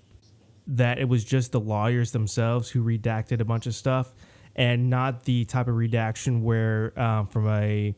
that 0.68 1.00
it 1.00 1.09
was 1.09 1.24
just 1.24 1.50
the 1.50 1.59
lawyers 1.59 2.12
themselves 2.12 2.70
who 2.70 2.84
redacted 2.84 3.40
a 3.40 3.44
bunch 3.44 3.66
of 3.66 3.74
stuff, 3.74 4.14
and 4.55 4.88
not 4.88 5.24
the 5.24 5.44
type 5.46 5.66
of 5.66 5.74
redaction 5.74 6.44
where, 6.44 6.96
um, 6.96 7.26
from 7.26 7.48
a 7.48 7.92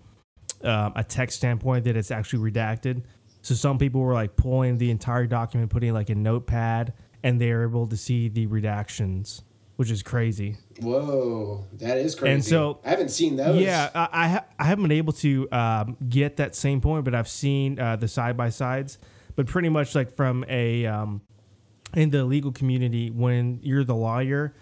um, 0.64 0.94
a 0.96 1.04
text 1.04 1.36
standpoint, 1.36 1.84
that 1.84 1.98
it's 1.98 2.10
actually 2.10 2.50
redacted. 2.50 3.02
So 3.42 3.54
some 3.54 3.76
people 3.76 4.00
were 4.00 4.14
like 4.14 4.36
pulling 4.36 4.78
the 4.78 4.90
entire 4.90 5.26
document, 5.26 5.70
putting 5.70 5.92
like 5.92 6.08
a 6.08 6.14
notepad, 6.14 6.94
and 7.22 7.38
they 7.38 7.52
were 7.52 7.64
able 7.64 7.86
to 7.88 7.96
see 7.96 8.28
the 8.28 8.46
redactions, 8.46 9.42
which 9.76 9.90
is 9.90 10.02
crazy. 10.02 10.56
whoa, 10.80 11.64
that 11.74 11.98
is 11.98 12.14
crazy. 12.14 12.34
And 12.34 12.44
so- 12.44 12.80
I 12.84 12.90
haven't 12.90 13.10
seen 13.10 13.36
those. 13.36 13.60
Yeah, 13.60 13.90
I 13.94 14.08
I, 14.12 14.28
ha- 14.28 14.44
I 14.58 14.64
haven't 14.64 14.84
been 14.84 14.96
able 14.98 15.12
to 15.14 15.50
um, 15.52 15.96
get 16.08 16.36
that 16.36 16.54
same 16.54 16.80
point, 16.80 17.04
but 17.04 17.14
I've 17.14 17.28
seen 17.28 17.78
uh, 17.78 17.96
the 17.96 18.08
side 18.08 18.36
by 18.36 18.48
sides. 18.50 18.98
But 19.36 19.46
pretty 19.46 19.68
much 19.68 19.94
like 19.94 20.14
from 20.16 20.44
a 20.48 20.86
um, 20.86 21.20
in 21.94 22.10
the 22.10 22.24
legal 22.24 22.52
community, 22.52 23.10
when 23.10 23.60
you're 23.62 23.84
the 23.84 23.94
lawyer, 23.94 24.54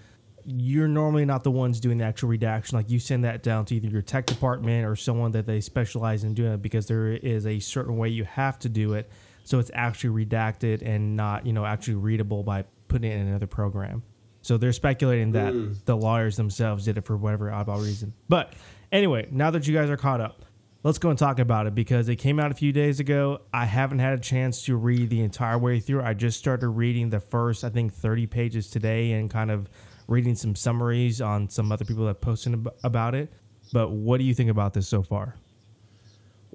you're 0.45 0.89
normally 0.89 1.25
not 1.25 1.45
the 1.45 1.51
ones 1.51 1.79
doing 1.81 1.99
the 1.99 2.05
actual 2.05 2.29
redaction. 2.29 2.77
Like 2.77 2.91
you 2.91 2.99
send 2.99 3.25
that 3.25 3.43
down 3.43 3.65
to 3.67 3.77
either 3.77 3.89
your 3.89 4.03
tech 4.03 4.27
department 4.27 4.85
or 4.85 4.97
someone 4.97 5.31
that 5.33 5.47
they 5.47 5.61
specialize 5.61 6.25
in 6.25 6.35
doing 6.35 6.53
it 6.55 6.63
because 6.63 6.87
there 6.87 7.09
is 7.13 7.47
a 7.47 7.61
certain 7.61 7.97
way 7.97 8.09
you 8.09 8.25
have 8.25 8.59
to 8.61 8.69
do 8.69 8.95
it, 8.95 9.09
so 9.45 9.59
it's 9.61 9.71
actually 9.75 10.25
redacted 10.25 10.83
and 10.85 11.15
not 11.17 11.47
you 11.47 11.53
know 11.53 11.65
actually 11.65 11.95
readable 11.95 12.43
by 12.43 12.65
putting 12.89 13.11
it 13.13 13.15
in 13.15 13.29
another 13.29 13.47
program. 13.47 14.03
So 14.45 14.59
they're 14.59 14.75
speculating 14.75 15.33
that 15.33 15.55
hmm. 15.55 15.73
the 15.87 15.97
lawyers 15.97 16.37
themselves 16.37 16.85
did 16.85 16.99
it 16.99 17.05
for 17.05 17.17
whatever 17.17 17.51
oddball 17.51 17.83
reason. 17.83 18.13
But 18.29 18.53
anyway, 18.93 19.27
now 19.31 19.51
that 19.51 19.67
you 19.67 19.73
guys 19.73 19.89
are 19.89 19.97
caught 19.97 20.21
up, 20.21 20.45
let's 20.83 20.99
go 20.99 21.09
and 21.09 21.19
talk 21.19 21.39
about 21.39 21.67
it 21.67 21.75
because 21.75 22.11
it 22.11 22.17
came 22.17 22.39
out 22.39 22.51
a 22.51 22.55
few 22.55 22.71
days 22.71 23.01
ago. 23.01 23.41
I 23.55 23.65
haven't 23.65 24.01
had 24.01 24.13
a 24.13 24.21
chance 24.21 24.63
to 24.67 24.77
read 24.77 25.09
the 25.09 25.23
entire 25.23 25.57
way 25.57 25.81
through. 25.81 26.03
I 26.03 26.13
just 26.13 26.39
started 26.39 26.69
reading 26.69 27.09
the 27.09 27.21
first, 27.21 27.65
I 27.65 27.71
think, 27.71 27.95
30 27.95 28.27
pages 28.27 28.69
today 28.69 29.13
and 29.13 29.31
kind 29.31 29.51
of 29.51 29.71
reading 30.09 30.35
some 30.35 30.55
summaries 30.55 31.23
on 31.23 31.49
some 31.49 31.73
other 31.73 31.87
people 31.87 32.05
that 32.05 32.21
posted 32.21 32.69
about 32.83 33.15
it. 33.15 33.33
But 33.73 33.93
what 33.93 34.19
do 34.19 34.25
you 34.25 34.35
think 34.35 34.51
about 34.51 34.75
this 34.75 34.87
so 34.87 35.03
far? 35.03 35.37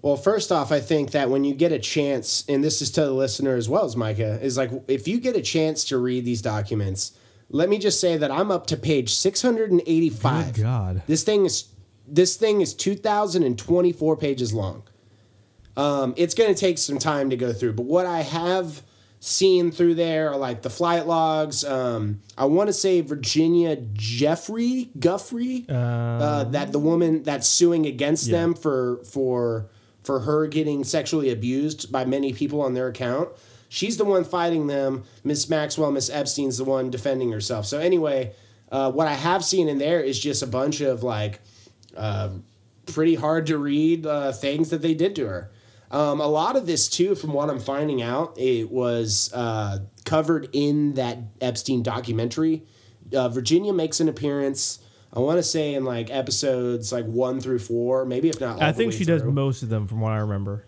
Well, 0.03 0.15
first 0.15 0.51
off, 0.51 0.71
I 0.71 0.79
think 0.79 1.09
that 1.11 1.31
when 1.31 1.43
you 1.43 1.55
get 1.55 1.71
a 1.71 1.79
chance, 1.79 2.45
and 2.47 2.63
this 2.63 2.83
is 2.83 2.91
to 2.91 3.01
the 3.01 3.11
listener 3.11 3.55
as 3.55 3.67
well 3.67 3.83
as 3.83 3.95
Micah, 3.95 4.39
is 4.43 4.57
like 4.57 4.69
if 4.87 5.07
you 5.07 5.19
get 5.19 5.35
a 5.35 5.41
chance 5.41 5.83
to 5.85 5.97
read 5.97 6.23
these 6.23 6.43
documents, 6.43 7.13
let 7.49 7.69
me 7.69 7.77
just 7.79 7.99
say 7.99 8.17
that 8.17 8.31
I'm 8.31 8.51
up 8.51 8.67
to 8.67 8.77
page 8.77 9.13
685. 9.13 10.53
Good 10.53 10.61
God. 10.61 11.01
This 11.07 11.23
thing 11.23 11.45
is 11.45 11.67
this 12.07 12.35
thing 12.37 12.61
is 12.61 12.73
2024 12.73 14.17
pages 14.17 14.53
long. 14.53 14.83
Um, 15.77 16.13
it's 16.17 16.33
going 16.33 16.53
to 16.53 16.59
take 16.59 16.77
some 16.77 16.97
time 16.99 17.29
to 17.29 17.37
go 17.37 17.53
through, 17.53 17.73
but 17.73 17.85
what 17.85 18.05
I 18.05 18.21
have 18.21 18.81
seen 19.21 19.71
through 19.71 19.95
there 19.95 20.31
are 20.31 20.37
like 20.37 20.61
the 20.61 20.69
flight 20.69 21.05
logs. 21.05 21.63
Um, 21.63 22.21
I 22.37 22.45
want 22.45 22.67
to 22.67 22.73
say 22.73 23.01
Virginia 23.01 23.75
Jeffrey 23.93 24.89
Guffrey, 24.97 25.65
uh, 25.69 26.45
that 26.45 26.71
the 26.71 26.79
woman 26.79 27.23
that's 27.23 27.47
suing 27.47 27.85
against 27.85 28.27
Yeah. 28.27 28.39
them 28.41 28.53
for 28.55 29.01
for 29.05 29.69
for 30.03 30.21
her 30.21 30.47
getting 30.47 30.83
sexually 30.83 31.29
abused 31.29 31.91
by 31.91 32.05
many 32.05 32.33
people 32.33 32.61
on 32.61 32.73
their 32.73 32.87
account. 32.87 33.29
She's 33.70 33.97
the 33.97 34.05
one 34.05 34.24
fighting 34.24 34.67
them. 34.67 35.03
Miss 35.24 35.47
Maxwell, 35.47 35.91
Miss 35.91 36.09
Epstein's 36.09 36.57
the 36.57 36.63
one 36.63 36.89
defending 36.89 37.32
herself. 37.32 37.65
So 37.65 37.80
anyway, 37.80 38.34
uh, 38.72 38.91
what 38.91 39.07
I 39.07 39.13
have 39.13 39.45
seen 39.45 39.70
in 39.70 39.78
there 39.78 40.01
is 40.01 40.20
just 40.20 40.41
a 40.41 40.47
bunch 40.47 40.82
of 40.82 41.03
like 41.03 41.39
uh, 41.95 42.30
pretty 42.88 43.15
hard 43.15 43.45
to 43.47 43.57
read 43.57 44.05
uh, 44.05 44.32
things 44.32 44.72
that 44.72 44.82
they 44.82 44.93
did 44.95 45.15
to 45.15 45.28
her. 45.28 45.51
Um, 45.91 46.20
a 46.20 46.28
lot 46.28 46.55
of 46.55 46.65
this 46.65 46.88
too, 46.88 47.15
from 47.15 47.34
what 47.34 47.49
I'm 47.49 47.59
finding 47.59 48.01
out, 48.01 48.38
it 48.38 48.70
was 48.70 49.32
uh, 49.34 49.80
covered 50.05 50.49
in 50.53 50.95
that 50.95 51.17
Epstein 51.41 51.82
documentary. 51.82 52.63
Uh, 53.13 53.30
Virginia 53.30 53.74
makes 53.74 53.99
an 53.99 54.09
appearance. 54.09 54.80
I 55.11 55.20
want 55.20 55.38
to 55.38 55.43
say 55.43 55.74
in 55.74 55.86
like 55.86 56.11
episodes 56.11 56.91
like 56.91 57.05
one 57.05 57.39
through 57.39 57.59
four, 57.59 58.05
maybe 58.05 58.30
if 58.30 58.39
not. 58.39 58.61
I 58.61 58.72
think 58.72 58.93
she 58.93 59.05
does 59.05 59.24
most 59.24 59.63
of 59.63 59.70
them 59.70 59.88
from 59.88 60.01
what 60.01 60.11
I 60.11 60.17
remember. 60.20 60.65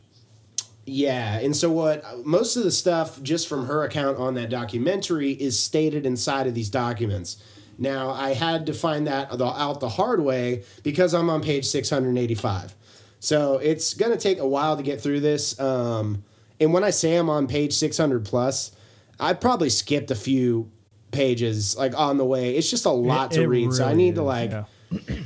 Yeah, 0.86 1.38
and 1.39 1.55
so 1.55 1.71
what? 1.71 2.03
Most 2.25 2.55
of 2.57 2.63
the 2.63 2.71
stuff 2.71 3.21
just 3.21 3.47
from 3.47 3.67
her 3.67 3.84
account 3.84 4.17
on 4.17 4.34
that 4.34 4.49
documentary 4.49 5.32
is 5.32 5.57
stated 5.59 6.05
inside 6.05 6.47
of 6.47 6.55
these 6.55 6.69
documents. 6.69 7.38
Now 7.77 8.09
I 8.11 8.34
had 8.34 8.65
to 8.65 8.73
find 8.73 9.07
that 9.07 9.32
out 9.41 9.79
the 9.79 9.89
hard 9.89 10.21
way 10.21 10.63
because 10.84 11.13
I'm 11.13 11.29
on 11.29 11.41
page 11.41 11.65
685. 11.67 12.75
So 13.19 13.57
it's 13.59 13.93
gonna 13.93 14.17
take 14.17 14.39
a 14.39 14.47
while 14.47 14.75
to 14.77 14.84
get 14.84 14.99
through 15.01 15.19
this. 15.19 15.59
Um, 15.59 16.23
and 16.59 16.73
when 16.73 16.84
I 16.84 16.89
say 16.89 17.15
I'm 17.15 17.29
on 17.29 17.47
page 17.47 17.73
600 17.73 18.25
plus, 18.25 18.71
I 19.19 19.34
probably 19.34 19.69
skipped 19.69 20.09
a 20.11 20.15
few 20.15 20.69
pages 21.11 21.75
like 21.77 21.97
on 21.97 22.17
the 22.17 22.25
way. 22.25 22.55
It's 22.55 22.69
just 22.69 22.86
a 22.86 22.91
lot 22.91 23.32
It- 23.32 23.36
to 23.36 23.41
it 23.43 23.47
read, 23.47 23.73
so 23.73 23.84
I 23.84 23.91
really 23.91 23.97
need 23.97 24.15
to 24.15 24.23
like. 24.23 24.51
yeah. 24.51 24.63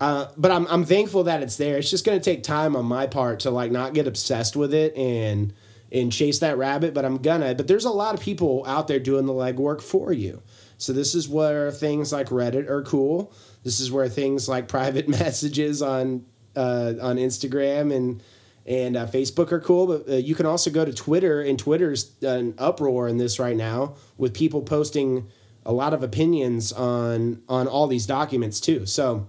Uh, 0.00 0.28
but 0.36 0.50
I'm 0.50 0.66
I'm 0.68 0.84
thankful 0.84 1.24
that 1.24 1.42
it's 1.42 1.56
there. 1.56 1.78
It's 1.78 1.90
just 1.90 2.04
gonna 2.04 2.20
take 2.20 2.42
time 2.42 2.76
on 2.76 2.84
my 2.84 3.06
part 3.06 3.40
to 3.40 3.50
like 3.50 3.72
not 3.72 3.94
get 3.94 4.06
obsessed 4.06 4.54
with 4.54 4.72
it 4.72 4.96
and 4.96 5.52
and 5.90 6.12
chase 6.12 6.38
that 6.38 6.56
rabbit. 6.56 6.94
But 6.94 7.04
I'm 7.04 7.18
gonna. 7.18 7.54
But 7.54 7.66
there's 7.66 7.84
a 7.84 7.90
lot 7.90 8.14
of 8.14 8.20
people 8.20 8.64
out 8.66 8.86
there 8.88 9.00
doing 9.00 9.26
the 9.26 9.32
legwork 9.32 9.82
for 9.82 10.12
you. 10.12 10.42
So 10.76 10.92
this 10.92 11.14
is 11.14 11.28
where 11.28 11.72
things 11.72 12.12
like 12.12 12.28
Reddit 12.28 12.68
are 12.68 12.82
cool. 12.82 13.32
This 13.64 13.80
is 13.80 13.90
where 13.90 14.08
things 14.08 14.48
like 14.48 14.68
private 14.78 15.08
messages 15.08 15.82
on 15.82 16.24
uh, 16.54 16.94
on 17.00 17.16
Instagram 17.16 17.94
and 17.94 18.22
and 18.66 18.96
uh, 18.96 19.06
Facebook 19.06 19.50
are 19.50 19.60
cool. 19.60 19.86
But 19.88 20.08
uh, 20.08 20.16
you 20.16 20.36
can 20.36 20.46
also 20.46 20.70
go 20.70 20.84
to 20.84 20.92
Twitter, 20.92 21.40
and 21.40 21.58
Twitter's 21.58 22.12
an 22.22 22.54
uproar 22.58 23.08
in 23.08 23.18
this 23.18 23.40
right 23.40 23.56
now 23.56 23.96
with 24.16 24.32
people 24.32 24.62
posting 24.62 25.26
a 25.66 25.72
lot 25.72 25.92
of 25.92 26.04
opinions 26.04 26.72
on 26.72 27.42
on 27.48 27.66
all 27.66 27.88
these 27.88 28.06
documents 28.06 28.60
too. 28.60 28.86
So 28.86 29.26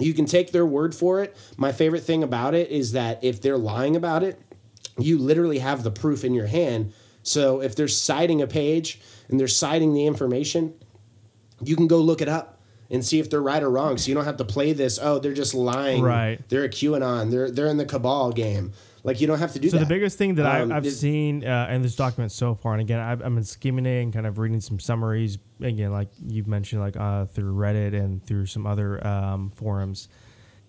you 0.00 0.14
can 0.14 0.24
take 0.24 0.52
their 0.52 0.66
word 0.66 0.94
for 0.94 1.22
it. 1.22 1.36
My 1.56 1.72
favorite 1.72 2.02
thing 2.02 2.22
about 2.22 2.54
it 2.54 2.70
is 2.70 2.92
that 2.92 3.22
if 3.22 3.40
they're 3.40 3.58
lying 3.58 3.96
about 3.96 4.22
it, 4.22 4.40
you 4.98 5.18
literally 5.18 5.58
have 5.58 5.82
the 5.82 5.90
proof 5.90 6.24
in 6.24 6.34
your 6.34 6.46
hand. 6.46 6.92
So 7.22 7.60
if 7.60 7.76
they're 7.76 7.88
citing 7.88 8.42
a 8.42 8.46
page 8.46 9.00
and 9.28 9.38
they're 9.38 9.48
citing 9.48 9.92
the 9.94 10.06
information, 10.06 10.74
you 11.62 11.76
can 11.76 11.86
go 11.86 11.98
look 11.98 12.20
it 12.20 12.28
up 12.28 12.60
and 12.90 13.04
see 13.04 13.20
if 13.20 13.30
they're 13.30 13.42
right 13.42 13.62
or 13.62 13.70
wrong. 13.70 13.98
So 13.98 14.08
you 14.08 14.14
don't 14.14 14.24
have 14.24 14.38
to 14.38 14.44
play 14.44 14.72
this. 14.72 14.98
Oh, 15.00 15.18
they're 15.18 15.32
just 15.32 15.54
lying. 15.54 16.02
Right. 16.02 16.40
They're 16.48 16.64
a 16.64 16.68
QAnon. 16.68 17.30
They're 17.30 17.50
they're 17.50 17.66
in 17.66 17.76
the 17.76 17.86
cabal 17.86 18.32
game. 18.32 18.72
Like 19.02 19.20
you 19.20 19.26
don't 19.26 19.38
have 19.38 19.52
to 19.54 19.58
do 19.58 19.68
So 19.70 19.78
that. 19.78 19.84
the 19.84 19.88
biggest 19.94 20.18
thing 20.18 20.34
that 20.36 20.46
Um, 20.46 20.70
I, 20.72 20.76
I've 20.76 20.84
this- 20.84 21.00
seen 21.00 21.44
uh, 21.46 21.68
in 21.70 21.82
this 21.82 21.96
document 21.96 22.32
so 22.32 22.54
far, 22.54 22.72
and 22.72 22.80
again, 22.80 23.00
I've, 23.00 23.22
I've 23.24 23.34
been 23.34 23.44
skimming 23.44 23.86
it 23.86 24.02
and 24.02 24.12
kind 24.12 24.26
of 24.26 24.38
reading 24.38 24.60
some 24.60 24.78
summaries. 24.78 25.38
Again, 25.60 25.92
like 25.92 26.08
you've 26.26 26.46
mentioned, 26.48 26.82
like 26.82 26.96
uh, 26.96 27.26
through 27.26 27.54
Reddit 27.54 27.94
and 27.94 28.24
through 28.24 28.46
some 28.46 28.66
other 28.66 29.06
um, 29.06 29.50
forums, 29.50 30.08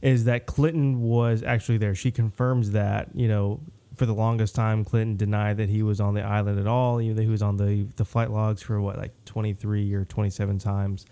is 0.02 0.26
that 0.26 0.46
Clinton 0.46 1.02
was 1.02 1.44
actually 1.44 1.78
there. 1.78 1.94
She 1.96 2.12
confirms 2.12 2.72
that 2.72 3.10
you 3.14 3.28
know 3.28 3.60
for 3.96 4.06
the 4.06 4.14
longest 4.14 4.56
time, 4.56 4.86
Clinton 4.86 5.18
denied 5.18 5.58
that 5.58 5.68
he 5.70 5.84
was 5.84 6.00
on 6.00 6.14
the 6.14 6.22
island 6.24 6.58
at 6.60 6.68
all. 6.68 7.02
Even 7.02 7.16
though 7.18 7.22
he 7.24 7.28
was 7.30 7.42
on 7.42 7.58
the 7.58 7.86
the 7.98 8.06
flight 8.06 8.32
logs 8.32 8.62
for 8.62 8.80
what 8.82 8.98
like 8.98 9.14
twenty 9.26 9.54
three 9.54 9.94
or 9.94 10.06
twenty 10.06 10.30
seven 10.30 10.58
times, 10.58 11.06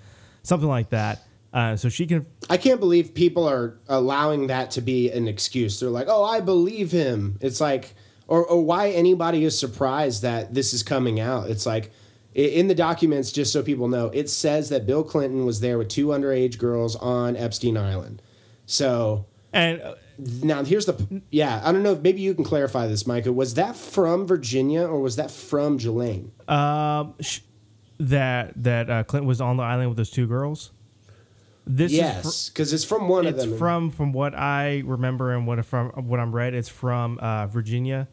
something 0.43 0.69
like 0.69 0.89
that. 0.91 1.23
Uh, 1.51 1.75
so 1.75 1.89
she 1.89 2.05
can 2.05 2.25
I 2.49 2.57
can't 2.57 2.79
believe 2.79 3.13
people 3.13 3.49
are 3.49 3.79
allowing 3.87 4.47
that 4.47 4.71
to 4.71 4.81
be 4.81 5.09
an 5.11 5.27
excuse. 5.27 5.79
They're 5.79 5.89
like, 5.89 6.07
"Oh, 6.07 6.23
I 6.23 6.41
believe 6.41 6.91
him." 6.91 7.37
It's 7.41 7.59
like, 7.59 7.95
or 8.27 8.45
or 8.45 8.63
why 8.63 8.89
anybody 8.89 9.43
is 9.43 9.57
surprised 9.57 10.21
that 10.21 10.53
this 10.53 10.73
is 10.73 10.83
coming 10.83 11.19
out. 11.19 11.49
It's 11.49 11.65
like, 11.65 11.91
in 12.35 12.67
the 12.67 12.75
documents, 12.75 13.31
just 13.31 13.51
so 13.51 13.63
people 13.63 13.87
know, 13.87 14.07
it 14.07 14.29
says 14.29 14.69
that 14.69 14.85
Bill 14.85 15.03
Clinton 15.03 15.45
was 15.45 15.59
there 15.59 15.77
with 15.77 15.89
two 15.89 16.07
underage 16.07 16.59
girls 16.59 16.95
on 16.95 17.35
Epstein 17.35 17.77
Island. 17.77 18.21
So 18.67 19.25
and 19.51 19.81
uh, 19.81 19.95
now 20.43 20.63
here's 20.63 20.85
the 20.85 21.21
yeah. 21.31 21.61
I 21.63 21.71
don't 21.71 21.83
know. 21.83 21.93
if 21.93 22.01
Maybe 22.01 22.21
you 22.21 22.33
can 22.33 22.43
clarify 22.43 22.87
this, 22.87 23.07
Micah. 23.07 23.33
Was 23.33 23.55
that 23.55 23.75
from 23.75 24.27
Virginia 24.27 24.85
or 24.85 24.99
was 25.01 25.15
that 25.15 25.31
from 25.31 25.77
Ghislaine? 25.77 26.31
Um, 26.47 27.15
sh- 27.19 27.39
that 27.99 28.53
that 28.63 28.89
uh, 28.89 29.03
Clinton 29.03 29.27
was 29.27 29.41
on 29.41 29.57
the 29.57 29.63
island 29.63 29.89
with 29.89 29.97
those 29.97 30.11
two 30.11 30.27
girls. 30.27 30.71
This 31.71 31.91
is 31.91 31.97
yes, 31.99 32.49
because 32.49 32.73
it's 32.73 32.83
from 32.83 33.07
one 33.07 33.27
of 33.27 33.35
it's 33.35 33.45
them. 33.45 33.57
from 33.59 33.91
from 33.91 34.11
what 34.11 34.33
I 34.33 34.81
remember 34.85 35.33
and 35.35 35.45
what 35.45 35.63
from 35.65 35.89
what 36.07 36.19
I'm 36.19 36.33
read. 36.33 36.55
It's 36.55 36.67
from 36.67 37.19
uh, 37.19 37.45
Virginia. 37.45 38.07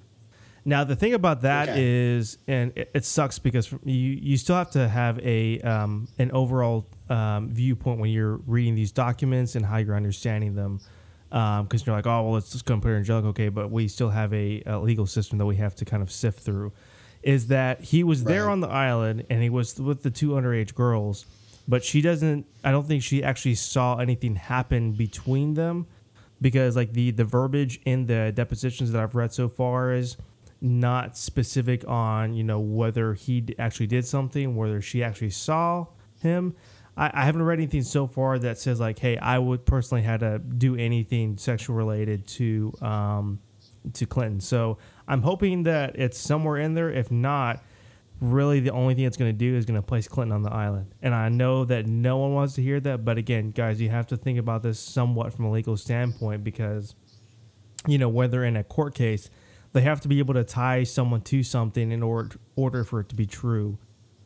Now 0.66 0.84
the 0.84 0.94
thing 0.94 1.14
about 1.14 1.40
that 1.40 1.70
is, 1.78 2.36
Okay. 2.42 2.52
and 2.54 2.72
it, 2.76 2.90
it 2.92 3.04
sucks 3.06 3.38
because 3.38 3.72
you 3.82 3.94
you 3.94 4.36
still 4.36 4.56
have 4.56 4.72
to 4.72 4.86
have 4.86 5.18
a 5.20 5.60
um, 5.62 6.06
an 6.18 6.32
overall 6.32 6.86
um, 7.08 7.48
viewpoint 7.48 7.98
when 7.98 8.10
you're 8.10 8.36
reading 8.46 8.74
these 8.74 8.92
documents 8.92 9.54
and 9.54 9.64
how 9.64 9.78
you're 9.78 9.96
understanding 9.96 10.54
them. 10.54 10.80
Because 11.30 11.86
you're 11.86 11.96
like, 11.96 12.06
oh 12.06 12.24
well, 12.24 12.32
let's 12.32 12.50
just 12.52 12.66
go 12.66 12.74
and 12.74 12.82
put 12.82 12.90
it 12.92 12.96
in 12.96 13.04
jail. 13.04 13.18
Okay, 13.28 13.48
but 13.48 13.70
we 13.70 13.88
still 13.88 14.10
have 14.10 14.34
a, 14.34 14.62
a 14.66 14.78
legal 14.78 15.06
system 15.06 15.38
that 15.38 15.46
we 15.46 15.56
have 15.56 15.74
to 15.76 15.84
kind 15.86 16.02
of 16.02 16.10
sift 16.12 16.40
through. 16.40 16.72
Is 17.22 17.46
that 17.46 17.80
he 17.80 18.04
was 18.04 18.24
there 18.24 18.50
on 18.50 18.60
the 18.60 18.68
island 18.68 19.24
and 19.30 19.42
he 19.42 19.48
was 19.50 19.80
with 19.80 20.02
the 20.02 20.10
two 20.10 20.30
underage 20.30 20.74
girls, 20.74 21.24
but 21.68 21.84
she 21.84 22.00
doesn't. 22.00 22.46
I 22.64 22.70
don't 22.70 22.86
think 22.86 23.02
she 23.02 23.22
actually 23.22 23.56
saw 23.56 23.96
anything 23.96 24.36
happen 24.36 24.92
between 24.92 25.54
them 25.54 25.86
because 26.40 26.76
like 26.76 26.92
the 26.92 27.10
the 27.10 27.24
verbiage 27.24 27.80
in 27.84 28.06
the 28.06 28.32
depositions 28.34 28.92
that 28.92 29.02
I've 29.02 29.14
read 29.14 29.32
so 29.32 29.48
far 29.48 29.92
is 29.92 30.16
not 30.60 31.16
specific 31.16 31.86
on 31.86 32.32
you 32.34 32.44
know 32.44 32.60
whether 32.60 33.14
he 33.14 33.44
actually 33.58 33.86
did 33.88 34.06
something, 34.06 34.56
whether 34.56 34.80
she 34.80 35.02
actually 35.02 35.30
saw 35.30 35.86
him. 36.20 36.54
I, 36.96 37.10
I 37.12 37.24
haven't 37.24 37.42
read 37.42 37.58
anything 37.58 37.82
so 37.82 38.06
far 38.06 38.38
that 38.38 38.58
says 38.58 38.80
like, 38.80 38.98
hey, 38.98 39.18
I 39.18 39.38
would 39.38 39.66
personally 39.66 40.02
had 40.02 40.20
to 40.20 40.38
do 40.38 40.76
anything 40.76 41.36
sexual 41.36 41.76
related 41.76 42.26
to 42.28 42.72
um, 42.80 43.40
to 43.94 44.06
Clinton. 44.06 44.40
So 44.40 44.78
I'm 45.06 45.22
hoping 45.22 45.64
that 45.64 45.96
it's 45.98 46.18
somewhere 46.18 46.56
in 46.58 46.74
there. 46.74 46.90
If 46.90 47.10
not, 47.10 47.62
really 48.20 48.60
the 48.60 48.70
only 48.70 48.94
thing 48.94 49.04
it's 49.04 49.16
going 49.16 49.30
to 49.30 49.36
do 49.36 49.56
is 49.56 49.66
going 49.66 49.80
to 49.80 49.86
place 49.86 50.08
Clinton 50.08 50.34
on 50.34 50.42
the 50.42 50.52
island. 50.52 50.94
And 51.02 51.14
I 51.14 51.28
know 51.28 51.64
that 51.66 51.86
no 51.86 52.16
one 52.16 52.34
wants 52.34 52.54
to 52.54 52.62
hear 52.62 52.80
that, 52.80 53.04
but 53.04 53.18
again, 53.18 53.50
guys, 53.50 53.80
you 53.80 53.90
have 53.90 54.06
to 54.08 54.16
think 54.16 54.38
about 54.38 54.62
this 54.62 54.78
somewhat 54.78 55.32
from 55.34 55.44
a 55.46 55.50
legal 55.50 55.76
standpoint 55.76 56.44
because 56.44 56.94
you 57.86 57.98
know 57.98 58.08
whether 58.08 58.44
in 58.44 58.56
a 58.56 58.64
court 58.64 58.94
case 58.94 59.30
they 59.72 59.82
have 59.82 60.00
to 60.00 60.08
be 60.08 60.18
able 60.18 60.34
to 60.34 60.42
tie 60.42 60.82
someone 60.82 61.20
to 61.20 61.42
something 61.42 61.92
in 61.92 62.02
order 62.02 62.36
order 62.56 62.84
for 62.84 63.00
it 63.00 63.08
to 63.10 63.14
be 63.14 63.26
true. 63.26 63.78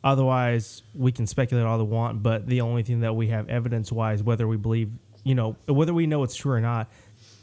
Otherwise, 0.03 0.81
we 0.95 1.11
can 1.11 1.27
speculate 1.27 1.65
all 1.65 1.77
they 1.77 1.83
want, 1.83 2.23
but 2.23 2.47
the 2.47 2.61
only 2.61 2.81
thing 2.81 3.01
that 3.01 3.15
we 3.15 3.27
have 3.27 3.47
evidence 3.49 3.91
wise, 3.91 4.23
whether 4.23 4.47
we 4.47 4.57
believe, 4.57 4.89
you 5.23 5.35
know, 5.35 5.55
whether 5.67 5.93
we 5.93 6.07
know 6.07 6.23
it's 6.23 6.35
true 6.35 6.53
or 6.53 6.61
not, 6.61 6.89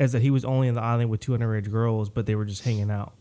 is 0.01 0.11
that 0.13 0.23
he 0.23 0.31
was 0.31 0.45
only 0.45 0.69
on 0.69 0.75
the 0.75 0.81
island 0.81 1.09
with 1.09 1.21
two 1.21 1.33
underage 1.33 1.71
girls, 1.71 2.09
but 2.09 2.27
they 2.27 2.35
were 2.35 2.45
just 2.45 2.65
hanging 2.65 2.91
out. 2.91 3.13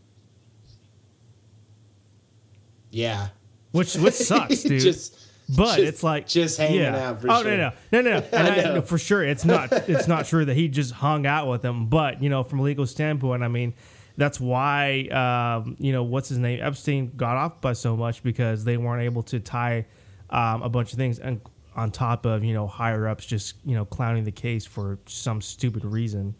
Yeah. 2.90 3.28
Which 3.72 3.94
which 3.96 4.14
sucks, 4.14 4.62
dude. 4.64 4.80
Just- 4.80 5.26
but 5.56 5.76
just- 5.76 5.78
it's 5.78 6.02
like 6.02 6.26
just 6.26 6.58
hanging 6.58 6.80
yeah. 6.80 7.10
out 7.10 7.22
for 7.22 7.30
oh 7.30 7.42
sure. 7.42 7.56
no 7.56 7.72
no 7.90 8.00
no 8.02 8.02
no 8.02 8.20
no, 8.32 8.76
I 8.76 8.80
for 8.82 8.98
sure 8.98 9.24
it's 9.24 9.46
not 9.46 9.72
it's 9.88 10.06
not 10.06 10.26
true 10.26 10.44
that 10.44 10.54
he 10.54 10.68
just 10.68 10.92
hung 10.92 11.26
out 11.26 11.48
with 11.48 11.62
them. 11.62 11.86
But 11.86 12.22
you 12.22 12.28
know, 12.28 12.42
from 12.42 12.60
a 12.60 12.62
legal 12.62 12.86
standpoint, 12.86 13.42
I 13.42 13.48
mean, 13.48 13.72
that's 14.18 14.38
why 14.38 15.04
um, 15.08 15.76
you 15.78 15.92
know 15.92 16.02
what's 16.02 16.28
his 16.28 16.36
name 16.38 16.60
Epstein 16.62 17.12
got 17.16 17.36
off 17.36 17.60
by 17.62 17.72
so 17.72 17.96
much 17.96 18.22
because 18.22 18.64
they 18.64 18.76
weren't 18.76 19.02
able 19.02 19.22
to 19.24 19.40
tie 19.40 19.86
um, 20.28 20.62
a 20.62 20.68
bunch 20.68 20.92
of 20.92 20.98
things 20.98 21.18
and 21.18 21.40
on 21.74 21.90
top 21.92 22.26
of 22.26 22.44
you 22.44 22.52
know 22.52 22.66
higher 22.66 23.08
ups 23.08 23.24
just 23.24 23.54
you 23.64 23.74
know 23.74 23.86
clowning 23.86 24.24
the 24.24 24.32
case 24.32 24.66
for 24.66 24.98
some 25.06 25.40
stupid 25.40 25.84
reason. 25.84 26.34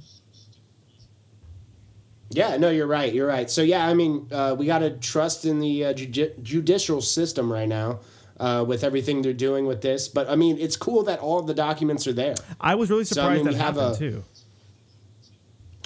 Yeah, 2.31 2.57
no, 2.59 2.69
you're 2.71 2.87
right. 2.87 3.13
You're 3.13 3.27
right. 3.27 3.51
So 3.51 3.63
yeah, 3.63 3.87
I 3.87 3.95
mean, 3.95 4.29
uh, 4.31 4.55
we 4.59 4.67
got 4.67 4.81
to 4.81 4.91
trust 4.91 5.45
in 5.47 5.61
the 5.61 5.87
uh, 5.87 5.93
judi- 5.95 6.43
judicial 6.43 7.01
system 7.01 7.51
right 7.51 7.69
now 7.69 8.01
uh, 8.39 8.65
with 8.69 8.85
everything 8.85 9.23
they're 9.23 9.33
doing 9.33 9.67
with 9.67 9.81
this. 9.81 10.09
But 10.09 10.29
I 10.29 10.37
mean, 10.37 10.59
it's 10.59 10.77
cool 10.77 11.05
that 11.05 11.21
all 11.21 11.41
the 11.43 11.55
documents 11.55 12.07
are 12.07 12.13
there. 12.13 12.35
I 12.61 12.75
was 12.75 12.91
really 12.91 13.05
So, 13.05 13.23
I 13.23 13.25
surprised 13.25 13.45
mean, 13.45 13.53
we 13.53 13.59
that 13.59 13.65
have 13.65 13.77
a- 13.79 13.97
too. 13.97 14.25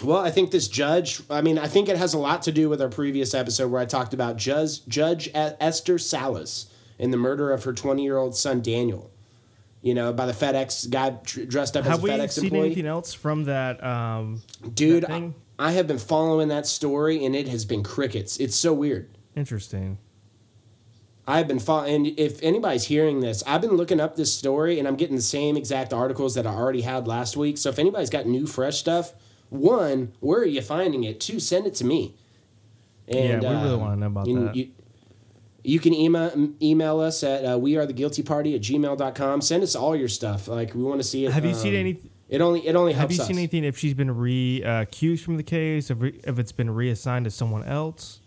Well, 0.02 0.19
I 0.19 0.31
think 0.32 0.51
this 0.51 0.66
judge. 0.66 1.23
I 1.31 1.43
mean, 1.43 1.59
I 1.59 1.69
think 1.69 1.89
it 1.89 1.97
has 1.97 2.12
a 2.12 2.19
lot 2.19 2.43
to 2.43 2.52
do 2.52 2.69
with 2.69 2.82
our 2.82 2.89
previous 2.89 3.35
episode 3.35 3.70
where 3.70 3.81
I 3.81 3.85
talked 3.85 4.12
about 4.12 4.36
Judge 4.36 4.85
Judge 4.86 5.31
Esther 5.32 5.97
Salas 5.97 6.66
and 6.98 7.12
the 7.12 7.16
murder 7.16 7.52
of 7.52 7.62
her 7.64 7.73
20 7.73 8.02
year 8.02 8.16
old 8.16 8.35
son 8.36 8.62
Daniel. 8.62 9.10
You 9.81 9.94
know, 9.94 10.12
by 10.12 10.27
the 10.27 10.32
FedEx 10.32 10.90
guy 10.90 11.10
dressed 11.24 11.77
up 11.77 11.85
Have 11.85 11.94
as 11.94 11.98
a 12.01 12.02
we 12.02 12.10
FedEx 12.10 12.31
seen 12.32 12.55
anything 12.56 12.86
else 12.86 13.14
from 13.14 13.44
that? 13.44 13.82
Um, 13.82 14.43
Dude, 14.74 15.05
that 15.05 15.23
I, 15.59 15.73
have 15.73 15.87
been 15.87 15.99
following 15.99 16.49
that 16.49 16.66
story 16.66 17.24
and 17.24 17.35
it 17.35 17.49
has 17.49 17.65
been 17.65 17.83
crickets. 17.83 18.39
It's 18.39 18.57
so 18.57 18.73
weird. 18.73 19.11
interesting. 19.37 19.99
I've 21.27 21.47
been 21.47 21.61
following, 21.61 21.95
and 21.95 22.19
if 22.19 22.43
anybody's 22.43 22.85
hearing 22.85 23.20
this, 23.20 23.45
I've 23.47 23.61
been 23.61 23.77
looking 23.77 24.01
up 24.01 24.16
this 24.16 24.35
story 24.35 24.81
and 24.81 24.89
I'm 24.89 24.97
getting 24.97 25.15
the 25.15 25.23
same 25.23 25.57
exact 25.57 25.93
articles 25.93 26.35
that 26.35 26.47
I 26.49 26.53
already 26.53 26.81
had 26.81 27.07
last 27.07 27.37
week. 27.37 27.59
So 27.59 27.69
if 27.69 27.79
anybody's 27.79 28.11
got 28.11 28.27
new, 28.27 28.47
fresh 28.47 28.79
stuff, 28.79 29.12
one, 29.49 30.12
where 30.20 30.41
are 30.41 30.47
you 30.47 30.62
finding 30.62 31.05
it? 31.05 31.20
Two, 31.20 31.39
send 31.39 31.66
it 31.66 31.74
to 31.77 31.85
me. 31.85 32.16
Yeah, 33.07 33.39
we 33.39 33.47
really 33.47 33.74
um, 33.74 33.81
wanna 33.81 33.97
know 33.97 34.07
about 34.07 34.27
you, 34.27 34.45
that. 34.47 34.57
You, 34.57 34.70
you 35.65 35.79
can 35.79 35.95
email 35.95 36.51
email 36.61 37.01
us 37.01 37.23
at 37.23 37.45
uh, 37.45 37.59
we 37.59 37.77
are 37.77 37.87
the 37.87 37.93
guilty 37.93 38.23
party 38.23 38.55
at 38.55 38.62
gmail.com. 38.62 39.41
Send 39.41 39.62
us 39.62 39.77
all 39.77 39.95
your 39.95 40.09
stuff. 40.09 40.49
Like, 40.49 40.74
we 40.74 40.83
want 40.83 41.01
to 41.01 41.07
see 41.07 41.27
it. 41.27 41.33
Have 41.33 41.45
you 41.45 41.55
seen 41.55 41.74
um, 41.74 41.81
any? 41.81 41.99
It 42.32 42.40
only 42.40 42.66
it 42.66 42.74
only 42.76 42.94
Have 42.94 43.12
you 43.12 43.20
us. 43.20 43.26
seen 43.26 43.36
anything 43.36 43.62
if 43.62 43.76
she's 43.76 43.92
been 43.92 44.10
re 44.16 44.64
uh, 44.64 44.80
accused 44.80 45.22
from 45.22 45.36
the 45.36 45.42
case, 45.42 45.90
if, 45.90 46.00
re- 46.00 46.18
if 46.24 46.38
it's 46.38 46.50
been 46.50 46.70
reassigned 46.70 47.26
to 47.26 47.30
someone 47.30 47.62
else? 47.62 48.20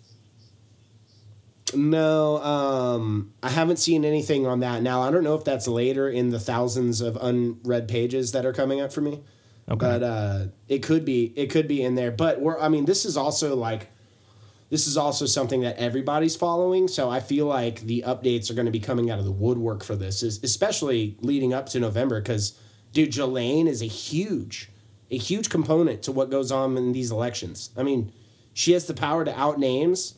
No, 1.73 2.38
um, 2.38 3.34
I 3.41 3.49
haven't 3.49 3.77
seen 3.77 4.06
anything 4.06 4.45
on 4.45 4.60
that. 4.60 4.84
Now 4.84 5.02
I 5.02 5.10
don't 5.10 5.23
know 5.23 5.34
if 5.34 5.44
that's 5.44 5.68
later 5.68 6.07
in 6.07 6.30
the 6.30 6.40
thousands 6.40 7.02
of 7.02 7.18
unread 7.19 7.88
pages 7.88 8.34
that 8.34 8.45
are 8.45 8.53
coming 8.53 8.80
up 8.80 8.94
for 8.94 9.02
me. 9.02 9.23
Okay. 9.68 9.77
But 9.80 10.03
uh, 10.03 10.45
it 10.68 10.84
could 10.84 11.03
be 11.03 11.34
it 11.36 11.48
could 11.48 11.68
be 11.68 11.82
in 11.82 11.95
there. 11.95 12.11
But 12.11 12.40
we're 12.40 12.60
I 12.60 12.69
mean 12.69 12.86
this 12.86 13.06
is 13.06 13.18
also 13.18 13.56
like 13.56 13.90
this 14.69 14.86
is 14.86 14.98
also 14.98 15.26
something 15.26 15.61
that 15.61 15.77
everybody's 15.77 16.36
following. 16.36 16.88
So 16.88 17.10
I 17.10 17.22
feel 17.22 17.48
like 17.48 17.82
the 17.82 18.03
updates 18.06 18.52
are 18.52 18.53
going 18.53 18.68
to 18.68 18.72
be 18.72 18.80
coming 18.80 19.10
out 19.10 19.18
of 19.18 19.26
the 19.26 19.32
woodwork 19.32 19.84
for 19.84 19.95
this, 19.95 20.22
especially 20.22 21.18
leading 21.22 21.56
up 21.56 21.69
to 21.69 21.80
November. 21.80 22.22
Because 22.22 22.60
dude, 22.96 23.12
Ghislaine 23.12 23.68
is 23.68 23.84
a 23.84 23.88
huge 23.88 24.72
a 25.12 25.18
huge 25.18 25.52
component 25.52 26.02
to 26.02 26.12
what 26.12 26.32
goes 26.32 26.52
on 26.52 26.76
in 26.78 26.92
these 26.92 27.12
elections. 27.12 27.70
I 27.78 27.84
mean, 27.84 28.12
she 28.54 28.72
has 28.72 28.88
the 28.88 28.96
power 28.96 29.24
to 29.24 29.40
out 29.40 29.60
names. 29.60 30.16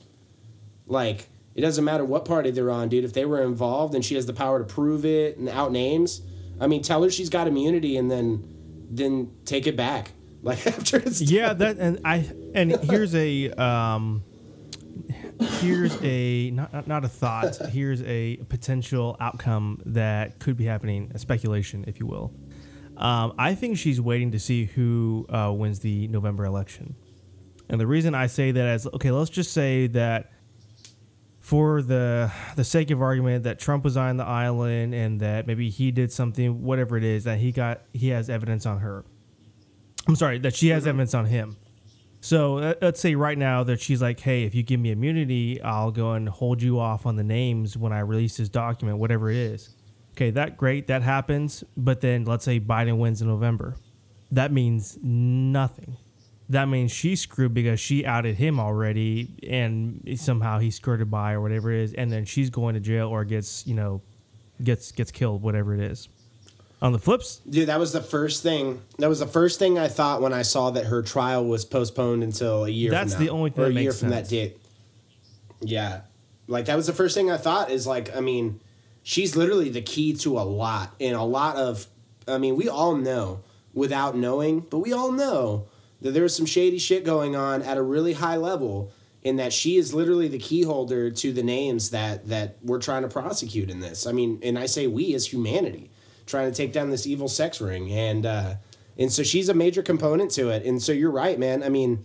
Like 0.86 1.28
it 1.56 1.62
doesn't 1.62 1.84
matter 1.84 2.06
what 2.06 2.24
party 2.24 2.52
they're 2.52 2.72
on, 2.72 2.88
dude. 2.88 3.04
If 3.04 3.12
they 3.12 3.26
were 3.26 3.41
involved 3.41 3.95
and 3.95 4.06
she 4.06 4.16
has 4.16 4.26
the 4.26 4.34
power 4.34 4.60
to 4.60 4.64
prove 4.64 5.04
it 5.06 5.38
and 5.38 5.49
out 5.49 5.74
names, 5.74 6.22
I 6.62 6.68
mean, 6.68 6.82
tell 6.84 7.04
her 7.04 7.10
she's 7.10 7.30
got 7.30 7.48
immunity 7.48 7.98
and 7.98 8.10
then 8.10 8.48
then 8.90 9.32
take 9.44 9.68
it 9.68 9.76
back. 9.76 10.12
Like 10.44 10.66
after 10.68 10.98
it's 10.98 11.20
yeah, 11.20 11.52
that 11.54 11.78
and 11.80 11.99
I 12.06 12.30
and 12.54 12.72
here's 12.84 13.14
a 13.16 13.49
um, 13.60 14.24
here's 15.60 15.98
a 16.02 16.52
not 16.52 16.72
not- 16.72 16.88
not 16.88 17.04
a 17.04 17.10
thought. 17.10 17.58
Here's 17.72 18.04
a 18.04 18.38
potential 18.48 19.18
outcome 19.20 19.82
that 19.88 20.38
could 20.40 20.56
be 20.56 20.64
happening. 20.64 21.12
A 21.16 21.20
speculation, 21.20 21.84
if 21.88 21.99
you 21.99 22.06
will. 22.06 22.32
Um, 22.98 23.34
I 23.38 23.53
think 23.56 23.78
she's 23.78 24.02
waiting 24.02 24.32
to 24.32 24.40
see 24.40 24.65
who 24.65 25.26
uh, 25.30 25.53
wins 25.56 25.80
the 25.80 26.07
November 26.07 26.45
election, 26.45 26.95
and 27.69 27.80
the 27.80 27.88
reason 27.88 28.15
I 28.15 28.28
say 28.28 28.52
that 28.52 28.76
is 28.76 28.88
okay. 28.88 29.11
Let's 29.11 29.30
just 29.30 29.53
say 29.53 29.88
that 29.88 30.32
for 31.40 31.82
the 31.82 32.30
the 32.57 32.64
sake 32.64 32.91
of 32.91 33.02
argument 33.02 33.44
that 33.45 33.60
Trump 33.60 33.84
was 33.84 33.95
on 33.95 34.18
the 34.18 34.26
island 34.26 34.94
and 34.94 35.22
that 35.22 35.48
maybe 35.48 35.69
he 35.69 35.91
did 35.91 36.11
something, 36.11 36.61
whatever 36.64 36.98
it 36.98 37.06
is, 37.06 37.24
that 37.24 37.38
he 37.38 37.52
got 37.52 37.84
he 37.94 38.10
has 38.10 38.30
evidence 38.30 38.65
on 38.65 38.80
her. 38.80 39.06
I'm 40.07 40.15
sorry, 40.15 40.40
that 40.40 40.56
she 40.56 40.69
has 40.69 40.86
evidence 40.86 41.14
on 41.14 41.26
him. 41.26 41.56
So 42.19 42.57
uh, 42.57 42.74
let's 42.82 42.99
say 42.99 43.15
right 43.15 43.38
now 43.38 43.64
that 43.64 43.80
she's 43.80 44.02
like, 44.02 44.19
hey, 44.19 44.44
if 44.44 44.56
you 44.56 44.64
give 44.64 44.80
me 44.80 44.91
immunity, 44.91 45.61
I'll 45.61 45.91
go 45.91 46.11
and 46.14 46.28
hold 46.28 46.61
you 46.61 46.80
off 46.80 47.06
on 47.06 47.15
the 47.15 47.24
names 47.24 47.78
when 47.78 47.94
I 47.94 47.99
release 47.99 48.36
this 48.38 48.49
document, 48.49 48.98
whatever 48.98 49.30
it 49.30 49.38
is. 49.38 49.69
Okay, 50.18 50.31
that 50.31 50.57
great, 50.57 50.88
that 50.88 51.03
happens. 51.03 51.64
But 51.77 52.02
then 52.02 52.26
let's 52.26 52.44
say 52.44 52.60
Biden 52.60 52.98
wins 52.98 53.22
in 53.22 53.27
November. 53.27 53.76
That 54.31 54.52
means 54.52 54.98
nothing. 55.03 55.95
That 56.49 56.65
means 56.65 56.91
she's 56.91 57.22
screwed 57.22 57.53
because 57.53 57.80
she 57.80 58.03
outed 58.03 58.35
him 58.35 58.60
already 58.60 59.38
and 59.48 60.02
somehow 60.15 60.57
he 60.57 60.72
skirted 60.72 61.11
by 61.11 61.34
or 61.34 61.41
whatever 61.41 61.72
it 61.72 61.84
is. 61.84 61.94
And 61.94 62.11
then 62.11 62.26
she's 62.26 62.49
going 62.49 62.73
to 62.73 62.80
jail 62.80 63.10
or 63.10 63.26
gets, 63.26 63.68
you 63.68 63.76
know, 63.76 64.02
gets 64.64 64.91
gets 64.91 65.11
killed, 65.11 65.44
whatever 65.44 65.76
it 65.76 65.81
is. 65.81 66.10
On 66.81 66.94
the 66.94 66.99
flips, 66.99 67.38
Dude, 67.48 67.69
that 67.69 67.80
was 67.80 67.91
the 67.91 68.02
first 68.02 68.41
thing. 68.41 68.81
That 68.98 69.10
was 69.10 69.19
the 69.19 69.27
first 69.27 69.60
thing 69.60 69.77
I 69.77 69.88
thought 69.88 70.22
when 70.22 70.34
I 70.34 70.41
saw 70.41 70.72
that 70.72 70.85
her 70.85 71.03
trial 71.03 71.45
was 71.45 71.64
postponed 71.64 72.23
until 72.23 72.65
a 72.65 72.69
year. 72.69 72.89
That's 72.89 73.14
now, 73.14 73.19
the 73.19 73.30
only 73.30 73.52
thing 73.52 73.64
or 73.65 73.69
that 73.69 73.80
a 73.80 73.81
year 73.81 73.91
from 73.91 74.10
sense. 74.10 74.30
that 74.30 74.35
date. 74.35 74.57
Yeah, 75.60 76.02
like 76.48 76.65
that 76.65 76.76
was 76.76 76.88
the 76.88 76.94
first 76.94 77.15
thing 77.15 77.31
I 77.31 77.38
thought. 77.38 77.72
Is 77.72 77.88
like, 77.88 78.15
I 78.15 78.19
mean, 78.19 78.60
she's 79.08 79.38
literally 79.38 79.70
the 79.70 79.82
key 79.82 80.14
to 80.14 80.38
a 80.38 80.44
lot, 80.44 80.94
and 81.00 81.16
a 81.16 81.24
lot 81.24 81.56
of. 81.56 81.88
I 82.28 82.38
mean, 82.38 82.58
we 82.58 82.68
all 82.68 82.94
know 82.94 83.42
without 83.74 84.18
knowing, 84.18 84.60
but 84.60 84.80
we 84.80 84.92
all 84.92 85.14
know 85.14 85.70
that 86.02 86.12
there's 86.12 86.36
some 86.36 86.46
shady 86.46 86.78
shit 86.78 87.06
going 87.06 87.34
on 87.34 87.62
at 87.62 87.78
a 87.78 87.82
really 87.82 88.12
high 88.12 88.36
level, 88.36 88.92
and 89.24 89.40
that 89.40 89.54
she 89.54 89.78
is 89.78 89.94
literally 89.94 90.28
the 90.28 90.38
key 90.38 90.64
holder 90.64 91.10
to 91.10 91.32
the 91.32 91.42
names 91.42 91.92
that 91.92 92.28
that 92.28 92.58
we're 92.62 92.82
trying 92.82 93.04
to 93.04 93.08
prosecute 93.08 93.70
in 93.70 93.80
this. 93.80 94.06
I 94.06 94.12
mean, 94.12 94.42
and 94.44 94.60
I 94.60 94.66
say 94.66 94.88
we 94.88 95.16
as 95.16 95.26
humanity 95.26 95.90
trying 96.26 96.52
to 96.52 96.56
take 96.56 96.74
down 96.74 96.90
this 96.90 97.08
evil 97.08 97.30
sex 97.30 97.62
ring, 97.62 97.90
and 97.90 98.26
uh, 98.26 98.56
and 98.98 99.12
so 99.12 99.24
she's 99.24 99.48
a 99.48 99.54
major 99.54 99.82
component 99.82 100.32
to 100.32 100.50
it. 100.50 100.66
And 100.66 100.84
so 100.84 100.92
you're 100.92 101.12
right, 101.12 101.40
man. 101.40 101.64
I 101.64 101.70
mean, 101.70 102.04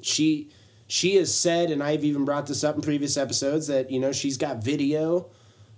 she 0.00 0.50
she 0.88 1.14
has 1.14 1.32
said, 1.32 1.70
and 1.70 1.80
I've 1.80 2.02
even 2.02 2.24
brought 2.24 2.48
this 2.48 2.64
up 2.64 2.74
in 2.74 2.82
previous 2.82 3.16
episodes 3.16 3.68
that 3.68 3.92
you 3.92 4.00
know 4.00 4.10
she's 4.10 4.36
got 4.36 4.64
video 4.64 5.30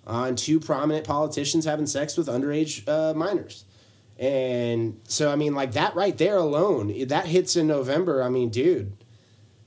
on 0.06 0.36
two 0.36 0.58
prominent 0.60 1.06
politicians 1.06 1.64
having 1.64 1.86
sex 1.86 2.16
with 2.16 2.26
underage 2.26 2.86
uh, 2.88 3.14
minors. 3.14 3.64
And 4.18 5.00
so, 5.04 5.30
I 5.30 5.36
mean, 5.36 5.54
like 5.54 5.72
that 5.72 5.94
right 5.94 6.16
there 6.16 6.36
alone, 6.36 7.06
that 7.08 7.26
hits 7.26 7.56
in 7.56 7.66
November. 7.66 8.22
I 8.22 8.28
mean, 8.28 8.50
dude, 8.50 8.92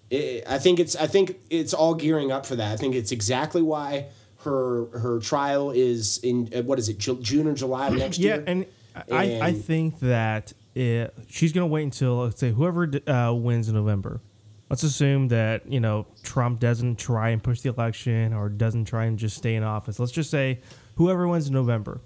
it, 0.09 0.43
I 0.47 0.59
think 0.59 0.79
it's 0.79 0.95
I 0.95 1.07
think 1.07 1.39
it's 1.49 1.73
all 1.73 1.93
gearing 1.93 2.31
up 2.31 2.45
for 2.45 2.55
that. 2.55 2.71
I 2.71 2.77
think 2.77 2.95
it's 2.95 3.11
exactly 3.11 3.61
why 3.61 4.07
her 4.43 4.85
her 4.97 5.19
trial 5.19 5.71
is 5.71 6.19
in 6.19 6.49
uh, 6.55 6.61
what 6.61 6.79
is 6.79 6.87
it 6.89 6.99
Ju- 6.99 7.19
June 7.21 7.47
or 7.47 7.53
July 7.53 7.87
of 7.87 7.95
next 7.97 8.17
yeah, 8.17 8.35
year. 8.35 8.43
Yeah, 8.45 8.51
and 8.51 8.65
I, 9.11 9.39
I 9.41 9.53
think 9.53 9.99
that 9.99 10.53
it, 10.73 11.13
she's 11.27 11.51
going 11.51 11.67
to 11.67 11.71
wait 11.71 11.83
until 11.83 12.17
let's 12.17 12.39
say 12.39 12.51
whoever 12.51 12.89
uh, 13.07 13.33
wins 13.33 13.67
in 13.67 13.75
November. 13.75 14.21
Let's 14.69 14.83
assume 14.83 15.27
that 15.27 15.71
you 15.71 15.79
know 15.79 16.07
Trump 16.23 16.59
doesn't 16.59 16.97
try 16.97 17.29
and 17.29 17.43
push 17.43 17.61
the 17.61 17.69
election 17.69 18.33
or 18.33 18.49
doesn't 18.49 18.85
try 18.85 19.05
and 19.05 19.17
just 19.17 19.37
stay 19.37 19.55
in 19.55 19.63
office. 19.63 19.99
Let's 19.99 20.11
just 20.11 20.31
say 20.31 20.61
whoever 20.95 21.27
wins 21.27 21.47
in 21.47 21.53
November. 21.53 22.01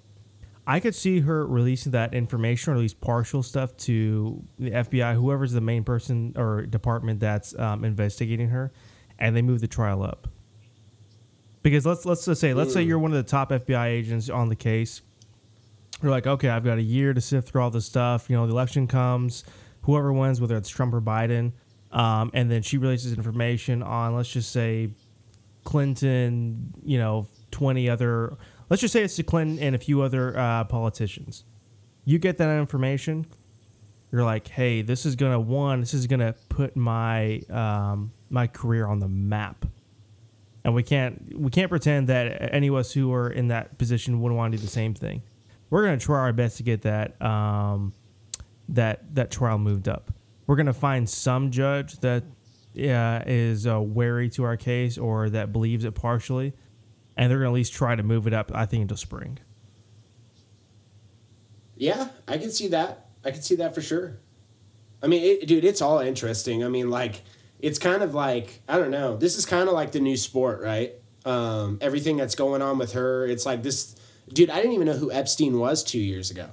I 0.67 0.79
could 0.79 0.93
see 0.93 1.21
her 1.21 1.47
releasing 1.47 1.93
that 1.93 2.13
information 2.13 2.71
or 2.71 2.75
at 2.75 2.79
least 2.79 3.01
partial 3.01 3.41
stuff 3.41 3.75
to 3.77 4.43
the 4.59 4.69
FBI, 4.69 5.15
whoever's 5.15 5.51
the 5.51 5.61
main 5.61 5.83
person 5.83 6.33
or 6.35 6.61
department 6.61 7.19
that's 7.19 7.57
um, 7.57 7.83
investigating 7.83 8.49
her, 8.49 8.71
and 9.17 9.35
they 9.35 9.41
move 9.41 9.61
the 9.61 9.67
trial 9.67 10.03
up. 10.03 10.27
Because 11.63 11.87
let's 11.87 12.05
let's 12.05 12.23
just 12.23 12.39
say 12.39 12.53
let's 12.53 12.71
say 12.71 12.83
you're 12.83 12.99
one 12.99 13.11
of 13.11 13.17
the 13.17 13.29
top 13.29 13.49
FBI 13.49 13.87
agents 13.87 14.29
on 14.29 14.49
the 14.49 14.55
case. 14.55 15.01
You're 16.03 16.11
like, 16.11 16.27
okay, 16.27 16.49
I've 16.49 16.63
got 16.63 16.77
a 16.77 16.83
year 16.83 17.13
to 17.13 17.21
sift 17.21 17.49
through 17.49 17.61
all 17.61 17.71
this 17.71 17.85
stuff. 17.85 18.29
You 18.29 18.35
know, 18.35 18.45
the 18.45 18.53
election 18.53 18.85
comes, 18.85 19.43
whoever 19.81 20.13
wins, 20.13 20.39
whether 20.39 20.55
it's 20.55 20.69
Trump 20.69 20.93
or 20.93 21.01
Biden, 21.01 21.53
um, 21.91 22.31
and 22.33 22.49
then 22.49 22.61
she 22.61 22.77
releases 22.77 23.13
information 23.13 23.81
on, 23.83 24.15
let's 24.15 24.29
just 24.29 24.51
say, 24.51 24.91
Clinton. 25.63 26.73
You 26.83 26.97
know, 26.97 27.27
twenty 27.51 27.89
other. 27.89 28.37
Let's 28.69 28.81
just 28.81 28.93
say 28.93 29.03
it's 29.03 29.15
to 29.15 29.23
Clinton 29.23 29.59
and 29.59 29.75
a 29.75 29.79
few 29.79 30.01
other 30.01 30.37
uh, 30.37 30.63
politicians. 30.65 31.43
You 32.05 32.19
get 32.19 32.37
that 32.37 32.59
information. 32.59 33.25
You're 34.11 34.23
like, 34.23 34.47
hey, 34.47 34.81
this 34.81 35.05
is 35.05 35.15
gonna 35.15 35.39
one. 35.39 35.79
This 35.79 35.93
is 35.93 36.07
gonna 36.07 36.35
put 36.49 36.75
my 36.75 37.41
um, 37.49 38.11
my 38.29 38.47
career 38.47 38.87
on 38.87 38.99
the 38.99 39.07
map 39.07 39.65
and 40.63 40.75
we 40.75 40.83
can't 40.83 41.35
we 41.35 41.49
can't 41.49 41.69
pretend 41.69 42.07
that 42.07 42.53
any 42.53 42.67
of 42.67 42.75
us 42.75 42.91
who 42.91 43.13
are 43.13 43.29
in 43.29 43.47
that 43.47 43.77
position 43.77 44.21
wouldn't 44.21 44.37
want 44.37 44.51
to 44.51 44.57
do 44.57 44.61
the 44.61 44.69
same 44.69 44.93
thing. 44.93 45.23
We're 45.69 45.87
to 45.97 45.97
try 45.97 46.19
our 46.19 46.33
best 46.33 46.57
to 46.57 46.63
get 46.63 46.81
that 46.83 47.19
um, 47.21 47.93
that 48.69 49.15
that 49.15 49.31
trial 49.31 49.57
moved 49.57 49.87
up. 49.87 50.11
We're 50.49 50.55
going 50.55 50.65
to 50.65 50.73
find 50.73 51.07
some 51.07 51.51
judge 51.51 51.99
that 51.99 52.23
uh, 52.75 53.21
is 53.27 53.67
uh, 53.67 53.79
wary 53.79 54.29
to 54.31 54.45
our 54.45 54.57
case 54.57 54.97
or 54.97 55.29
that 55.29 55.53
believes 55.53 55.85
it 55.85 55.93
partially, 55.93 56.53
and 57.15 57.29
they're 57.29 57.37
going 57.37 57.49
to 57.49 57.51
at 57.51 57.53
least 57.53 57.71
try 57.71 57.95
to 57.95 58.01
move 58.01 58.25
it 58.25 58.33
up. 58.33 58.51
I 58.51 58.65
think 58.65 58.81
until 58.81 58.97
spring. 58.97 59.37
Yeah, 61.75 62.07
I 62.27 62.39
can 62.39 62.49
see 62.49 62.67
that. 62.69 63.09
I 63.23 63.29
can 63.29 63.43
see 63.43 63.57
that 63.57 63.75
for 63.75 63.81
sure. 63.83 64.17
I 65.03 65.05
mean, 65.05 65.21
it, 65.23 65.47
dude, 65.47 65.63
it's 65.65 65.83
all 65.83 65.99
interesting. 65.99 66.63
I 66.63 66.67
mean, 66.67 66.89
like, 66.89 67.21
it's 67.59 67.77
kind 67.77 68.01
of 68.01 68.15
like 68.15 68.63
I 68.67 68.79
don't 68.79 68.89
know. 68.89 69.17
This 69.17 69.37
is 69.37 69.45
kind 69.45 69.67
of 69.69 69.75
like 69.75 69.91
the 69.91 69.99
new 69.99 70.17
sport, 70.17 70.61
right? 70.63 70.95
Um, 71.25 71.77
everything 71.79 72.17
that's 72.17 72.33
going 72.33 72.63
on 72.63 72.79
with 72.79 72.93
her, 72.93 73.27
it's 73.27 73.45
like 73.45 73.61
this. 73.61 73.95
Dude, 74.33 74.49
I 74.49 74.55
didn't 74.55 74.71
even 74.71 74.87
know 74.87 74.93
who 74.93 75.11
Epstein 75.11 75.59
was 75.59 75.83
two 75.83 75.99
years 75.99 76.31
ago. 76.31 76.49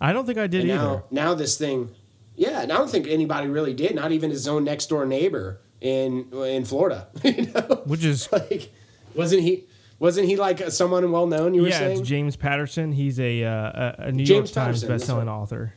I 0.00 0.12
don't 0.12 0.26
think 0.26 0.38
I 0.38 0.48
did 0.48 0.62
And 0.62 0.70
either. 0.72 0.82
now, 0.82 1.04
now 1.12 1.34
this 1.34 1.56
thing, 1.56 1.94
yeah, 2.40 2.62
and 2.62 2.72
I 2.72 2.78
don't 2.78 2.88
think 2.88 3.06
anybody 3.06 3.48
really 3.48 3.74
did. 3.74 3.94
Not 3.94 4.12
even 4.12 4.30
his 4.30 4.48
own 4.48 4.64
next 4.64 4.86
door 4.86 5.04
neighbor 5.04 5.60
in 5.78 6.32
in 6.32 6.64
Florida. 6.64 7.08
you 7.22 7.52
know, 7.52 7.82
Which 7.84 8.02
is 8.02 8.32
like, 8.32 8.72
wasn't 9.14 9.42
he? 9.42 9.66
Wasn't 9.98 10.26
he 10.26 10.36
like 10.36 10.70
someone 10.70 11.12
well 11.12 11.26
known? 11.26 11.52
You 11.52 11.60
were 11.60 11.68
yeah, 11.68 11.78
saying 11.78 11.98
it's 11.98 12.08
James 12.08 12.36
Patterson. 12.36 12.92
He's 12.92 13.20
a 13.20 13.44
uh, 13.44 13.92
a, 13.98 14.12
New 14.12 14.24
James 14.24 14.28
York 14.28 14.44
Times 14.46 14.54
Patterson, 14.54 14.88
best-selling 14.88 15.28
author. 15.28 15.74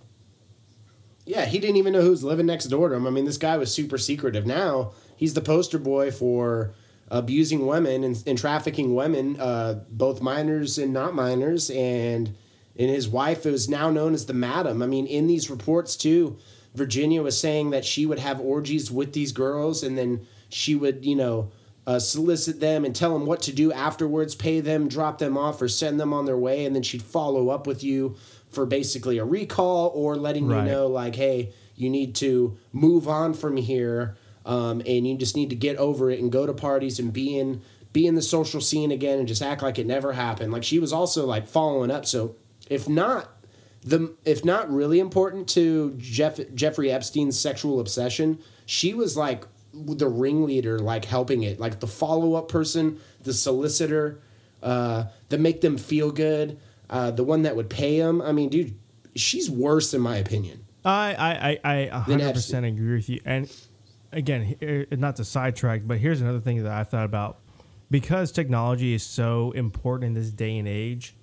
Yeah, 1.25 1.43
he 1.43 1.59
didn't 1.59 1.75
even 1.75 1.91
know 1.91 2.01
who 2.01 2.11
was 2.11 2.23
living 2.23 2.45
next 2.45 2.65
door 2.67 2.87
to 2.87 2.95
him. 2.95 3.07
I 3.07 3.09
mean, 3.09 3.25
this 3.25 3.37
guy 3.37 3.57
was 3.57 3.73
super 3.73 3.97
secretive. 3.97 4.45
Now 4.45 4.93
he's 5.17 5.33
the 5.33 5.41
poster 5.41 5.79
boy 5.79 6.11
for 6.11 6.73
abusing 7.09 7.67
women 7.67 8.05
and, 8.05 8.23
and 8.25 8.37
trafficking 8.37 8.95
women, 8.95 9.37
uh, 9.37 9.83
both 9.89 10.21
minors 10.21 10.77
and 10.77 10.93
not 10.93 11.13
minors. 11.13 11.69
And 11.69 12.33
and 12.77 12.89
his 12.89 13.09
wife 13.09 13.45
is 13.45 13.67
now 13.67 13.89
known 13.89 14.13
as 14.13 14.27
the 14.27 14.33
madam. 14.33 14.81
I 14.81 14.87
mean, 14.87 15.07
in 15.07 15.27
these 15.27 15.49
reports 15.49 15.97
too, 15.97 16.37
Virginia 16.75 17.21
was 17.21 17.39
saying 17.39 17.69
that 17.71 17.85
she 17.85 18.05
would 18.05 18.19
have 18.19 18.39
orgies 18.39 18.91
with 18.91 19.13
these 19.13 19.31
girls, 19.31 19.83
and 19.83 19.97
then 19.97 20.25
she 20.49 20.75
would, 20.75 21.05
you 21.05 21.15
know. 21.15 21.51
Uh, 21.85 21.99
solicit 21.99 22.61
them 22.61 22.85
and 22.85 22.95
tell 22.95 23.11
them 23.11 23.25
what 23.25 23.41
to 23.41 23.51
do 23.51 23.69
afterwards, 23.73 24.35
pay 24.35 24.61
them, 24.61 24.87
drop 24.87 25.17
them 25.17 25.37
off, 25.37 25.61
or 25.61 25.67
send 25.67 25.99
them 25.99 26.13
on 26.13 26.23
their 26.25 26.37
way, 26.37 26.63
and 26.63 26.73
then 26.73 26.81
she'd 26.81 27.01
follow 27.01 27.49
up 27.49 27.67
with 27.67 27.83
you 27.83 28.15
for 28.47 28.65
basically 28.65 29.17
a 29.17 29.25
recall 29.25 29.91
or 29.93 30.15
letting 30.15 30.47
Right. 30.47 30.63
you 30.63 30.71
know 30.71 30.87
like, 30.87 31.15
hey, 31.15 31.51
you 31.75 31.89
need 31.89 32.15
to 32.15 32.55
move 32.71 33.09
on 33.09 33.33
from 33.33 33.57
here, 33.57 34.15
um, 34.45 34.81
and 34.87 35.05
you 35.05 35.17
just 35.17 35.35
need 35.35 35.49
to 35.49 35.57
get 35.57 35.75
over 35.75 36.09
it 36.09 36.21
and 36.21 36.31
go 36.31 36.45
to 36.45 36.53
parties 36.53 36.99
and 36.99 37.11
be 37.11 37.37
in 37.37 37.61
be 37.91 38.07
in 38.07 38.15
the 38.15 38.21
social 38.21 38.61
scene 38.61 38.89
again 38.89 39.19
and 39.19 39.27
just 39.27 39.41
act 39.41 39.61
like 39.61 39.77
it 39.77 39.85
never 39.85 40.13
happened. 40.13 40.53
Like 40.53 40.63
she 40.63 40.79
was 40.79 40.93
also 40.93 41.25
like 41.25 41.49
following 41.49 41.91
up. 41.91 42.05
So 42.05 42.37
if 42.69 42.87
not 42.87 43.29
the 43.85 44.15
if 44.25 44.45
not 44.45 44.71
really 44.71 44.99
important 44.99 45.47
to 45.49 45.93
Jeff 45.97 46.39
Jeffrey 46.53 46.91
Epstein's 46.91 47.39
sexual 47.39 47.79
obsession, 47.79 48.39
she 48.65 48.93
was 48.93 49.17
like 49.17 49.45
the 49.73 50.07
ringleader, 50.07 50.79
like 50.79 51.05
helping 51.05 51.43
it, 51.43 51.59
like 51.59 51.79
the 51.79 51.87
follow 51.87 52.35
up 52.35 52.47
person, 52.47 52.99
the 53.23 53.33
solicitor, 53.33 54.19
uh, 54.61 55.05
that 55.29 55.39
make 55.39 55.61
them 55.61 55.77
feel 55.77 56.11
good, 56.11 56.59
uh, 56.89 57.11
the 57.11 57.23
one 57.23 57.41
that 57.41 57.55
would 57.55 57.69
pay 57.69 57.99
them. 57.99 58.21
I 58.21 58.31
mean, 58.31 58.49
dude, 58.49 58.75
she's 59.15 59.49
worse 59.49 59.93
in 59.93 60.01
my 60.01 60.17
opinion. 60.17 60.65
I 60.85 61.59
I 61.63 61.71
I, 61.71 61.89
I 61.91 62.03
100% 62.07 62.67
agree 62.67 62.95
with 62.95 63.09
you. 63.09 63.19
And 63.25 63.51
again, 64.11 64.87
not 64.91 65.17
to 65.17 65.25
sidetrack, 65.25 65.81
but 65.85 65.97
here's 65.97 66.21
another 66.21 66.39
thing 66.39 66.63
that 66.63 66.71
I've 66.71 66.89
thought 66.89 67.05
about. 67.05 67.39
Because 67.91 68.31
technology 68.31 68.93
is 68.93 69.03
so 69.03 69.51
important 69.51 70.07
in 70.07 70.13
this 70.13 70.31
day 70.31 70.57
and 70.57 70.67
age, 70.67 71.15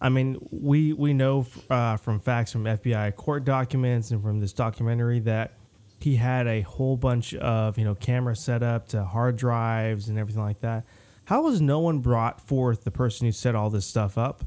I 0.00 0.08
mean, 0.08 0.38
we 0.50 0.92
we 0.92 1.12
know 1.12 1.46
uh, 1.70 1.96
from 1.96 2.20
facts 2.20 2.52
from 2.52 2.64
FBI 2.64 3.14
court 3.16 3.44
documents 3.44 4.10
and 4.10 4.22
from 4.22 4.40
this 4.40 4.52
documentary 4.52 5.20
that 5.20 5.54
he 6.00 6.16
had 6.16 6.46
a 6.46 6.60
whole 6.62 6.96
bunch 6.96 7.34
of 7.34 7.76
you 7.78 7.84
know 7.84 7.94
camera 7.94 8.36
set 8.36 8.62
up 8.62 8.88
to 8.88 9.04
hard 9.04 9.36
drives 9.36 10.08
and 10.08 10.18
everything 10.18 10.42
like 10.42 10.60
that. 10.60 10.84
How 11.24 11.42
was 11.42 11.60
no 11.60 11.80
one 11.80 11.98
brought 11.98 12.40
forth 12.40 12.84
the 12.84 12.90
person 12.90 13.26
who 13.26 13.32
set 13.32 13.54
all 13.54 13.70
this 13.70 13.86
stuff 13.86 14.16
up, 14.16 14.44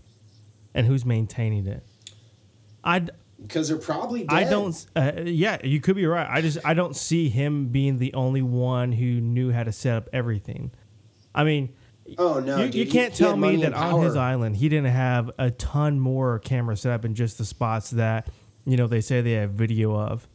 and 0.73 0.87
who's 0.87 1.05
maintaining 1.05 1.67
it? 1.67 1.85
I 2.83 3.07
Because 3.41 3.67
they're 3.67 3.77
probably 3.77 4.21
dead. 4.21 4.33
I 4.33 4.49
don't. 4.49 4.85
Uh, 4.95 5.11
yeah, 5.25 5.57
you 5.63 5.81
could 5.81 5.97
be 5.97 6.05
right. 6.05 6.27
I 6.29 6.41
just 6.41 6.59
I 6.63 6.73
don't 6.73 6.95
see 6.95 7.27
him 7.27 7.67
being 7.67 7.97
the 7.97 8.13
only 8.13 8.41
one 8.41 8.93
who 8.93 9.19
knew 9.19 9.51
how 9.51 9.63
to 9.63 9.73
set 9.73 9.97
up 9.97 10.09
everything. 10.13 10.71
I 11.35 11.43
mean, 11.43 11.73
Oh 12.17 12.39
no, 12.39 12.57
you, 12.57 12.65
dude, 12.65 12.75
you 12.75 12.87
can't 12.87 13.13
tell 13.13 13.37
me 13.37 13.57
that 13.57 13.73
on 13.73 14.01
his 14.01 14.15
island 14.15 14.57
he 14.57 14.69
didn't 14.69 14.91
have 14.91 15.31
a 15.37 15.51
ton 15.51 15.99
more 15.99 16.39
cameras 16.39 16.81
set 16.81 16.91
up 16.91 17.05
in 17.05 17.15
just 17.15 17.37
the 17.37 17.45
spots 17.45 17.91
that 17.91 18.27
you 18.65 18.75
know 18.75 18.87
they 18.87 19.01
say 19.01 19.21
they 19.21 19.33
have 19.33 19.51
video 19.51 19.95
of. 19.95 20.27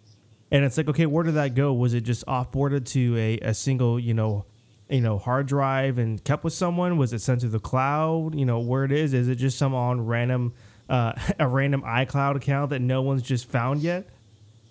And 0.51 0.65
it's 0.65 0.77
like, 0.77 0.89
okay, 0.89 1.07
where 1.07 1.25
did 1.25 1.35
that 1.35 1.55
go? 1.55 1.73
Was 1.73 1.93
it 1.93 2.03
just 2.03 2.25
offboarded 2.27 2.87
to 2.91 3.17
a, 3.17 3.39
a 3.41 3.55
single, 3.55 3.99
you 3.99 4.15
know, 4.15 4.45
you 4.89 5.01
know, 5.01 5.19
hard 5.19 5.47
drive 5.47 5.99
and 5.99 6.23
kept 6.23 6.45
with 6.45 6.53
someone? 6.53 6.97
Was 6.99 7.13
it 7.13 7.21
sent 7.21 7.41
to 7.41 7.49
the 7.49 7.59
cloud? 7.59 8.35
You 8.35 8.47
know, 8.47 8.61
where 8.61 8.85
it 8.85 8.93
is? 8.93 9.13
Is 9.13 9.29
it 9.29 9.37
just 9.37 9.59
some 9.59 9.75
on 9.75 10.07
random, 10.07 10.55
uh, 10.89 11.15
a 11.41 11.49
random 11.49 11.83
iCloud 11.83 12.37
account 12.37 12.71
that 12.71 12.81
no 12.81 13.03
one's 13.03 13.23
just 13.23 13.51
found 13.51 13.81
yet? 13.83 14.09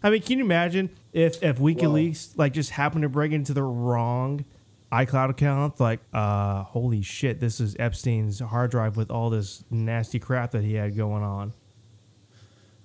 I 0.02 0.10
mean, 0.10 0.22
can 0.22 0.38
you 0.38 0.46
imagine 0.46 0.92
if 1.14 1.42
if 1.44 1.58
WikiLeaks 1.58 2.38
like 2.38 2.54
just 2.54 2.70
happened 2.70 3.02
to 3.02 3.10
break 3.10 3.32
into 3.32 3.54
the 3.54 3.64
wrong 3.64 4.46
iCloud 4.92 5.30
account? 5.32 5.80
Like, 5.80 6.00
uh, 6.14 6.64
holy 6.64 7.02
shit, 7.02 7.40
this 7.40 7.60
is 7.60 7.76
Epstein's 7.80 8.40
hard 8.40 8.72
drive 8.72 8.98
with 8.98 9.10
all 9.12 9.30
this 9.30 9.64
nasty 9.70 10.20
crap 10.20 10.52
that 10.52 10.64
he 10.64 10.74
had 10.76 10.96
going 10.96 11.24
on. 11.24 11.54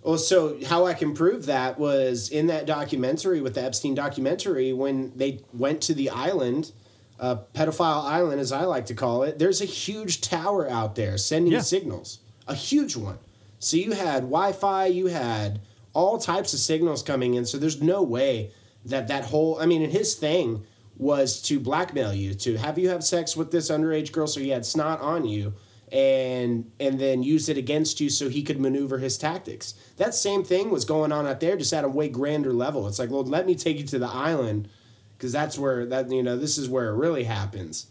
Well, 0.03 0.17
so 0.19 0.59
how 0.65 0.87
I 0.87 0.95
can 0.95 1.13
prove 1.15 1.47
that 1.47 1.79
was 1.79 2.31
in 2.31 2.47
that 2.47 2.67
documentary 2.67 3.41
with 3.43 3.55
the 3.55 3.63
Epstein 3.63 3.95
documentary 3.95 4.73
when 4.73 5.13
they 5.15 5.41
went 5.53 5.83
to 5.83 5.95
the 5.95 6.09
island, 6.09 6.73
uh, 7.19 7.37
pedophile 7.55 8.05
island 8.05 8.41
as 8.41 8.51
I 8.51 8.63
like 8.65 8.87
to 8.87 8.95
call 8.95 9.25
it. 9.25 9.39
There's 9.39 9.61
a 9.61 9.67
huge 9.67 10.23
tower 10.23 10.69
out 10.71 10.95
there 10.95 11.19
sending 11.19 11.53
Yeah. 11.53 11.61
signals, 11.61 12.21
a 12.49 12.55
huge 12.55 12.97
one. 12.97 13.19
So 13.59 13.77
you 13.77 13.93
had 13.93 14.23
Wi-Fi, 14.23 14.87
you 14.87 15.09
had 15.09 15.61
all 15.93 16.17
types 16.17 16.55
of 16.55 16.61
signals 16.61 17.03
coming 17.03 17.35
in. 17.35 17.45
So 17.45 17.59
there's 17.59 17.83
no 17.83 18.03
way 18.03 18.53
that 18.87 19.09
that 19.09 19.25
whole. 19.25 19.59
I 19.61 19.67
mean, 19.67 19.83
in 19.83 19.91
his 19.91 20.15
thing 20.15 20.65
was 21.01 21.41
to 21.41 21.59
blackmail 21.59 22.13
you 22.13 22.35
to 22.35 22.59
have 22.59 22.79
you 22.79 22.91
have 22.91 23.03
sex 23.03 23.35
with 23.35 23.51
this 23.51 23.71
underage 23.71 24.13
girl, 24.13 24.27
so 24.27 24.39
he 24.39 24.51
had 24.51 24.67
snot 24.67 25.01
on 25.01 25.25
you 25.25 25.55
and 25.91 26.71
and 26.79 27.01
then 27.01 27.23
use 27.23 27.49
it 27.49 27.57
against 27.57 28.01
you 28.01 28.11
so 28.11 28.29
he 28.29 28.43
could 28.43 28.61
maneuver 28.61 28.99
his 28.99 29.17
tactics. 29.17 29.73
That 29.97 30.15
same 30.15 30.45
thing 30.45 30.71
was 30.71 30.85
going 30.85 31.11
on 31.11 31.27
out 31.27 31.41
there, 31.41 31.57
just 31.57 31.73
at 31.73 31.85
a 31.85 31.89
way 31.89 32.11
grander 32.11 32.53
level. 32.53 32.87
It's 32.87 32.99
like, 32.99 33.11
well, 33.11 33.25
let 33.25 33.47
me 33.47 33.55
take 33.55 33.79
you 33.79 33.87
to 33.87 33.99
the 33.99 34.09
island, 34.09 34.69
because 35.17 35.33
that's 35.33 35.59
where 35.59 35.87
that 35.87 36.11
you 36.11 36.23
know 36.23 36.37
this 36.37 36.59
is 36.59 36.69
where 36.69 36.91
it 36.91 36.97
really 36.97 37.25
happens. 37.25 37.87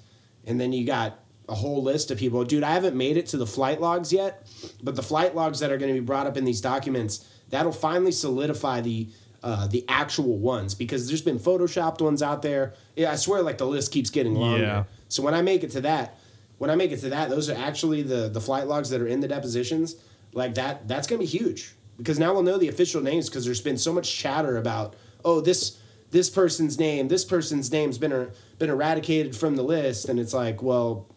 And 0.46 0.62
then 0.62 0.72
you 0.72 0.86
got 0.86 1.20
a 1.48 1.56
whole 1.56 1.82
list 1.82 2.12
of 2.12 2.20
people. 2.20 2.44
Dude, 2.44 2.64
I 2.64 2.74
haven't 2.74 2.96
made 2.96 3.18
it 3.18 3.26
to 3.28 3.38
the 3.38 3.48
flight 3.48 3.82
logs 3.82 4.14
yet, 4.14 4.48
but 4.84 4.96
the 4.96 5.02
flight 5.02 5.36
logs 5.36 5.60
that 5.62 5.72
are 5.72 5.78
going 5.78 5.92
to 5.92 6.00
be 6.00 6.06
brought 6.06 6.28
up 6.28 6.38
in 6.38 6.46
these 6.46 6.62
documents 6.62 7.28
that'll 7.50 7.72
finally 7.72 8.12
solidify 8.12 8.82
the 8.82 9.10
uh, 9.44 9.68
the 9.68 9.86
actual 9.88 10.38
ones 10.38 10.76
because 10.76 11.08
there's 11.08 11.22
been 11.22 11.40
photoshopped 11.40 12.02
ones 12.02 12.22
out 12.22 12.42
there. 12.42 12.74
Yeah, 12.96 13.12
I 13.12 13.16
swear, 13.16 13.42
like 13.42 13.58
the 13.58 13.68
list 13.68 13.92
keeps 13.92 14.10
getting 14.10 14.36
longer. 14.36 14.64
Yeah. 14.64 14.84
So 15.08 15.24
when 15.24 15.34
I 15.34 15.42
make 15.42 15.64
it 15.64 15.72
to 15.72 15.82
that, 15.82 16.18
when 16.58 16.70
I 16.70 16.76
make 16.76 16.92
it 16.92 17.00
to 17.02 17.10
that, 17.10 17.30
those 17.30 17.50
are 17.50 17.56
actually 17.56 18.04
the 18.04 18.30
the 18.30 18.42
flight 18.42 18.68
logs 18.68 18.90
that 18.90 19.02
are 19.02 19.08
in 19.08 19.22
the 19.22 19.28
depositions. 19.28 19.96
Like 20.34 20.56
that, 20.56 20.88
that's 20.88 21.08
gonna 21.08 21.20
be 21.20 21.26
huge 21.26 21.74
because 21.98 22.20
now 22.20 22.34
we'll 22.34 22.44
know 22.44 22.58
the 22.58 22.68
official 22.68 23.02
names 23.02 23.30
because 23.30 23.46
there's 23.46 23.62
been 23.62 23.78
so 23.78 23.94
much 23.94 24.16
chatter 24.16 24.58
about 24.58 24.96
oh 25.24 25.42
this 25.42 25.78
this 26.12 26.30
person's 26.30 26.80
name, 26.80 27.08
this 27.08 27.24
person's 27.24 27.72
name's 27.72 27.98
been 27.98 28.12
er, 28.12 28.32
been 28.58 28.70
eradicated 28.70 29.36
from 29.36 29.56
the 29.56 29.64
list, 29.64 30.10
and 30.10 30.20
it's 30.20 30.34
like 30.34 30.62
well 30.62 31.08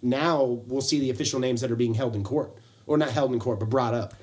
now 0.00 0.44
we'll 0.44 0.80
see 0.80 1.00
the 1.00 1.10
official 1.10 1.40
names 1.40 1.60
that 1.60 1.70
are 1.70 1.76
being 1.76 1.94
held 1.94 2.14
in 2.14 2.22
court 2.22 2.54
or 2.86 2.98
not 2.98 3.10
held 3.10 3.32
in 3.32 3.40
court 3.40 3.58
but 3.58 3.70
brought 3.70 3.94
up. 3.94 4.14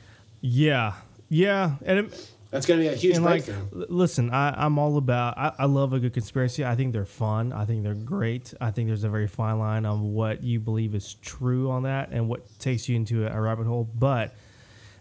Yeah, 0.41 0.93
yeah, 1.29 1.75
and 1.85 1.99
it, 1.99 2.30
That's 2.51 2.65
gonna 2.65 2.81
be 2.81 2.87
a 2.87 2.95
huge 2.95 3.15
and 3.15 3.23
like, 3.23 3.45
breakthrough. 3.45 3.85
listen, 3.89 4.29
I, 4.29 4.65
I'm 4.65 4.77
all 4.77 4.97
about. 4.97 5.37
I, 5.37 5.53
I 5.59 5.65
love 5.65 5.93
a 5.93 5.99
good 5.99 6.13
conspiracy. 6.13 6.65
I 6.65 6.75
think 6.75 6.91
they're 6.91 7.05
fun. 7.05 7.53
I 7.53 7.63
think 7.63 7.83
they're 7.83 7.93
great. 7.93 8.53
I 8.59 8.71
think 8.71 8.89
there's 8.89 9.05
a 9.05 9.09
very 9.09 9.27
fine 9.27 9.57
line 9.57 9.85
on 9.85 10.13
what 10.13 10.43
you 10.43 10.59
believe 10.59 10.93
is 10.93 11.13
true 11.15 11.71
on 11.71 11.83
that 11.83 12.09
and 12.11 12.27
what 12.27 12.41
takes 12.59 12.89
you 12.89 12.97
into 12.97 13.25
a, 13.25 13.39
rabbit 13.41 13.67
hole. 13.67 13.89
But 13.95 14.35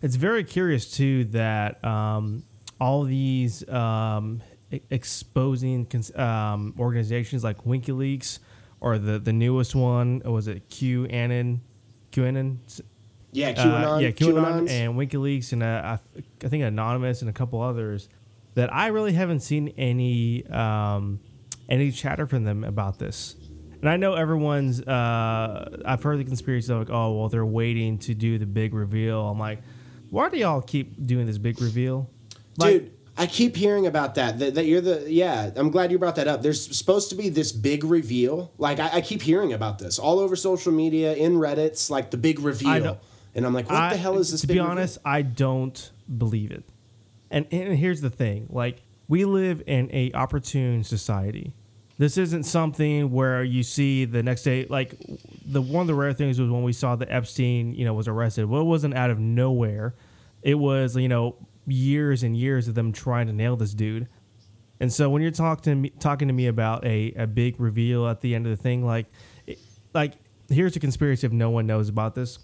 it's 0.00 0.14
very 0.14 0.44
curious 0.44 0.88
too 0.90 1.24
that 1.26 1.84
um, 1.84 2.44
all 2.80 3.02
these 3.02 3.68
um, 3.68 4.42
e- 4.70 4.80
exposing 4.90 5.86
cons- 5.86 6.14
um, 6.16 6.72
organizations 6.78 7.42
like 7.42 7.64
WikiLeaks 7.64 8.38
or 8.80 8.96
the 8.96 9.18
the 9.18 9.32
newest 9.32 9.74
one 9.74 10.22
was 10.24 10.46
it 10.46 10.68
QAnon, 10.70 11.58
QAnon 12.12 12.58
yeah, 13.32 13.50
uh, 13.50 13.64
QAnon, 13.64 14.02
yeah, 14.02 14.08
QAnon 14.08 14.44
QAnons. 14.44 14.70
and 14.70 14.94
WikiLeaks 14.94 15.52
and 15.52 15.62
uh, 15.62 15.98
I, 16.16 16.22
I 16.44 16.48
think 16.48 16.64
Anonymous 16.64 17.20
and 17.20 17.30
a 17.30 17.32
couple 17.32 17.60
others 17.62 18.08
that 18.54 18.72
I 18.74 18.88
really 18.88 19.12
haven't 19.12 19.40
seen 19.40 19.68
any 19.76 20.46
um, 20.46 21.20
any 21.68 21.92
chatter 21.92 22.26
from 22.26 22.44
them 22.44 22.64
about 22.64 22.98
this. 22.98 23.36
And 23.80 23.88
I 23.88 23.96
know 23.96 24.14
everyone's. 24.14 24.82
Uh, 24.82 25.78
I've 25.84 26.02
heard 26.02 26.18
the 26.18 26.24
conspiracy 26.24 26.72
like, 26.72 26.90
oh 26.90 27.12
well, 27.12 27.28
they're 27.28 27.46
waiting 27.46 27.98
to 28.00 28.14
do 28.14 28.38
the 28.38 28.46
big 28.46 28.74
reveal. 28.74 29.20
I'm 29.28 29.38
like, 29.38 29.60
why 30.10 30.28
do 30.28 30.36
y'all 30.36 30.60
keep 30.60 31.06
doing 31.06 31.26
this 31.26 31.38
big 31.38 31.60
reveal? 31.60 32.10
Like, 32.58 32.72
Dude, 32.72 32.92
I 33.16 33.26
keep 33.26 33.56
hearing 33.56 33.86
about 33.86 34.16
that, 34.16 34.38
that. 34.40 34.54
That 34.54 34.66
you're 34.66 34.82
the 34.82 35.10
yeah. 35.10 35.50
I'm 35.56 35.70
glad 35.70 35.90
you 35.92 35.98
brought 35.98 36.16
that 36.16 36.28
up. 36.28 36.42
There's 36.42 36.76
supposed 36.76 37.08
to 37.10 37.14
be 37.14 37.28
this 37.30 37.52
big 37.52 37.84
reveal. 37.84 38.52
Like 38.58 38.80
I, 38.80 38.96
I 38.96 39.00
keep 39.00 39.22
hearing 39.22 39.52
about 39.52 39.78
this 39.78 39.98
all 39.98 40.18
over 40.18 40.36
social 40.36 40.72
media, 40.72 41.14
in 41.14 41.34
Reddit's, 41.34 41.90
like 41.90 42.10
the 42.10 42.18
big 42.18 42.40
reveal. 42.40 43.00
And 43.34 43.46
I'm 43.46 43.54
like, 43.54 43.68
what 43.70 43.78
I- 43.78 43.90
the 43.90 43.96
hell 43.96 44.18
is 44.18 44.32
this? 44.32 44.40
To 44.42 44.46
be 44.46 44.58
honest, 44.58 44.98
I 45.04 45.22
don't 45.22 45.90
believe 46.18 46.50
it. 46.50 46.64
And, 47.30 47.46
and 47.52 47.76
here's 47.78 48.00
the 48.00 48.10
thing: 48.10 48.48
like 48.50 48.82
we 49.08 49.24
live 49.24 49.62
in 49.66 49.88
a 49.92 50.10
opportune 50.12 50.82
society. 50.84 51.54
This 51.98 52.16
isn't 52.16 52.44
something 52.44 53.10
where 53.10 53.44
you 53.44 53.62
see 53.62 54.04
the 54.06 54.22
next 54.22 54.42
day. 54.42 54.66
Like 54.68 54.94
the 55.46 55.60
one 55.62 55.82
of 55.82 55.86
the 55.86 55.94
rare 55.94 56.12
things 56.12 56.40
was 56.40 56.50
when 56.50 56.62
we 56.62 56.72
saw 56.72 56.96
that 56.96 57.10
Epstein, 57.10 57.74
you 57.74 57.84
know, 57.84 57.92
was 57.94 58.08
arrested. 58.08 58.46
Well, 58.46 58.62
it 58.62 58.64
wasn't 58.64 58.94
out 58.94 59.10
of 59.10 59.18
nowhere. 59.20 59.94
It 60.42 60.54
was 60.54 60.96
you 60.96 61.08
know 61.08 61.36
years 61.66 62.22
and 62.24 62.34
years 62.36 62.66
of 62.68 62.74
them 62.74 62.90
trying 62.92 63.26
to 63.28 63.32
nail 63.32 63.54
this 63.56 63.74
dude. 63.74 64.08
And 64.80 64.90
so 64.92 65.10
when 65.10 65.20
you're 65.22 65.30
talking 65.30 65.62
to 65.72 65.74
me, 65.76 65.90
talking 66.00 66.26
to 66.28 66.34
me 66.34 66.46
about 66.46 66.84
a, 66.86 67.12
a 67.16 67.26
big 67.26 67.60
reveal 67.60 68.08
at 68.08 68.22
the 68.22 68.34
end 68.34 68.46
of 68.46 68.50
the 68.50 68.60
thing, 68.62 68.84
like, 68.84 69.06
it- 69.46 69.58
like 69.92 70.14
here's 70.48 70.74
a 70.74 70.80
conspiracy 70.80 71.26
if 71.26 71.32
no 71.34 71.50
one 71.50 71.66
knows 71.66 71.88
about 71.90 72.14
this 72.14 72.38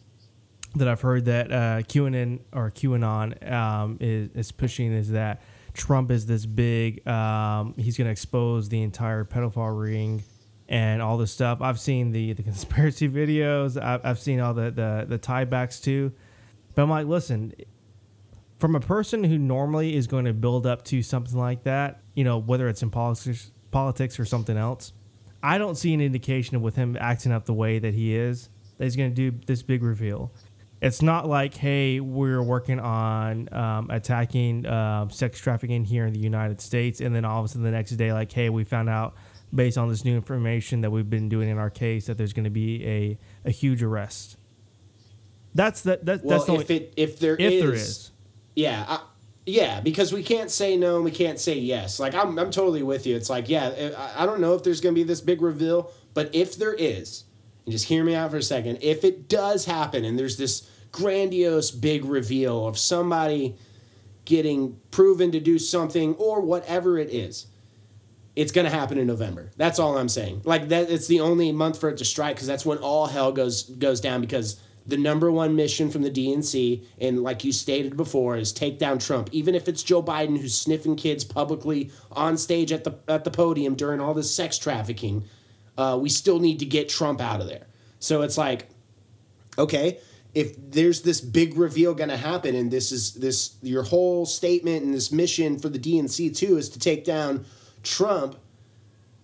that 0.79 0.89
I've 0.89 1.01
heard 1.01 1.27
that 1.27 1.53
uh, 1.53 1.83
QAnon 1.83 2.41
or 2.53 2.71
QAnon 2.71 3.51
um, 3.51 3.99
is, 4.01 4.31
is 4.35 4.53
pushing 4.53 4.93
is 4.93 5.11
that 5.11 5.43
Trump 5.75 6.11
is 6.11 6.27
this 6.27 6.47
big. 6.47 7.07
Um, 7.07 7.75
he's 7.77 7.97
going 7.97 8.07
to 8.07 8.13
expose 8.13 8.69
the 8.69 8.83
entire 8.83 9.25
pedophile 9.25 9.79
ring 9.79 10.25
and 10.69 11.03
all 11.03 11.19
this 11.19 11.33
stuff. 11.33 11.61
I've 11.61 11.79
seen 11.79 12.13
the 12.13 12.33
the 12.33 12.43
conspiracy 12.45 13.09
videos. 13.09 13.81
I've, 13.81 14.05
I've 14.05 14.19
seen 14.19 14.41
all 14.41 14.55
the 14.55 14.71
the 14.71 15.07
the 15.09 15.19
tiebacks 15.19 15.83
too. 15.83 16.13
But 16.75 16.83
I'm 16.83 16.91
like, 16.91 17.07
listen, 17.07 17.55
from 18.59 18.75
a 18.75 18.81
person 18.81 19.25
who 19.25 19.39
normally 19.39 19.97
is 19.97 20.07
going 20.07 20.27
to 20.27 20.35
build 20.35 20.67
up 20.67 20.85
to 20.87 21.03
something 21.03 21.39
like 21.39 21.65
that, 21.65 22.03
you 22.15 22.25
know, 22.25 22.39
whether 22.39 22.69
it's 22.69 22.83
in 22.83 22.91
politics, 22.91 23.51
politics 23.71 24.21
or 24.21 24.25
something 24.25 24.57
else, 24.57 24.93
I 25.43 25.57
don't 25.59 25.77
see 25.77 25.95
an 25.95 26.01
indication 26.01 26.61
with 26.61 26.77
him 26.77 26.97
acting 27.01 27.33
up 27.33 27.47
the 27.47 27.55
way 27.55 27.79
that 27.79 27.95
he 27.95 28.15
is 28.15 28.51
that 28.79 28.85
he's 28.85 28.97
going 28.97 29.15
to 29.15 29.31
do 29.31 29.39
this 29.47 29.63
big 29.63 29.83
reveal. 29.83 30.33
It's 30.81 31.01
not 31.01 31.27
like, 31.27 31.55
hey, 31.55 32.01
we're 32.01 32.43
working 32.43 32.79
on 32.79 33.53
um, 33.53 33.89
attacking 33.91 34.67
uh, 34.67 35.09
sex 35.09 35.41
trafficking 35.41 35.85
here 35.85 36.07
in 36.07 36.13
the 36.13 36.19
United 36.21 36.61
States, 36.61 37.01
and 37.01 37.15
then 37.15 37.25
all 37.25 37.41
of 37.41 37.47
a 37.47 37.49
sudden 37.49 37.65
the 37.65 37.71
next 37.71 37.93
day, 37.93 38.13
like, 38.13 38.31
hey, 38.31 38.51
we 38.51 38.63
found 38.65 38.89
out 38.91 39.15
based 39.55 39.79
on 39.79 39.89
this 39.89 40.05
new 40.05 40.15
information 40.15 40.83
that 40.83 40.91
we've 40.91 41.09
been 41.09 41.29
doing 41.29 41.49
in 41.49 41.57
our 41.57 41.71
case 41.71 42.07
that 42.07 42.19
there's 42.19 42.33
going 42.35 42.45
to 42.45 42.51
be 42.51 42.85
a, 42.87 43.19
a 43.47 43.51
huge 43.51 43.83
arrest. 43.83 44.37
That's 45.55 45.81
the, 45.81 45.99
that, 46.03 46.23
Well, 46.25 46.39
that's 46.39 46.47
the 46.47 46.55
if 46.55 46.61
only, 46.61 46.77
it 46.77 46.95
if 46.97 47.19
there 47.19 47.35
if 47.35 47.53
is, 47.53 47.63
there 47.63 47.73
is. 47.73 48.11
yeah, 48.55 48.85
I, 48.87 49.01
yeah, 49.47 49.81
because 49.81 50.13
we 50.13 50.23
can't 50.23 50.51
say 50.51 50.77
no 50.77 50.97
and 50.97 51.05
we 51.05 51.11
can't 51.13 51.39
say 51.41 51.57
yes. 51.57 51.99
Like 51.99 52.15
I'm, 52.15 52.39
I'm 52.39 52.51
totally 52.51 52.83
with 52.83 53.07
you. 53.07 53.17
It's 53.17 53.31
like, 53.31 53.49
yeah, 53.49 53.93
I, 53.97 54.25
I 54.25 54.27
don't 54.27 54.41
know 54.41 54.55
if 54.55 54.63
there's 54.65 54.83
gonna 54.83 54.93
be 54.95 55.05
this 55.05 55.23
big 55.23 55.41
reveal, 55.41 55.91
but 56.13 56.35
if 56.35 56.57
there 56.57 56.75
is, 56.75 57.25
and 57.67 57.73
just 57.73 57.85
hear 57.87 58.05
me 58.05 58.15
out 58.15 58.31
for 58.31 58.39
a 58.39 58.43
second, 58.43 58.79
if 58.81 59.05
it 59.05 59.29
does 59.29 59.65
happen 59.67 60.05
and 60.05 60.19
there's 60.19 60.39
this 60.39 60.71
grandiose 60.93 61.71
big 61.71 62.05
reveal 62.05 62.67
of 62.67 62.79
somebody 62.79 63.57
getting 64.25 64.79
proven 64.91 65.33
to 65.33 65.41
do 65.41 65.59
something 65.59 66.15
or 66.15 66.41
whatever 66.41 66.99
it 66.99 67.11
is, 67.11 67.47
it's 68.37 68.53
going 68.53 68.65
to 68.67 68.71
happen 68.71 68.99
in 68.99 69.07
November. 69.07 69.51
That's 69.57 69.79
all 69.79 69.99
I'm 69.99 70.09
saying. 70.09 70.43
Like 70.45 70.69
that 70.69 70.91
it's 70.91 71.07
the 71.07 71.21
only 71.21 71.51
month 71.53 71.81
for 71.81 71.89
it 71.89 71.97
to 71.99 72.05
strike 72.05 72.37
cuz 72.37 72.47
that's 72.47 72.65
when 72.65 72.79
all 72.79 73.07
hell 73.07 73.33
goes 73.33 73.65
goes 73.65 74.01
down 74.01 74.21
because 74.21 74.61
the 74.87 74.97
number 74.97 75.33
one 75.33 75.57
mission 75.57 75.91
from 75.91 76.03
the 76.03 76.11
DNC 76.11 76.85
and 77.01 77.23
like 77.23 77.45
you 77.45 77.53
stated 77.53 77.97
before 77.97 78.37
is 78.37 78.53
take 78.53 78.79
down 78.79 78.99
Trump. 78.99 79.29
Even 79.33 79.55
if 79.55 79.69
it's 79.69 79.83
Joe 79.83 80.03
Biden 80.03 80.39
who's 80.39 80.57
sniffing 80.57 80.97
kids 80.97 81.25
publicly 81.25 81.91
on 82.13 82.37
stage 82.37 82.73
at 82.73 82.85
the 82.85 82.99
at 83.09 83.25
the 83.25 83.31
podium 83.31 83.75
during 83.75 84.01
all 84.01 84.15
this 84.15 84.31
sex 84.31 84.59
trafficking, 84.59 85.25
uh, 85.79 85.99
we 86.01 86.09
still 86.09 86.39
need 86.39 86.59
to 86.61 86.67
get 86.67 86.89
Trump 86.89 87.21
out 87.21 87.41
of 87.41 87.49
there. 87.49 87.67
So 87.99 88.23
it's 88.23 88.39
like 88.39 88.69
okay, 89.59 89.99
if 90.35 90.55
there's 90.71 91.03
this 91.03 91.21
big 91.21 91.57
reveal 91.57 91.95
going 91.95 92.11
to 92.11 92.17
happen 92.17 92.55
and 92.55 92.71
this 92.71 92.93
is 92.93 93.15
this 93.15 93.57
your 93.63 93.83
whole 93.83 94.27
statement 94.27 94.85
and 94.85 94.93
this 94.93 95.11
mission 95.11 95.59
for 95.59 95.69
the 95.69 95.79
DNC 95.79 96.37
too 96.37 96.59
is 96.59 96.69
to 96.71 96.79
take 96.79 97.05
down 97.05 97.45
Trump, 97.83 98.37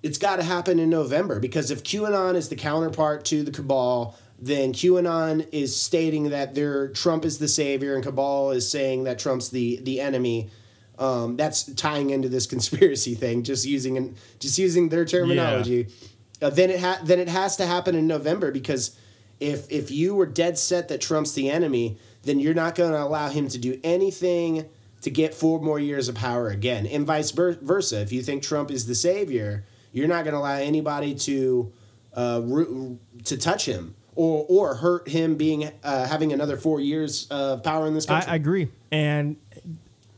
it's 0.02 0.18
got 0.18 0.36
to 0.36 0.42
happen 0.42 0.78
in 0.78 0.88
November 0.88 1.38
because 1.38 1.70
if 1.70 1.84
QAnon 1.84 2.34
is 2.34 2.48
the 2.48 2.56
counterpart 2.56 3.24
to 3.26 3.42
the 3.42 3.50
cabal, 3.50 4.16
then 4.38 4.72
QAnon 4.72 5.46
is 5.52 5.78
stating 5.78 6.30
that 6.30 6.54
their 6.54 6.88
Trump 6.88 7.24
is 7.24 7.38
the 7.38 7.48
savior 7.48 7.94
and 7.94 8.02
cabal 8.02 8.50
is 8.52 8.68
saying 8.68 9.04
that 9.04 9.18
Trump's 9.18 9.50
the 9.50 9.80
the 9.82 10.00
enemy. 10.00 10.50
Um, 10.98 11.36
that's 11.36 11.64
tying 11.74 12.10
into 12.10 12.28
this 12.28 12.46
conspiracy 12.54 13.14
thing, 13.14 13.42
just 13.42 13.66
using 13.66 14.14
just 14.38 14.58
using 14.58 14.88
their 14.88 15.04
terminology. 15.04 15.88
Uh, 16.42 16.50
then 16.50 16.70
it 16.70 16.80
ha- 16.80 17.00
then 17.04 17.20
it 17.20 17.28
has 17.28 17.56
to 17.56 17.66
happen 17.66 17.94
in 17.94 18.06
November 18.06 18.50
because 18.50 18.96
if 19.40 19.70
if 19.70 19.90
you 19.90 20.14
were 20.14 20.26
dead 20.26 20.58
set 20.58 20.88
that 20.88 21.00
Trump's 21.00 21.32
the 21.32 21.48
enemy, 21.48 21.98
then 22.22 22.40
you're 22.40 22.54
not 22.54 22.74
going 22.74 22.92
to 22.92 23.02
allow 23.02 23.28
him 23.28 23.48
to 23.48 23.58
do 23.58 23.78
anything 23.84 24.68
to 25.02 25.10
get 25.10 25.34
four 25.34 25.60
more 25.60 25.78
years 25.78 26.08
of 26.08 26.14
power 26.14 26.48
again, 26.48 26.86
and 26.86 27.06
vice 27.06 27.30
versa. 27.30 28.00
If 28.00 28.12
you 28.12 28.22
think 28.22 28.42
Trump 28.42 28.70
is 28.70 28.86
the 28.86 28.94
savior, 28.94 29.64
you're 29.92 30.08
not 30.08 30.24
going 30.24 30.34
to 30.34 30.38
allow 30.38 30.56
anybody 30.56 31.14
to 31.14 31.72
uh, 32.14 32.40
ru- 32.44 32.98
to 33.24 33.36
touch 33.36 33.66
him 33.66 33.94
or 34.14 34.46
or 34.48 34.74
hurt 34.74 35.08
him 35.08 35.36
being 35.36 35.70
uh, 35.82 36.06
having 36.06 36.32
another 36.32 36.56
four 36.56 36.80
years 36.80 37.26
of 37.30 37.62
power 37.62 37.86
in 37.86 37.94
this 37.94 38.08
I, 38.08 38.14
country. 38.14 38.32
I 38.32 38.36
agree. 38.36 38.68
And 38.90 39.36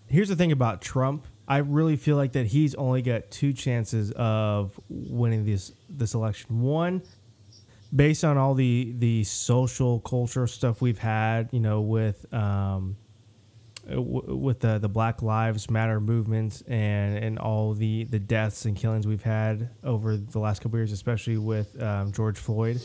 here's 0.08 0.28
the 0.28 0.36
thing 0.36 0.52
about 0.52 0.80
Trump. 0.80 1.26
I 1.46 1.58
really 1.58 1.96
feel 1.96 2.16
like 2.16 2.32
that 2.32 2.46
he's 2.46 2.74
only 2.74 3.02
got 3.02 3.30
two 3.30 3.52
chances 3.52 4.12
of 4.12 4.78
winning 4.88 5.44
this 5.44 5.72
this 5.88 6.14
election. 6.14 6.60
One, 6.60 7.02
based 7.94 8.24
on 8.24 8.38
all 8.38 8.54
the 8.54 8.94
the 8.98 9.24
social 9.24 10.00
culture 10.00 10.46
stuff 10.46 10.80
we've 10.80 10.98
had, 10.98 11.50
you 11.52 11.60
know, 11.60 11.82
with 11.82 12.32
um, 12.32 12.96
w- 13.88 14.36
with 14.36 14.60
the 14.60 14.78
the 14.78 14.88
Black 14.88 15.20
Lives 15.22 15.70
Matter 15.70 16.00
movement 16.00 16.62
and 16.66 17.18
and 17.18 17.38
all 17.38 17.74
the 17.74 18.04
the 18.04 18.18
deaths 18.18 18.64
and 18.64 18.74
killings 18.74 19.06
we've 19.06 19.22
had 19.22 19.68
over 19.82 20.16
the 20.16 20.38
last 20.38 20.62
couple 20.62 20.78
years, 20.78 20.92
especially 20.92 21.36
with 21.36 21.80
um, 21.82 22.12
George 22.12 22.38
Floyd. 22.38 22.80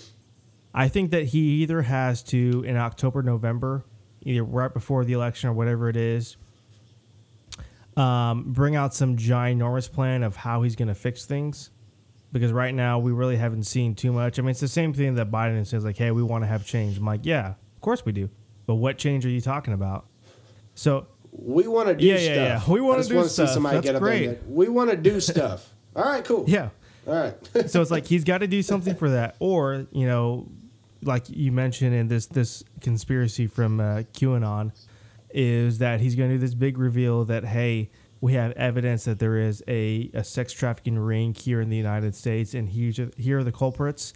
I 0.73 0.88
think 0.88 1.11
that 1.11 1.26
he 1.26 1.61
either 1.61 1.81
has 1.81 2.22
to 2.23 2.64
in 2.68 2.77
October, 2.77 3.23
November, 3.23 3.86
either 4.22 4.44
right 4.44 4.72
before 4.72 5.03
the 5.03 5.14
election 5.14 5.49
or 5.49 5.53
whatever 5.53 5.90
it 5.90 5.95
is, 5.95 6.38
um, 7.99 8.45
bring 8.53 8.76
out 8.76 8.93
some 8.93 9.17
ginormous 9.17 9.91
plan 9.91 10.23
of 10.23 10.35
how 10.35 10.61
he's 10.61 10.76
going 10.76 10.88
to 10.88 10.95
fix 10.95 11.26
things. 11.26 11.71
Because 12.31 12.51
right 12.51 12.73
now 12.76 12.99
we 12.99 13.11
really 13.11 13.38
haven't 13.38 13.63
seen 13.63 13.95
too 13.95 14.11
much. 14.13 14.38
I 14.38 14.43
mean, 14.43 14.51
it's 14.51 14.59
the 14.59 14.67
same 14.67 14.93
thing 14.93 15.15
that 15.15 15.31
Biden 15.31 15.65
says, 15.65 15.84
like, 15.84 15.97
"Hey, 15.97 16.11
we 16.11 16.21
want 16.21 16.43
to 16.43 16.47
have 16.47 16.63
change." 16.63 16.95
I'm 16.97 17.05
like, 17.05 17.21
"Yeah, 17.26 17.47
of 17.49 17.81
course 17.81 18.05
we 18.05 18.11
do." 18.11 18.30
But 18.67 18.76
what 18.76 18.99
change 18.99 19.26
are 19.26 19.30
you 19.30 19.41
talking 19.41 19.73
about? 19.73 20.05
So 20.76 21.07
we 21.31 21.67
want 21.67 21.88
to 21.88 21.95
do 21.95 22.05
Yeah, 22.05 22.17
yeah, 22.19 22.19
stuff. 22.59 22.67
yeah. 22.67 22.73
We 22.73 22.81
wanna 22.81 23.03
do 23.03 23.27
stuff. 23.27 23.47
See 23.49 23.53
somebody 23.55 23.77
That's 23.77 23.89
get 23.93 23.99
great. 23.99 24.38
We 24.47 24.69
want 24.69 24.91
to 24.91 24.95
do 24.97 25.19
stuff. 25.19 25.73
All 25.95 26.03
right, 26.03 26.23
cool. 26.23 26.45
yeah, 26.47 26.69
All 27.07 27.13
right. 27.15 27.69
so 27.69 27.81
it's 27.81 27.89
like 27.89 28.05
he's 28.05 28.23
got 28.23 28.38
to 28.39 28.47
do 28.47 28.61
something 28.61 28.93
for 28.95 29.09
that, 29.09 29.35
or 29.39 29.88
you 29.91 30.05
know, 30.05 30.47
like 31.01 31.23
you 31.30 31.51
mentioned 31.51 31.95
in 31.95 32.07
this 32.09 32.27
this 32.27 32.63
conspiracy 32.80 33.47
from 33.47 33.80
uh, 33.80 34.03
QAnon, 34.13 34.71
is 35.31 35.77
that 35.80 35.99
he's 36.01 36.15
going 36.15 36.30
to 36.30 36.35
do 36.35 36.39
this 36.39 36.53
big 36.56 36.77
reveal 36.77 37.26
that 37.26 37.45
hey, 37.45 37.89
we 38.22 38.34
have 38.34 38.51
evidence 38.53 39.06
that 39.06 39.19
there 39.19 39.38
is 39.38 39.64
a, 39.68 40.10
a 40.14 40.23
sex 40.23 40.51
trafficking 40.53 40.97
ring 40.99 41.34
here 41.34 41.61
in 41.61 41.69
the 41.69 41.77
United 41.77 42.14
States, 42.15 42.53
and 42.53 42.68
here's 42.69 42.99
here 43.18 43.39
are 43.39 43.43
the 43.43 43.51
culprits, 43.51 44.14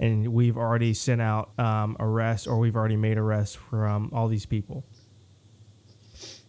and 0.00 0.28
we've 0.32 0.56
already 0.56 0.94
sent 0.94 1.20
out 1.20 1.50
um, 1.58 1.96
arrests 2.00 2.46
or 2.46 2.58
we've 2.58 2.76
already 2.76 2.96
made 2.96 3.18
arrests 3.18 3.54
from 3.54 4.10
all 4.12 4.28
these 4.28 4.46
people. 4.46 4.84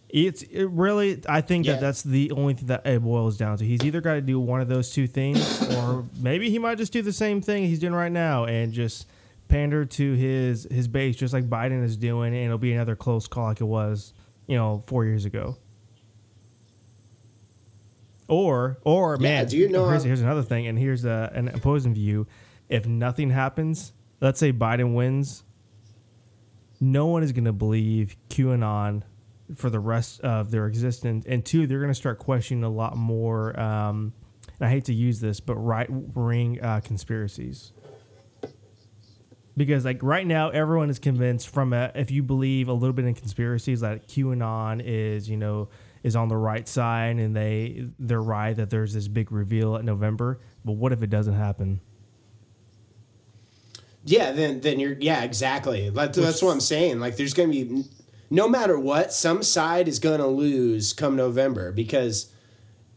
It's 0.08 0.42
it 0.44 0.66
really. 0.66 1.20
I 1.28 1.40
think 1.40 1.66
Yeah. 1.66 1.72
that 1.72 1.80
that's 1.80 2.02
the 2.02 2.30
only 2.32 2.54
thing 2.54 2.66
that 2.68 2.86
it 2.86 3.02
boils 3.02 3.36
down 3.36 3.58
to. 3.58 3.64
He's 3.64 3.82
either 3.84 4.00
got 4.00 4.14
to 4.14 4.20
do 4.20 4.38
one 4.38 4.60
of 4.60 4.68
those 4.68 4.90
two 4.92 5.08
things, 5.08 5.60
or 5.74 6.04
maybe 6.20 6.50
he 6.50 6.58
might 6.60 6.78
just 6.78 6.92
do 6.92 7.02
the 7.02 7.12
same 7.12 7.40
thing 7.40 7.64
he's 7.64 7.80
doing 7.80 7.94
right 7.94 8.12
now 8.12 8.44
and 8.44 8.72
just 8.72 9.08
pander 9.48 9.84
to 9.84 10.12
his 10.14 10.66
his 10.70 10.88
base, 10.88 11.16
just 11.16 11.34
like 11.34 11.48
Biden 11.48 11.82
is 11.84 11.96
doing, 11.96 12.34
and 12.34 12.44
it'll 12.44 12.58
be 12.58 12.72
another 12.72 12.96
close 12.96 13.26
call 13.26 13.46
like 13.46 13.60
it 13.60 13.64
was, 13.64 14.12
you 14.46 14.56
know, 14.56 14.82
four 14.86 15.04
years 15.04 15.24
ago. 15.24 15.56
Or, 18.26 18.78
or 18.84 19.18
man, 19.18 19.46
do 19.46 19.58
you 19.58 19.68
know 19.68 19.88
Here's, 19.88 20.04
here's 20.04 20.22
another 20.22 20.42
thing, 20.42 20.66
and 20.66 20.78
here's 20.78 21.04
a, 21.04 21.30
an 21.34 21.48
opposing 21.48 21.92
view. 21.94 22.26
If 22.68 22.86
nothing 22.86 23.30
happens, 23.30 23.92
let's 24.20 24.40
say 24.40 24.52
Biden 24.52 24.94
wins, 24.94 25.44
no 26.80 27.06
one 27.06 27.22
is 27.22 27.32
going 27.32 27.44
to 27.44 27.52
believe 27.52 28.16
QAnon 28.30 29.02
for 29.54 29.68
the 29.68 29.78
rest 29.78 30.20
of 30.22 30.50
their 30.50 30.66
existence. 30.66 31.26
And 31.28 31.44
two, 31.44 31.66
they're 31.66 31.80
going 31.80 31.90
to 31.90 31.94
start 31.94 32.18
questioning 32.18 32.64
a 32.64 32.68
lot 32.70 32.96
more. 32.96 33.58
Um, 33.60 34.14
and 34.58 34.66
I 34.66 34.70
hate 34.70 34.86
to 34.86 34.94
use 34.94 35.20
this, 35.20 35.40
but 35.40 35.56
right 35.56 35.88
wing 35.90 36.60
uh, 36.62 36.80
conspiracies. 36.80 37.72
Because 39.56 39.84
like 39.84 40.02
right 40.02 40.26
now, 40.26 40.50
everyone 40.50 40.90
is 40.90 40.98
convinced 40.98 41.48
from 41.48 41.72
a, 41.72 41.92
if 41.94 42.10
you 42.10 42.22
believe 42.22 42.68
a 42.68 42.72
little 42.72 42.92
bit 42.92 43.04
in 43.04 43.14
conspiracies 43.14 43.80
that 43.80 44.08
QAnon 44.08 44.82
is 44.84 45.28
you 45.28 45.36
know 45.36 45.68
is 46.02 46.16
on 46.16 46.28
the 46.28 46.36
right 46.36 46.68
side 46.68 47.16
and 47.16 47.34
they 47.34 47.86
they're 47.98 48.20
right 48.20 48.54
that 48.56 48.70
there's 48.70 48.92
this 48.92 49.08
big 49.08 49.32
reveal 49.32 49.76
at 49.76 49.84
November. 49.84 50.40
But 50.64 50.72
what 50.72 50.92
if 50.92 51.02
it 51.02 51.10
doesn't 51.10 51.34
happen? 51.34 51.80
Yeah, 54.04 54.32
then 54.32 54.60
then 54.60 54.78
you're 54.78 54.96
yeah 55.00 55.22
exactly. 55.22 55.90
Like, 55.90 56.12
that's 56.12 56.42
what 56.42 56.52
I'm 56.52 56.60
saying. 56.60 57.00
Like 57.00 57.16
there's 57.16 57.32
gonna 57.32 57.48
be 57.48 57.84
no 58.30 58.48
matter 58.48 58.78
what, 58.78 59.12
some 59.12 59.42
side 59.42 59.88
is 59.88 59.98
gonna 59.98 60.26
lose 60.26 60.92
come 60.92 61.16
November 61.16 61.72
because 61.72 62.30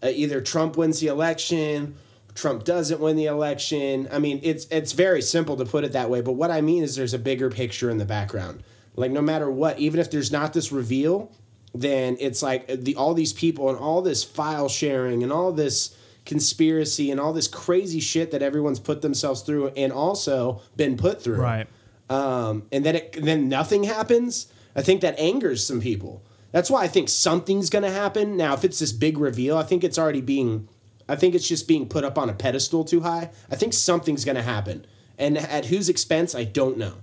uh, 0.04 0.08
either 0.08 0.42
Trump 0.42 0.76
wins 0.76 1.00
the 1.00 1.08
election, 1.08 1.96
Trump 2.38 2.64
doesn't 2.64 3.00
win 3.00 3.16
the 3.16 3.26
election. 3.26 4.08
I 4.12 4.20
mean, 4.20 4.40
it's 4.44 4.68
it's 4.68 4.92
very 4.92 5.24
simple 5.24 5.58
to 5.58 5.66
put 5.66 5.84
it 5.84 5.94
that 5.94 6.10
way. 6.10 6.22
But 6.22 6.34
what 6.34 6.52
I 6.52 6.62
mean 6.62 6.84
is 6.84 6.96
there's 6.96 7.16
a 7.16 7.20
bigger 7.20 7.50
picture 7.50 7.90
in 7.90 7.98
the 7.98 8.06
background. 8.06 8.64
Like 8.96 9.12
no 9.12 9.22
matter 9.22 9.50
what, 9.50 9.80
even 9.80 10.00
if 10.00 10.12
there's 10.12 10.32
not 10.32 10.54
this 10.54 10.72
reveal, 10.72 11.32
then 11.74 12.16
it's 12.20 12.44
like 12.44 12.68
the 12.68 12.96
all 12.96 13.16
these 13.16 13.34
people 13.34 13.70
and 13.70 13.78
all 13.78 14.04
this 14.04 14.24
file 14.24 14.70
sharing 14.70 15.24
and 15.24 15.34
all 15.34 15.52
this 15.52 15.98
conspiracy 16.26 17.10
and 17.10 17.20
all 17.20 17.34
this 17.34 17.48
crazy 17.48 18.00
shit 18.00 18.30
that 18.30 18.44
everyone's 18.44 18.80
put 18.80 19.02
themselves 19.02 19.42
through 19.42 19.70
and 19.70 19.92
also 19.92 20.62
been 20.76 20.96
put 20.96 21.22
through. 21.22 21.42
Right. 21.42 21.68
Um, 22.08 22.68
and 22.72 22.86
then 22.86 22.98
it 22.98 23.18
then 23.20 23.50
nothing 23.50 23.84
happens. 23.84 24.46
I 24.76 24.84
think 24.84 25.02
that 25.02 25.18
angers 25.20 25.66
some 25.66 25.82
people. 25.82 26.24
That's 26.52 26.70
why 26.70 26.84
I 26.84 26.88
think 26.88 27.10
something's 27.10 27.72
gonna 27.72 27.90
happen. 27.92 28.38
Now, 28.38 28.54
if 28.54 28.64
it's 28.64 28.78
this 28.78 28.92
big 28.92 29.18
reveal, 29.18 29.58
I 29.58 29.64
think 29.64 29.84
it's 29.84 29.98
already 29.98 30.22
being 30.22 30.70
I 31.08 31.16
think 31.16 31.36
it's 31.36 31.48
just 31.48 31.68
being 31.68 31.88
put 31.88 32.04
up 32.04 32.18
on 32.18 32.30
a 32.30 32.34
pedestal 32.34 32.84
too 32.84 33.02
high. 33.02 33.32
I 33.50 33.56
think 33.56 33.74
something's 33.74 34.26
gonna 34.26 34.42
happen. 34.42 34.86
And 35.18 35.38
at 35.38 35.66
whose 35.66 35.90
expense, 35.90 36.36
I 36.36 36.44
don't 36.44 36.78
know. 36.78 36.96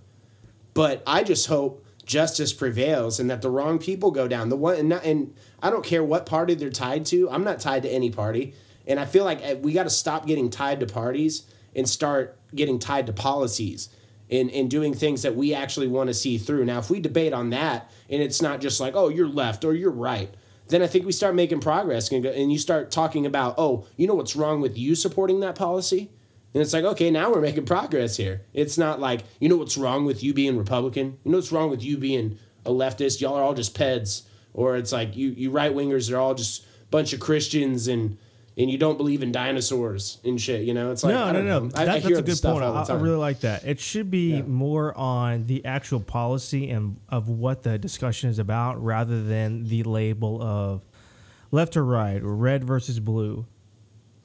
But 0.74 1.02
I 1.06 1.22
just 1.22 1.46
hope 1.46 1.84
justice 2.04 2.52
prevails 2.52 3.18
and 3.18 3.30
that 3.30 3.42
the 3.42 3.50
wrong 3.50 3.78
people 3.78 4.10
go 4.10 4.28
down. 4.28 4.50
The 4.50 4.56
one 4.56 4.76
and, 4.76 4.88
not, 4.90 5.04
and 5.04 5.34
I 5.62 5.70
don't 5.70 5.84
care 5.84 6.04
what 6.04 6.26
party 6.26 6.54
they're 6.54 6.70
tied 6.70 7.06
to. 7.06 7.30
I'm 7.30 7.44
not 7.44 7.60
tied 7.60 7.82
to 7.84 7.88
any 7.88 8.10
party, 8.10 8.54
and 8.86 9.00
I 9.00 9.06
feel 9.06 9.24
like 9.24 9.40
uh, 9.42 9.56
we 9.62 9.72
got 9.72 9.84
to 9.84 9.90
stop 9.90 10.26
getting 10.26 10.50
tied 10.50 10.80
to 10.80 10.86
parties 10.86 11.44
and 11.74 11.88
start 11.88 12.38
getting 12.54 12.78
tied 12.78 13.06
to 13.06 13.12
policies. 13.12 13.88
and, 14.30 14.50
and 14.50 14.70
doing 14.70 14.94
things 14.94 15.22
that 15.22 15.36
we 15.36 15.54
actually 15.54 15.86
want 15.86 16.08
to 16.08 16.14
see 16.14 16.38
through. 16.38 16.64
Now, 16.64 16.78
if 16.78 16.90
we 16.90 17.00
debate 17.00 17.32
on 17.32 17.50
that 17.50 17.90
and 18.08 18.22
it's 18.22 18.40
not 18.40 18.60
just 18.60 18.80
like, 18.80 18.94
oh, 18.96 19.08
you're 19.08 19.28
left 19.28 19.64
or 19.64 19.74
you're 19.74 19.90
right, 19.90 20.32
then 20.68 20.82
I 20.82 20.86
think 20.86 21.04
we 21.04 21.12
start 21.12 21.34
making 21.34 21.60
progress 21.60 22.10
and, 22.10 22.52
you 22.52 22.58
start 22.58 22.90
talking 22.90 23.26
about, 23.26 23.54
oh, 23.58 23.86
you 23.96 24.06
know 24.06 24.14
what's 24.14 24.34
wrong 24.34 24.60
with 24.60 24.78
you 24.78 24.94
supporting 24.94 25.40
that 25.40 25.54
policy? 25.54 26.10
And 26.54 26.62
it's 26.62 26.72
like, 26.72 26.84
okay, 26.84 27.10
now 27.10 27.32
we're 27.32 27.40
making 27.40 27.66
progress 27.66 28.16
here. 28.16 28.42
It's 28.52 28.78
not 28.78 29.00
like, 29.00 29.22
you 29.40 29.48
know 29.48 29.56
what's 29.56 29.76
wrong 29.76 30.04
with 30.04 30.22
you 30.22 30.32
being 30.32 30.56
Republican? 30.56 31.18
You 31.24 31.32
know 31.32 31.38
what's 31.38 31.52
wrong 31.52 31.68
with 31.68 31.82
you 31.82 31.98
being 31.98 32.38
a 32.64 32.70
leftist? 32.70 33.20
Y'all 33.20 33.34
are 33.34 33.42
all 33.42 33.54
just 33.54 33.76
peds. 33.76 34.22
Or 34.54 34.76
it's 34.76 34.92
like 34.92 35.16
you, 35.16 35.30
you 35.30 35.50
right 35.50 35.74
wingers 35.74 36.12
are 36.12 36.16
all 36.16 36.34
just 36.34 36.64
bunch 36.90 37.12
of 37.12 37.18
Christians 37.18 37.88
and 37.88 38.16
and 38.56 38.70
you 38.70 38.78
don't 38.78 38.96
believe 38.96 39.22
in 39.22 39.32
dinosaurs 39.32 40.18
and 40.24 40.40
shit. 40.40 40.62
You 40.62 40.74
know, 40.74 40.92
it's 40.92 41.02
like 41.02 41.14
no, 41.14 41.32
no, 41.32 41.42
no. 41.42 41.60
Know. 41.60 41.68
That, 41.68 41.78
I, 41.78 41.82
I 41.82 42.00
that's 42.00 42.06
a 42.06 42.22
good 42.22 42.42
point. 42.42 42.62
I, 42.64 42.84
I, 42.88 43.00
really 43.00 43.16
like 43.16 43.40
that. 43.40 43.64
It 43.64 43.80
should 43.80 44.10
be 44.10 44.36
yeah. 44.36 44.42
more 44.42 44.96
on 44.96 45.46
the 45.46 45.64
actual 45.64 46.00
policy 46.00 46.70
and 46.70 47.00
of 47.08 47.28
what 47.28 47.62
the 47.62 47.78
discussion 47.78 48.30
is 48.30 48.38
about, 48.38 48.82
rather 48.82 49.22
than 49.22 49.64
the 49.64 49.82
label 49.82 50.40
of 50.40 50.84
left 51.50 51.76
or 51.76 51.84
right 51.84 52.22
or 52.22 52.34
red 52.34 52.64
versus 52.64 53.00
blue. 53.00 53.46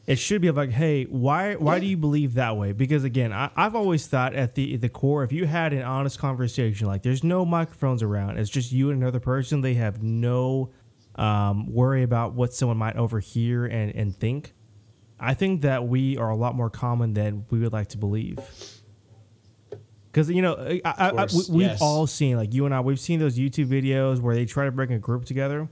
It 0.05 0.17
should 0.17 0.41
be 0.41 0.49
like, 0.49 0.71
hey, 0.71 1.03
why 1.05 1.55
why 1.55 1.75
yeah. 1.75 1.79
do 1.81 1.85
you 1.87 1.97
believe 1.97 2.35
that 2.35 2.57
way? 2.57 2.71
Because 2.71 3.03
again, 3.03 3.31
I, 3.31 3.51
I've 3.55 3.75
always 3.75 4.07
thought 4.07 4.35
at 4.35 4.55
the 4.55 4.77
the 4.77 4.89
core, 4.89 5.23
if 5.23 5.31
you 5.31 5.45
had 5.45 5.73
an 5.73 5.83
honest 5.83 6.19
conversation, 6.19 6.87
like 6.87 7.03
there's 7.03 7.23
no 7.23 7.45
microphones 7.45 8.03
around, 8.03 8.37
it's 8.37 8.49
just 8.49 8.71
you 8.71 8.91
and 8.91 9.01
another 9.01 9.19
person, 9.19 9.61
they 9.61 9.75
have 9.75 10.03
no 10.03 10.71
um, 11.15 11.71
worry 11.71 12.03
about 12.03 12.33
what 12.33 12.53
someone 12.53 12.77
might 12.77 12.95
overhear 12.95 13.65
and, 13.65 13.93
and 13.95 14.15
think. 14.15 14.53
I 15.19 15.33
think 15.33 15.61
that 15.61 15.87
we 15.87 16.17
are 16.17 16.29
a 16.29 16.35
lot 16.35 16.55
more 16.55 16.69
common 16.69 17.13
than 17.13 17.45
we 17.49 17.59
would 17.59 17.73
like 17.73 17.89
to 17.89 17.97
believe. 17.97 18.39
Because 20.11 20.29
you 20.29 20.41
know, 20.41 20.55
I, 20.55 20.81
I, 20.85 21.09
I, 21.09 21.27
we, 21.49 21.63
have 21.63 21.73
yes. 21.73 21.81
all 21.81 22.07
seen 22.07 22.37
like 22.37 22.53
you 22.53 22.65
and 22.65 22.73
I, 22.73 22.79
we've 22.79 22.99
seen 22.99 23.19
those 23.19 23.37
YouTube 23.37 23.67
videos 23.67 24.19
where 24.19 24.33
they 24.33 24.45
try 24.45 24.65
to 24.65 24.71
bring 24.71 24.91
a 24.93 24.99
group 24.99 25.25
together. 25.25 25.67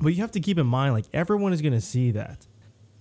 But 0.00 0.08
you 0.10 0.20
have 0.20 0.32
to 0.32 0.40
keep 0.40 0.58
in 0.58 0.66
mind, 0.66 0.94
like 0.94 1.06
everyone 1.12 1.52
is 1.52 1.62
going 1.62 1.72
to 1.72 1.80
see 1.80 2.12
that, 2.12 2.46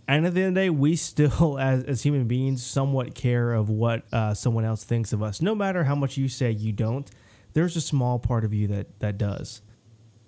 and 0.08 0.26
at 0.26 0.34
the 0.34 0.42
end 0.42 0.50
of 0.50 0.56
the 0.56 0.62
day, 0.62 0.70
we 0.70 0.96
still, 0.96 1.60
as, 1.60 1.84
as 1.84 2.04
human 2.04 2.28
beings, 2.28 2.66
somewhat 2.66 3.14
care 3.14 3.54
of 3.54 3.70
what 3.70 4.04
uh, 4.14 4.34
someone 4.34 4.66
else 4.66 4.84
thinks 4.84 5.14
of 5.14 5.22
us. 5.22 5.42
No 5.42 5.54
matter 5.54 5.84
how 5.84 5.96
much 5.96 6.18
you 6.18 6.30
say 6.30 6.52
you 6.52 6.72
don't, 6.72 7.10
there's 7.54 7.76
a 7.76 7.82
small 7.82 8.20
part 8.20 8.46
of 8.46 8.54
you 8.54 8.68
that 8.68 9.00
that 9.00 9.18
does. 9.18 9.62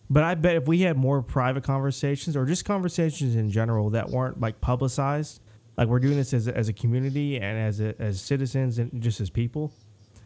But 0.09 0.23
I 0.23 0.35
bet 0.35 0.55
if 0.55 0.67
we 0.67 0.81
had 0.81 0.97
more 0.97 1.21
private 1.21 1.63
conversations 1.63 2.35
or 2.35 2.45
just 2.45 2.65
conversations 2.65 3.35
in 3.35 3.51
general 3.51 3.91
that 3.91 4.09
weren't 4.09 4.39
like 4.39 4.59
publicized, 4.59 5.41
like 5.77 5.87
we're 5.87 5.99
doing 5.99 6.17
this 6.17 6.33
as 6.33 6.47
as 6.47 6.67
a 6.67 6.73
community 6.73 7.37
and 7.39 7.57
as 7.57 7.79
a, 7.79 7.93
as 8.01 8.19
citizens 8.19 8.79
and 8.79 9.01
just 9.01 9.21
as 9.21 9.29
people, 9.29 9.71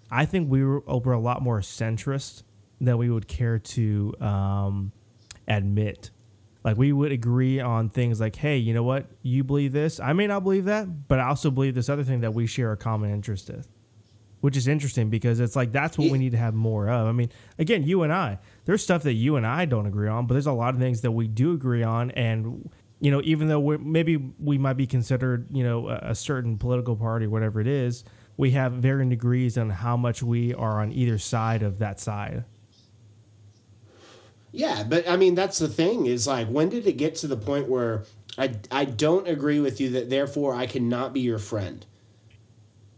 I 0.10 0.26
think 0.26 0.50
we 0.50 0.64
were, 0.64 0.84
over 0.88 1.12
a 1.12 1.20
lot 1.20 1.42
more 1.42 1.60
centrist 1.60 2.44
than 2.80 2.98
we 2.98 3.10
would 3.10 3.28
care 3.28 3.60
to 3.60 4.14
um, 4.22 4.92
admit. 5.48 6.12
Like 6.64 6.78
we 6.78 6.94
would 6.94 7.12
agree 7.12 7.60
on 7.60 7.90
things 7.90 8.22
like, 8.22 8.38
hey, 8.38 8.58
you 8.58 8.74
know 8.74 8.84
what? 8.84 9.08
You 9.22 9.44
believe 9.44 9.74
this. 9.74 10.00
I 10.00 10.14
may 10.14 10.28
not 10.28 10.44
believe 10.44 10.66
that, 10.66 11.10
but 11.10 11.20
I 11.20 11.28
also 11.28 11.52
believe 11.52 11.76
this 11.76 11.90
other 11.90 12.06
thing 12.06 12.22
that 12.22 12.34
we 12.34 12.48
share 12.48 12.72
a 12.72 12.78
common 12.78 13.12
interest 13.12 13.50
in 13.50 13.66
which 14.44 14.58
is 14.58 14.68
interesting 14.68 15.10
because 15.10 15.40
it's 15.40 15.56
like 15.56 15.72
that's 15.72 15.98
what 15.98 16.12
we 16.12 16.18
need 16.18 16.34
to 16.34 16.38
have 16.38 16.54
more 16.54 16.90
of. 16.90 17.08
I 17.08 17.14
mean, 17.14 17.30
again, 17.58 17.84
you 17.84 18.04
and 18.04 18.12
I, 18.12 18.40
there's 18.66 18.84
stuff 18.84 19.04
that 19.04 19.14
you 19.14 19.38
and 19.38 19.48
I 19.48 19.64
don't 19.64 19.86
agree 19.86 20.10
on, 20.10 20.28
but 20.28 20.34
there's 20.34 20.48
a 20.48 20.52
lot 20.52 20.74
of 20.74 20.82
things 20.82 21.00
that 21.00 21.12
we 21.12 21.30
do 21.30 21.54
agree 21.54 21.82
on, 21.82 22.12
and 22.12 22.70
you 23.00 23.10
know, 23.10 23.22
even 23.24 23.48
though 23.48 23.62
we 23.62 23.78
maybe 23.78 24.18
we 24.18 24.58
might 24.58 24.74
be 24.74 24.86
considered, 24.86 25.48
you 25.50 25.64
know, 25.64 25.88
a, 25.88 26.10
a 26.10 26.16
certain 26.16 26.58
political 26.58 26.98
party, 26.98 27.26
whatever 27.26 27.62
it 27.62 27.68
is, 27.68 28.04
we 28.36 28.52
have 28.52 28.74
varying 28.74 29.08
degrees 29.08 29.58
on 29.58 29.70
how 29.70 29.96
much 29.96 30.22
we 30.22 30.54
are 30.54 30.82
on 30.82 30.92
either 30.92 31.18
side 31.18 31.64
of 31.64 31.80
that 31.80 32.02
side. 32.02 32.44
Yeah, 34.52 34.84
but 34.84 35.08
I 35.08 35.16
mean, 35.16 35.36
that's 35.36 35.58
the 35.58 35.70
thing 35.70 36.06
is 36.06 36.28
like, 36.28 36.50
when 36.50 36.68
did 36.68 36.86
it 36.86 36.98
get 36.98 37.16
to 37.16 37.28
the 37.28 37.38
point 37.38 37.70
where 37.70 38.04
I 38.38 38.56
I 38.70 38.84
don't 38.84 39.26
agree 39.26 39.62
with 39.62 39.80
you 39.80 39.92
that 39.92 40.10
therefore 40.10 40.54
I 40.54 40.68
cannot 40.68 41.14
be 41.14 41.22
your 41.22 41.40
friend? 41.40 41.86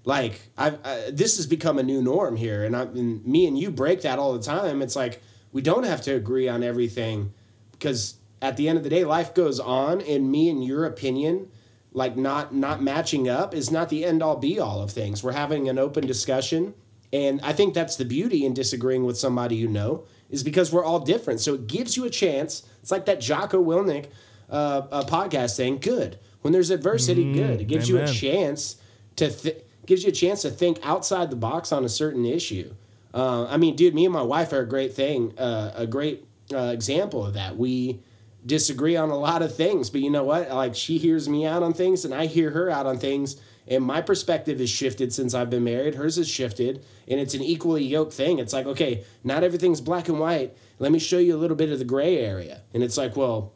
Like 0.05 0.39
I've 0.55 0.81
this 1.11 1.37
has 1.37 1.47
become 1.47 1.79
a 1.79 1.83
new 1.83 2.01
norm 2.01 2.35
here, 2.35 2.63
and 2.63 2.75
I 2.75 2.83
and 2.83 3.25
me 3.25 3.47
and 3.47 3.57
you 3.57 3.71
break 3.71 4.03
that 4.03 4.19
all 4.19 4.33
the 4.33 4.43
time. 4.43 4.83
It's 4.83 4.95
like 4.95 5.21
we 5.51 5.63
don't 5.63 5.83
have 5.83 6.01
to 6.03 6.11
agree 6.11 6.47
on 6.47 6.63
everything 6.63 7.33
because 7.71 8.15
at 8.41 8.55
the 8.55 8.69
end 8.69 8.77
of 8.77 8.83
the 8.83 8.89
day, 8.89 9.03
life 9.03 9.33
goes 9.33 9.59
on, 9.59 10.01
and 10.01 10.31
me 10.31 10.49
and 10.49 10.63
your 10.63 10.85
opinion, 10.85 11.49
like 11.91 12.15
not 12.15 12.53
not 12.53 12.83
matching 12.83 13.27
up, 13.27 13.55
is 13.55 13.71
not 13.71 13.89
the 13.89 14.05
end 14.05 14.21
all 14.21 14.35
be 14.35 14.59
all 14.59 14.83
of 14.83 14.91
things. 14.91 15.23
We're 15.23 15.31
having 15.31 15.67
an 15.69 15.79
open 15.79 16.05
discussion, 16.05 16.75
and 17.11 17.41
I 17.41 17.53
think 17.53 17.73
that's 17.73 17.95
the 17.95 18.05
beauty 18.05 18.45
in 18.45 18.53
disagreeing 18.53 19.05
with 19.05 19.17
somebody 19.17 19.55
you 19.55 19.67
know 19.67 20.05
is 20.29 20.43
because 20.43 20.71
we're 20.71 20.85
all 20.85 20.99
different. 20.99 21.39
So 21.39 21.55
it 21.55 21.65
gives 21.65 21.97
you 21.97 22.05
a 22.05 22.09
chance. 22.11 22.63
It's 22.81 22.91
like 22.91 23.05
that 23.07 23.21
Jocko 23.21 23.63
Willink 23.63 24.07
uh, 24.51 24.83
uh, 24.91 25.03
podcast 25.05 25.55
saying, 25.55 25.79
"Good 25.79 26.19
when 26.41 26.53
there's 26.53 26.69
adversity, 26.69 27.25
mm, 27.25 27.33
good." 27.33 27.61
It 27.61 27.67
gives 27.67 27.89
amen. 27.89 28.05
you 28.05 28.11
a 28.11 28.13
chance 28.13 28.75
to." 29.15 29.31
Th- 29.31 29.64
gives 29.85 30.03
you 30.03 30.09
a 30.09 30.13
chance 30.13 30.41
to 30.43 30.49
think 30.49 30.79
outside 30.83 31.29
the 31.29 31.35
box 31.35 31.71
on 31.71 31.85
a 31.85 31.89
certain 31.89 32.25
issue. 32.25 32.73
Uh, 33.13 33.45
I 33.45 33.57
mean, 33.57 33.75
dude, 33.75 33.95
me 33.95 34.05
and 34.05 34.13
my 34.13 34.21
wife 34.21 34.51
are 34.51 34.59
a 34.59 34.67
great 34.67 34.93
thing, 34.93 35.37
uh, 35.37 35.71
a 35.75 35.87
great 35.87 36.25
uh, 36.53 36.71
example 36.73 37.25
of 37.25 37.33
that. 37.35 37.55
We 37.57 38.01
disagree 38.45 38.95
on 38.97 39.09
a 39.09 39.17
lot 39.17 39.41
of 39.41 39.55
things, 39.55 39.89
but 39.89 40.01
you 40.01 40.09
know 40.09 40.23
what? 40.23 40.49
Like 40.51 40.75
she 40.75 40.97
hears 40.97 41.27
me 41.27 41.45
out 41.45 41.63
on 41.63 41.73
things, 41.73 42.05
and 42.05 42.13
I 42.13 42.25
hear 42.25 42.51
her 42.51 42.69
out 42.69 42.85
on 42.85 42.97
things, 42.97 43.37
and 43.67 43.83
my 43.83 44.01
perspective 44.01 44.59
has 44.59 44.69
shifted 44.69 45.13
since 45.13 45.33
I've 45.33 45.49
been 45.49 45.63
married. 45.63 45.95
Hers 45.95 46.17
has 46.17 46.29
shifted, 46.29 46.85
and 47.07 47.19
it's 47.19 47.33
an 47.33 47.41
equally 47.41 47.83
yoked 47.83 48.13
thing. 48.13 48.39
It's 48.39 48.53
like, 48.53 48.65
okay, 48.65 49.05
not 49.23 49.43
everything's 49.43 49.81
black 49.81 50.09
and 50.09 50.19
white. 50.19 50.55
Let 50.77 50.91
me 50.91 50.99
show 50.99 51.17
you 51.17 51.35
a 51.35 51.39
little 51.39 51.57
bit 51.57 51.71
of 51.71 51.79
the 51.79 51.85
gray 51.85 52.19
area, 52.19 52.61
and 52.73 52.83
it's 52.83 52.97
like, 52.97 53.15
well, 53.15 53.53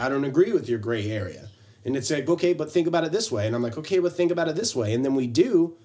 I 0.00 0.08
don't 0.08 0.24
agree 0.24 0.52
with 0.52 0.68
your 0.68 0.78
gray 0.78 1.10
area. 1.10 1.48
And 1.84 1.96
it's 1.96 2.10
like, 2.10 2.28
okay, 2.28 2.52
but 2.54 2.72
think 2.72 2.86
about 2.86 3.04
it 3.04 3.12
this 3.12 3.30
way. 3.30 3.46
And 3.46 3.54
I'm 3.54 3.62
like, 3.62 3.76
okay, 3.76 3.98
but 3.98 4.14
think 4.14 4.32
about 4.32 4.48
it 4.48 4.56
this 4.56 4.74
way. 4.74 4.94
And 4.94 5.04
then 5.04 5.14
we 5.14 5.26
do, 5.26 5.76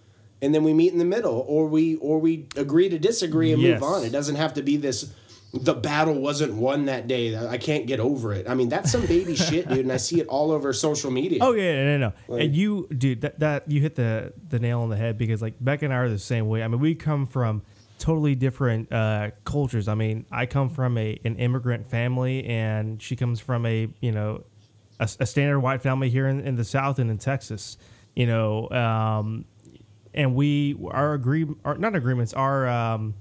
and 0.42 0.56
then 0.56 0.64
we 0.64 0.74
meet 0.74 0.94
in 0.94 1.00
the 1.00 1.06
middle, 1.06 1.46
or 1.48 1.68
we 1.68 1.96
or 1.98 2.20
we 2.20 2.48
agree 2.56 2.90
to 2.90 2.98
disagree 2.98 3.52
and 3.52 3.62
yes. 3.62 3.82
move 3.82 3.90
on. 3.90 4.04
It 4.04 4.12
doesn't 4.12 4.36
have 4.36 4.54
to 4.54 4.62
be 4.62 4.78
this 4.78 5.14
the 5.54 5.74
battle 5.74 6.14
wasn't 6.14 6.54
won 6.54 6.86
that 6.86 7.08
day. 7.08 7.36
I 7.36 7.58
can't 7.58 7.88
get 7.88 8.00
over 8.00 8.34
it. 8.34 8.48
I 8.48 8.54
mean, 8.54 8.70
that's 8.70 8.92
some 8.92 9.06
baby 9.06 9.36
shit, 9.36 9.68
dude, 9.68 9.80
and 9.80 9.92
I 9.92 9.98
see 9.98 10.20
it 10.20 10.28
all 10.28 10.52
over 10.52 10.72
social 10.74 11.12
media. 11.12 11.40
Oh 11.42 11.54
yeah, 11.54 11.84
no, 11.84 11.98
no. 11.98 12.14
Like, 12.28 12.44
and 12.44 12.56
you, 12.56 12.88
dude, 12.96 13.22
that, 13.22 13.40
that 13.40 13.70
you 13.70 13.82
hit 13.82 13.96
the 13.96 14.34
the 14.48 14.60
nail 14.60 14.82
on 14.82 14.90
the 14.90 14.98
head 14.98 15.18
because 15.18 15.42
like 15.42 15.56
Beck 15.60 15.82
and 15.82 15.94
I 15.94 15.98
are 15.98 16.10
the 16.10 16.20
same 16.20 16.48
way. 16.48 16.64
I 16.64 16.68
mean, 16.68 16.80
we 16.80 16.96
come 16.96 17.26
from 17.26 17.64
totally 17.98 18.36
different 18.36 18.92
uh, 18.92 19.32
cultures. 19.44 19.88
I 19.88 19.96
mean, 19.96 20.26
I 20.32 20.46
come 20.46 20.70
from 20.70 20.98
a 20.98 21.20
an 21.26 21.38
immigrant 21.38 21.88
family, 21.88 22.46
and 22.46 23.02
she 23.02 23.16
comes 23.16 23.40
from 23.40 23.66
a 23.66 23.90
you 24.02 24.12
know 24.12 24.44
a, 25.00 25.10
a 25.20 25.26
standard 25.26 25.60
white 25.60 25.82
family 25.82 26.10
here 26.10 26.28
in, 26.28 26.40
in, 26.42 26.56
the 26.56 26.64
South 26.64 27.00
and 27.00 27.10
in 27.10 27.18
Texas, 27.18 27.78
you 28.16 28.28
know, 28.28 28.70
um, 28.70 29.46
and 30.14 30.36
we 30.36 30.76
our 30.92 31.14
agree 31.14 31.48
our, 31.64 31.78
not 31.78 31.96
agreements 31.96 32.34
our 32.34 32.68
um, 32.68 33.14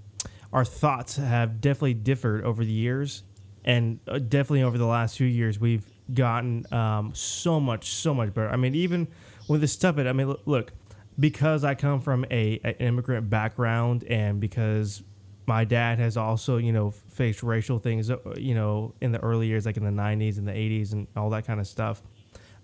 our 0.52 0.64
thoughts 0.64 1.16
have 1.16 1.60
definitely 1.60 1.94
differed 1.94 2.44
over 2.44 2.64
the 2.64 2.72
years, 2.72 3.22
and 3.64 4.00
uh, 4.08 4.18
definitely 4.18 4.62
over 4.62 4.78
the 4.78 4.86
last 4.86 5.16
few 5.16 5.26
years 5.26 5.60
we've 5.60 5.84
gotten 6.12 6.64
um, 6.72 7.12
so 7.14 7.60
much 7.60 7.90
so 7.90 8.14
much 8.14 8.32
better. 8.32 8.48
I 8.48 8.56
mean, 8.56 8.74
even 8.74 9.08
with 9.48 9.60
the 9.60 9.68
stuff, 9.68 9.98
it 9.98 10.06
I 10.06 10.12
mean, 10.12 10.34
look, 10.46 10.72
because 11.18 11.64
I 11.64 11.74
come 11.74 12.00
from 12.00 12.24
a 12.30 12.60
an 12.64 12.74
immigrant 12.74 13.28
background 13.28 14.04
and 14.04 14.40
because 14.40 15.02
my 15.48 15.64
dad 15.64 15.98
has 15.98 16.18
also, 16.18 16.58
you 16.58 16.72
know, 16.72 16.90
faced 16.90 17.42
racial 17.42 17.78
things, 17.78 18.10
uh, 18.10 18.18
you 18.36 18.54
know, 18.54 18.94
in 19.00 19.12
the 19.12 19.18
early 19.20 19.46
years, 19.46 19.64
like 19.64 19.78
in 19.78 19.84
the 19.84 19.90
90s 19.90 20.36
and 20.36 20.46
the 20.46 20.52
80s 20.52 20.92
and 20.92 21.06
all 21.16 21.30
that 21.30 21.46
kind 21.46 21.58
of 21.58 21.66
stuff. 21.66 22.02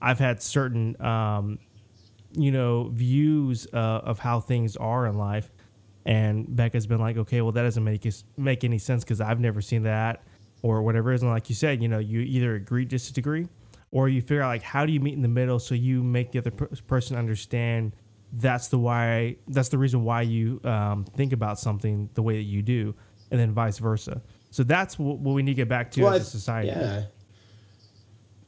I've 0.02 0.18
had 0.18 0.42
certain, 0.42 1.00
um, 1.00 1.58
you 2.32 2.52
know, 2.52 2.90
views 2.92 3.66
uh, 3.72 4.02
of 4.04 4.18
how 4.18 4.38
things 4.38 4.76
are 4.76 5.06
in 5.06 5.16
life. 5.16 5.50
And 6.04 6.54
Becca's 6.54 6.86
been 6.86 7.00
like, 7.00 7.16
okay, 7.16 7.40
well, 7.40 7.52
that 7.52 7.62
doesn't 7.62 7.82
make 7.82 8.06
make 8.36 8.64
any 8.64 8.78
sense 8.78 9.02
because 9.02 9.22
I've 9.22 9.40
never 9.40 9.62
seen 9.62 9.84
that 9.84 10.22
or 10.60 10.82
whatever 10.82 11.10
it 11.10 11.14
is. 11.14 11.22
And 11.22 11.30
like 11.30 11.48
you 11.48 11.54
said, 11.54 11.82
you 11.82 11.88
know, 11.88 12.00
you 12.00 12.20
either 12.20 12.54
agree, 12.54 12.84
disagree, 12.84 13.48
or 13.92 14.10
you 14.10 14.20
figure 14.20 14.42
out 14.42 14.48
like 14.48 14.62
how 14.62 14.84
do 14.84 14.92
you 14.92 15.00
meet 15.00 15.14
in 15.14 15.22
the 15.22 15.28
middle 15.28 15.58
so 15.58 15.74
you 15.74 16.02
make 16.02 16.32
the 16.32 16.38
other 16.38 16.50
per- 16.50 16.68
person 16.86 17.16
understand 17.16 17.92
that's 18.36 18.68
the 18.68 18.78
why 18.78 19.36
that's 19.48 19.68
the 19.68 19.78
reason 19.78 20.04
why 20.04 20.22
you 20.22 20.60
um, 20.64 21.04
think 21.04 21.32
about 21.32 21.58
something 21.58 22.10
the 22.14 22.22
way 22.22 22.36
that 22.36 22.44
you 22.44 22.62
do, 22.62 22.94
and 23.30 23.40
then 23.40 23.52
vice 23.52 23.78
versa. 23.78 24.22
So 24.50 24.62
that's 24.62 24.98
what, 24.98 25.18
what 25.18 25.34
we 25.34 25.42
need 25.42 25.52
to 25.52 25.56
get 25.56 25.68
back 25.68 25.90
to 25.92 26.02
well, 26.02 26.14
as 26.14 26.22
a 26.22 26.30
society. 26.30 26.68
Yeah. 26.68 27.04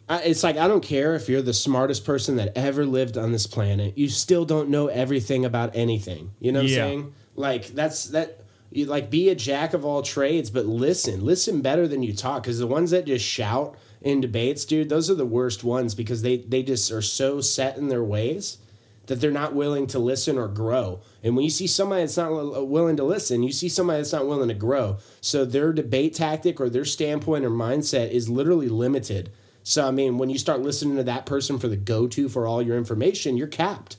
I, 0.08 0.22
it's 0.22 0.42
like 0.42 0.56
I 0.56 0.68
don't 0.68 0.82
care 0.82 1.14
if 1.14 1.28
you're 1.28 1.42
the 1.42 1.54
smartest 1.54 2.04
person 2.04 2.36
that 2.36 2.56
ever 2.56 2.84
lived 2.86 3.18
on 3.18 3.32
this 3.32 3.46
planet. 3.46 3.96
You 3.98 4.08
still 4.08 4.44
don't 4.44 4.68
know 4.68 4.86
everything 4.86 5.44
about 5.44 5.74
anything. 5.74 6.32
You 6.38 6.52
know 6.52 6.60
what 6.60 6.70
yeah. 6.70 6.84
I'm 6.84 6.88
saying? 6.88 7.14
Like 7.34 7.66
that's 7.68 8.06
that. 8.06 8.42
You 8.70 8.86
like 8.86 9.10
be 9.10 9.28
a 9.28 9.34
jack 9.34 9.74
of 9.74 9.84
all 9.84 10.02
trades, 10.02 10.50
but 10.50 10.66
listen, 10.66 11.24
listen 11.24 11.60
better 11.60 11.86
than 11.86 12.02
you 12.02 12.12
talk. 12.12 12.42
Because 12.42 12.58
the 12.58 12.66
ones 12.66 12.90
that 12.90 13.06
just 13.06 13.24
shout 13.24 13.76
in 14.00 14.20
debates, 14.20 14.64
dude, 14.64 14.88
those 14.88 15.08
are 15.10 15.14
the 15.14 15.26
worst 15.26 15.64
ones 15.64 15.94
because 15.94 16.22
they 16.22 16.38
they 16.38 16.62
just 16.62 16.90
are 16.90 17.02
so 17.02 17.40
set 17.40 17.76
in 17.76 17.88
their 17.88 18.04
ways 18.04 18.58
that 19.06 19.20
they're 19.20 19.30
not 19.30 19.54
willing 19.54 19.86
to 19.88 19.98
listen 19.98 20.36
or 20.36 20.48
grow. 20.48 21.00
And 21.22 21.36
when 21.36 21.44
you 21.44 21.50
see 21.50 21.66
somebody 21.66 22.02
that's 22.02 22.16
not 22.16 22.30
uh, 22.30 22.64
willing 22.64 22.96
to 22.96 23.04
listen, 23.04 23.42
you 23.42 23.52
see 23.52 23.68
somebody 23.68 24.00
that's 24.00 24.12
not 24.12 24.26
willing 24.26 24.48
to 24.48 24.54
grow. 24.54 24.98
So 25.20 25.44
their 25.44 25.72
debate 25.72 26.14
tactic 26.14 26.60
or 26.60 26.68
their 26.68 26.84
standpoint 26.84 27.44
or 27.44 27.50
mindset 27.50 28.10
is 28.10 28.28
literally 28.28 28.68
limited. 28.68 29.30
So 29.62 29.86
I 29.86 29.90
mean, 29.90 30.18
when 30.18 30.30
you 30.30 30.38
start 30.38 30.60
listening 30.60 30.96
to 30.96 31.04
that 31.04 31.26
person 31.26 31.58
for 31.58 31.68
the 31.68 31.76
go-to 31.76 32.28
for 32.28 32.46
all 32.46 32.62
your 32.62 32.76
information, 32.76 33.36
you're 33.36 33.46
capped. 33.46 33.96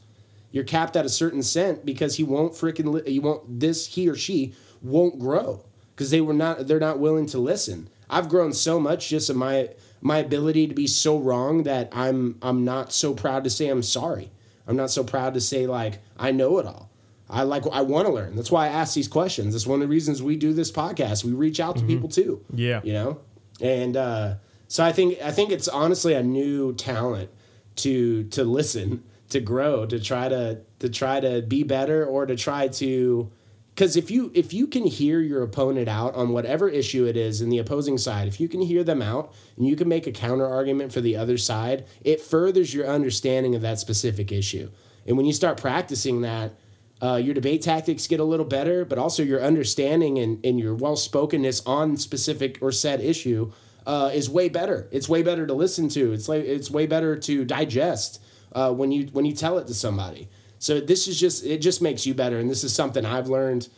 You're 0.52 0.64
capped 0.64 0.96
at 0.96 1.06
a 1.06 1.10
certain 1.10 1.44
cent 1.44 1.86
because 1.86 2.16
he 2.16 2.24
won't 2.24 2.54
freaking 2.54 2.92
li- 2.94 3.12
he 3.12 3.20
won't 3.20 3.60
this 3.60 3.88
he 3.88 4.08
or 4.08 4.16
she 4.16 4.54
won't 4.82 5.20
grow 5.20 5.66
because 5.94 6.10
they 6.10 6.22
were 6.22 6.34
not 6.34 6.68
they're 6.68 6.80
not 6.80 7.00
willing 7.00 7.26
to 7.28 7.38
listen. 7.38 7.90
I've 8.10 8.30
grown 8.30 8.54
so 8.54 8.80
much 8.80 9.10
just 9.10 9.30
in 9.30 9.38
my 9.38 9.70
my 10.02 10.20
ability 10.20 10.68
to 10.68 10.74
be 10.74 10.88
so 10.88 11.18
wrong 11.18 11.64
that 11.64 11.90
I'm 11.92 12.38
I'm 12.42 12.64
not 12.64 12.94
so 12.94 13.14
proud 13.14 13.44
to 13.44 13.50
say 13.50 13.68
I'm 13.68 13.84
sorry. 13.84 14.32
I'm 14.68 14.76
not 14.76 14.91
so 14.91 15.03
proud 15.03 15.34
to 15.34 15.41
say 15.41 15.68
like 15.68 15.99
I 16.18 16.31
know 16.31 16.57
it 16.60 16.65
all. 16.65 16.89
I 17.30 17.44
like 17.44 17.64
I 17.72 17.81
want 17.81 18.07
to 18.07 18.14
learn. 18.14 18.35
That's 18.35 18.52
why 18.52 18.65
I 18.65 18.69
ask 18.69 18.94
these 18.94 19.07
questions. 19.07 19.53
That's 19.53 19.68
one 19.68 19.81
of 19.81 19.88
the 19.88 19.91
reasons 19.91 20.22
we 20.22 20.35
do 20.35 20.53
this 20.53 20.72
podcast. 20.72 21.23
We 21.23 21.34
reach 21.34 21.60
out 21.60 21.76
to 21.76 21.81
mm-hmm. 21.81 21.89
people 21.89 22.10
too. 22.10 22.44
Yeah. 22.53 22.81
You 22.84 22.94
know? 22.94 23.19
And 23.61 23.98
uh, 23.98 24.35
so 24.68 24.84
I 24.84 24.91
think 24.91 25.22
I 25.22 25.31
think 25.31 25.52
it's 25.52 25.68
honestly 25.68 26.14
a 26.14 26.23
new 26.23 26.73
talent 26.73 27.30
to 27.77 28.23
to 28.26 28.44
listen, 28.44 29.03
to 29.30 29.39
grow, 29.39 29.85
to 29.85 29.99
try 29.99 30.30
to 30.30 30.61
to 30.80 30.89
try 30.89 31.19
to 31.19 31.41
be 31.41 31.64
better 31.64 32.06
or 32.06 32.26
to 32.26 32.35
try 32.35 32.68
to 32.68 33.31
because 33.78 33.95
if 33.95 34.10
you 34.10 34.32
if 34.34 34.54
you 34.54 34.66
can 34.66 34.88
hear 34.88 35.22
your 35.22 35.44
opponent 35.44 35.88
out 35.88 36.16
on 36.16 36.30
whatever 36.30 36.68
issue 36.68 37.06
it 37.06 37.16
is 37.16 37.41
in 37.41 37.49
the 37.49 37.60
opposing 37.60 37.95
side 37.95 38.28
if 38.28 38.40
you 38.40 38.49
can 38.49 38.60
hear 38.60 38.84
them 38.84 39.04
out 39.04 39.36
and 39.56 39.68
you 39.68 39.76
can 39.76 39.88
make 39.88 40.08
a 40.08 40.12
counter 40.12 40.48
argument 40.48 40.91
for 40.91 40.99
the 40.99 41.16
other 41.16 41.38
side 41.38 41.86
it 42.02 42.20
furthers 42.20 42.74
your 42.74 42.88
understanding 42.88 43.54
of 43.54 43.62
that 43.62 43.80
specific 43.80 44.32
issue. 44.32 44.72
And 45.06 45.16
when 45.16 45.28
you 45.28 45.34
start 45.34 45.62
practicing 45.62 46.22
that 46.22 46.56
uh, 47.04 47.18
your 47.18 47.36
debate 47.36 47.62
tactics 47.62 48.08
get 48.08 48.20
a 48.20 48.24
little 48.24 48.48
better 48.48 48.84
but 48.84 48.98
also 48.98 49.22
your 49.22 49.44
understanding 49.44 50.18
and, 50.18 50.44
and 50.44 50.60
your 50.60 50.74
well-spokenness 50.74 51.62
on 51.68 51.98
specific 51.98 52.58
or 52.62 52.72
said 52.72 52.99
issue 52.99 53.52
uh, 53.86 54.10
is 54.12 54.28
way 54.28 54.49
better. 54.49 54.88
It's 54.91 55.08
way 55.08 55.22
better 55.22 55.45
to 55.45 55.54
listen 55.54 55.88
to. 55.90 56.14
It's 56.14 56.28
like 56.28 56.44
it's 56.44 56.72
way 56.72 56.88
better 56.88 57.16
to 57.16 57.45
digest 57.45 58.22
uh, 58.54 58.74
when 58.74 58.91
you 58.91 59.06
when 59.12 59.26
you 59.26 59.34
tell 59.34 59.60
it 59.60 59.68
to 59.68 59.76
somebody 59.76 60.30
so 60.60 60.80
this 60.80 61.08
is 61.08 61.20
just 61.20 61.46
it 61.46 61.60
just 61.60 61.82
makes 61.82 62.06
you 62.06 62.14
better, 62.14 62.40
and 62.40 62.50
this 62.50 62.64
is 62.64 62.74
something 62.74 63.06
I've 63.06 63.28
learned 63.28 63.70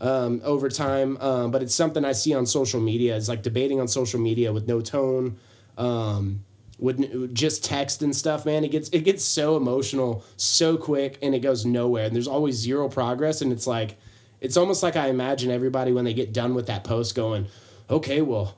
um, 0.00 0.40
over 0.44 0.68
time. 0.68 1.16
Um, 1.20 1.50
but 1.50 1.62
it's 1.62 1.74
something 1.74 2.04
I 2.04 2.12
see 2.12 2.34
on 2.34 2.46
social 2.46 2.80
media. 2.80 3.16
It's 3.16 3.28
like 3.28 3.42
debating 3.42 3.80
on 3.80 3.88
social 3.88 4.20
media 4.20 4.52
with 4.52 4.68
no 4.68 4.80
tone, 4.80 5.38
um, 5.78 6.44
with 6.78 7.34
just 7.34 7.64
text 7.64 8.02
and 8.02 8.14
stuff. 8.14 8.44
Man, 8.44 8.64
it 8.64 8.70
gets 8.70 8.88
it 8.90 9.00
gets 9.00 9.24
so 9.24 9.56
emotional 9.56 10.24
so 10.36 10.76
quick, 10.76 11.18
and 11.22 11.34
it 11.34 11.40
goes 11.40 11.64
nowhere. 11.64 12.06
And 12.06 12.14
there's 12.14 12.28
always 12.28 12.56
zero 12.56 12.88
progress. 12.88 13.40
And 13.40 13.52
it's 13.52 13.66
like 13.66 13.96
it's 14.40 14.56
almost 14.56 14.82
like 14.82 14.96
I 14.96 15.08
imagine 15.08 15.50
everybody 15.50 15.92
when 15.92 16.04
they 16.04 16.14
get 16.14 16.32
done 16.32 16.54
with 16.54 16.66
that 16.66 16.84
post 16.84 17.14
going, 17.14 17.46
"Okay, 17.90 18.22
well." 18.22 18.56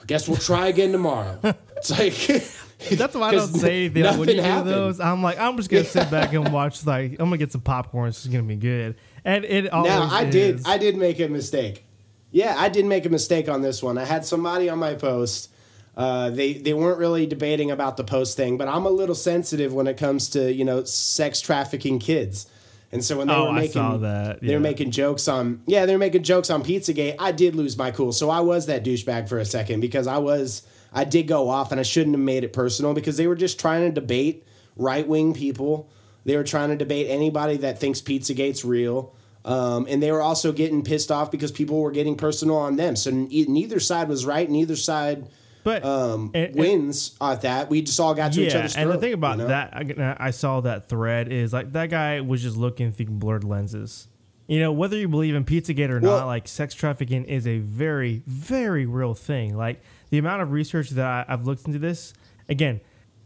I 0.00 0.06
guess 0.06 0.28
we'll 0.28 0.36
try 0.36 0.66
again 0.68 0.92
tomorrow. 0.92 1.40
It's 1.76 1.90
like 1.90 2.14
That's 2.92 3.14
why 3.14 3.28
I 3.28 3.32
don't 3.32 3.48
say 3.54 3.86
anything. 3.86 4.04
Like, 4.04 4.18
when 4.18 4.28
you 4.28 4.42
happened. 4.42 4.66
do 4.66 4.74
those, 4.74 5.00
I'm 5.00 5.22
like, 5.22 5.38
I'm 5.38 5.56
just 5.56 5.70
gonna 5.70 5.84
sit 5.84 6.10
back 6.10 6.32
and 6.32 6.52
watch. 6.52 6.84
Like, 6.84 7.12
I'm 7.12 7.26
gonna 7.26 7.38
get 7.38 7.52
some 7.52 7.60
popcorn. 7.60 8.08
It's 8.08 8.26
gonna 8.26 8.42
be 8.42 8.56
good. 8.56 8.96
And 9.24 9.44
it 9.44 9.72
always 9.72 9.90
now 9.90 10.08
I 10.10 10.24
is. 10.24 10.32
did. 10.32 10.66
I 10.66 10.78
did 10.78 10.96
make 10.96 11.20
a 11.20 11.28
mistake. 11.28 11.84
Yeah, 12.30 12.54
I 12.58 12.68
did 12.68 12.84
make 12.84 13.06
a 13.06 13.10
mistake 13.10 13.48
on 13.48 13.62
this 13.62 13.82
one. 13.82 13.96
I 13.96 14.04
had 14.04 14.24
somebody 14.24 14.68
on 14.68 14.78
my 14.78 14.94
post. 14.94 15.50
Uh, 15.96 16.30
they 16.30 16.54
they 16.54 16.74
weren't 16.74 16.98
really 16.98 17.26
debating 17.26 17.70
about 17.70 17.96
the 17.96 18.04
post 18.04 18.36
thing, 18.36 18.58
but 18.58 18.68
I'm 18.68 18.84
a 18.84 18.90
little 18.90 19.14
sensitive 19.14 19.72
when 19.72 19.86
it 19.86 19.96
comes 19.96 20.28
to 20.30 20.52
you 20.52 20.64
know 20.64 20.84
sex 20.84 21.40
trafficking 21.40 21.98
kids. 21.98 22.46
And 22.92 23.02
so 23.02 23.18
when 23.18 23.26
they 23.26 23.34
oh, 23.34 23.46
were 23.46 23.52
making 23.52 24.02
yeah. 24.02 24.34
they 24.40 24.54
were 24.54 24.60
making 24.60 24.90
jokes 24.90 25.26
on 25.26 25.62
yeah, 25.66 25.86
they 25.86 25.92
were 25.92 25.98
making 25.98 26.22
jokes 26.22 26.50
on 26.50 26.62
Pizzagate, 26.62 27.16
I 27.18 27.32
did 27.32 27.54
lose 27.54 27.76
my 27.76 27.90
cool. 27.90 28.12
So 28.12 28.30
I 28.30 28.40
was 28.40 28.66
that 28.66 28.84
douchebag 28.84 29.28
for 29.28 29.38
a 29.38 29.44
second 29.44 29.80
because 29.80 30.06
I 30.06 30.18
was 30.18 30.62
I 30.94 31.04
did 31.04 31.26
go 31.26 31.48
off 31.48 31.72
and 31.72 31.80
I 31.80 31.82
shouldn't 31.82 32.14
have 32.14 32.24
made 32.24 32.44
it 32.44 32.52
personal 32.52 32.94
because 32.94 33.16
they 33.16 33.26
were 33.26 33.34
just 33.34 33.58
trying 33.58 33.82
to 33.82 33.90
debate 33.90 34.46
right 34.76 35.06
wing 35.06 35.34
people. 35.34 35.90
They 36.24 36.36
were 36.36 36.44
trying 36.44 36.70
to 36.70 36.76
debate 36.76 37.08
anybody 37.10 37.58
that 37.58 37.78
thinks 37.78 38.00
Pizzagate's 38.00 38.64
real. 38.64 39.14
Um, 39.44 39.86
and 39.90 40.02
they 40.02 40.10
were 40.10 40.22
also 40.22 40.52
getting 40.52 40.82
pissed 40.82 41.10
off 41.10 41.30
because 41.30 41.52
people 41.52 41.80
were 41.82 41.90
getting 41.90 42.16
personal 42.16 42.56
on 42.56 42.76
them. 42.76 42.96
So 42.96 43.10
neither 43.10 43.78
side 43.80 44.08
was 44.08 44.24
right. 44.24 44.48
Neither 44.48 44.76
side 44.76 45.28
but 45.64 45.84
um, 45.84 46.30
and, 46.34 46.54
wins 46.54 47.16
at 47.20 47.42
that. 47.42 47.68
We 47.70 47.82
just 47.82 47.98
all 47.98 48.14
got 48.14 48.32
to 48.34 48.40
yeah, 48.40 48.46
each 48.46 48.54
other's 48.54 48.76
and 48.76 48.90
the 48.90 48.98
thing 48.98 49.14
about 49.14 49.38
you 49.38 49.44
know? 49.44 49.48
that, 49.48 49.74
I, 49.74 50.26
I, 50.28 50.30
saw 50.30 50.60
that 50.60 50.90
thread 50.90 51.32
is 51.32 51.54
like 51.54 51.72
that 51.72 51.88
guy 51.88 52.20
was 52.20 52.42
just 52.42 52.56
looking 52.56 52.92
through 52.92 53.06
blurred 53.06 53.44
lenses. 53.44 54.08
You 54.46 54.60
know, 54.60 54.72
whether 54.72 54.96
you 54.96 55.08
believe 55.08 55.34
in 55.34 55.46
Pizzagate 55.46 55.88
or 55.88 56.00
well, 56.00 56.20
not, 56.20 56.26
like 56.26 56.46
sex 56.46 56.74
trafficking 56.74 57.24
is 57.24 57.46
a 57.46 57.58
very, 57.58 58.22
very 58.26 58.84
real 58.84 59.14
thing. 59.14 59.56
Like 59.56 59.80
the 60.10 60.18
amount 60.18 60.42
of 60.42 60.52
research 60.52 60.90
that 60.90 61.26
I, 61.28 61.30
have 61.30 61.46
looked 61.46 61.66
into 61.66 61.78
this, 61.78 62.14
again, 62.48 62.80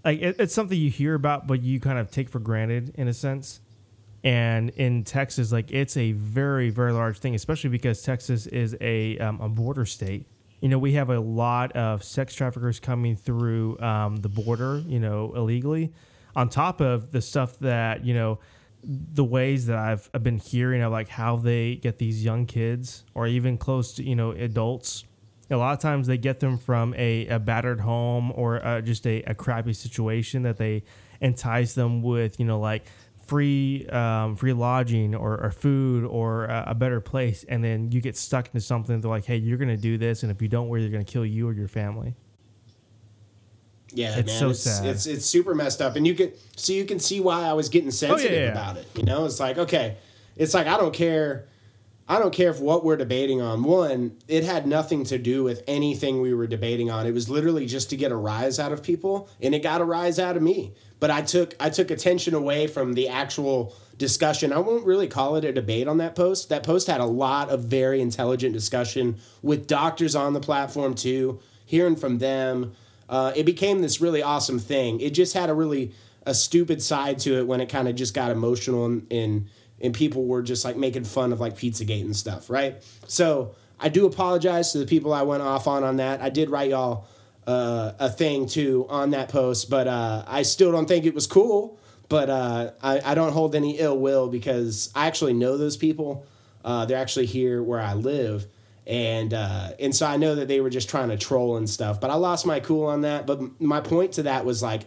like 0.04 0.20
it, 0.20 0.36
it's 0.38 0.54
something 0.54 0.78
you 0.78 0.90
hear 0.90 1.14
about, 1.14 1.46
but 1.46 1.62
you 1.62 1.80
kind 1.80 1.98
of 1.98 2.10
take 2.10 2.28
for 2.28 2.38
granted 2.38 2.94
in 2.96 3.08
a 3.08 3.14
sense. 3.14 3.60
And 4.24 4.70
in 4.70 5.04
Texas, 5.04 5.52
like 5.52 5.70
it's 5.70 5.96
a 5.96 6.12
very, 6.12 6.70
very 6.70 6.92
large 6.92 7.18
thing, 7.18 7.34
especially 7.34 7.70
because 7.70 8.02
Texas 8.02 8.46
is 8.46 8.76
a 8.80 9.18
um, 9.18 9.40
a 9.40 9.48
border 9.48 9.86
state. 9.86 10.26
You 10.60 10.68
know, 10.68 10.78
we 10.78 10.94
have 10.94 11.08
a 11.08 11.20
lot 11.20 11.72
of 11.72 12.02
sex 12.02 12.34
traffickers 12.34 12.80
coming 12.80 13.14
through 13.14 13.78
um, 13.78 14.16
the 14.16 14.28
border, 14.28 14.82
you 14.86 14.98
know, 14.98 15.32
illegally. 15.36 15.92
On 16.34 16.48
top 16.48 16.80
of 16.80 17.12
the 17.12 17.20
stuff 17.20 17.58
that 17.60 18.04
you 18.04 18.12
know, 18.12 18.40
the 18.82 19.24
ways 19.24 19.66
that 19.66 19.78
I've, 19.78 20.08
I've 20.14 20.22
been 20.22 20.38
hearing 20.38 20.82
of 20.82 20.92
like 20.92 21.08
how 21.08 21.36
they 21.36 21.76
get 21.76 21.98
these 21.98 22.24
young 22.24 22.46
kids 22.46 23.04
or 23.14 23.26
even 23.26 23.58
close 23.58 23.92
to 23.94 24.04
you 24.04 24.16
know 24.16 24.32
adults 24.32 25.04
a 25.50 25.56
lot 25.56 25.72
of 25.72 25.80
times 25.80 26.06
they 26.06 26.18
get 26.18 26.40
them 26.40 26.58
from 26.58 26.94
a, 26.94 27.26
a 27.28 27.38
battered 27.38 27.80
home 27.80 28.32
or 28.34 28.64
uh, 28.64 28.80
just 28.80 29.06
a, 29.06 29.22
a 29.22 29.34
crappy 29.34 29.72
situation 29.72 30.42
that 30.42 30.58
they 30.58 30.84
entice 31.20 31.74
them 31.74 32.02
with, 32.02 32.38
you 32.38 32.46
know, 32.46 32.60
like 32.60 32.86
free 33.28 33.86
um, 33.88 34.34
free 34.36 34.54
lodging 34.54 35.14
or, 35.14 35.38
or 35.38 35.50
food 35.50 36.04
or 36.04 36.46
a, 36.46 36.68
a, 36.68 36.74
better 36.74 37.00
place, 37.00 37.44
and 37.48 37.62
then 37.62 37.92
you 37.92 38.00
get 38.00 38.16
stuck 38.16 38.46
into 38.46 38.60
something. 38.60 39.00
They're 39.00 39.10
like, 39.10 39.26
"Hey, 39.26 39.36
you're 39.36 39.58
going 39.58 39.68
to 39.68 39.76
do 39.76 39.98
this, 39.98 40.22
and 40.22 40.32
if 40.32 40.40
you 40.40 40.48
don't, 40.48 40.68
we're 40.68 40.88
going 40.88 41.04
to 41.04 41.12
kill 41.12 41.26
you 41.26 41.48
or 41.48 41.52
your 41.52 41.68
family." 41.68 42.14
Yeah, 43.92 44.18
it's 44.18 44.28
man, 44.28 44.38
so 44.38 44.50
it's, 44.50 44.60
sad. 44.60 44.86
It's 44.86 45.06
it's 45.06 45.26
super 45.26 45.54
messed 45.54 45.80
up, 45.82 45.96
and 45.96 46.06
you 46.06 46.14
can 46.14 46.32
so 46.56 46.72
you 46.72 46.84
can 46.84 46.98
see 46.98 47.20
why 47.20 47.44
I 47.44 47.52
was 47.52 47.68
getting 47.68 47.90
sensitive 47.90 48.32
oh, 48.32 48.34
yeah, 48.34 48.44
yeah. 48.44 48.52
about 48.52 48.76
it. 48.78 48.86
You 48.94 49.04
know, 49.04 49.26
it's 49.26 49.40
like 49.40 49.58
okay, 49.58 49.96
it's 50.36 50.54
like 50.54 50.66
I 50.66 50.76
don't 50.76 50.94
care 50.94 51.46
I 52.08 52.18
don't 52.18 52.32
care 52.32 52.50
if 52.50 52.58
what 52.58 52.84
we're 52.84 52.96
debating 52.96 53.42
on. 53.42 53.62
One, 53.62 54.16
it 54.28 54.42
had 54.42 54.66
nothing 54.66 55.04
to 55.04 55.18
do 55.18 55.44
with 55.44 55.62
anything 55.66 56.22
we 56.22 56.32
were 56.32 56.46
debating 56.46 56.90
on. 56.90 57.06
It 57.06 57.12
was 57.12 57.28
literally 57.28 57.66
just 57.66 57.90
to 57.90 57.96
get 57.96 58.12
a 58.12 58.16
rise 58.16 58.58
out 58.58 58.72
of 58.72 58.82
people, 58.82 59.28
and 59.42 59.54
it 59.54 59.62
got 59.62 59.82
a 59.82 59.84
rise 59.84 60.18
out 60.18 60.36
of 60.36 60.42
me. 60.42 60.72
But 61.00 61.10
I 61.10 61.20
took 61.20 61.54
I 61.60 61.68
took 61.68 61.90
attention 61.90 62.34
away 62.34 62.66
from 62.66 62.94
the 62.94 63.08
actual 63.08 63.74
discussion. 63.98 64.52
I 64.52 64.58
won't 64.58 64.86
really 64.86 65.06
call 65.06 65.36
it 65.36 65.44
a 65.44 65.52
debate 65.52 65.86
on 65.86 65.98
that 65.98 66.14
post. 66.14 66.48
That 66.48 66.62
post 66.62 66.86
had 66.86 67.00
a 67.00 67.06
lot 67.06 67.50
of 67.50 67.64
very 67.64 68.00
intelligent 68.00 68.54
discussion 68.54 69.18
with 69.42 69.66
doctors 69.66 70.16
on 70.16 70.32
the 70.32 70.40
platform 70.40 70.94
too, 70.94 71.40
hearing 71.66 71.96
from 71.96 72.18
them. 72.18 72.72
Uh, 73.08 73.32
it 73.36 73.44
became 73.44 73.82
this 73.82 74.00
really 74.00 74.22
awesome 74.22 74.58
thing. 74.58 75.00
It 75.00 75.10
just 75.10 75.34
had 75.34 75.50
a 75.50 75.54
really 75.54 75.92
a 76.26 76.34
stupid 76.34 76.82
side 76.82 77.18
to 77.18 77.38
it 77.38 77.46
when 77.46 77.60
it 77.60 77.68
kind 77.68 77.88
of 77.88 77.94
just 77.94 78.14
got 78.14 78.30
emotional 78.30 78.84
and, 78.84 79.06
and 79.10 79.48
and 79.80 79.94
people 79.94 80.24
were 80.24 80.42
just 80.42 80.64
like 80.64 80.76
making 80.76 81.04
fun 81.04 81.32
of 81.32 81.40
like 81.40 81.56
Pizzagate 81.56 82.02
and 82.02 82.16
stuff, 82.16 82.50
right? 82.50 82.82
So 83.06 83.54
I 83.78 83.88
do 83.88 84.06
apologize 84.06 84.72
to 84.72 84.78
the 84.78 84.86
people 84.86 85.12
I 85.12 85.22
went 85.22 85.42
off 85.42 85.66
on 85.66 85.84
on 85.84 85.96
that. 85.96 86.20
I 86.20 86.30
did 86.30 86.50
write 86.50 86.70
y'all 86.70 87.06
uh, 87.46 87.92
a 87.98 88.10
thing 88.10 88.46
too 88.46 88.86
on 88.88 89.10
that 89.10 89.28
post, 89.28 89.70
but 89.70 89.86
uh, 89.86 90.24
I 90.26 90.42
still 90.42 90.72
don't 90.72 90.86
think 90.86 91.06
it 91.06 91.14
was 91.14 91.26
cool. 91.26 91.78
But 92.08 92.30
uh, 92.30 92.70
I, 92.82 93.00
I 93.04 93.14
don't 93.14 93.32
hold 93.32 93.54
any 93.54 93.78
ill 93.78 93.98
will 93.98 94.28
because 94.28 94.90
I 94.94 95.06
actually 95.06 95.34
know 95.34 95.58
those 95.58 95.76
people. 95.76 96.26
Uh, 96.64 96.86
they're 96.86 96.98
actually 96.98 97.26
here 97.26 97.62
where 97.62 97.80
I 97.80 97.94
live. 97.94 98.46
And 98.86 99.34
uh, 99.34 99.72
and 99.78 99.94
so 99.94 100.06
I 100.06 100.16
know 100.16 100.34
that 100.36 100.48
they 100.48 100.60
were 100.60 100.70
just 100.70 100.88
trying 100.88 101.10
to 101.10 101.18
troll 101.18 101.58
and 101.58 101.68
stuff, 101.68 102.00
but 102.00 102.10
I 102.10 102.14
lost 102.14 102.46
my 102.46 102.60
cool 102.60 102.86
on 102.86 103.02
that. 103.02 103.26
But 103.26 103.60
my 103.60 103.82
point 103.82 104.12
to 104.12 104.22
that 104.22 104.46
was 104.46 104.62
like, 104.62 104.82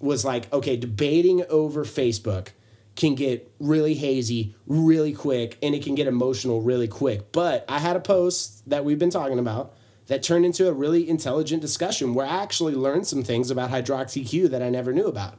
was 0.00 0.24
like, 0.24 0.52
okay, 0.52 0.76
debating 0.76 1.44
over 1.48 1.84
Facebook 1.84 2.48
can 2.96 3.14
get 3.14 3.52
really 3.58 3.94
hazy 3.94 4.54
really 4.66 5.12
quick 5.12 5.58
and 5.62 5.74
it 5.74 5.82
can 5.82 5.94
get 5.94 6.06
emotional 6.06 6.62
really 6.62 6.88
quick. 6.88 7.32
But 7.32 7.64
I 7.68 7.78
had 7.78 7.96
a 7.96 8.00
post 8.00 8.68
that 8.70 8.84
we've 8.84 8.98
been 8.98 9.10
talking 9.10 9.38
about 9.38 9.74
that 10.06 10.22
turned 10.22 10.44
into 10.44 10.68
a 10.68 10.72
really 10.72 11.08
intelligent 11.08 11.62
discussion 11.62 12.14
where 12.14 12.26
I 12.26 12.42
actually 12.42 12.74
learned 12.74 13.06
some 13.06 13.22
things 13.22 13.50
about 13.50 13.70
hydroxyQ 13.70 14.50
that 14.50 14.62
I 14.62 14.68
never 14.68 14.92
knew 14.92 15.06
about. 15.06 15.38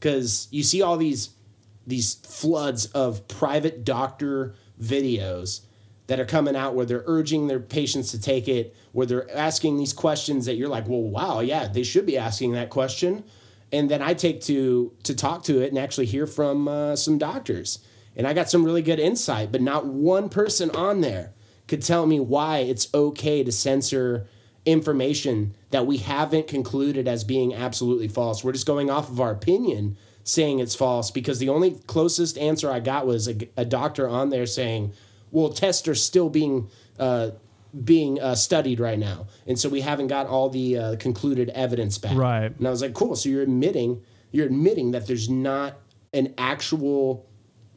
Cuz 0.00 0.48
you 0.50 0.62
see 0.62 0.82
all 0.82 0.96
these 0.96 1.30
these 1.86 2.14
floods 2.14 2.86
of 2.86 3.26
private 3.28 3.84
doctor 3.84 4.54
videos 4.80 5.60
that 6.06 6.18
are 6.18 6.26
coming 6.26 6.56
out 6.56 6.74
where 6.74 6.86
they're 6.86 7.04
urging 7.06 7.46
their 7.46 7.60
patients 7.60 8.10
to 8.10 8.20
take 8.20 8.48
it, 8.48 8.74
where 8.92 9.06
they're 9.06 9.36
asking 9.36 9.76
these 9.76 9.92
questions 9.92 10.46
that 10.46 10.56
you're 10.56 10.68
like, 10.68 10.88
"Well, 10.88 11.02
wow, 11.02 11.40
yeah, 11.40 11.68
they 11.68 11.82
should 11.82 12.06
be 12.06 12.18
asking 12.18 12.52
that 12.52 12.70
question." 12.70 13.24
And 13.72 13.90
then 13.90 14.02
I 14.02 14.14
take 14.14 14.40
to 14.42 14.92
to 15.04 15.14
talk 15.14 15.44
to 15.44 15.60
it 15.62 15.68
and 15.68 15.78
actually 15.78 16.06
hear 16.06 16.26
from 16.26 16.68
uh, 16.68 16.96
some 16.96 17.18
doctors. 17.18 17.80
And 18.16 18.26
I 18.26 18.32
got 18.32 18.50
some 18.50 18.64
really 18.64 18.82
good 18.82 18.98
insight, 18.98 19.52
but 19.52 19.62
not 19.62 19.86
one 19.86 20.28
person 20.28 20.70
on 20.70 21.00
there 21.00 21.32
could 21.68 21.82
tell 21.82 22.06
me 22.06 22.18
why 22.18 22.58
it's 22.58 22.92
okay 22.92 23.44
to 23.44 23.52
censor 23.52 24.26
information 24.66 25.54
that 25.70 25.86
we 25.86 25.98
haven't 25.98 26.48
concluded 26.48 27.06
as 27.06 27.24
being 27.24 27.54
absolutely 27.54 28.08
false. 28.08 28.42
We're 28.42 28.52
just 28.52 28.66
going 28.66 28.90
off 28.90 29.08
of 29.08 29.20
our 29.20 29.30
opinion 29.30 29.96
saying 30.24 30.58
it's 30.58 30.74
false 30.74 31.10
because 31.10 31.38
the 31.38 31.48
only 31.48 31.76
closest 31.86 32.36
answer 32.36 32.70
I 32.70 32.80
got 32.80 33.06
was 33.06 33.28
a, 33.28 33.36
a 33.56 33.64
doctor 33.64 34.08
on 34.08 34.30
there 34.30 34.46
saying, 34.46 34.92
well, 35.30 35.50
tests 35.50 35.88
are 35.88 35.94
still 35.94 36.28
being 36.28 36.68
uh, 36.98 37.30
being 37.84 38.20
uh, 38.20 38.34
studied 38.34 38.80
right 38.80 38.98
now, 38.98 39.26
and 39.46 39.58
so 39.58 39.68
we 39.68 39.80
haven't 39.80 40.08
got 40.08 40.26
all 40.26 40.48
the 40.48 40.76
uh, 40.76 40.96
concluded 40.96 41.50
evidence 41.50 41.98
back. 41.98 42.16
Right. 42.16 42.50
And 42.58 42.66
I 42.66 42.70
was 42.70 42.82
like, 42.82 42.94
cool. 42.94 43.14
So 43.14 43.28
you're 43.28 43.42
admitting 43.42 44.02
you're 44.32 44.46
admitting 44.46 44.90
that 44.92 45.06
there's 45.06 45.28
not 45.28 45.78
an 46.12 46.34
actual 46.36 47.28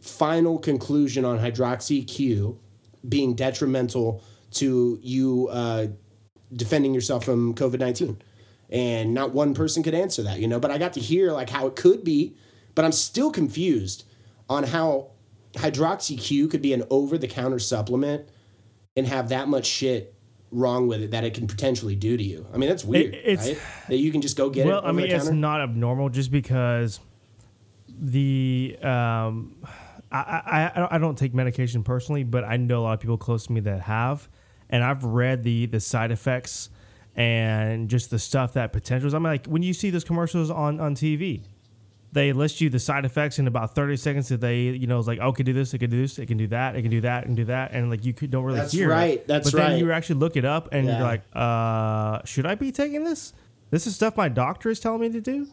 final 0.01 0.57
conclusion 0.57 1.25
on 1.25 1.39
hydroxy 1.39 2.07
Q 2.07 2.59
being 3.07 3.35
detrimental 3.35 4.23
to 4.51 4.99
you 5.01 5.47
uh, 5.51 5.87
defending 6.51 6.93
yourself 6.93 7.23
from 7.23 7.53
COVID 7.53 7.79
nineteen, 7.79 8.21
and 8.69 9.13
not 9.13 9.33
one 9.33 9.53
person 9.53 9.83
could 9.83 9.93
answer 9.93 10.23
that. 10.23 10.39
You 10.39 10.47
know, 10.47 10.59
but 10.59 10.71
I 10.71 10.77
got 10.79 10.93
to 10.93 10.99
hear 10.99 11.31
like 11.31 11.49
how 11.49 11.67
it 11.67 11.75
could 11.75 12.03
be, 12.03 12.35
but 12.73 12.83
I'm 12.83 12.91
still 12.91 13.31
confused 13.31 14.05
on 14.49 14.63
how 14.63 15.11
hydroxy 15.53 16.19
Q 16.19 16.47
could 16.47 16.63
be 16.63 16.73
an 16.73 16.83
over 16.89 17.17
the 17.17 17.27
counter 17.27 17.59
supplement 17.59 18.27
and 18.95 19.07
have 19.07 19.29
that 19.29 19.47
much 19.47 19.65
shit 19.65 20.13
wrong 20.51 20.87
with 20.87 21.01
it 21.01 21.11
that 21.11 21.23
it 21.23 21.33
can 21.33 21.47
potentially 21.47 21.95
do 21.95 22.15
to 22.15 22.23
you. 22.23 22.45
I 22.53 22.57
mean, 22.57 22.69
that's 22.69 22.85
weird, 22.85 23.13
It- 23.15 23.25
it's- 23.25 23.47
right? 23.47 23.57
That 23.89 23.97
you 23.97 24.11
can 24.11 24.21
just 24.21 24.37
go 24.37 24.49
get 24.49 24.65
it. 24.65 24.69
well, 24.69 24.81
I 24.85 24.91
mean, 24.91 25.07
it's 25.09 25.29
not 25.31 25.61
abnormal 25.61 26.09
just 26.09 26.31
because 26.31 26.99
the 27.87 28.77
um, 28.83 29.55
I, 30.11 30.17
I 30.17 30.71
I- 30.83 30.95
I 30.95 30.97
don't 30.99 31.17
take 31.17 31.33
medication 31.33 31.83
personally, 31.83 32.23
but 32.23 32.43
I 32.43 32.57
know 32.57 32.81
a 32.81 32.83
lot 32.83 32.93
of 32.93 32.99
people 32.99 33.17
close 33.17 33.47
to 33.47 33.53
me 33.53 33.61
that 33.61 33.81
have, 33.81 34.29
and 34.69 34.83
I've 34.83 35.03
read 35.03 35.43
the 35.43 35.65
the 35.65 35.79
side 35.79 36.11
effects 36.11 36.69
and 37.15 37.89
just 37.89 38.09
the 38.11 38.19
stuff 38.19 38.53
that 38.53 38.73
potentials. 38.73 39.13
I 39.15 39.17
mean, 39.17 39.23
like 39.25 39.47
when 39.47 39.63
you 39.63 39.73
see 39.73 39.89
those 39.89 40.03
commercials 40.03 40.51
on 40.51 40.79
on 40.79 40.93
TV, 40.95 41.41
they 42.13 42.31
list 42.31 42.61
you 42.61 42.69
the 42.69 42.79
side 42.79 43.05
effects 43.05 43.39
in 43.39 43.47
about 43.47 43.73
30 43.75 43.97
seconds 43.97 44.29
that 44.29 44.39
they 44.39 44.61
you 44.61 44.87
know 44.87 44.99
it's 44.99 45.07
like 45.07 45.19
oh 45.21 45.29
it 45.29 45.35
can 45.35 45.45
do 45.45 45.53
this 45.53 45.73
it 45.73 45.79
can 45.79 45.89
do 45.89 46.01
this 46.01 46.19
it 46.19 46.27
can 46.27 46.37
do 46.37 46.47
that 46.47 46.75
it 46.75 46.81
can 46.83 46.91
do 46.91 47.01
that 47.01 47.25
and 47.25 47.35
do 47.35 47.43
that 47.45 47.71
and 47.71 47.89
like 47.89 48.05
you 48.05 48.13
could, 48.13 48.29
don't 48.31 48.43
really 48.43 48.59
That's 48.59 48.71
hear 48.71 48.89
it. 48.89 48.93
right, 48.93 49.27
that's 49.27 49.51
but 49.51 49.57
then 49.57 49.79
you 49.79 49.91
actually 49.91 50.19
look 50.19 50.37
it 50.37 50.45
up 50.45 50.69
and 50.71 50.85
Yeah. 50.87 50.97
you're 50.99 51.07
like 51.07 51.23
uh 51.33 52.21
should 52.25 52.45
i 52.45 52.55
be 52.55 52.71
taking 52.71 53.03
this 53.03 53.33
this 53.71 53.85
is 53.87 53.95
stuff 53.95 54.15
my 54.15 54.29
doctor 54.29 54.69
is 54.69 54.79
telling 54.79 55.01
me 55.01 55.09
to 55.09 55.21
do 55.21 55.47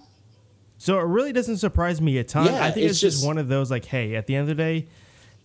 so 0.78 0.98
it 0.98 1.04
really 1.04 1.32
doesn't 1.32 1.56
surprise 1.58 2.00
me 2.00 2.18
a 2.18 2.24
ton 2.24 2.46
Yeah, 2.46 2.64
i 2.64 2.70
think 2.70 2.84
it's 2.84 2.92
it's, 2.92 3.00
just, 3.00 3.16
just- 3.18 3.26
one 3.26 3.38
of 3.38 3.48
those 3.48 3.70
like 3.70 3.86
hey 3.86 4.14
at 4.14 4.26
the 4.26 4.34
end 4.36 4.42
of 4.50 4.56
the 4.56 4.62
day 4.62 4.86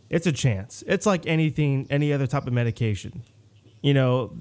it's 0.10 0.28
a 0.28 0.32
chance 0.32 0.84
it's 0.88 1.06
like 1.06 1.26
anything 1.26 1.88
any 1.90 2.12
other 2.14 2.28
type 2.28 2.46
of 2.46 2.54
medication 2.54 3.24
you 3.82 3.94
know 3.94 4.36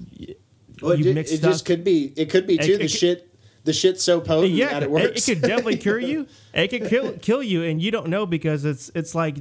Well, 0.81 0.91
it, 0.91 0.99
you 0.99 1.11
it 1.11 1.27
stuff- 1.29 1.51
just 1.53 1.65
could 1.65 1.83
be. 1.85 2.11
It 2.17 2.29
could 2.29 2.45
be 2.45 2.57
too. 2.57 2.73
it 2.73 2.77
the 2.79 2.83
could- 2.83 2.91
shit. 2.91 3.29
The 3.65 3.73
shit's 3.73 4.03
so 4.03 4.21
potent 4.21 4.53
yeah, 4.53 4.73
that 4.73 4.83
it 4.83 4.85
it, 4.85 4.91
works. 4.91 5.27
it 5.27 5.33
could 5.33 5.41
definitely 5.41 5.77
cure 5.77 5.99
you. 5.99 6.27
It 6.53 6.69
could 6.69 6.87
kill 6.87 7.11
kill 7.17 7.43
you, 7.43 7.63
and 7.63 7.81
you 7.81 7.91
don't 7.91 8.07
know 8.07 8.25
because 8.25 8.63
it's 8.63 8.89
it's 8.95 9.13
like 9.13 9.35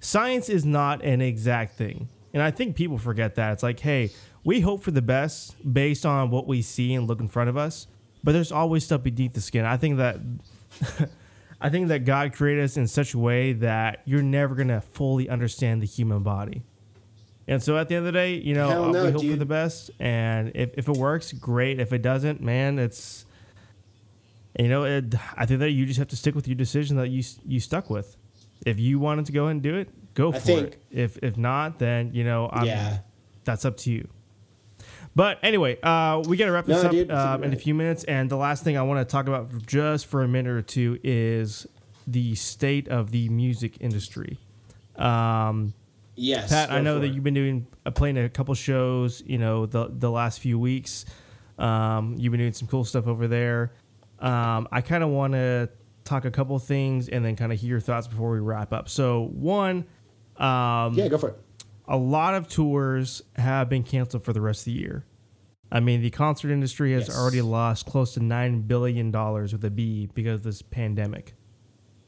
science 0.00 0.50
is 0.50 0.66
not 0.66 1.02
an 1.02 1.22
exact 1.22 1.78
thing, 1.78 2.10
and 2.34 2.42
I 2.42 2.50
think 2.50 2.76
people 2.76 2.98
forget 2.98 3.36
that. 3.36 3.54
It's 3.54 3.62
like, 3.62 3.80
hey, 3.80 4.10
we 4.44 4.60
hope 4.60 4.82
for 4.82 4.90
the 4.90 5.00
best 5.00 5.56
based 5.72 6.04
on 6.04 6.28
what 6.28 6.46
we 6.46 6.60
see 6.60 6.92
and 6.92 7.08
look 7.08 7.18
in 7.18 7.28
front 7.28 7.48
of 7.48 7.56
us, 7.56 7.86
but 8.22 8.32
there's 8.32 8.52
always 8.52 8.84
stuff 8.84 9.02
beneath 9.02 9.32
the 9.32 9.40
skin. 9.40 9.64
I 9.64 9.78
think 9.78 9.96
that. 9.96 10.18
I 11.62 11.68
think 11.68 11.88
that 11.88 12.06
God 12.06 12.32
created 12.32 12.64
us 12.64 12.78
in 12.78 12.86
such 12.86 13.12
a 13.12 13.18
way 13.18 13.52
that 13.52 14.00
you're 14.06 14.22
never 14.22 14.54
gonna 14.54 14.80
fully 14.80 15.28
understand 15.28 15.82
the 15.82 15.86
human 15.86 16.22
body. 16.22 16.62
And 17.46 17.62
so 17.62 17.76
at 17.76 17.88
the 17.88 17.96
end 17.96 18.06
of 18.06 18.12
the 18.12 18.18
day, 18.18 18.34
you 18.34 18.54
know, 18.54 18.84
uh, 18.84 18.92
no, 18.92 19.04
we 19.06 19.10
hope 19.12 19.22
for 19.22 19.36
the 19.36 19.44
best. 19.44 19.90
And 19.98 20.52
if, 20.54 20.70
if 20.78 20.88
it 20.88 20.96
works, 20.96 21.32
great. 21.32 21.80
If 21.80 21.92
it 21.92 22.00
doesn't, 22.00 22.40
man, 22.40 22.78
it's 22.78 23.26
you 24.64 24.68
know, 24.68 24.84
it, 24.84 25.14
I 25.36 25.46
think 25.46 25.60
that 25.60 25.70
you 25.70 25.86
just 25.86 25.98
have 25.98 26.08
to 26.08 26.16
stick 26.16 26.34
with 26.34 26.46
your 26.48 26.56
decision 26.56 26.96
that 26.96 27.08
you 27.08 27.22
you 27.46 27.60
stuck 27.60 27.90
with. 27.90 28.16
If 28.66 28.78
you 28.78 28.98
wanted 28.98 29.26
to 29.26 29.32
go 29.32 29.44
ahead 29.44 29.52
and 29.52 29.62
do 29.62 29.76
it, 29.76 29.88
go 30.14 30.30
I 30.30 30.32
for 30.34 30.40
think- 30.40 30.66
it. 30.74 30.82
If 30.90 31.18
if 31.22 31.36
not, 31.36 31.78
then 31.78 32.12
you 32.12 32.24
know, 32.24 32.48
I'm, 32.52 32.66
Yeah. 32.66 32.98
that's 33.44 33.64
up 33.64 33.76
to 33.78 33.90
you. 33.92 34.08
But 35.14 35.38
anyway, 35.42 35.76
uh, 35.82 36.22
we 36.28 36.36
got 36.36 36.46
to 36.46 36.52
wrap 36.52 36.66
this 36.66 36.82
No, 36.82 36.88
up 36.88 36.92
dude, 36.92 37.10
um, 37.10 37.42
in 37.42 37.52
a 37.52 37.56
few 37.56 37.74
minutes. 37.74 38.04
And 38.04 38.30
the 38.30 38.36
last 38.36 38.62
thing 38.62 38.76
I 38.78 38.82
want 38.82 39.06
to 39.06 39.10
talk 39.10 39.26
about 39.26 39.66
just 39.66 40.06
for 40.06 40.22
a 40.22 40.28
minute 40.28 40.50
or 40.52 40.62
two 40.62 40.98
is 41.02 41.66
the 42.06 42.34
state 42.36 42.86
of 42.88 43.10
the 43.10 43.28
music 43.28 43.76
industry. 43.80 44.38
Um, 44.96 45.74
yes, 46.14 46.50
Pat, 46.50 46.70
I 46.70 46.80
know 46.80 47.00
that 47.00 47.06
it. 47.06 47.14
you've 47.14 47.24
been 47.24 47.34
doing 47.34 47.66
uh, 47.86 47.90
playing 47.90 48.18
a 48.18 48.28
couple 48.28 48.54
shows. 48.54 49.22
You 49.26 49.38
know, 49.38 49.66
the 49.66 49.88
the 49.90 50.10
last 50.10 50.40
few 50.40 50.58
weeks, 50.58 51.04
um, 51.58 52.14
you've 52.18 52.30
been 52.30 52.40
doing 52.40 52.52
some 52.52 52.68
cool 52.68 52.84
stuff 52.84 53.06
over 53.06 53.26
there. 53.26 53.72
Um, 54.20 54.68
I 54.70 54.80
kind 54.80 55.02
of 55.02 55.10
want 55.10 55.32
to 55.34 55.68
talk 56.04 56.24
a 56.24 56.30
couple 56.30 56.58
things 56.58 57.08
and 57.08 57.24
then 57.24 57.36
kind 57.36 57.52
of 57.52 57.58
hear 57.60 57.70
your 57.70 57.80
thoughts 57.80 58.06
before 58.06 58.30
we 58.32 58.40
wrap 58.40 58.72
up. 58.72 58.88
So, 58.88 59.28
one, 59.32 59.84
um, 60.36 60.94
Yeah, 60.94 61.08
go 61.08 61.18
for 61.18 61.30
it. 61.30 61.38
a 61.88 61.96
lot 61.96 62.34
of 62.34 62.48
tours 62.48 63.22
have 63.36 63.68
been 63.68 63.82
canceled 63.82 64.24
for 64.24 64.32
the 64.32 64.40
rest 64.40 64.62
of 64.62 64.64
the 64.66 64.72
year. 64.80 65.04
I 65.72 65.80
mean, 65.80 66.02
the 66.02 66.10
concert 66.10 66.50
industry 66.50 66.92
has 66.94 67.08
Yes. 67.08 67.16
already 67.16 67.42
lost 67.42 67.86
close 67.86 68.14
to 68.14 68.20
nine 68.20 68.62
billion 68.62 69.10
dollars 69.10 69.52
with 69.52 69.64
a 69.64 69.70
B 69.70 70.08
because 70.14 70.40
of 70.40 70.42
this 70.42 70.62
pandemic. 70.62 71.34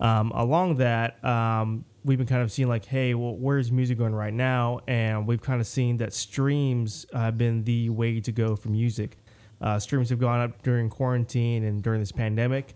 Um, 0.01 0.33
along 0.35 0.79
that, 0.79 1.25
um, 1.25 1.85
we've 2.05 2.19
been 2.19 2.27
kind 2.27 2.43
of 2.43 2.51
seeing 2.51 2.69
like, 2.69 2.85
hey, 2.87 3.15
well, 3.15 3.37
where's 3.37 3.71
music 3.71 3.99
going 3.99 4.15
right 4.17 4.35
now? 4.35 4.81
And 4.89 5.29
we've 5.29 5.41
kind 5.41 5.61
of 5.61 5.67
seen 5.69 5.99
that 5.99 6.13
streams 6.13 7.07
have 7.15 7.39
been 7.39 7.63
the 7.63 7.89
way 7.91 8.19
to 8.21 8.33
go 8.33 8.57
for 8.57 8.69
music. 8.69 9.19
Uh, 9.63 9.79
streams 9.79 10.11
have 10.11 10.19
gone 10.19 10.41
up 10.41 10.63
during 10.63 10.91
quarantine 10.91 11.65
and 11.65 11.83
during 11.83 12.01
this 12.01 12.13
pandemic. 12.13 12.75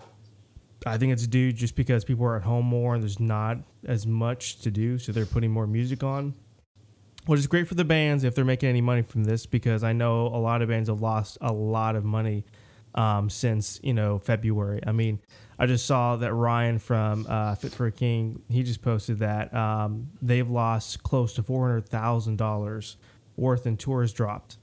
I 0.86 0.98
think 0.98 1.12
it's 1.12 1.26
due 1.26 1.52
just 1.52 1.74
because 1.74 2.04
people 2.04 2.24
are 2.26 2.36
at 2.36 2.42
home 2.42 2.66
more 2.66 2.94
and 2.94 3.02
there's 3.02 3.18
not 3.18 3.58
as 3.84 4.06
much 4.06 4.60
to 4.60 4.70
do, 4.70 4.98
so 4.98 5.10
they're 5.10 5.26
putting 5.26 5.50
more 5.50 5.66
music 5.66 6.04
on 6.04 6.34
which 7.26 7.40
is 7.40 7.46
great 7.46 7.68
for 7.68 7.74
the 7.74 7.84
bands 7.84 8.24
if 8.24 8.34
they're 8.34 8.44
making 8.44 8.68
any 8.68 8.80
money 8.80 9.02
from 9.02 9.24
this 9.24 9.46
because 9.46 9.84
I 9.84 9.92
know 9.92 10.26
a 10.28 10.38
lot 10.38 10.62
of 10.62 10.68
bands 10.68 10.88
have 10.88 11.02
lost 11.02 11.38
a 11.40 11.52
lot 11.52 11.96
of 11.96 12.04
money 12.04 12.44
um, 12.94 13.28
since 13.28 13.78
you 13.82 13.92
know 13.92 14.18
February. 14.18 14.80
I 14.86 14.92
mean, 14.92 15.20
I 15.58 15.66
just 15.66 15.86
saw 15.86 16.16
that 16.16 16.32
Ryan 16.32 16.78
from 16.78 17.26
uh, 17.28 17.54
Fit 17.56 17.72
for 17.72 17.86
a 17.86 17.92
King 17.92 18.42
he 18.48 18.62
just 18.62 18.80
posted 18.80 19.18
that 19.18 19.52
um, 19.52 20.08
they've 20.22 20.48
lost 20.48 21.02
close 21.02 21.34
to 21.34 21.42
four 21.42 21.66
hundred 21.68 21.88
thousand 21.88 22.36
dollars 22.36 22.96
worth 23.36 23.66
in 23.66 23.76
tours 23.76 24.12
dropped, 24.12 24.56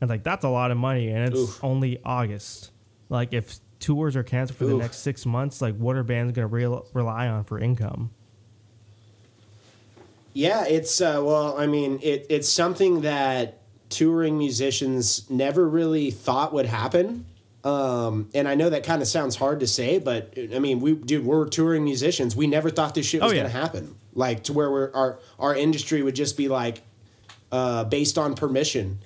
and 0.00 0.08
like 0.10 0.22
that's 0.22 0.44
a 0.44 0.48
lot 0.48 0.70
of 0.70 0.76
money, 0.76 1.08
and 1.08 1.24
it's 1.32 1.38
Oof. 1.38 1.64
only 1.64 2.00
August. 2.04 2.70
Like 3.08 3.32
if 3.32 3.58
tours 3.80 4.14
are 4.16 4.22
canceled 4.22 4.58
for 4.58 4.66
the 4.66 4.74
next 4.74 4.98
six 4.98 5.26
months, 5.26 5.60
like 5.60 5.76
what 5.76 5.96
are 5.96 6.02
bands 6.02 6.32
going 6.32 6.48
to 6.48 6.54
re- 6.54 6.82
rely 6.92 7.28
on 7.28 7.44
for 7.44 7.58
income? 7.58 8.10
Yeah, 10.32 10.64
it's 10.66 11.00
uh, 11.00 11.20
well, 11.24 11.58
I 11.58 11.66
mean, 11.66 11.98
it, 12.02 12.26
it's 12.28 12.48
something 12.48 13.00
that 13.00 13.58
touring 13.88 14.38
musicians 14.38 15.28
never 15.28 15.68
really 15.68 16.10
thought 16.12 16.52
would 16.52 16.66
happen. 16.66 17.26
Um, 17.64 18.30
and 18.32 18.46
I 18.48 18.54
know 18.54 18.70
that 18.70 18.84
kind 18.84 19.02
of 19.02 19.08
sounds 19.08 19.36
hard 19.36 19.60
to 19.60 19.66
say, 19.66 19.98
but 19.98 20.32
I 20.54 20.60
mean, 20.60 20.80
we 20.80 20.94
dude, 20.94 21.24
we're 21.26 21.46
touring 21.48 21.84
musicians. 21.84 22.36
We 22.36 22.46
never 22.46 22.70
thought 22.70 22.94
this 22.94 23.06
shit 23.06 23.20
was 23.20 23.32
Oh, 23.32 23.34
yeah. 23.34 23.42
gonna 23.42 23.52
happen. 23.52 23.96
Like 24.14 24.44
to 24.44 24.52
where 24.52 24.70
we're, 24.70 24.92
our 24.94 25.18
our 25.38 25.54
industry 25.54 26.02
would 26.02 26.14
just 26.14 26.36
be 26.36 26.48
like 26.48 26.80
uh, 27.52 27.84
based 27.84 28.16
on 28.16 28.34
permission 28.34 29.00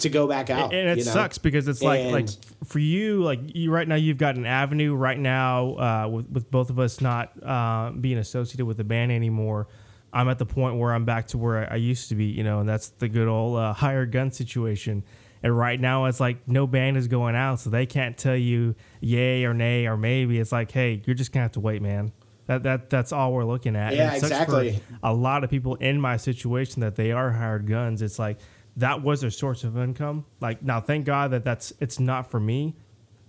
to 0.00 0.08
go 0.08 0.26
back 0.26 0.50
out. 0.50 0.72
and 0.74 0.88
it 0.88 0.98
you 0.98 1.04
know? 1.04 1.10
sucks 1.10 1.38
because 1.38 1.68
it's 1.68 1.82
like 1.82 2.10
like 2.10 2.28
for 2.64 2.78
you 2.78 3.22
like 3.22 3.40
you 3.54 3.70
right 3.70 3.86
now 3.86 3.94
you've 3.94 4.18
got 4.18 4.36
an 4.36 4.46
avenue 4.46 4.94
right 4.94 5.18
now 5.18 5.76
uh, 5.76 6.08
with 6.08 6.30
with 6.30 6.50
both 6.50 6.70
of 6.70 6.78
us 6.78 7.00
not 7.00 7.32
uh, 7.42 7.90
being 7.90 8.18
associated 8.18 8.66
with 8.66 8.76
the 8.76 8.84
band 8.84 9.12
anymore. 9.12 9.68
I'm 10.12 10.28
at 10.28 10.38
the 10.38 10.46
point 10.46 10.76
where 10.76 10.92
I'm 10.92 11.04
back 11.04 11.28
to 11.28 11.38
where 11.38 11.72
I 11.72 11.76
used 11.76 12.08
to 12.08 12.16
be, 12.16 12.24
you 12.24 12.42
know, 12.42 12.60
and 12.60 12.68
that's 12.68 12.88
the 12.88 13.08
good 13.08 13.28
old 13.28 13.56
uh, 13.56 13.72
hired 13.72 14.10
gun 14.10 14.32
situation. 14.32 15.04
And 15.42 15.56
right 15.56 15.80
now, 15.80 16.06
it's 16.06 16.20
like 16.20 16.46
no 16.48 16.66
band 16.66 16.96
is 16.96 17.08
going 17.08 17.34
out, 17.34 17.60
so 17.60 17.70
they 17.70 17.86
can't 17.86 18.18
tell 18.18 18.36
you 18.36 18.74
yay 19.00 19.44
or 19.44 19.54
nay 19.54 19.86
or 19.86 19.96
maybe. 19.96 20.38
It's 20.38 20.52
like, 20.52 20.70
hey, 20.70 21.02
you're 21.06 21.14
just 21.14 21.32
gonna 21.32 21.44
have 21.44 21.52
to 21.52 21.60
wait, 21.60 21.80
man. 21.80 22.12
That 22.46 22.64
that 22.64 22.90
that's 22.90 23.12
all 23.12 23.32
we're 23.32 23.44
looking 23.44 23.76
at. 23.76 23.94
Yeah, 23.94 24.14
it 24.14 24.20
sucks 24.20 24.50
for 24.50 24.62
exactly. 24.62 24.82
a 25.02 25.14
lot 25.14 25.44
of 25.44 25.50
people 25.50 25.76
in 25.76 26.00
my 26.00 26.16
situation 26.16 26.80
that 26.80 26.96
they 26.96 27.12
are 27.12 27.30
hired 27.30 27.66
guns. 27.66 28.02
It's 28.02 28.18
like 28.18 28.38
that 28.80 29.02
was 29.02 29.20
their 29.20 29.30
source 29.30 29.62
of 29.64 29.76
income. 29.76 30.24
Like 30.40 30.62
now, 30.62 30.80
thank 30.80 31.04
God 31.04 31.30
that 31.30 31.44
that's 31.44 31.72
it's 31.80 32.00
not 32.00 32.30
for 32.30 32.40
me, 32.40 32.76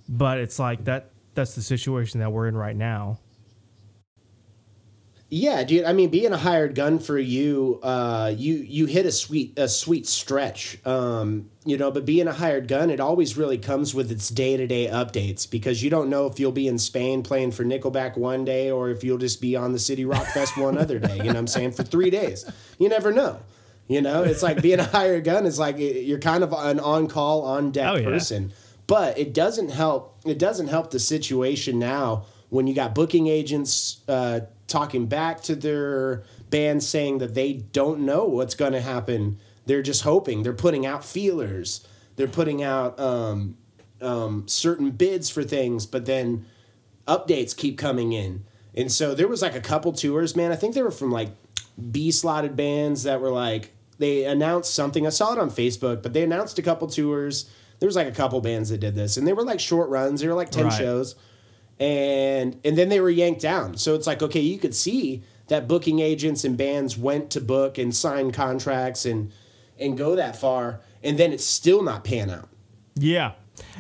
but 0.10 0.38
it's 0.38 0.60
like 0.60 0.86
that 0.86 1.12
that's 1.34 1.56
the 1.56 1.62
situation 1.62 2.20
that 2.22 2.32
we're 2.32 2.48
in 2.48 2.58
right 2.58 2.76
now. 2.76 3.20
Yeah, 5.34 5.64
dude. 5.64 5.86
I 5.86 5.94
mean, 5.94 6.10
being 6.10 6.34
a 6.34 6.38
hired 6.38 6.76
gun 6.76 7.00
for 7.00 7.18
you, 7.18 7.80
uh, 7.84 8.34
you 8.36 8.56
you 8.56 8.86
hit 8.86 9.06
a 9.06 9.12
sweet 9.14 9.58
a 9.58 9.70
sweet 9.70 10.06
stretch. 10.06 10.78
Um, 10.86 11.50
you 11.66 11.78
know, 11.78 11.90
but 11.90 12.06
being 12.06 12.28
a 12.28 12.34
hired 12.34 12.68
gun, 12.68 12.90
it 12.90 13.00
always 13.00 13.38
really 13.38 13.58
comes 13.58 13.96
with 13.96 14.12
its 14.12 14.28
day 14.28 14.58
to 14.58 14.68
day 14.68 14.88
updates 14.88 15.50
because 15.50 15.82
you 15.82 15.90
don't 15.90 16.10
know 16.10 16.28
if 16.28 16.38
you'll 16.38 16.52
be 16.52 16.68
in 16.68 16.78
Spain 16.78 17.24
playing 17.24 17.52
for 17.52 17.64
Nickelback 17.64 18.18
one 18.18 18.44
day 18.44 18.72
or 18.72 18.90
if 18.90 19.06
you'll 19.06 19.18
just 19.18 19.40
be 19.40 19.56
on 19.56 19.72
the 19.72 19.80
City 19.80 20.04
Rock 20.04 20.28
Fest 20.28 20.58
one 20.58 20.78
other 20.78 21.00
day. 21.00 21.16
You 21.16 21.24
know 21.24 21.30
what 21.30 21.38
I'm 21.38 21.48
saying? 21.48 21.72
For 21.72 21.84
three 21.84 22.10
days, 22.10 22.50
you 22.78 22.90
never 22.90 23.14
know. 23.14 23.40
You 23.88 24.02
know, 24.02 24.24
it's 24.24 24.42
like 24.44 24.62
being 24.62 24.80
a 24.80 24.84
hired 24.98 25.24
gun 25.26 25.46
is 25.46 25.60
like 25.60 25.76
you're 25.78 26.20
kind 26.20 26.44
of 26.44 26.54
an 26.54 26.80
on 26.80 27.08
call, 27.08 27.44
on 27.44 27.72
deck 27.72 27.88
Oh, 27.90 27.96
yeah. 27.98 28.06
person. 28.06 28.54
But 28.88 29.18
it 29.18 29.34
doesn't 29.34 29.70
help. 29.70 30.18
It 30.26 30.38
doesn't 30.40 30.68
help 30.68 30.92
the 30.92 31.00
situation 31.00 31.80
now 31.80 32.26
when 32.50 32.68
you 32.68 32.74
got 32.74 32.94
booking 32.96 33.28
agents 33.28 34.02
uh, 34.08 34.42
talking 34.68 35.06
back 35.08 35.42
to 35.44 35.56
their 35.56 36.24
bands 36.50 36.86
saying 36.88 37.20
that 37.20 37.34
they 37.34 37.54
don't 37.54 38.02
know 38.02 38.26
what's 38.26 38.56
going 38.56 38.74
to 38.74 38.82
happen. 38.82 39.38
They're 39.66 39.82
just 39.82 40.04
hoping. 40.04 40.44
They're 40.44 40.52
putting 40.54 40.86
out 40.86 41.06
feelers. 41.06 41.86
They're 42.18 42.28
putting 42.28 42.62
out 42.62 43.00
um, 43.00 43.58
um, 44.02 44.48
certain 44.48 44.92
bids 44.92 45.30
for 45.30 45.44
things, 45.44 45.86
but 45.86 46.06
then 46.06 46.46
updates 47.08 47.56
keep 47.56 47.78
coming 47.78 48.12
in. 48.12 48.44
And 48.76 48.92
so 48.92 49.14
there 49.16 49.28
was 49.28 49.42
like 49.42 49.56
a 49.56 49.62
couple 49.62 49.92
tours, 49.94 50.36
man. 50.36 50.52
I 50.52 50.56
think 50.56 50.76
they 50.76 50.82
were 50.84 50.92
from 50.92 51.12
like 51.12 51.30
B 51.92 52.12
slotted 52.12 52.56
bands 52.56 53.04
that 53.04 53.22
were 53.22 53.32
like 53.32 53.72
they 53.98 54.26
announced 54.26 54.74
something. 54.74 55.06
I 55.06 55.10
saw 55.10 55.34
it 55.34 55.40
on 55.40 55.50
Facebook, 55.52 56.02
but 56.04 56.14
they 56.14 56.24
announced 56.24 56.58
a 56.60 56.62
couple 56.62 56.88
tours. 56.88 57.50
There 57.80 57.88
was 57.88 57.96
like 57.96 58.08
a 58.08 58.12
couple 58.12 58.40
bands 58.42 58.70
that 58.70 58.80
did 58.80 58.96
this, 58.96 59.18
and 59.18 59.28
they 59.28 59.34
were 59.34 59.44
like 59.44 59.60
short 59.60 59.90
runs. 59.90 60.22
They 60.22 60.28
were 60.28 60.34
like 60.34 60.50
ten 60.52 60.66
Right. 60.66 60.74
shows, 60.78 61.16
and 61.80 62.60
and 62.64 62.78
then 62.78 62.90
they 62.90 63.00
were 63.00 63.10
yanked 63.10 63.42
down. 63.42 63.78
So 63.78 63.96
it's 63.96 64.08
like 64.08 64.22
okay, 64.22 64.40
you 64.40 64.58
could 64.58 64.76
see 64.76 65.24
that 65.48 65.68
booking 65.68 66.00
agents 66.00 66.44
and 66.44 66.58
bands 66.58 66.98
went 66.98 67.30
to 67.32 67.42
book 67.42 67.78
and 67.78 67.96
sign 67.96 68.32
contracts 68.32 69.06
and 69.06 69.32
and 69.80 69.98
go 69.98 70.16
that 70.16 70.36
far, 70.36 70.82
and 71.04 71.18
then 71.18 71.34
it's 71.34 71.46
still 71.46 71.82
not 71.84 72.04
pan 72.04 72.30
out. 72.30 72.50
Yeah, 72.96 73.34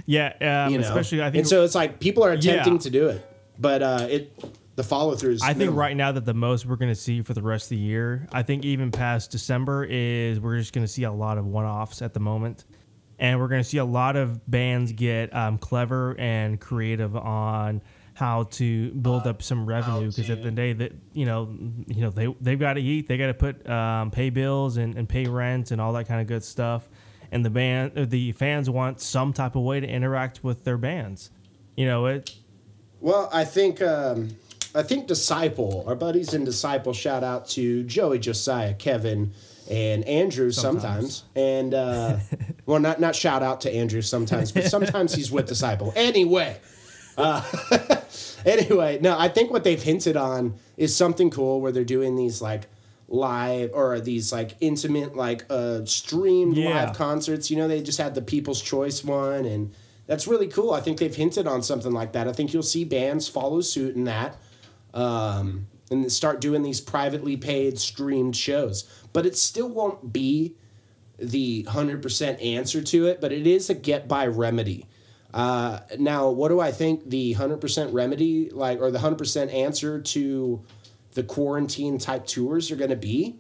yeah. 0.06 0.34
Um, 0.66 0.74
You 0.74 0.80
know, 0.80 0.88
especially 0.88 1.22
I 1.22 1.26
think 1.26 1.40
and 1.42 1.48
so 1.48 1.64
it's 1.64 1.76
like 1.76 2.00
people 2.00 2.24
are 2.24 2.32
attempting 2.32 2.74
Yeah. 2.74 2.80
to 2.80 2.90
do 2.90 3.08
it, 3.10 3.26
but 3.60 3.82
uh, 3.84 4.08
it 4.10 4.32
the 4.76 4.84
follow 4.84 5.16
through 5.16 5.34
is. 5.34 5.42
I 5.42 5.48
think 5.48 5.60
minimal. 5.60 5.80
right 5.80 5.98
now 5.98 6.12
that 6.12 6.26
the 6.26 6.34
most 6.34 6.66
we're 6.66 6.78
going 6.78 6.92
to 6.92 6.96
see 6.96 7.22
for 7.22 7.34
the 7.34 7.42
rest 7.42 7.66
of 7.66 7.70
the 7.78 7.84
year, 7.84 8.28
I 8.32 8.44
think 8.44 8.66
even 8.66 8.92
past 8.92 9.32
December 9.32 9.86
is 9.90 10.40
we're 10.40 10.58
just 10.58 10.74
going 10.74 10.86
to 10.86 10.92
see 10.92 11.04
a 11.04 11.12
lot 11.12 11.38
of 11.38 11.46
one-offs 11.46 12.02
at 12.02 12.14
the 12.14 12.20
moment, 12.20 12.66
and 13.20 13.40
we're 13.40 13.48
going 13.48 13.62
to 13.62 13.68
see 13.68 13.78
a 13.78 13.86
lot 13.86 14.16
of 14.16 14.50
bands 14.50 14.92
get 14.94 15.36
um, 15.36 15.58
clever 15.58 16.16
and 16.18 16.60
creative 16.60 17.16
on 17.16 17.82
how 18.14 18.44
to 18.44 18.92
build 18.92 19.26
up 19.26 19.42
some 19.42 19.66
revenue 19.66 20.08
because 20.08 20.30
at 20.30 20.42
the 20.42 20.48
end 20.48 20.48
of 20.48 20.56
the 20.56 20.62
day 20.62 20.74
that 20.74 20.92
you 21.14 21.26
know 21.26 21.58
you 21.88 22.02
know 22.02 22.10
they 22.10 22.28
they've 22.42 22.60
got 22.60 22.74
to 22.74 22.82
eat 22.82 23.08
they 23.08 23.18
got 23.18 23.28
to 23.28 23.34
put 23.34 23.68
um, 23.70 24.12
pay 24.12 24.30
bills 24.30 24.78
and, 24.78 24.96
and 24.96 25.08
pay 25.08 25.26
rent 25.26 25.72
and 25.72 25.80
all 25.80 25.94
that 25.94 26.08
kind 26.08 26.20
of 26.20 26.28
good 26.28 26.44
stuff 26.44 26.88
and 27.32 27.44
the 27.44 27.50
band 27.50 27.98
uh, 27.98 28.06
the 28.06 28.34
fans 28.34 28.70
want 28.70 29.00
some 29.00 29.32
type 29.32 29.56
of 29.56 29.64
way 29.64 29.80
to 29.80 29.88
interact 29.88 30.44
with 30.44 30.66
their 30.66 30.78
bands 30.78 31.32
you 31.78 31.86
know 31.86 32.06
it 32.06 32.36
Well, 33.00 33.30
I 33.34 33.46
think 33.46 33.82
um, 33.82 34.38
I 34.74 34.84
think 34.84 35.08
Disciple, 35.08 35.84
our 35.88 35.96
buddies 35.96 36.34
in 36.34 36.44
Disciple, 36.46 36.94
shout 36.94 37.24
out 37.24 37.48
to 37.50 37.84
Joey, 37.84 38.20
Josiah, 38.20 38.74
Kevin, 38.74 39.34
and 39.70 40.04
Andrew 40.06 40.52
sometimes. 40.52 41.18
Sometimes. 41.18 41.24
And 41.36 41.74
uh, 41.74 42.18
well, 42.66 42.80
not 42.80 43.00
not 43.00 43.16
shout 43.16 43.44
out 43.44 43.62
to 43.62 43.74
Andrew 43.74 44.02
sometimes, 44.02 44.52
but 44.52 44.66
sometimes 44.66 45.14
he's 45.14 45.32
with 45.32 45.48
Disciple. 45.48 45.92
Anyway, 45.96 46.58
uh, 47.18 47.44
anyway, 48.46 49.00
no, 49.02 49.18
I 49.18 49.28
think 49.28 49.52
what 49.52 49.64
they've 49.64 49.82
hinted 49.82 50.16
on 50.18 50.56
is 50.78 50.96
something 50.96 51.30
cool 51.30 51.62
where 51.62 51.72
they're 51.72 51.84
doing 51.84 52.16
these 52.16 52.42
like 52.42 52.64
live 53.08 53.72
or 53.74 54.00
these 54.00 54.32
like 54.32 54.56
intimate 54.62 55.18
like 55.18 55.44
uh 55.50 55.84
streamed 55.84 56.56
Yeah. 56.56 56.86
live 56.86 56.96
concerts 56.96 57.52
you 57.52 57.58
know 57.58 57.68
they 57.68 57.82
just 57.82 57.98
had 57.98 58.16
the 58.16 58.22
people's 58.22 58.62
choice 58.62 59.04
one 59.04 59.44
and 59.44 59.74
that's 60.08 60.28
really 60.28 60.48
cool 60.48 60.72
i 60.72 60.80
think 60.80 60.98
they've 60.98 61.14
hinted 61.14 61.46
on 61.46 61.62
something 61.62 61.92
like 61.92 62.14
that 62.14 62.30
i 62.30 62.32
think 62.32 62.54
you'll 62.54 62.64
see 62.64 62.86
bands 62.86 63.28
follow 63.28 63.60
suit 63.60 63.98
in 63.98 64.06
that 64.06 64.38
um, 64.94 65.68
and 65.90 66.12
start 66.12 66.42
doing 66.42 66.64
these 66.64 66.82
privately 66.82 67.38
paid 67.38 67.80
streamed 67.80 68.36
shows. 68.36 68.90
But 69.14 69.26
it 69.26 69.38
still 69.38 69.70
won't 69.70 70.14
be 70.14 70.56
the 71.22 71.64
100% 71.70 72.44
answer 72.44 72.82
to 72.82 73.06
it 73.06 73.22
but 73.22 73.32
it 73.32 73.46
is 73.46 73.70
a 73.70 73.74
get 73.74 74.08
by 74.08 74.28
remedy. 74.28 74.88
Uh, 75.34 75.80
now 75.98 76.30
what 76.30 76.50
do 76.50 76.60
i 76.60 76.72
think 76.72 77.10
the 77.10 77.34
100% 77.36 77.94
remedy 77.94 78.50
like 78.50 78.82
or 78.82 78.92
the 78.92 79.00
100% 79.00 79.54
answer 79.54 80.02
to 80.02 80.62
the 81.14 81.24
quarantine 81.24 81.98
type 81.98 82.26
tours 82.26 82.72
are 82.72 82.76
going 82.76 82.90
to 82.90 82.96
be? 82.96 83.40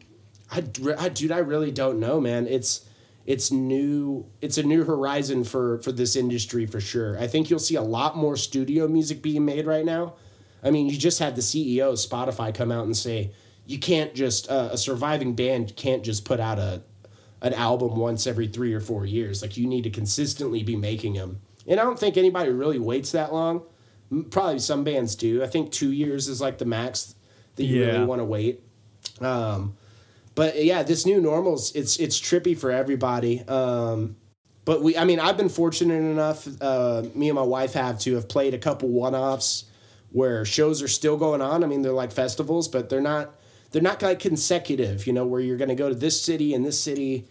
I, 0.51 0.63
I 0.97 1.09
dude 1.09 1.31
i 1.31 1.39
really 1.39 1.71
don't 1.71 1.99
know 1.99 2.21
man. 2.21 2.47
It's 2.47 2.85
it's 3.25 3.51
new 3.51 4.25
it's 4.41 4.57
a 4.57 4.63
new 4.63 4.83
horizon 4.83 5.43
for 5.43 5.79
for 5.79 5.91
this 5.91 6.15
industry 6.15 6.65
for 6.65 6.79
sure. 6.79 7.17
I 7.19 7.27
think 7.27 7.49
you'll 7.49 7.59
see 7.59 7.75
a 7.75 7.81
lot 7.81 8.15
more 8.15 8.37
studio 8.37 8.87
music 8.87 9.21
being 9.21 9.45
made 9.45 9.65
right 9.65 9.85
now 9.85 10.13
i 10.63 10.69
mean 10.69 10.87
you 10.87 10.97
just 10.97 11.19
had 11.19 11.35
the 11.35 11.41
ceo 11.41 11.89
of 11.89 11.95
spotify 11.95 12.53
come 12.53 12.71
out 12.71 12.85
and 12.85 12.95
say 12.95 13.31
you 13.65 13.79
can't 13.79 14.13
just 14.13 14.49
uh, 14.49 14.69
a 14.71 14.77
surviving 14.77 15.35
band 15.35 15.75
can't 15.75 16.03
just 16.03 16.25
put 16.25 16.39
out 16.39 16.59
a 16.59 16.81
an 17.43 17.53
album 17.55 17.95
once 17.95 18.27
every 18.27 18.47
three 18.47 18.71
or 18.71 18.79
four 18.79 19.03
years. 19.03 19.41
Like 19.41 19.57
you 19.57 19.65
need 19.65 19.83
to 19.85 19.89
consistently 19.89 20.61
be 20.61 20.75
making 20.75 21.13
them 21.13 21.41
and 21.67 21.79
i 21.79 21.83
don't 21.83 21.99
think 21.99 22.17
anybody 22.17 22.51
really 22.51 22.79
waits 22.79 23.11
that 23.11 23.33
long. 23.33 23.63
Probably 24.29 24.59
some 24.59 24.83
bands 24.83 25.15
do. 25.15 25.41
I 25.41 25.47
think 25.47 25.71
two 25.71 25.91
years 25.91 26.27
is 26.27 26.41
like 26.41 26.57
the 26.57 26.65
max 26.65 27.15
that 27.55 27.63
you 27.63 27.85
really 27.85 28.03
want 28.03 28.19
to 28.19 28.25
wait. 28.25 28.61
Um, 29.21 29.77
but 30.35 30.61
yeah, 30.61 30.83
this 30.83 31.05
new 31.05 31.21
normal's 31.21 31.73
it's 31.75 31.97
it's 31.97 32.19
trippy 32.19 32.57
for 32.57 32.71
everybody. 32.71 33.41
Um, 33.47 34.17
but 34.65 34.81
we, 34.83 34.97
I 34.97 35.05
mean, 35.05 35.21
I've 35.21 35.37
been 35.37 35.49
fortunate 35.49 35.95
enough. 35.95 36.45
Uh, 36.59 37.03
me 37.15 37.29
and 37.29 37.35
my 37.35 37.41
wife 37.41 37.73
have 37.73 37.99
to 37.99 38.15
have 38.15 38.27
played 38.27 38.53
a 38.53 38.57
couple 38.57 38.89
one-offs 38.89 39.63
where 40.11 40.45
shows 40.45 40.81
are 40.81 40.87
still 40.87 41.17
going 41.17 41.41
on. 41.41 41.63
I 41.63 41.67
mean, 41.67 41.81
they're 41.81 41.91
like 41.91 42.11
festivals, 42.11 42.67
but 42.67 42.89
they're 42.89 43.01
not 43.01 43.35
they're 43.71 43.81
not 43.81 44.01
like 44.01 44.19
consecutive. 44.19 45.07
You 45.07 45.13
know, 45.13 45.25
where 45.25 45.41
you're 45.41 45.57
going 45.57 45.69
to 45.69 45.75
go 45.75 45.89
to 45.89 45.95
this 45.95 46.21
city 46.21 46.53
and 46.53 46.65
this 46.65 46.81
city. 46.81 47.27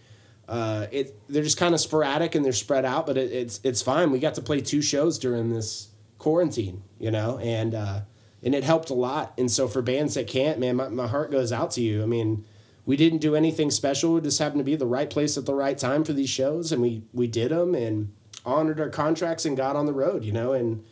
Uh, 0.47 0.87
it 0.91 1.17
they're 1.29 1.43
just 1.43 1.57
kind 1.57 1.73
of 1.73 1.79
sporadic 1.79 2.35
and 2.35 2.43
they're 2.43 2.51
spread 2.51 2.83
out, 2.83 3.05
but 3.05 3.17
it, 3.17 3.31
it's 3.31 3.59
it's 3.63 3.81
fine. 3.81 4.11
We 4.11 4.19
got 4.19 4.35
to 4.35 4.41
play 4.41 4.61
two 4.61 4.81
shows 4.81 5.17
during 5.17 5.49
this 5.49 5.89
quarantine, 6.17 6.83
you 6.99 7.11
know, 7.11 7.37
and 7.39 7.73
uh, 7.73 8.01
and 8.43 8.55
it 8.55 8.63
helped 8.63 8.89
a 8.89 8.93
lot. 8.93 9.33
And 9.37 9.49
so 9.49 9.67
for 9.67 9.81
bands 9.81 10.15
that 10.15 10.27
can't, 10.27 10.59
man, 10.59 10.75
my, 10.75 10.89
my 10.89 11.07
heart 11.07 11.31
goes 11.31 11.51
out 11.51 11.71
to 11.71 11.81
you. 11.81 12.03
I 12.03 12.05
mean, 12.05 12.43
we 12.85 12.97
didn't 12.97 13.19
do 13.19 13.35
anything 13.35 13.71
special. 13.71 14.13
We 14.13 14.21
just 14.21 14.39
happened 14.39 14.59
to 14.59 14.65
be 14.65 14.75
the 14.75 14.85
right 14.85 15.09
place 15.09 15.37
at 15.37 15.45
the 15.45 15.53
right 15.53 15.77
time 15.77 16.03
for 16.03 16.13
these 16.13 16.29
shows, 16.29 16.71
and 16.71 16.81
we 16.81 17.03
we 17.13 17.27
did 17.27 17.51
them 17.51 17.75
and 17.75 18.11
honored 18.43 18.79
our 18.79 18.89
contracts 18.89 19.45
and 19.45 19.55
got 19.55 19.75
on 19.75 19.85
the 19.85 19.93
road, 19.93 20.23
you 20.23 20.31
know. 20.31 20.53
And 20.53 20.83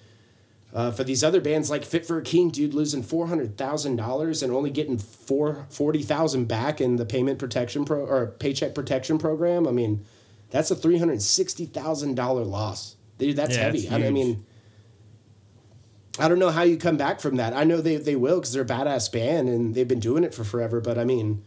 uh, 0.73 0.91
for 0.91 1.03
these 1.03 1.23
other 1.23 1.41
bands 1.41 1.69
like 1.69 1.83
Fit 1.83 2.05
for 2.05 2.17
a 2.19 2.21
King, 2.21 2.49
dude, 2.49 2.73
losing 2.73 3.01
four 3.01 3.27
hundred 3.27 3.57
thousand 3.57 3.95
dollars 3.95 4.43
and 4.43 4.53
only 4.53 4.69
getting 4.69 4.97
four 4.97 5.65
forty 5.69 6.03
thousand 6.03 6.45
back 6.47 6.79
in 6.79 6.97
the 6.97 7.05
payment 7.05 7.39
protection 7.39 7.85
pro 7.85 8.05
or 8.05 8.27
paycheck 8.27 8.75
protection 8.75 9.17
program. 9.17 9.67
I 9.67 9.71
mean, 9.71 10.05
that's 10.51 10.69
a 10.69 10.75
three 10.75 10.97
hundred 10.97 11.21
sixty 11.21 11.65
thousand 11.65 12.15
dollar 12.15 12.43
loss. 12.43 12.95
Dude, 13.17 13.35
that's 13.35 13.55
Yeah, 13.55 13.63
heavy. 13.63 13.89
I, 13.89 14.07
I 14.07 14.11
mean. 14.11 14.45
I 16.17 16.27
don't 16.27 16.39
know 16.39 16.49
how 16.49 16.63
you 16.63 16.75
come 16.75 16.97
back 16.97 17.21
from 17.21 17.37
that. 17.37 17.53
I 17.53 17.63
know 17.63 17.79
they, 17.79 17.95
they 17.95 18.17
will 18.17 18.41
because 18.41 18.51
they're 18.51 18.63
a 18.63 18.65
badass 18.65 19.09
band 19.09 19.47
and 19.47 19.73
they've 19.73 19.87
been 19.87 20.01
doing 20.01 20.25
it 20.25 20.33
for 20.33 20.43
forever. 20.43 20.81
But 20.81 20.97
I 20.97 21.05
mean, 21.05 21.45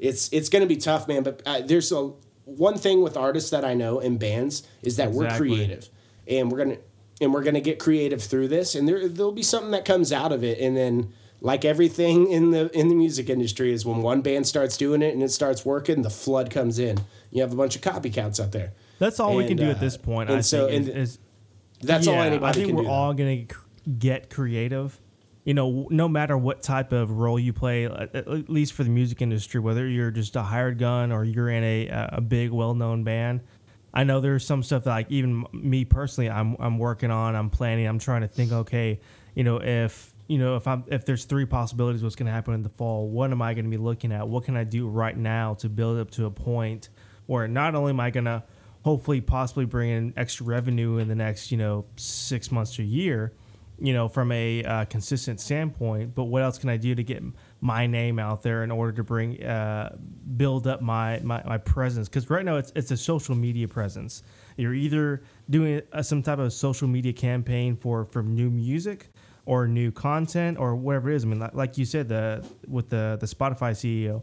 it's 0.00 0.28
it's 0.32 0.48
going 0.48 0.62
to 0.62 0.66
be 0.66 0.76
tough, 0.76 1.06
man. 1.06 1.22
But 1.22 1.40
uh, 1.46 1.60
there's 1.60 1.92
a 1.92 2.12
one 2.44 2.78
thing 2.78 3.02
with 3.02 3.16
artists 3.16 3.50
that 3.50 3.64
I 3.64 3.74
know 3.74 4.00
and 4.00 4.18
bands 4.18 4.66
is 4.82 4.96
that 4.96 5.12
we're 5.12 5.30
creative, 5.36 5.88
and 6.26 6.50
we're 6.50 6.58
gonna 6.58 6.78
and 7.20 7.32
we're 7.32 7.42
gonna 7.42 7.60
get 7.60 7.78
creative 7.78 8.22
through 8.22 8.48
this, 8.48 8.74
and 8.74 8.88
there 8.88 9.08
there'll 9.08 9.32
be 9.32 9.42
something 9.42 9.70
that 9.72 9.84
comes 9.84 10.12
out 10.12 10.32
of 10.32 10.42
it, 10.44 10.58
and 10.60 10.76
then 10.76 11.12
like 11.40 11.64
everything 11.64 12.30
in 12.30 12.50
the 12.50 12.70
in 12.78 12.88
the 12.88 12.94
music 12.94 13.28
industry 13.30 13.72
is 13.72 13.84
when 13.86 14.02
one 14.02 14.20
band 14.22 14.46
starts 14.46 14.76
doing 14.76 15.02
it 15.02 15.14
and 15.14 15.22
it 15.22 15.30
starts 15.30 15.64
working, 15.64 16.02
the 16.02 16.10
flood 16.10 16.50
comes 16.50 16.78
in. 16.78 16.98
You 17.30 17.42
have 17.42 17.52
a 17.52 17.56
bunch 17.56 17.76
of 17.76 17.82
copycats 17.82 18.40
out 18.42 18.52
there. 18.52 18.72
that's 18.98 19.20
all 19.20 19.36
we 19.36 19.46
can 19.46 19.56
do 19.56 19.66
uh, 19.68 19.70
at 19.70 19.78
this 19.80 19.96
point 19.96 20.28
and 20.30 20.38
i 20.38 20.40
so- 20.40 20.66
think 20.68 20.82
is, 20.82 20.88
and 20.88 20.98
is 20.98 21.18
That's 21.80 22.08
all 22.08 22.14
Yeah, 22.14 22.24
anybody 22.24 22.60
I 22.60 22.64
think 22.64 22.76
we're 22.76 22.82
do. 22.84 22.88
all 22.88 23.14
gonna 23.14 23.44
get 23.98 24.30
creative. 24.30 24.98
You 25.44 25.54
know, 25.54 25.86
no 25.90 26.08
matter 26.08 26.36
what 26.36 26.60
type 26.62 26.92
of 26.92 27.10
role 27.12 27.38
you 27.38 27.52
play, 27.54 27.84
at 27.86 28.14
at 28.14 28.50
least 28.50 28.72
for 28.74 28.82
the 28.84 28.90
music 28.90 29.22
industry, 29.22 29.60
whether 29.60 29.86
you're 29.86 30.10
just 30.10 30.34
a 30.36 30.42
hired 30.42 30.78
gun 30.78 31.10
or 31.12 31.24
you're 31.24 31.48
in 31.48 31.62
a 31.64 31.88
a 32.12 32.20
big, 32.20 32.50
well-known 32.50 33.04
band. 33.04 33.40
I 33.92 34.04
know 34.04 34.20
there's 34.20 34.44
some 34.44 34.62
stuff 34.62 34.84
that, 34.84 34.90
like, 34.90 35.10
even 35.10 35.46
me 35.52 35.84
personally, 35.84 36.30
I'm 36.30 36.56
I'm 36.58 36.78
working 36.78 37.10
on. 37.10 37.34
I'm 37.34 37.50
planning. 37.50 37.86
I'm 37.86 37.98
trying 37.98 38.22
to 38.22 38.28
think. 38.28 38.52
Okay, 38.52 39.00
you 39.34 39.44
know, 39.44 39.56
if 39.62 40.12
you 40.26 40.38
know 40.38 40.56
if 40.56 40.66
I'm 40.66 40.84
if 40.88 41.04
there's 41.04 41.24
three 41.24 41.46
possibilities, 41.46 42.02
what's 42.02 42.16
going 42.16 42.26
to 42.26 42.32
happen 42.32 42.54
in 42.54 42.62
the 42.62 42.68
fall? 42.68 43.08
What 43.08 43.30
am 43.30 43.40
I 43.40 43.54
going 43.54 43.64
to 43.64 43.70
be 43.70 43.76
looking 43.76 44.12
at? 44.12 44.28
What 44.28 44.44
can 44.44 44.56
I 44.56 44.64
do 44.64 44.88
right 44.88 45.16
now 45.16 45.54
to 45.54 45.68
build 45.68 45.98
up 45.98 46.10
to 46.12 46.26
a 46.26 46.30
point 46.30 46.90
where 47.26 47.48
not 47.48 47.74
only 47.74 47.90
am 47.90 48.00
I 48.00 48.10
going 48.10 48.24
to 48.24 48.42
hopefully 48.84 49.20
possibly 49.20 49.64
bring 49.64 49.90
in 49.90 50.14
extra 50.16 50.46
revenue 50.46 50.98
in 50.98 51.08
the 51.08 51.14
next 51.14 51.50
you 51.50 51.58
know 51.58 51.84
six 51.96 52.50
months 52.50 52.76
to 52.76 52.82
a 52.82 52.86
year 52.86 53.32
you 53.78 53.92
know 53.92 54.08
from 54.08 54.32
a 54.32 54.64
uh, 54.64 54.84
consistent 54.86 55.40
standpoint 55.40 56.14
but 56.14 56.24
what 56.24 56.42
else 56.42 56.58
can 56.58 56.68
i 56.68 56.76
do 56.76 56.94
to 56.94 57.02
get 57.02 57.22
my 57.60 57.86
name 57.86 58.18
out 58.18 58.42
there 58.42 58.62
in 58.62 58.70
order 58.70 58.92
to 58.92 59.02
bring 59.02 59.42
uh, 59.42 59.96
build 60.36 60.66
up 60.66 60.80
my 60.80 61.18
my, 61.20 61.42
my 61.44 61.58
presence 61.58 62.08
because 62.08 62.30
right 62.30 62.44
now 62.44 62.56
it's 62.56 62.72
it's 62.76 62.90
a 62.90 62.96
social 62.96 63.34
media 63.34 63.66
presence 63.66 64.22
you're 64.56 64.74
either 64.74 65.22
doing 65.50 65.82
a, 65.92 66.04
some 66.04 66.22
type 66.22 66.38
of 66.38 66.52
social 66.52 66.86
media 66.86 67.12
campaign 67.12 67.76
for 67.76 68.04
for 68.04 68.22
new 68.22 68.50
music 68.50 69.08
or 69.46 69.66
new 69.66 69.90
content 69.90 70.58
or 70.58 70.76
whatever 70.76 71.10
it 71.10 71.16
is 71.16 71.24
i 71.24 71.26
mean 71.26 71.40
like, 71.40 71.54
like 71.54 71.78
you 71.78 71.84
said 71.84 72.08
the 72.08 72.44
with 72.68 72.88
the 72.90 73.16
the 73.20 73.26
spotify 73.26 73.72
ceo 73.72 74.22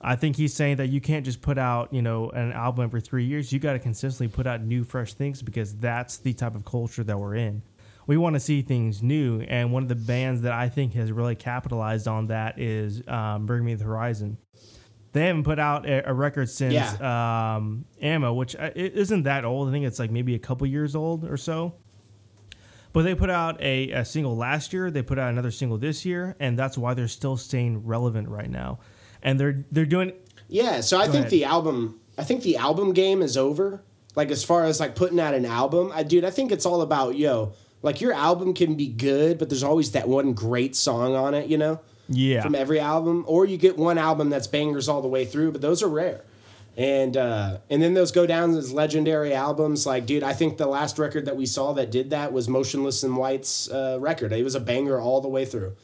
I 0.00 0.14
think 0.14 0.36
he's 0.36 0.54
saying 0.54 0.76
that 0.76 0.88
you 0.88 1.00
can't 1.00 1.24
just 1.24 1.42
put 1.42 1.58
out, 1.58 1.92
you 1.92 2.02
know, 2.02 2.30
an 2.30 2.52
album 2.52 2.84
every 2.84 3.00
three 3.00 3.24
years. 3.24 3.52
You 3.52 3.58
got 3.58 3.72
to 3.72 3.78
consistently 3.78 4.32
put 4.32 4.46
out 4.46 4.62
new, 4.62 4.84
fresh 4.84 5.14
things 5.14 5.42
because 5.42 5.74
that's 5.74 6.18
the 6.18 6.32
type 6.32 6.54
of 6.54 6.64
culture 6.64 7.02
that 7.02 7.18
we're 7.18 7.34
in. 7.34 7.62
We 8.08 8.16
want 8.16 8.34
to 8.34 8.40
see 8.40 8.62
things 8.62 9.02
new, 9.02 9.42
and 9.42 9.70
one 9.72 9.82
of 9.84 9.88
the 9.88 9.94
bands 9.94 10.40
that 10.42 10.52
I 10.52 10.68
think 10.68 10.94
has 10.94 11.12
really 11.12 11.36
capitalized 11.36 12.08
on 12.08 12.26
that 12.28 12.58
is 12.58 13.06
um, 13.06 13.46
Bring 13.46 13.64
Me 13.64 13.74
the 13.74 13.84
Horizon. 13.84 14.38
They 15.12 15.26
haven't 15.26 15.44
put 15.44 15.58
out 15.58 15.86
a, 15.86 16.08
a 16.10 16.12
record 16.14 16.48
since 16.50 16.72
Yeah. 16.74 17.54
um, 17.56 17.84
Amo, 18.02 18.32
which 18.32 18.56
uh, 18.56 18.70
isn't 18.74 19.22
that 19.24 19.44
old. 19.44 19.68
I 19.68 19.72
think 19.72 19.84
it's 19.86 19.98
like 19.98 20.10
maybe 20.10 20.34
a 20.34 20.38
couple 20.38 20.66
years 20.66 20.96
old 20.96 21.24
or 21.24 21.36
so. 21.36 21.74
But 22.94 23.02
they 23.02 23.14
put 23.14 23.28
out 23.30 23.60
a, 23.60 23.90
a 23.90 24.04
single 24.04 24.36
last 24.36 24.72
year. 24.72 24.90
They 24.90 25.02
put 25.02 25.18
out 25.18 25.28
another 25.30 25.50
single 25.50 25.76
this 25.78 26.04
year, 26.06 26.34
and 26.40 26.58
that's 26.58 26.78
why 26.78 26.94
they're 26.94 27.08
still 27.08 27.36
staying 27.36 27.84
relevant 27.86 28.28
right 28.28 28.50
now. 28.50 28.78
And 29.22 29.38
they're 29.38 29.64
they're 29.70 29.84
doing 29.86 30.12
Yeah, 30.48 30.80
so 30.80 30.98
I 30.98 31.04
think 31.04 31.16
ahead. 31.26 31.30
the 31.30 31.44
album 31.44 32.00
I 32.16 32.24
think 32.24 32.42
the 32.42 32.56
album 32.56 32.92
game 32.94 33.20
is 33.20 33.36
over. 33.36 33.82
Like 34.16 34.30
as 34.30 34.42
far 34.44 34.64
as 34.64 34.80
like 34.80 34.94
putting 34.96 35.20
out 35.20 35.34
an 35.34 35.44
album, 35.44 35.92
I 35.94 36.02
dude, 36.04 36.24
I 36.24 36.30
think 36.30 36.50
it's 36.52 36.64
all 36.64 36.80
about 36.80 37.16
yo, 37.16 37.52
like 37.82 38.00
your 38.00 38.12
album 38.12 38.54
can 38.54 38.74
be 38.74 38.88
good, 38.88 39.38
but 39.38 39.48
there's 39.48 39.62
always 39.62 39.92
that 39.92 40.08
one 40.08 40.32
great 40.32 40.74
song 40.74 41.14
on 41.14 41.34
it, 41.34 41.48
you 41.48 41.58
know? 41.58 41.80
yeah 42.08 42.42
From 42.42 42.54
every 42.54 42.80
album, 42.80 43.24
or 43.26 43.44
you 43.44 43.56
get 43.56 43.76
one 43.76 43.98
album 43.98 44.30
that's 44.30 44.46
bangers 44.46 44.88
all 44.88 45.02
the 45.02 45.08
way 45.08 45.24
through, 45.24 45.52
but 45.52 45.60
those 45.60 45.82
are 45.82 45.88
rare. 45.88 46.24
And 46.76 47.16
uh, 47.16 47.58
and 47.68 47.82
then 47.82 47.94
those 47.94 48.12
go 48.12 48.24
down 48.24 48.54
as 48.54 48.72
legendary 48.72 49.34
albums. 49.34 49.84
Like, 49.84 50.06
dude, 50.06 50.22
I 50.22 50.32
think 50.32 50.58
the 50.58 50.66
last 50.68 50.96
record 50.96 51.26
that 51.26 51.36
we 51.36 51.44
saw 51.44 51.72
that 51.72 51.90
did 51.90 52.10
that 52.10 52.32
was 52.32 52.48
Motionless 52.48 53.02
in 53.02 53.16
White's 53.16 53.68
uh, 53.68 53.98
record. 54.00 54.32
It 54.32 54.44
was 54.44 54.54
a 54.54 54.60
banger 54.60 55.00
all 55.00 55.20
the 55.20 55.28
way 55.28 55.44
through. 55.44 55.74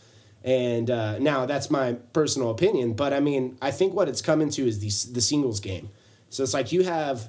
And 0.44 0.90
uh, 0.90 1.18
now 1.18 1.46
that's 1.46 1.68
my 1.68 1.94
personal 2.12 2.50
opinion, 2.50 2.92
but 2.92 3.12
I 3.12 3.20
mean, 3.20 3.56
I 3.60 3.70
think 3.70 3.94
what 3.94 4.08
it's 4.08 4.22
coming 4.22 4.50
to 4.50 4.66
is 4.68 4.78
the 4.78 5.12
the 5.14 5.20
singles 5.20 5.58
game. 5.58 5.88
So 6.30 6.42
it's 6.42 6.54
like 6.54 6.70
you 6.70 6.84
have 6.84 7.28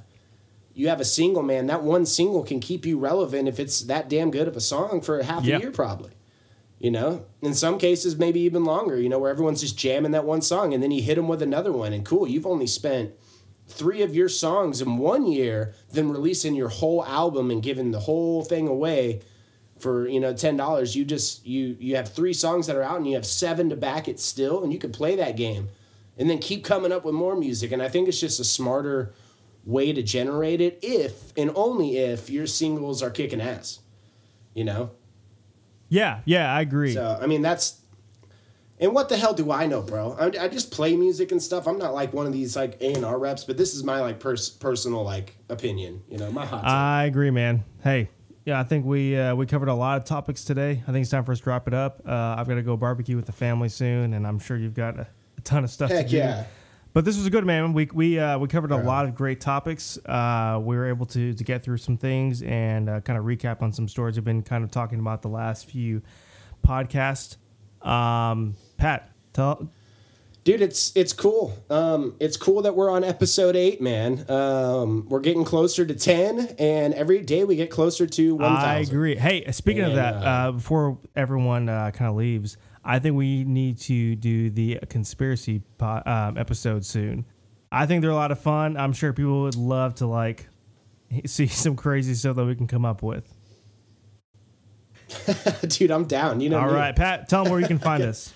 you 0.75 0.89
have 0.89 0.99
a 0.99 1.05
single 1.05 1.41
man. 1.41 1.67
That 1.67 1.83
one 1.83 2.05
single 2.05 2.43
can 2.43 2.59
keep 2.59 2.85
you 2.85 2.99
relevant 2.99 3.47
if 3.47 3.59
it's 3.59 3.79
that 3.83 4.09
damn 4.09 4.29
good 4.29 4.47
of 4.47 4.55
a 4.55 4.61
song 4.61 5.01
for 5.01 5.23
half 5.23 5.43
Yeah. 5.45 5.55
a 5.57 5.59
year, 5.61 5.71
probably. 5.71 6.11
You 6.77 6.91
know, 6.91 7.25
in 7.41 7.53
some 7.53 7.77
cases, 7.79 8.17
maybe 8.17 8.41
even 8.41 8.65
longer. 8.65 8.99
You 8.99 9.07
know, 9.09 9.17
where 9.17 9.31
everyone's 9.31 9.61
just 9.61 9.77
jamming 9.77 10.11
that 10.11 10.25
one 10.25 10.41
song, 10.41 10.73
and 10.73 10.83
then 10.83 10.91
you 10.91 11.01
hit 11.01 11.15
them 11.15 11.27
with 11.29 11.41
another 11.41 11.71
one, 11.71 11.93
and 11.93 12.05
cool, 12.05 12.27
you've 12.27 12.45
only 12.45 12.67
spent 12.67 13.11
three 13.67 14.03
of 14.03 14.13
your 14.13 14.29
songs 14.29 14.81
in 14.81 14.97
one 14.97 15.25
year, 15.25 15.73
then 15.91 16.09
releasing 16.11 16.53
your 16.53 16.69
whole 16.69 17.03
album 17.05 17.49
and 17.49 17.63
giving 17.63 17.89
the 17.91 18.01
whole 18.01 18.43
thing 18.43 18.67
away 18.67 19.21
for 19.79 20.07
you 20.07 20.19
know 20.19 20.33
ten 20.33 20.57
dollars. 20.57 20.95
You 20.95 21.05
just 21.05 21.45
you 21.47 21.77
you 21.79 21.95
have 21.95 22.09
three 22.13 22.33
songs 22.33 22.67
that 22.67 22.75
are 22.75 22.83
out, 22.83 22.97
and 22.97 23.07
you 23.07 23.15
have 23.15 23.25
seven 23.25 23.69
to 23.69 23.75
back 23.77 24.07
it 24.09 24.19
still, 24.19 24.61
and 24.61 24.73
you 24.73 24.77
can 24.77 24.91
play 24.91 25.15
that 25.15 25.37
game, 25.37 25.69
and 26.17 26.29
then 26.29 26.39
keep 26.39 26.63
coming 26.65 26.91
up 26.91 27.05
with 27.05 27.15
more 27.15 27.37
music. 27.37 27.71
And 27.71 27.81
I 27.81 27.87
think 27.87 28.09
it's 28.09 28.19
just 28.19 28.39
a 28.41 28.43
smarter 28.43 29.13
way 29.65 29.91
to 29.91 30.03
generate 30.03 30.61
it 30.61 30.79
if 30.81 31.33
and 31.35 31.51
only 31.55 31.97
if 31.97 32.29
your 32.29 32.47
singles 32.47 33.01
are 33.01 33.09
kicking 33.09 33.41
ass. 33.41 33.79
You 34.53 34.63
know. 34.63 34.91
yeah 35.89 36.21
yeah 36.25 36.53
I 36.53 36.61
agree. 36.61 36.93
So 36.93 37.17
I 37.21 37.25
mean 37.27 37.41
that's, 37.41 37.81
and 38.79 38.93
what 38.93 39.09
the 39.09 39.17
hell 39.17 39.33
do 39.33 39.51
I 39.51 39.65
know, 39.65 39.81
bro? 39.81 40.15
I, 40.19 40.45
I 40.45 40.47
just 40.47 40.71
play 40.71 40.95
music 40.95 41.31
and 41.31 41.41
stuff. 41.41 41.67
I'm 41.67 41.77
not 41.77 41.93
like 41.93 42.13
one 42.13 42.25
of 42.25 42.33
these 42.33 42.55
like 42.55 42.79
A 42.81 42.93
and 42.93 43.05
R 43.05 43.17
reps, 43.17 43.43
but 43.43 43.57
this 43.57 43.73
is 43.73 43.83
my 43.83 44.01
like 44.01 44.19
pers- 44.19 44.49
personal 44.49 45.03
like 45.03 45.35
opinion. 45.49 46.03
You 46.09 46.17
know, 46.17 46.31
my 46.31 46.45
hot. 46.45 46.61
take. 46.61 46.71
I 46.71 47.05
agree, 47.05 47.31
man. 47.31 47.63
Hey, 47.83 48.09
yeah, 48.45 48.59
I 48.59 48.63
think 48.63 48.85
we 48.85 49.17
uh, 49.17 49.33
we 49.35 49.45
covered 49.45 49.69
a 49.69 49.73
lot 49.73 49.97
of 49.97 50.05
topics 50.05 50.43
today. 50.43 50.83
I 50.87 50.91
think 50.91 51.01
it's 51.03 51.09
time 51.09 51.23
for 51.23 51.31
us 51.31 51.39
to 51.39 51.49
wrap 51.49 51.67
it 51.67 51.73
up. 51.73 52.01
Uh, 52.05 52.35
I've 52.37 52.47
got 52.47 52.55
to 52.55 52.61
go 52.61 52.77
barbecue 52.77 53.15
with 53.15 53.25
the 53.25 53.31
family 53.31 53.69
soon, 53.69 54.13
and 54.13 54.27
I'm 54.27 54.39
sure 54.39 54.57
you've 54.57 54.75
got 54.75 54.99
a, 54.99 55.07
a 55.37 55.41
ton 55.41 55.63
of 55.63 55.69
stuff 55.69 55.89
Heck 55.89 56.05
to 56.05 56.11
do. 56.11 56.17
yeah. 56.17 56.45
But 56.95 57.03
this 57.03 57.17
was 57.17 57.25
a 57.25 57.29
good, 57.29 57.45
man. 57.45 57.73
We 57.73 57.89
we 57.93 58.17
uh, 58.17 58.39
we 58.39 58.47
covered 58.47 58.71
a 58.71 58.77
lot 58.77 59.03
of 59.03 59.15
great 59.15 59.41
topics. 59.41 59.97
Uh, 60.05 60.61
we 60.63 60.77
were 60.77 60.87
able 60.87 61.05
to 61.07 61.33
to 61.33 61.43
get 61.43 61.61
through 61.61 61.75
some 61.75 61.97
things 61.97 62.41
and 62.41 62.87
uh, 62.87 63.01
kind 63.01 63.19
of 63.19 63.25
recap 63.25 63.61
on 63.61 63.73
some 63.73 63.89
stories 63.89 64.15
we've 64.15 64.23
been 64.23 64.41
kind 64.41 64.63
of 64.63 64.71
talking 64.71 64.99
about 64.99 65.21
the 65.21 65.27
last 65.27 65.69
few 65.69 66.01
podcasts. 66.65 67.35
Um, 67.85 68.55
Pat, 68.77 69.11
tell 69.33 69.69
Dude, 70.45 70.61
it's 70.61 70.95
it's 70.95 71.11
cool. 71.11 71.53
Um, 71.69 72.15
it's 72.21 72.37
cool 72.37 72.61
that 72.61 72.77
we're 72.77 72.89
on 72.89 73.03
episode 73.03 73.57
eight, 73.57 73.81
man. 73.81 74.23
Um, 74.29 75.05
we're 75.09 75.19
getting 75.19 75.43
closer 75.43 75.85
to 75.85 75.95
ten, 75.95 76.55
and 76.59 76.93
every 76.93 77.23
day 77.23 77.43
we 77.43 77.57
get 77.57 77.71
closer 77.71 78.07
to 78.07 78.35
one 78.35 78.45
I 78.45 78.79
agree. 78.79 79.17
Hey, 79.17 79.51
speaking 79.51 79.83
of 79.83 79.95
that, 79.95 80.13
uh, 80.13 80.19
uh, 80.19 80.51
before 80.53 80.97
everyone 81.13 81.67
uh, 81.67 81.91
kind 81.91 82.09
of 82.09 82.15
leaves, 82.15 82.55
I 82.85 82.99
think 82.99 83.15
we 83.15 83.43
need 83.43 83.79
to 83.81 84.15
do 84.15 84.51
the 84.51 84.79
conspiracy 84.87 85.63
po- 85.79 86.03
um, 86.05 86.37
episode 86.37 86.85
soon. 86.85 87.25
I 87.71 87.87
think 87.87 88.03
they're 88.03 88.11
a 88.11 88.15
lot 88.15 88.31
of 88.31 88.39
fun. 88.39 88.77
I'm 88.77 88.93
sure 88.93 89.11
people 89.11 89.41
would 89.41 89.55
love 89.55 89.95
to 89.95 90.05
like 90.05 90.47
see 91.25 91.47
some 91.47 91.75
crazy 91.75 92.13
stuff 92.13 92.35
that 92.35 92.45
we 92.45 92.55
can 92.55 92.67
come 92.67 92.85
up 92.85 93.01
with. 93.01 93.27
Dude, 95.67 95.89
I'm 95.91 96.05
down. 96.05 96.41
You 96.41 96.49
know. 96.49 96.59
All 96.59 96.67
me. 96.67 96.73
right, 96.73 96.95
Pat, 96.95 97.27
tell 97.27 97.43
them 97.43 97.51
where 97.51 97.59
you 97.59 97.67
can 97.67 97.79
find 97.79 98.03
us. 98.11 98.31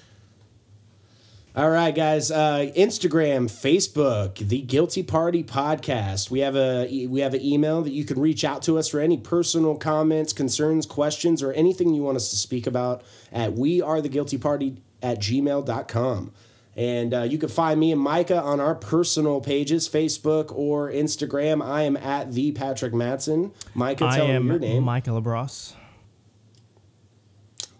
All 1.60 1.69
right, 1.69 1.94
guys. 1.94 2.31
Uh, 2.31 2.72
Instagram, 2.73 3.52
Facebook, 3.52 4.38
the 4.38 4.61
Guilty 4.61 5.03
Party 5.03 5.44
Podcast. 5.44 6.31
We 6.31 6.40
have 6.40 6.56
a 6.56 7.06
we 7.07 7.19
have 7.19 7.34
an 7.34 7.44
email 7.44 7.81
that 7.81 7.91
you 7.91 8.06
can 8.06 8.18
reach 8.18 8.45
out 8.45 8.61
to 8.61 8.77
us 8.77 8.88
for 8.88 9.02
any 9.02 9.18
personal 9.18 9.76
comments, 9.76 10.31
concerns, 10.31 10.86
questions, 10.86 11.44
or 11.44 11.52
anything 11.52 11.94
you 11.94 12.02
want 12.02 12.15
us 12.15 12.30
to 12.30 12.38
speak 12.38 12.65
about 12.65 13.03
at 13.34 13.52
we 13.52 13.81
are 13.81 13.99
the 13.99 14.07
guilty 14.07 14.38
party 14.38 14.77
at 15.03 15.19
gmail.com. 15.19 16.31
And 16.77 17.14
uh, 17.14 17.23
you 17.23 17.38
can 17.38 17.49
find 17.49 17.77
me 17.77 17.91
and 17.91 17.99
Micah 17.99 18.41
on 18.41 18.61
our 18.61 18.76
personal 18.76 19.41
pages, 19.41 19.90
Facebook 19.90 20.53
or 20.56 20.90
Instagram. 20.90 21.61
I 21.61 21.81
am 21.81 21.98
at 21.98 22.31
the 22.31 22.53
Patrick 22.53 22.94
Madsen. 22.94 23.52
Micah, 23.73 24.06
I 24.06 24.15
tell 24.15 24.27
me 24.30 24.34
am 24.36 24.48
your 24.48 24.60
name. 24.60 24.84
Micah 24.84 25.10
Labrosse. 25.10 25.73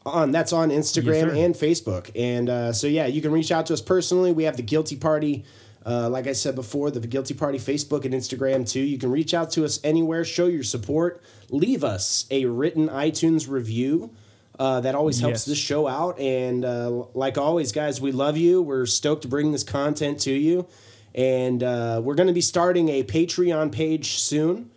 On 0.10 0.32
that's 0.32 0.52
on 0.54 0.70
Instagram 0.70 1.30
sir. 1.30 1.36
and 1.36 1.56
Facebook. 1.56 2.12
And 2.16 2.50
uh, 2.50 2.74
so 2.74 2.88
yeah, 2.88 3.06
you 3.08 3.22
can 3.22 3.32
reach 3.32 3.52
out 3.52 3.66
to 3.68 3.74
us 3.74 3.82
personally. 3.82 4.32
We 4.32 4.44
have 4.44 4.58
the 4.58 4.64
Guilty 4.64 4.96
Party, 4.98 5.46
uh, 5.86 6.10
like 6.10 6.28
I 6.28 6.34
said 6.34 6.56
before, 6.56 6.92
the 6.92 7.00
Guilty 7.00 7.34
Party 7.34 7.58
Facebook 7.58 8.06
and 8.06 8.14
Instagram 8.14 8.70
too. 8.70 8.82
You 8.82 8.98
can 8.98 9.12
reach 9.12 9.34
out 9.34 9.52
to 9.52 9.66
us 9.66 9.80
anywhere, 9.84 10.26
show 10.26 10.48
your 10.48 10.64
support, 10.64 11.22
leave 11.50 11.84
us 11.84 12.26
a 12.32 12.46
written 12.46 12.90
iTunes 12.90 13.50
review. 13.50 14.12
Uh, 14.58 14.82
that 14.82 14.94
always 14.94 15.22
helps 15.22 15.32
Yes. 15.36 15.46
this 15.46 15.58
show 15.58 15.88
out. 15.88 16.20
And 16.20 16.66
uh, 16.66 17.06
like 17.14 17.38
always, 17.38 17.72
guys, 17.72 18.02
we 18.02 18.12
love 18.12 18.36
you. 18.36 18.62
We're 18.62 18.86
stoked 18.88 19.22
to 19.22 19.30
bring 19.30 19.54
this 19.54 19.64
content 19.64 20.20
to 20.22 20.34
you. 20.34 20.68
And 21.16 21.64
uh, 21.64 22.02
we're 22.04 22.16
going 22.16 22.28
to 22.28 22.34
be 22.34 22.42
starting 22.42 22.90
a 22.90 23.04
Patreon 23.06 23.72
page 23.72 24.16
soon 24.20 24.70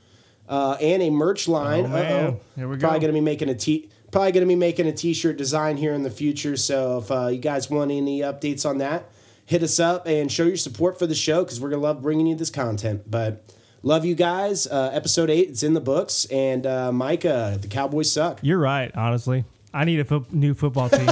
uh, 0.49 0.77
and 0.81 1.03
a 1.03 1.11
merch 1.11 1.49
line. 1.49 1.87
Oh. 1.87 1.97
Uh-oh. 1.97 2.41
Here 2.55 2.69
we 2.69 2.77
Probably 2.77 3.01
go. 3.01 3.07
going 3.07 3.15
to 3.15 3.21
be 3.21 3.21
making 3.21 3.49
a 3.49 3.57
t. 3.57 3.91
Probably 4.13 4.31
going 4.31 4.47
to 4.47 4.49
be 4.49 4.55
making 4.55 4.87
a 4.87 4.93
t-shirt 4.93 5.37
design 5.37 5.77
here 5.77 5.95
in 5.95 6.03
the 6.03 6.11
future. 6.11 6.57
So 6.57 6.99
if 6.99 7.11
uh, 7.11 7.27
you 7.29 7.39
guys 7.39 7.69
want 7.69 7.91
any 7.91 8.21
updates 8.21 8.69
on 8.69 8.79
that, 8.79 9.11
hit 9.47 9.63
us 9.63 9.81
up 9.81 10.07
and 10.07 10.31
show 10.31 10.45
your 10.45 10.57
support 10.57 10.99
for 10.99 11.07
the 11.07 11.15
show 11.15 11.43
because 11.45 11.61
we're 11.61 11.71
gonna 11.71 11.83
love 11.83 12.03
bringing 12.03 12.27
you 12.27 12.35
this 12.37 12.51
content. 12.51 13.11
But 13.11 13.45
love 13.83 14.05
you 14.05 14.15
guys. 14.15 14.67
Uh, 14.67 14.91
episode 14.93 15.31
eight, 15.31 15.49
it's 15.49 15.63
in 15.63 15.75
the 15.75 15.81
books. 15.81 16.27
And 16.27 16.67
uh, 16.67 16.93
Micah, 16.93 17.59
the 17.61 17.69
Cowboys 17.69 18.13
suck. 18.13 18.39
You're 18.43 18.59
right. 18.59 18.91
Honestly, 18.95 19.45
I 19.75 19.85
need 19.85 20.01
a 20.01 20.05
fo- 20.05 20.27
new 20.31 20.55
football 20.55 20.89
team. 20.89 21.09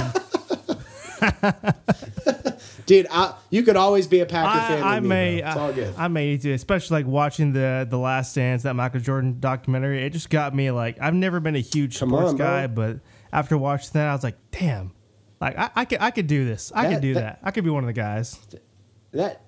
Dude, 2.91 3.07
I, 3.09 3.35
you 3.49 3.63
could 3.63 3.77
always 3.77 4.05
be 4.07 4.19
a 4.19 4.25
Packer 4.25 4.59
fan. 4.67 4.83
I, 4.83 4.97
I 4.97 4.99
me, 4.99 5.07
may, 5.07 5.39
bro. 5.41 5.49
It's 5.49 5.57
all 5.57 5.71
good. 5.73 5.93
I 5.97 6.07
may 6.09 6.31
need 6.31 6.41
to, 6.41 6.51
especially 6.51 6.97
like 7.03 7.05
watching 7.05 7.53
the 7.53 7.87
the 7.89 7.97
Last 7.97 8.35
Dance, 8.35 8.63
that 8.63 8.73
Michael 8.75 8.99
Jordan 8.99 9.37
documentary. 9.39 10.03
It 10.03 10.09
just 10.09 10.29
got 10.29 10.53
me 10.53 10.71
like 10.71 10.97
I've 10.99 11.13
never 11.13 11.39
been 11.39 11.55
a 11.55 11.59
huge 11.59 11.97
Come 11.99 12.09
sports 12.09 12.31
on, 12.31 12.35
bro. 12.35 12.45
guy, 12.45 12.67
but 12.67 12.99
after 13.31 13.57
watching 13.57 13.91
that, 13.93 14.09
I 14.09 14.13
was 14.13 14.23
like, 14.25 14.35
damn, 14.51 14.91
like 15.39 15.57
I, 15.57 15.69
I 15.73 15.85
could 15.85 16.01
I 16.01 16.11
could 16.11 16.27
do 16.27 16.43
this. 16.43 16.71
I 16.75 16.83
That- 16.87 16.93
could 16.95 17.01
do 17.01 17.13
that- 17.13 17.19
that. 17.21 17.39
I 17.43 17.51
could 17.51 17.63
be 17.63 17.69
one 17.69 17.83
of 17.83 17.87
the 17.87 17.93
guys. 17.93 18.37
that 19.13 19.41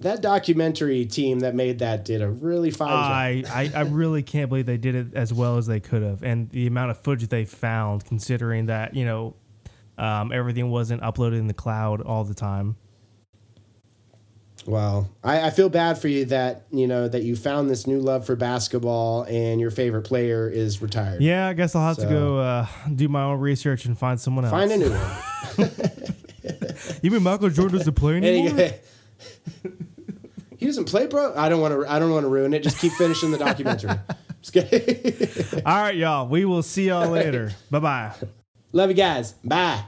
that 0.00 0.20
documentary 0.20 1.06
team 1.06 1.38
that 1.40 1.54
made 1.54 1.78
that 1.78 2.04
did 2.04 2.20
a 2.20 2.30
really 2.30 2.70
fine 2.70 2.88
job. 2.88 3.12
I, 3.12 3.44
I 3.50 3.70
I 3.76 3.80
really 3.82 4.22
can't 4.22 4.50
believe 4.50 4.66
they 4.66 4.76
did 4.76 4.94
it 4.94 5.14
as 5.14 5.32
well 5.32 5.56
as 5.56 5.66
they 5.66 5.80
could 5.80 6.02
have, 6.02 6.22
and 6.22 6.50
the 6.50 6.66
amount 6.66 6.90
of 6.90 6.98
footage 7.00 7.28
they 7.30 7.46
found, 7.46 8.04
considering 8.04 8.66
that 8.66 8.94
you 8.94 9.06
know 9.06 9.36
um, 9.96 10.32
everything 10.32 10.70
wasn't 10.70 11.00
uploaded 11.02 11.38
in 11.38 11.46
the 11.46 11.54
cloud 11.54 12.00
all 12.02 12.24
the 12.24 12.34
time. 12.34 12.76
Well, 14.66 15.08
I, 15.24 15.46
I 15.46 15.50
feel 15.50 15.68
bad 15.68 15.98
for 15.98 16.08
you 16.08 16.26
that 16.26 16.66
you 16.70 16.86
know 16.86 17.08
that 17.08 17.22
you 17.22 17.34
found 17.36 17.70
this 17.70 17.86
new 17.86 17.98
love 17.98 18.26
for 18.26 18.36
basketball 18.36 19.22
and 19.22 19.60
your 19.60 19.70
favorite 19.70 20.02
player 20.02 20.48
is 20.48 20.82
retired. 20.82 21.22
Yeah, 21.22 21.48
I 21.48 21.54
guess 21.54 21.74
I'll 21.74 21.86
have 21.86 21.96
to 21.98 22.06
go 22.06 22.38
uh, 22.38 22.66
do 22.94 23.08
my 23.08 23.22
own 23.22 23.40
research 23.40 23.86
and 23.86 23.98
find 23.98 24.20
someone 24.20 24.44
else. 24.44 24.52
Find 24.52 24.70
a 24.70 24.76
new 24.76 24.90
one. 24.90 25.70
You 27.02 27.10
mean 27.10 27.22
Michael 27.22 27.50
Jordan 27.50 27.78
doesn't 27.78 27.94
play 27.94 28.16
anymore? 28.16 28.70
he 30.58 30.66
doesn't 30.66 30.86
play, 30.86 31.06
bro. 31.06 31.34
I 31.36 31.48
don't 31.48 31.60
want 31.60 31.74
to. 31.74 31.90
I 31.90 31.98
don't 31.98 32.10
want 32.10 32.24
to 32.24 32.28
ruin 32.28 32.54
it. 32.54 32.62
Just 32.62 32.78
keep 32.78 32.92
finishing 32.92 33.30
the 33.30 33.38
documentary. 33.38 33.90
All 35.66 35.82
right, 35.82 35.96
y'all. 35.96 36.28
We 36.28 36.44
will 36.44 36.62
see 36.62 36.88
y'all 36.88 37.08
later. 37.08 37.52
Bye 37.70 37.78
bye. 37.78 38.12
Love 38.72 38.90
you 38.90 38.96
guys. 38.96 39.32
Bye. 39.44 39.84